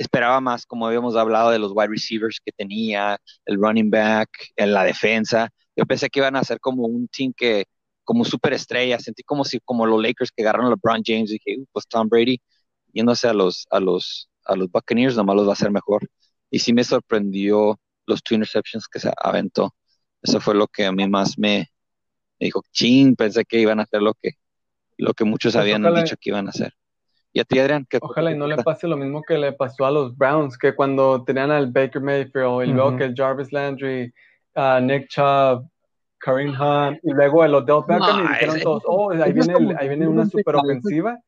esperaba 0.02 0.40
más, 0.40 0.66
como 0.66 0.86
habíamos 0.86 1.16
hablado 1.16 1.50
de 1.50 1.58
los 1.58 1.72
wide 1.74 1.88
receivers 1.88 2.40
que 2.44 2.52
tenía, 2.52 3.18
el 3.44 3.56
running 3.56 3.90
back, 3.90 4.30
en 4.56 4.72
la 4.72 4.84
defensa. 4.84 5.50
Yo 5.76 5.84
pensé 5.86 6.08
que 6.10 6.20
iban 6.20 6.36
a 6.36 6.44
ser 6.44 6.58
como 6.60 6.86
un 6.86 7.06
team 7.08 7.32
que, 7.36 7.64
como 8.04 8.24
superestrella. 8.24 8.98
Sentí 8.98 9.22
como 9.22 9.44
si, 9.44 9.60
como 9.60 9.86
los 9.86 10.02
Lakers 10.02 10.30
que 10.32 10.42
agarraron 10.42 10.66
a 10.68 10.70
LeBron 10.70 11.02
James. 11.04 11.30
Dije, 11.30 11.56
"Uh, 11.58 11.66
pues 11.72 11.86
Tom 11.86 12.08
Brady, 12.08 12.38
yéndose 12.92 13.28
a 13.28 13.32
los, 13.34 13.66
a 13.70 13.80
los, 13.80 14.28
a 14.44 14.56
los 14.56 14.70
Buccaneers, 14.70 15.16
nomás 15.16 15.36
los 15.36 15.46
va 15.46 15.50
a 15.50 15.52
hacer 15.54 15.70
mejor. 15.70 16.08
Y 16.50 16.58
sí 16.60 16.72
me 16.72 16.82
sorprendió 16.84 17.78
los 18.06 18.22
two 18.22 18.34
interceptions 18.34 18.88
que 18.88 18.98
se 19.00 19.12
aventó. 19.18 19.74
Eso 20.22 20.40
fue 20.40 20.54
lo 20.54 20.66
que 20.66 20.84
a 20.86 20.92
mí 20.92 21.06
más 21.08 21.38
me, 21.38 21.68
me 22.40 22.46
dijo, 22.46 22.62
ching, 22.72 23.16
pensé 23.16 23.44
que 23.44 23.60
iban 23.60 23.80
a 23.80 23.84
hacer 23.84 24.02
lo 24.02 24.14
que, 24.14 24.32
lo 24.98 25.14
que 25.14 25.24
muchos 25.24 25.52
Pues 25.54 25.62
habían 25.62 25.84
ojalá- 25.84 26.02
dicho 26.02 26.16
que 26.20 26.30
iban 26.30 26.46
a 26.46 26.50
hacer. 26.50 26.74
Y 27.32 27.40
a 27.40 27.44
ti, 27.44 27.58
Adrián, 27.58 27.86
¿qué 27.88 27.98
Ojalá 28.02 28.32
y 28.32 28.36
no 28.36 28.46
le 28.46 28.56
pase 28.56 28.88
lo 28.88 28.96
mismo 28.96 29.22
que 29.22 29.38
le 29.38 29.52
pasó 29.52 29.84
a 29.86 29.90
los 29.90 30.16
Browns, 30.16 30.58
que 30.58 30.74
cuando 30.74 31.22
tenían 31.24 31.50
al 31.52 31.70
Baker 31.70 32.02
Mayfield 32.02 32.64
y 32.64 32.72
luego 32.72 32.96
que 32.96 33.04
el 33.04 33.14
Jarvis 33.16 33.52
Landry, 33.52 34.12
uh, 34.56 34.80
Nick 34.82 35.08
Chubb, 35.08 35.68
Kareem 36.18 36.50
Hunt 36.60 36.98
y 37.02 37.12
luego 37.12 37.44
el 37.44 37.54
Odell 37.54 37.82
Beckham 37.86 38.18
y 38.24 38.28
dijeron 38.28 38.56
ese- 38.56 38.64
todos, 38.64 38.82
oh, 38.86 39.10
ahí 39.12 39.32
viene, 39.32 39.52
el- 39.52 39.54
como- 39.66 39.78
ahí 39.78 39.88
viene 39.88 40.08
una 40.08 40.26
super 40.26 40.56
ofensiva. 40.56 41.18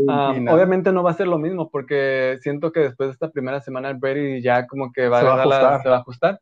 Y 0.00 0.04
nada. 0.04 0.54
obviamente 0.54 0.92
no 0.92 1.02
va 1.02 1.10
a 1.10 1.14
ser 1.14 1.26
lo 1.26 1.38
mismo 1.38 1.70
porque 1.70 2.38
siento 2.40 2.70
que 2.70 2.80
después 2.80 3.08
de 3.08 3.12
esta 3.14 3.30
primera 3.32 3.60
semana 3.60 3.88
el 3.90 3.96
Brady 3.96 4.40
ya 4.40 4.64
como 4.68 4.92
que 4.92 5.08
va, 5.08 5.20
Se 5.20 5.26
va 5.26 5.32
a 5.32 5.36
la- 5.38 5.42
ajustar. 5.42 5.82
se 5.82 5.88
va 5.88 5.96
a 5.96 5.98
ajustar, 5.98 6.40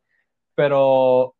pero 0.53 1.33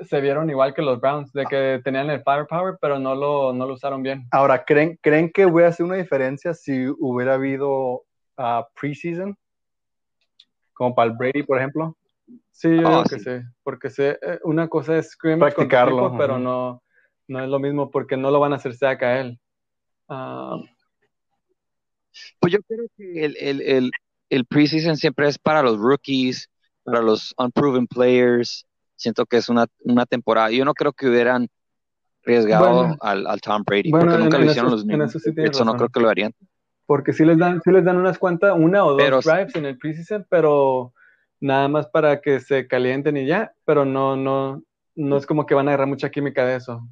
se 0.00 0.20
vieron 0.20 0.50
igual 0.50 0.74
que 0.74 0.82
los 0.82 1.00
Browns, 1.00 1.32
de 1.32 1.44
que 1.46 1.80
tenían 1.84 2.10
el 2.10 2.22
firepower, 2.22 2.76
pero 2.80 2.98
no 2.98 3.14
lo, 3.14 3.52
no 3.52 3.66
lo 3.66 3.74
usaron 3.74 4.02
bien. 4.02 4.26
Ahora, 4.30 4.64
¿creen, 4.64 4.98
¿creen 5.02 5.30
que 5.30 5.46
hubiera 5.46 5.72
sido 5.72 5.88
una 5.88 5.96
diferencia 5.96 6.54
si 6.54 6.86
hubiera 6.98 7.34
habido 7.34 8.04
ah, 8.36 8.66
preseason? 8.80 9.36
Como 10.72 10.94
para 10.94 11.10
el 11.10 11.16
Brady, 11.16 11.42
por 11.42 11.58
ejemplo. 11.58 11.96
Sí, 12.50 12.68
yo 12.80 12.88
Ah, 12.88 13.04
creo 13.04 13.18
que 13.18 13.24
sí. 13.24 13.46
porque 13.62 13.90
sé, 13.90 14.18
eh, 14.22 14.38
una 14.44 14.68
cosa 14.68 14.96
es 14.98 15.16
Practicarlo, 15.16 16.06
equipo, 16.06 16.18
pero 16.18 16.38
no, 16.38 16.82
no 17.28 17.42
es 17.42 17.48
lo 17.48 17.58
mismo 17.58 17.90
porque 17.90 18.16
no 18.16 18.30
lo 18.30 18.40
van 18.40 18.52
a 18.52 18.56
hacer 18.56 18.74
sack 18.74 19.02
a 19.02 19.20
él. 19.20 19.38
Ah, 20.08 20.56
Pues 22.40 22.52
yo 22.52 22.58
creo 22.62 22.86
que 22.96 23.24
el, 23.24 23.36
el, 23.38 23.60
el, 23.62 23.90
el 24.30 24.44
preseason 24.46 24.96
siempre 24.96 25.28
es 25.28 25.38
para 25.38 25.62
los 25.62 25.78
rookies, 25.78 26.48
para 26.84 27.00
los 27.00 27.34
unproven 27.38 27.86
players. 27.86 28.66
Siento 29.02 29.26
que 29.26 29.36
es 29.38 29.48
una, 29.48 29.66
una 29.80 30.06
temporada. 30.06 30.52
Yo 30.52 30.64
no 30.64 30.74
creo 30.74 30.92
que 30.92 31.08
hubieran 31.08 31.48
arriesgado 32.24 32.72
Bueno. 32.72 32.96
al, 33.00 33.26
al 33.26 33.40
Tom 33.40 33.64
Brady, 33.66 33.90
Bueno, 33.90 34.06
porque 34.06 34.22
nunca 34.22 34.36
en- 34.36 34.42
lo 34.42 34.46
en 34.46 34.50
hicieron 34.50 34.68
eso- 34.68 35.18
los 35.18 35.22
sí 35.24 35.32
Eso 35.42 35.64
no 35.64 35.74
creo 35.74 35.88
que 35.88 35.98
lo 36.00 36.08
harían. 36.08 36.32
porque 36.86 37.12
sí 37.12 37.24
les 37.24 37.36
dan, 37.36 37.60
sí 37.64 37.72
les 37.72 37.84
dan 37.84 37.96
unas 37.96 38.16
cuantas, 38.16 38.54
una 38.56 38.84
o 38.84 38.92
dos 38.92 39.02
Pero- 39.02 39.20
drives 39.20 39.56
en 39.56 39.64
el 39.66 39.76
preseason, 39.76 40.24
pero 40.30 40.92
nada 41.40 41.66
más 41.66 41.88
para 41.88 42.20
que 42.20 42.38
se 42.38 42.68
calienten 42.68 43.16
y 43.16 43.26
ya, 43.26 43.52
pero 43.64 43.84
no, 43.84 44.14
no, 44.14 44.62
no 44.94 45.16
es 45.16 45.26
como 45.26 45.46
que 45.46 45.54
van 45.56 45.66
a 45.66 45.72
agarrar 45.72 45.88
mucha 45.88 46.08
química 46.10 46.46
de 46.46 46.56
eso. 46.56 46.86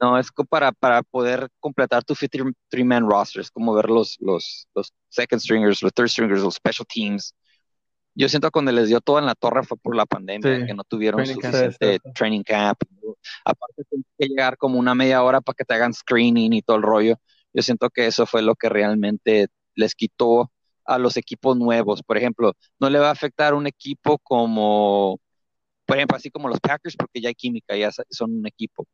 No, 0.00 0.18
es 0.18 0.28
para, 0.48 0.72
para 0.72 1.02
poder 1.02 1.48
completar 1.60 2.02
tu 2.04 2.14
53-man 2.14 3.08
roster. 3.08 3.40
Es 3.42 3.50
como 3.50 3.74
ver 3.74 3.88
los, 3.88 4.16
los, 4.20 4.66
los 4.74 4.92
second 5.08 5.40
stringers, 5.40 5.82
los 5.82 5.92
third 5.92 6.08
stringers, 6.08 6.42
los 6.42 6.54
special 6.54 6.86
teams. 6.92 7.34
Yo 8.14 8.28
siento 8.28 8.48
que 8.48 8.52
cuando 8.52 8.72
les 8.72 8.88
dio 8.88 9.00
todo 9.00 9.18
en 9.18 9.26
la 9.26 9.34
torre 9.34 9.64
fue 9.64 9.76
por 9.76 9.96
la 9.96 10.06
pandemia, 10.06 10.60
Sí, 10.60 10.66
que 10.66 10.74
no 10.74 10.84
tuvieron 10.84 11.22
training 11.22 11.34
suficiente 11.34 12.00
training 12.14 12.42
camp. 12.42 12.78
Aparte, 13.44 13.84
tienes 13.90 14.06
que 14.18 14.26
llegar 14.28 14.56
como 14.56 14.78
una 14.78 14.94
media 14.94 15.22
hora 15.22 15.40
para 15.40 15.54
que 15.54 15.64
te 15.64 15.74
hagan 15.74 15.92
screening 15.92 16.52
y 16.52 16.62
todo 16.62 16.76
el 16.76 16.82
rollo. 16.82 17.16
Yo 17.52 17.62
siento 17.62 17.90
que 17.90 18.06
eso 18.06 18.26
fue 18.26 18.42
lo 18.42 18.54
que 18.54 18.68
realmente 18.68 19.48
les 19.74 19.94
quitó 19.94 20.52
a 20.84 20.98
los 20.98 21.16
equipos 21.16 21.56
nuevos. 21.56 22.02
Por 22.02 22.16
ejemplo, 22.16 22.52
no 22.78 22.90
le 22.90 22.98
va 22.98 23.08
a 23.08 23.12
afectar 23.12 23.54
un 23.54 23.66
equipo 23.66 24.18
como, 24.18 25.20
por 25.86 25.96
ejemplo, 25.96 26.16
así 26.16 26.30
como 26.30 26.48
los 26.48 26.60
Packers, 26.60 26.96
porque 26.96 27.20
ya 27.20 27.28
hay 27.28 27.34
química, 27.34 27.76
ya 27.76 27.90
son 28.10 28.38
un 28.38 28.46
equipo. 28.46 28.86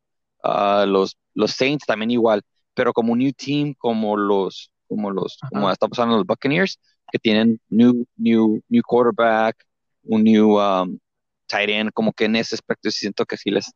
Ah, 0.43 0.85
los, 0.89 1.17
los 1.35 1.53
Saints 1.53 1.85
también 1.87 2.11
igual, 2.11 2.43
pero 2.75 2.93
como 2.93 3.13
un 3.13 3.19
new 3.19 3.33
team, 3.33 3.75
como 3.79 4.17
los, 4.17 4.71
como 4.91 5.11
los, 5.13 5.39
como 5.51 5.71
está 5.71 5.87
pasando 5.87 6.17
los 6.17 6.27
Buccaneers, 6.27 6.79
que 7.13 7.19
tienen 7.19 7.61
new, 7.69 8.05
new, 8.17 8.61
new 8.69 8.83
quarterback, 8.85 9.65
un 10.03 10.25
new 10.25 10.59
um, 10.59 10.99
tight 11.47 11.71
end, 11.71 11.93
como 11.93 12.13
que 12.13 12.25
en 12.25 12.35
ese 12.37 12.57
aspecto 12.57 12.91
siento 12.91 13.25
que 13.25 13.37
sí 13.37 13.51
les, 13.51 13.73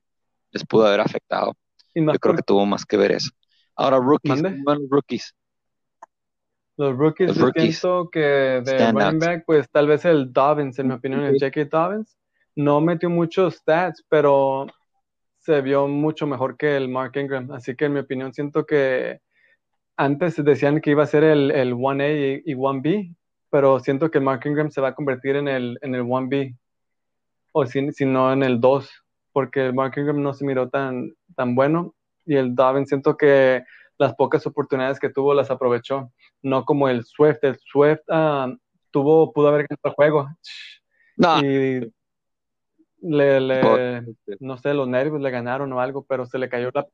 les 0.51 0.67
pudo 0.67 0.87
haber 0.87 1.01
afectado. 1.01 1.55
Yo 1.95 2.19
creo 2.19 2.35
que 2.35 2.43
tuvo 2.43 2.67
más 2.67 2.85
que 2.85 2.97
ver 2.97 3.12
eso. 3.12 3.31
Ahora, 3.77 3.99
rookies, 3.99 4.43
¿Mande? 4.43 4.51
¿cómo 4.51 4.65
van 4.65 4.79
los 4.83 4.91
rookies? 4.91 5.35
los 6.77 6.97
rookies, 6.97 7.29
Los 7.29 7.37
yo 7.39 7.47
rookies. 7.47 7.79
siento 7.79 8.11
que 8.11 8.21
de 8.21 8.91
running 8.91 9.21
back, 9.21 9.45
pues 9.47 9.71
tal 9.71 9.87
vez 9.87 10.05
el 10.05 10.33
Dobbins, 10.33 10.77
en 10.81 10.89
mi 10.89 10.95
opinión, 10.95 11.23
el 11.23 11.39
J.K. 11.39 11.67
Dobbins, 11.67 12.19
no 12.57 12.81
metió 12.81 13.09
muchos 13.09 13.55
stats, 13.55 14.05
pero 14.09 14.67
se 15.39 15.61
vio 15.61 15.87
mucho 15.87 16.27
mejor 16.27 16.57
que 16.57 16.77
el 16.77 16.89
Mark 16.89 17.12
Ingram. 17.17 17.53
Así 17.53 17.77
que 17.77 17.85
en 17.85 17.93
mi 17.93 18.01
opinión 18.01 18.33
siento 18.33 18.65
que 18.67 19.21
antes 19.97 20.43
decían 20.45 20.81
que 20.81 20.91
iba 20.91 21.03
a 21.03 21.07
ser 21.07 21.25
el, 21.25 21.51
el 21.51 21.75
1A 21.75 22.43
y, 22.45 22.53
y 22.53 22.55
1B, 22.55 23.15
pero 23.51 23.79
siento 23.81 24.11
que 24.11 24.21
Mark 24.21 24.43
Ingram 24.45 24.71
se 24.71 24.81
va 24.81 24.89
a 24.89 24.95
convertir 24.95 25.37
en 25.37 25.49
el, 25.49 25.79
en 25.83 25.95
el 25.95 26.03
1B, 26.03 26.57
o 27.53 27.67
si, 27.67 27.93
si 27.93 28.05
no 28.05 28.33
en 28.33 28.43
el 28.43 28.61
2, 28.61 28.91
porque 29.33 29.67
el 29.67 29.75
Mark 29.75 29.95
Ingram 29.97 30.21
no 30.23 30.35
se 30.35 30.45
miró 30.45 30.69
tan, 30.69 31.15
tan 31.37 31.55
bueno, 31.55 31.95
y 32.27 32.37
el 32.37 32.55
Dobbins 32.55 32.89
siento 32.89 33.17
que 33.17 33.63
las 33.99 34.15
pocas 34.15 34.45
oportunidades 34.47 34.99
que 34.99 35.09
tuvo 35.11 35.35
las 35.35 35.51
aprovechó, 35.51 36.11
no 36.43 36.65
como 36.65 36.89
el 36.89 37.05
Swift. 37.05 37.39
El 37.43 37.57
Swift 37.59 38.01
ah, 38.09 38.53
tuvo, 38.91 39.33
pudo 39.33 39.49
haber 39.49 39.67
ganado 39.69 39.81
el 39.85 39.93
juego 39.93 40.29
No, 41.17 41.39
y 41.41 41.93
le, 43.03 43.41
le- 43.41 44.03
no 44.41 44.57
sé, 44.57 44.75
los 44.75 44.89
nervios 44.89 45.21
le 45.21 45.31
ganaron 45.31 45.73
o 45.73 45.81
algo, 45.81 46.05
pero 46.05 46.27
se 46.27 46.39
le 46.39 46.49
cayó 46.49 46.71
la... 46.75 46.87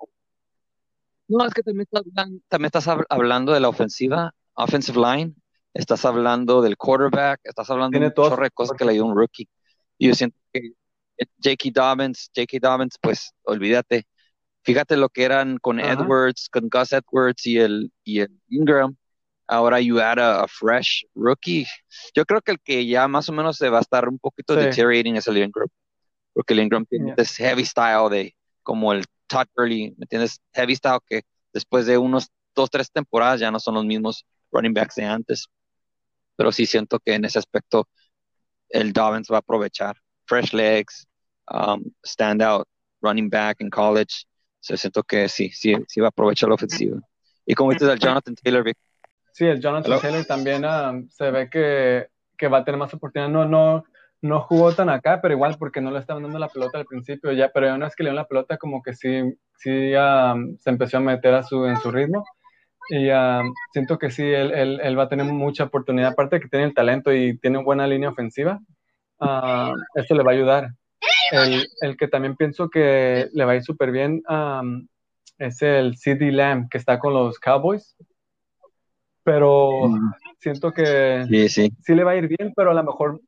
No, 1.31 1.47
es 1.47 1.55
que 1.55 1.62
también 1.62 1.87
estás, 1.91 2.05
también 2.49 2.70
hablando 3.09 3.53
de 3.53 3.61
la 3.61 3.68
ofensiva, 3.68 4.35
offensive 4.55 4.99
line, 5.01 5.35
estás 5.72 6.05
hablando 6.05 6.61
del 6.61 6.76
quarterback, 6.76 7.41
estás 7.45 7.70
hablando 7.70 7.93
Tiene 7.93 8.07
de 8.07 8.11
un 8.11 8.14
todas 8.14 8.31
chorro 8.33 8.45
de 8.45 8.51
cosas 8.51 8.76
que 8.76 8.85
le 8.85 8.93
dio 8.95 9.05
un 9.07 9.16
rookie. 9.16 9.49
Y 9.97 10.09
yo 10.09 10.14
siento 10.14 10.37
que 10.53 10.72
eh, 11.18 11.26
J.K. 11.43 11.70
Dobbins, 11.72 12.31
J.K. 12.35 12.59
Dobbins, 12.61 12.97
pues 13.01 13.33
olvídate. 13.45 14.05
Fíjate 14.62 14.97
lo 14.97 15.09
que 15.09 15.22
eran 15.24 15.59
con. 15.59 15.78
Edwards, 15.81 16.49
con 16.51 16.68
Gus 16.68 16.93
Edwards 16.93 17.47
y 17.47 17.59
el, 17.59 17.93
y 18.05 18.20
el 18.20 18.41
Ingram. 18.49 18.97
Ahora 19.47 19.81
you 19.81 19.99
add 20.01 20.18
a, 20.18 20.43
a 20.43 20.49
fresh 20.49 21.05
rookie. 21.14 21.66
Yo 22.14 22.24
creo 22.24 22.41
que 22.41 22.53
el 22.53 22.61
que 22.61 22.87
ya 22.87 23.09
más 23.09 23.28
o 23.28 23.33
menos 23.33 23.57
se 23.57 23.68
va 23.68 23.78
a 23.78 23.83
estar 23.83 24.09
un 24.09 24.18
poquito 24.18 24.55
Sí. 24.55 24.61
deteriorating 24.61 25.16
es 25.16 25.26
el 25.28 25.39
Ingram. 25.39 25.68
Porque 26.33 26.55
el 26.55 26.61
Ingram 26.61 26.85
tiene 26.87 27.14
Ya. 27.16 27.22
ese 27.22 27.45
heavy 27.45 27.64
style 27.64 28.09
de 28.11 28.35
como 28.62 28.93
el 28.93 29.05
Todd 29.31 29.47
Gurley, 29.55 29.95
¿me 29.97 30.05
entiendes? 30.05 30.41
Heavy 30.53 30.74
style 30.74 30.99
que 31.07 31.22
después 31.53 31.87
de 31.87 31.97
unos 31.97 32.28
dos, 32.55 32.68
tres 32.68 32.91
temporadas 32.91 33.41
ya 33.41 33.51
no 33.51 33.61
son 33.61 33.74
los 33.74 33.85
mismos 33.85 34.26
running 34.51 34.74
backs 34.74 34.97
de 34.97 35.05
antes. 35.05 35.47
Pero 36.37 36.51
sí 36.53 36.66
siento 36.66 36.99
que 36.99 37.14
en 37.14 37.24
ese 37.24 37.39
aspecto 37.39 37.89
el 38.68 38.93
Dobbins 38.93 39.28
va 39.31 39.37
a 39.37 39.41
aprovechar. 39.41 39.97
Fresh 40.26 40.53
legs, 40.53 41.07
um, 41.51 41.83
standout 42.05 42.66
running 43.01 43.31
back 43.31 43.61
in 43.61 43.70
college. 43.70 44.26
So 44.61 44.76
siento 44.76 45.03
que 45.03 45.28
sí, 45.28 45.51
sí, 45.51 45.74
sí 45.87 46.01
va 46.01 46.09
a 46.09 46.11
aprovechar 46.11 46.49
la 46.49 46.57
ofensiva. 46.57 47.01
Y 47.47 47.55
como 47.55 47.72
dices, 47.72 47.89
el 47.89 47.99
Jonathan 47.99 48.35
Taylor, 48.35 48.64
Vic, 48.64 48.76
Sí, 49.33 49.47
el 49.47 49.61
Jonathan 49.61 49.93
Hello. 49.93 50.01
Taylor 50.01 50.24
también 50.24 50.64
ah, 50.64 51.01
se 51.09 51.31
ve 51.31 51.49
que, 51.49 52.09
que 52.37 52.49
va 52.49 52.59
a 52.59 52.64
tener 52.64 52.78
más 52.78 52.93
oportunidad. 52.93 53.31
No, 53.31 53.45
no, 53.47 53.85
no 54.23 54.41
jugó 54.41 54.73
tan 54.73 54.91
acá, 54.91 55.21
pero 55.23 55.35
igual 55.35 55.57
porque 55.59 55.81
no 55.81 55.91
le 55.91 55.99
estaban 55.99 56.23
dando 56.23 56.39
la 56.39 56.49
pelota 56.49 56.79
al 56.79 56.85
principio 56.85 57.33
ya, 57.33 57.51
pero 57.53 57.75
una 57.75 57.87
vez 57.87 57.97
que 57.97 58.03
le 58.03 58.11
dio 58.11 58.16
la 58.16 58.27
pelota 58.29 58.59
como 58.59 58.83
que 58.83 58.95
sí, 58.95 59.23
sí 59.57 59.95
ah, 59.97 60.35
se 60.59 60.71
empezó 60.71 60.99
a 60.99 61.01
meter 61.01 61.35
a 61.35 61.43
su, 61.43 61.64
en 61.66 61.77
su 61.79 61.91
ritmo. 61.91 62.25
Y 62.91 63.09
ah, 63.11 63.43
siento 63.73 63.99
que 63.99 64.11
sí, 64.11 64.25
él, 64.25 64.53
él, 64.53 64.81
él 64.83 64.99
va 64.99 65.05
a 65.05 65.09
tener 65.09 65.25
mucha 65.27 65.64
oportunidad, 65.64 66.11
aparte 66.11 66.37
de 66.37 66.43
que 66.43 66.49
tiene 66.49 66.66
el 66.66 66.75
talento 66.75 67.12
y 67.12 67.39
tiene 67.39 67.62
buena 67.62 67.87
línea 67.87 68.11
ofensiva, 68.11 68.61
esto 69.95 70.14
le 70.14 70.23
va 70.23 70.33
a 70.33 70.35
ayudar. 70.35 70.71
El, 71.31 71.66
el 71.81 71.97
que 71.97 72.09
también 72.09 72.37
pienso 72.37 72.68
que 72.68 73.29
le 73.33 73.45
va 73.45 73.53
a 73.53 73.57
ir 73.57 73.62
súper 73.62 73.93
bien 73.93 74.23
es 75.39 75.62
el 75.62 75.97
CD 75.97 76.33
Lamb, 76.33 76.68
que 76.68 76.79
está 76.79 76.99
con 76.99 77.14
los 77.14 77.39
Cowboys. 77.39 77.97
Pero 79.23 79.89
Mm. 79.89 80.12
siento 80.39 80.73
que 80.73 81.25
sí, 81.29 81.49
sí. 81.49 81.73
sí 81.83 81.95
le 81.95 82.05
va 82.05 82.12
a 82.12 82.16
ir 82.16 82.29
bien, 82.29 82.53
pero 82.57 82.71
a 82.71 82.75
lo 82.75 82.83
mejor 82.83 83.21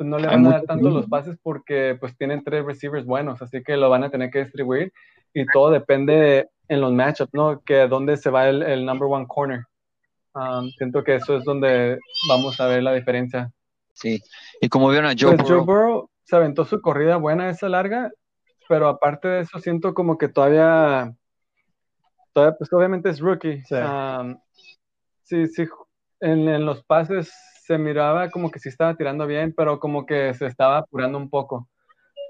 pues, 0.00 0.08
no 0.08 0.18
le 0.18 0.28
van 0.28 0.46
a 0.46 0.50
dar 0.52 0.62
tanto 0.62 0.88
los 0.88 1.06
pases 1.10 1.36
porque 1.42 1.94
pues 2.00 2.16
tienen 2.16 2.42
tres 2.42 2.64
receivers 2.64 3.04
buenos, 3.04 3.42
así 3.42 3.62
que 3.62 3.76
lo 3.76 3.90
van 3.90 4.02
a 4.02 4.10
tener 4.10 4.30
que 4.30 4.44
distribuir 4.44 4.94
y 5.34 5.44
todo 5.44 5.68
depende 5.68 6.48
en 6.68 6.80
los 6.80 6.90
matchups, 6.90 7.34
¿no? 7.34 7.60
Que 7.60 7.86
dónde 7.86 8.16
se 8.16 8.30
va 8.30 8.48
el, 8.48 8.62
el 8.62 8.86
number 8.86 9.06
one 9.10 9.26
corner. 9.28 9.66
Um, 10.34 10.70
siento 10.70 11.04
que 11.04 11.16
eso 11.16 11.36
es 11.36 11.44
donde 11.44 11.98
vamos 12.30 12.58
a 12.62 12.66
ver 12.66 12.82
la 12.82 12.94
diferencia. 12.94 13.52
Sí. 13.92 14.22
Y 14.62 14.70
como 14.70 14.88
vieron 14.88 15.10
a 15.10 15.14
Joe 15.14 15.36
Pues 15.36 15.46
Joe 15.46 15.58
Burrow, 15.58 15.66
Burrow 15.66 16.10
se 16.24 16.36
aventó 16.36 16.64
su 16.64 16.80
corrida 16.80 17.16
buena 17.18 17.50
esa 17.50 17.68
larga, 17.68 18.10
pero 18.70 18.88
aparte 18.88 19.28
de 19.28 19.40
eso 19.40 19.58
siento 19.58 19.92
como 19.92 20.16
que 20.16 20.28
todavía, 20.28 21.12
todavía 22.32 22.56
pues 22.56 22.72
obviamente 22.72 23.10
es 23.10 23.20
rookie. 23.20 23.62
Sí. 23.64 23.74
Um, 23.74 24.38
sí, 25.24 25.46
sí, 25.46 25.66
en, 26.20 26.48
en 26.48 26.64
los 26.64 26.82
pases 26.84 27.30
se 27.70 27.78
miraba 27.78 28.30
como 28.30 28.50
que 28.50 28.58
sí 28.58 28.68
estaba 28.68 28.96
tirando 28.96 29.28
bien, 29.28 29.54
pero 29.56 29.78
como 29.78 30.04
que 30.04 30.34
se 30.34 30.46
estaba 30.46 30.78
apurando 30.78 31.18
un 31.18 31.30
poco, 31.30 31.68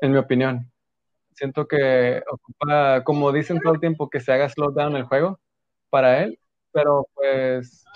en 0.03 0.13
mi 0.13 0.19
opinión. 0.19 0.71
Siento 1.33 1.67
que 1.67 2.23
ocupa, 2.31 3.03
como 3.05 3.33
dicen 3.33 3.59
todo 3.59 3.73
el 3.73 3.81
tiempo, 3.81 4.11
que 4.11 4.21
se 4.21 4.33
haga 4.33 4.51
slow 4.51 4.71
down 4.71 4.97
el 4.97 5.05
juego 5.05 5.41
para 5.89 6.23
él, 6.23 6.39
pero 6.73 7.07
pues 7.15 7.87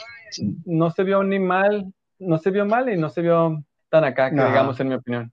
no 0.65 0.91
se 0.91 1.05
vio 1.05 1.23
ni 1.23 1.39
mal, 1.39 1.93
no 2.19 2.39
se 2.39 2.51
vio 2.51 2.65
mal 2.65 2.89
y 2.89 2.97
no 2.97 3.11
se 3.11 3.21
vio 3.21 3.63
tan 3.91 4.05
acá, 4.05 4.31
que 4.31 4.37
digamos, 4.37 4.81
en 4.81 4.89
mi 4.89 4.95
opinión. 4.95 5.31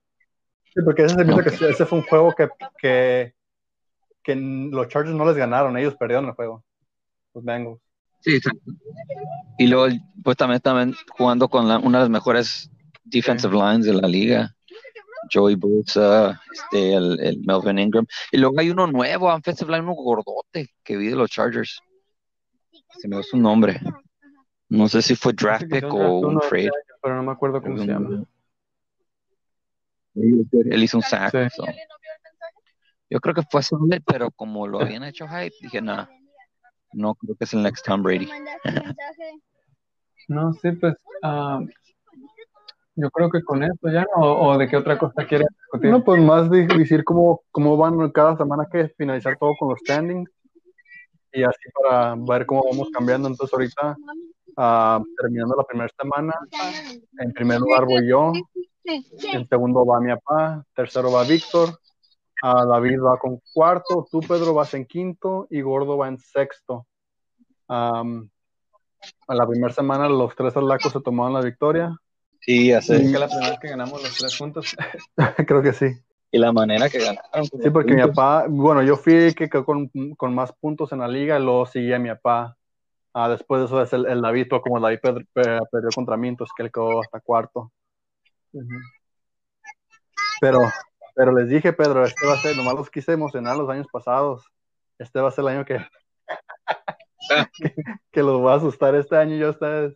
Sí, 0.66 0.82
porque 0.84 1.06
que 1.06 1.70
ese 1.70 1.86
fue 1.86 2.00
un 2.00 2.04
juego 2.04 2.34
que, 2.34 2.50
que, 2.78 3.34
que 4.22 4.36
los 4.36 4.90
Chargers 4.90 5.16
no 5.16 5.26
les 5.26 5.38
ganaron, 5.38 5.78
ellos 5.78 5.96
perdieron 5.96 6.26
el 6.26 6.34
juego. 6.34 6.62
Los 7.34 7.46
Bengals. 7.46 7.80
Sí, 8.22 8.36
exacto. 8.36 8.72
Y 9.58 9.68
luego, 9.68 9.96
pues 10.24 10.38
también, 10.38 10.62
también 10.62 10.96
jugando 11.10 11.48
con 11.50 11.68
la- 11.68 11.80
una 11.80 12.00
de 12.00 12.04
las 12.06 12.10
mejores 12.10 12.70
defensive 13.04 13.54
lines 13.54 13.86
de 13.86 13.94
la 13.94 14.08
liga. 14.08 14.56
Joey 15.32 15.56
Bosa, 15.56 16.42
este, 16.52 16.94
el, 16.94 17.20
el 17.22 17.40
Melvin 17.46 17.80
Ingram. 17.80 18.06
Y 18.32 18.38
luego 18.38 18.60
hay 18.60 18.70
uno 18.70 18.88
nuevo, 18.88 19.32
offensive 19.34 19.72
line, 19.72 19.84
uno 19.84 19.94
gordote 19.94 20.70
que 20.84 20.98
vi 20.98 21.08
de 21.08 21.16
los 21.16 21.30
Chargers. 21.30 21.80
Se 23.00 23.08
me 23.08 23.16
dio 23.16 23.24
su 23.24 23.38
nombre. 23.38 23.80
No 24.68 24.88
sé 24.88 25.02
si 25.02 25.16
fue 25.16 25.34
draft 25.34 25.66
pick 25.70 25.86
o 25.86 26.20
un 26.20 26.40
trade. 26.40 26.72
Pero 27.02 27.16
no 27.16 27.24
me 27.24 27.32
acuerdo 27.32 27.62
cómo 27.62 27.78
se 27.78 27.86
llama. 27.88 28.24
Él 30.16 30.84
hizo 30.84 30.98
un 30.98 31.04
sack. 31.04 31.32
Sí. 31.32 31.56
so. 31.56 31.64
Yo 33.10 33.20
creo 33.20 33.36
que 33.36 33.44
fue 33.50 33.62
solid, 33.64 34.02
pero 34.06 34.32
como 34.32 34.68
lo 34.68 34.82
habían 34.82 35.04
hecho 35.04 35.28
hype, 35.28 35.56
dije, 35.62 35.82
no, 35.82 36.08
no 36.94 37.16
creo 37.16 37.36
que 37.36 37.44
es 37.46 37.54
el 37.54 37.64
next 37.64 37.86
Tom 37.86 38.04
Brady. 38.04 38.28
No, 40.28 40.54
sí, 40.54 40.72
pues 40.74 40.96
ah, 41.24 41.62
yo 42.96 43.10
creo 43.12 43.30
que 43.30 43.42
con 43.44 43.64
esto 43.64 43.90
ya, 43.90 44.02
¿no? 44.16 44.22
o, 44.24 44.50
o 44.54 44.58
de 44.58 44.68
qué 44.68 44.78
otra 44.78 44.98
cosa 44.98 45.26
quieres 45.26 45.48
discutir. 45.58 45.90
No, 45.92 46.04
pues 46.04 46.22
más 46.22 46.50
de- 46.50 46.68
decir 46.68 47.04
cómo, 47.04 47.42
cómo 47.52 47.76
van 47.78 48.12
cada 48.12 48.38
semana 48.38 48.68
que 48.72 48.90
finalizar 48.98 49.38
todo 49.38 49.56
con 49.60 49.70
los 49.70 49.80
standings 49.80 50.30
y 51.34 51.44
así 51.44 51.70
para 51.82 52.16
ver 52.18 52.46
cómo 52.46 52.64
vamos 52.70 52.90
cambiando. 52.94 53.28
Entonces 53.28 53.54
ahorita, 53.54 53.96
ah, 54.58 55.02
terminando 55.20 55.56
la 55.56 55.64
primera 55.64 55.90
semana, 56.00 56.34
en 57.20 57.32
primer 57.34 57.60
lugar 57.60 57.86
voy 57.86 58.08
yo, 58.08 58.32
en 59.34 59.48
segundo 59.48 59.86
va 59.86 60.00
mi 60.00 60.14
papá, 60.14 60.66
tercero 60.76 61.12
va 61.12 61.24
Víctor, 61.24 61.70
ah, 62.42 62.66
David 62.66 63.00
va 63.00 63.18
con 63.18 63.42
cuarto, 63.54 64.08
tú 64.10 64.20
Pedro 64.22 64.54
vas 64.54 64.74
en 64.74 64.86
quinto 64.86 65.48
y 65.50 65.62
Gordo 65.62 65.98
va 65.98 66.08
en 66.08 66.18
sexto. 66.18 66.88
Am, 67.68 68.30
a 69.28 69.36
la 69.36 69.48
primera 69.48 69.74
semana 69.74 70.08
los 70.10 70.36
tres 70.36 70.56
alacos 70.58 70.94
se 70.94 71.02
tomaron 71.02 71.34
la 71.34 71.42
victoria, 71.42 71.96
Sí, 72.42 72.70
ya 72.70 72.82
Sí, 72.82 72.98
que 72.98 73.04
es 73.04 73.20
la 73.20 73.28
primera 73.28 73.50
vez 73.50 73.60
que 73.60 73.70
ganamos 73.70 74.02
los 74.02 74.18
tres 74.18 74.36
juntos. 74.38 74.76
creo 75.48 75.62
que 75.62 75.74
sí. 75.74 75.86
Y 76.32 76.40
la 76.40 76.52
manera 76.52 76.90
que 76.90 77.00
ganaron. 77.00 77.46
Sí, 77.46 77.70
porque 77.70 77.94
mi 77.94 78.02
papá, 78.02 78.46
bueno, 78.50 78.82
yo 78.82 78.96
fui 78.96 79.14
el 79.14 79.36
que 79.36 79.50
quedó 79.50 79.64
con, 79.64 79.92
con 80.18 80.34
más 80.34 80.52
puntos 80.54 80.92
en 80.92 81.00
la 81.00 81.08
liga 81.08 81.38
y 81.38 81.44
luego 81.44 81.66
seguía 81.66 82.00
mi 82.00 82.10
papá. 82.10 82.58
Ah, 83.14 83.30
después 83.30 83.60
de 83.60 83.66
eso 83.66 83.82
es 83.82 83.94
el, 83.94 84.08
el 84.08 84.22
David, 84.22 84.48
como 84.64 84.78
el 84.78 84.84
David 84.84 85.00
per- 85.02 85.28
per- 85.34 85.62
perdió 85.70 85.90
contra 85.94 86.18
mí, 86.18 86.30
entonces 86.30 86.54
que 86.56 86.64
él 86.64 86.72
quedó 86.72 87.02
hasta 87.02 87.20
cuarto. 87.20 87.72
Pero, 90.40 90.62
pero 91.22 91.34
les 91.34 91.50
dije, 91.50 91.72
Pedro, 91.72 92.04
este 92.04 92.26
va 92.26 92.34
a 92.34 92.38
ser, 92.38 92.58
nomás 92.58 92.74
los 92.74 92.90
quise 92.90 93.12
emocionar 93.12 93.56
los 93.56 93.70
años 93.70 93.86
pasados. 93.94 94.44
Este 94.98 95.22
va 95.22 95.28
a 95.30 95.32
ser 95.32 95.44
el 95.44 95.50
año 95.50 95.66
que, 95.66 95.78
que, 95.78 97.76
que 98.12 98.24
los 98.24 98.42
voy 98.42 98.52
a 98.52 98.56
asustar 98.56 98.96
este 98.96 99.16
año 99.18 99.36
yo 99.36 99.50
a 99.50 99.52
ustedes. 99.52 99.96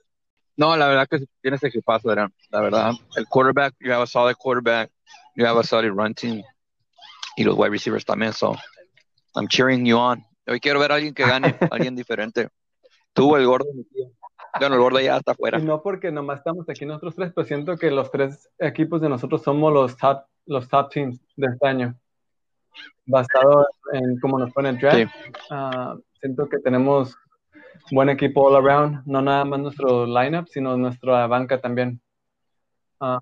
No, 0.55 0.77
la 0.77 0.87
verdad 0.87 1.07
que 1.09 1.25
tienes 1.41 1.63
equipazo, 1.63 2.11
era, 2.11 2.29
la 2.51 2.61
verdad. 2.61 2.91
El 3.15 3.25
quarterback, 3.25 3.73
you 3.79 3.91
have 3.91 4.03
a 4.03 4.05
solid 4.05 4.35
quarterback, 4.35 4.91
you 5.35 5.43
have 5.47 5.59
a 5.59 5.63
solid 5.63 5.93
run 5.95 6.13
team, 6.13 6.43
y 7.35 7.43
los 7.43 7.57
wide 7.57 7.71
receivers 7.71 8.05
también, 8.05 8.31
so 8.31 8.55
I'm 9.35 9.47
cheering 9.47 9.83
you 9.83 9.97
on. 9.97 10.23
Hoy 10.45 10.59
quiero 10.59 10.79
ver 10.79 10.91
a 10.91 10.95
alguien 10.95 11.15
que 11.15 11.25
gane, 11.25 11.55
alguien 11.71 11.95
diferente. 11.95 12.49
Tú, 13.13 13.35
el 13.35 13.47
gordo, 13.47 13.65
mi 13.73 13.83
tío. 13.85 14.11
Bueno, 14.59 14.75
el 14.75 14.81
gordo 14.81 14.99
ya 14.99 15.17
está 15.17 15.31
afuera. 15.31 15.59
Y 15.59 15.63
no 15.63 15.81
porque 15.81 16.11
nomás 16.11 16.37
estamos 16.37 16.69
aquí 16.69 16.85
nosotros 16.85 17.15
tres, 17.15 17.31
pero 17.33 17.47
siento 17.47 17.77
que 17.77 17.89
los 17.89 18.11
tres 18.11 18.47
equipos 18.59 19.01
de 19.01 19.09
nosotros 19.09 19.41
somos 19.41 19.73
los 19.73 19.97
top, 19.97 20.19
los 20.45 20.67
top 20.69 20.89
teams 20.89 21.19
de 21.35 21.47
este 21.47 21.67
año. 21.67 21.95
Basado 23.05 23.67
en 23.93 24.19
cómo 24.19 24.39
nos 24.39 24.51
pone 24.51 24.69
el 24.69 24.77
draft, 24.79 24.97
Sí. 24.97 25.05
ah, 25.51 25.95
siento 26.19 26.49
que 26.49 26.59
tenemos 26.59 27.15
buen 27.91 28.09
equipo 28.09 28.47
all 28.47 28.55
around, 28.55 29.05
no 29.05 29.21
nada 29.21 29.45
más 29.45 29.59
nuestro 29.59 30.05
lineup, 30.05 30.47
sino 30.47 30.75
nuestra 30.75 31.27
banca 31.27 31.61
también. 31.61 32.01
Ah, 32.99 33.19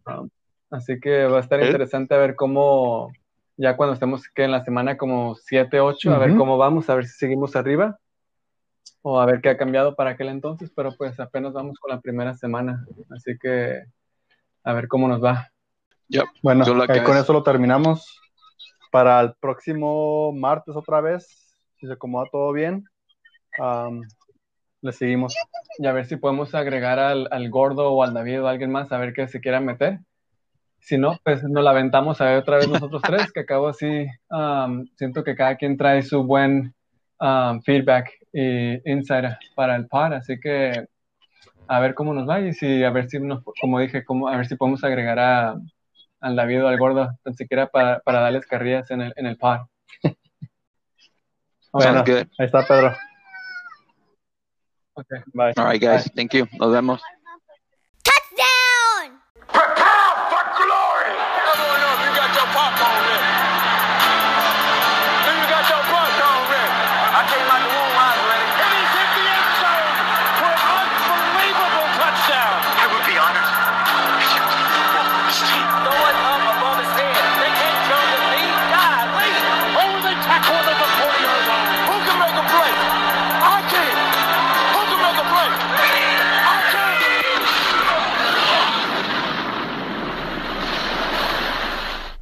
así 0.70 1.00
que 1.00 1.26
va 1.26 1.38
a 1.38 1.42
estar 1.42 1.60
Sí. 1.60 1.66
interesante 1.66 2.16
a 2.16 2.18
ver 2.18 2.36
cómo, 2.36 3.12
ya 3.58 3.76
cuando 3.76 3.94
estemos 3.94 4.28
que 4.30 4.44
en 4.46 4.52
la 4.52 4.64
semana 4.64 4.98
como 4.98 5.36
7, 5.36 5.80
8, 5.82 6.14
a 6.14 6.18
ver 6.18 6.36
cómo 6.36 6.58
vamos, 6.58 6.90
a 6.90 6.96
ver 6.96 7.06
si 7.06 7.18
seguimos 7.18 7.56
arriba 7.56 8.00
o 9.02 9.20
a 9.20 9.26
ver 9.26 9.42
qué 9.42 9.50
ha 9.50 9.58
cambiado 9.58 9.96
para 9.96 10.12
aquel 10.12 10.30
entonces, 10.30 10.72
pero 10.74 10.96
pues 10.98 11.20
apenas 11.20 11.52
vamos 11.54 11.78
con 11.78 11.92
la 11.92 12.00
primera 12.00 12.34
semana, 12.36 12.86
así 13.10 13.38
que 13.38 13.84
a 14.64 14.74
ver 14.74 14.88
cómo 14.88 15.08
nos 15.10 15.22
va. 15.22 15.50
Bueno, 16.42 16.66
con 17.04 17.18
eso 17.18 17.34
lo 17.34 17.44
terminamos. 17.44 18.20
Para 18.92 19.20
el 19.22 19.34
próximo 19.40 20.32
martes 20.34 20.76
otra 20.76 21.02
vez, 21.02 21.28
si 21.80 21.88
se 21.88 21.94
acomoda 21.94 22.28
todo 22.32 22.52
bien, 22.54 22.86
am, 23.60 24.02
le 24.82 24.92
seguimos. 24.92 25.36
Y 25.80 25.88
a 25.88 25.94
ver 25.94 26.06
si 26.06 26.18
podemos 26.18 26.54
agregar 26.54 27.00
al, 27.00 27.28
al 27.32 27.50
gordo 27.50 27.92
o 27.92 28.04
al 28.04 28.14
David 28.14 28.44
o 28.44 28.48
a 28.48 28.52
alguien 28.52 28.72
más, 28.72 28.92
a 28.92 28.98
ver 28.98 29.14
que 29.14 29.28
se 29.28 29.42
quiera 29.42 29.60
meter. 29.60 30.00
Si 30.80 30.98
no, 30.98 31.18
pues 31.24 31.44
nos 31.44 31.64
la 31.64 31.72
aventamos 31.72 32.20
a 32.20 32.26
ver 32.26 32.38
otra 32.40 32.58
vez 32.58 32.68
nosotros 32.68 33.02
tres, 33.02 33.32
que 33.32 33.40
acabo 33.40 33.70
así, 33.70 34.06
um, 34.30 34.86
siento 34.98 35.24
que 35.24 35.36
cada 35.36 35.56
quien 35.56 35.78
trae 35.78 36.04
su 36.04 36.24
buen 36.24 36.76
um, 37.22 37.62
feedback 37.62 38.12
y 38.34 38.92
insight 38.92 39.34
para 39.56 39.78
el 39.78 39.88
pod, 39.88 40.14
así 40.14 40.40
que 40.42 40.86
a 41.68 41.80
ver 41.80 41.94
cómo 41.94 42.14
nos 42.14 42.28
va 42.28 42.42
y 42.42 42.52
si, 42.54 42.84
a 42.84 42.90
ver 42.90 43.10
si, 43.10 43.18
nos, 43.20 43.42
como 43.62 43.80
dije, 43.80 44.04
como, 44.04 44.28
a 44.28 44.36
ver 44.36 44.46
si 44.46 44.56
podemos 44.56 44.84
agregar 44.84 45.20
a, 45.20 45.56
al 46.24 46.36
David 46.36 46.64
o 46.64 46.68
al 46.70 46.80
gordo, 46.80 47.12
tan 47.24 47.36
siquiera 47.36 47.68
para, 47.68 48.00
para 48.00 48.22
darles 48.22 48.46
carrillas 48.48 48.90
en 48.92 49.02
el, 49.02 49.14
en 49.16 49.26
el 49.26 49.38
pod. 49.38 49.60
Bueno, 51.72 52.04
Sounds 52.06 52.10
good. 52.10 52.28
ahí 52.38 52.46
está 52.46 52.66
Pedro. 52.66 52.96
Ok. 54.94 55.08
Bye. 55.34 55.54
All 55.58 55.72
right, 55.72 55.82
guys. 55.82 56.12
Thank 56.16 56.34
you. 56.34 56.48
Nos 56.60 56.72
vemos. 56.72 57.02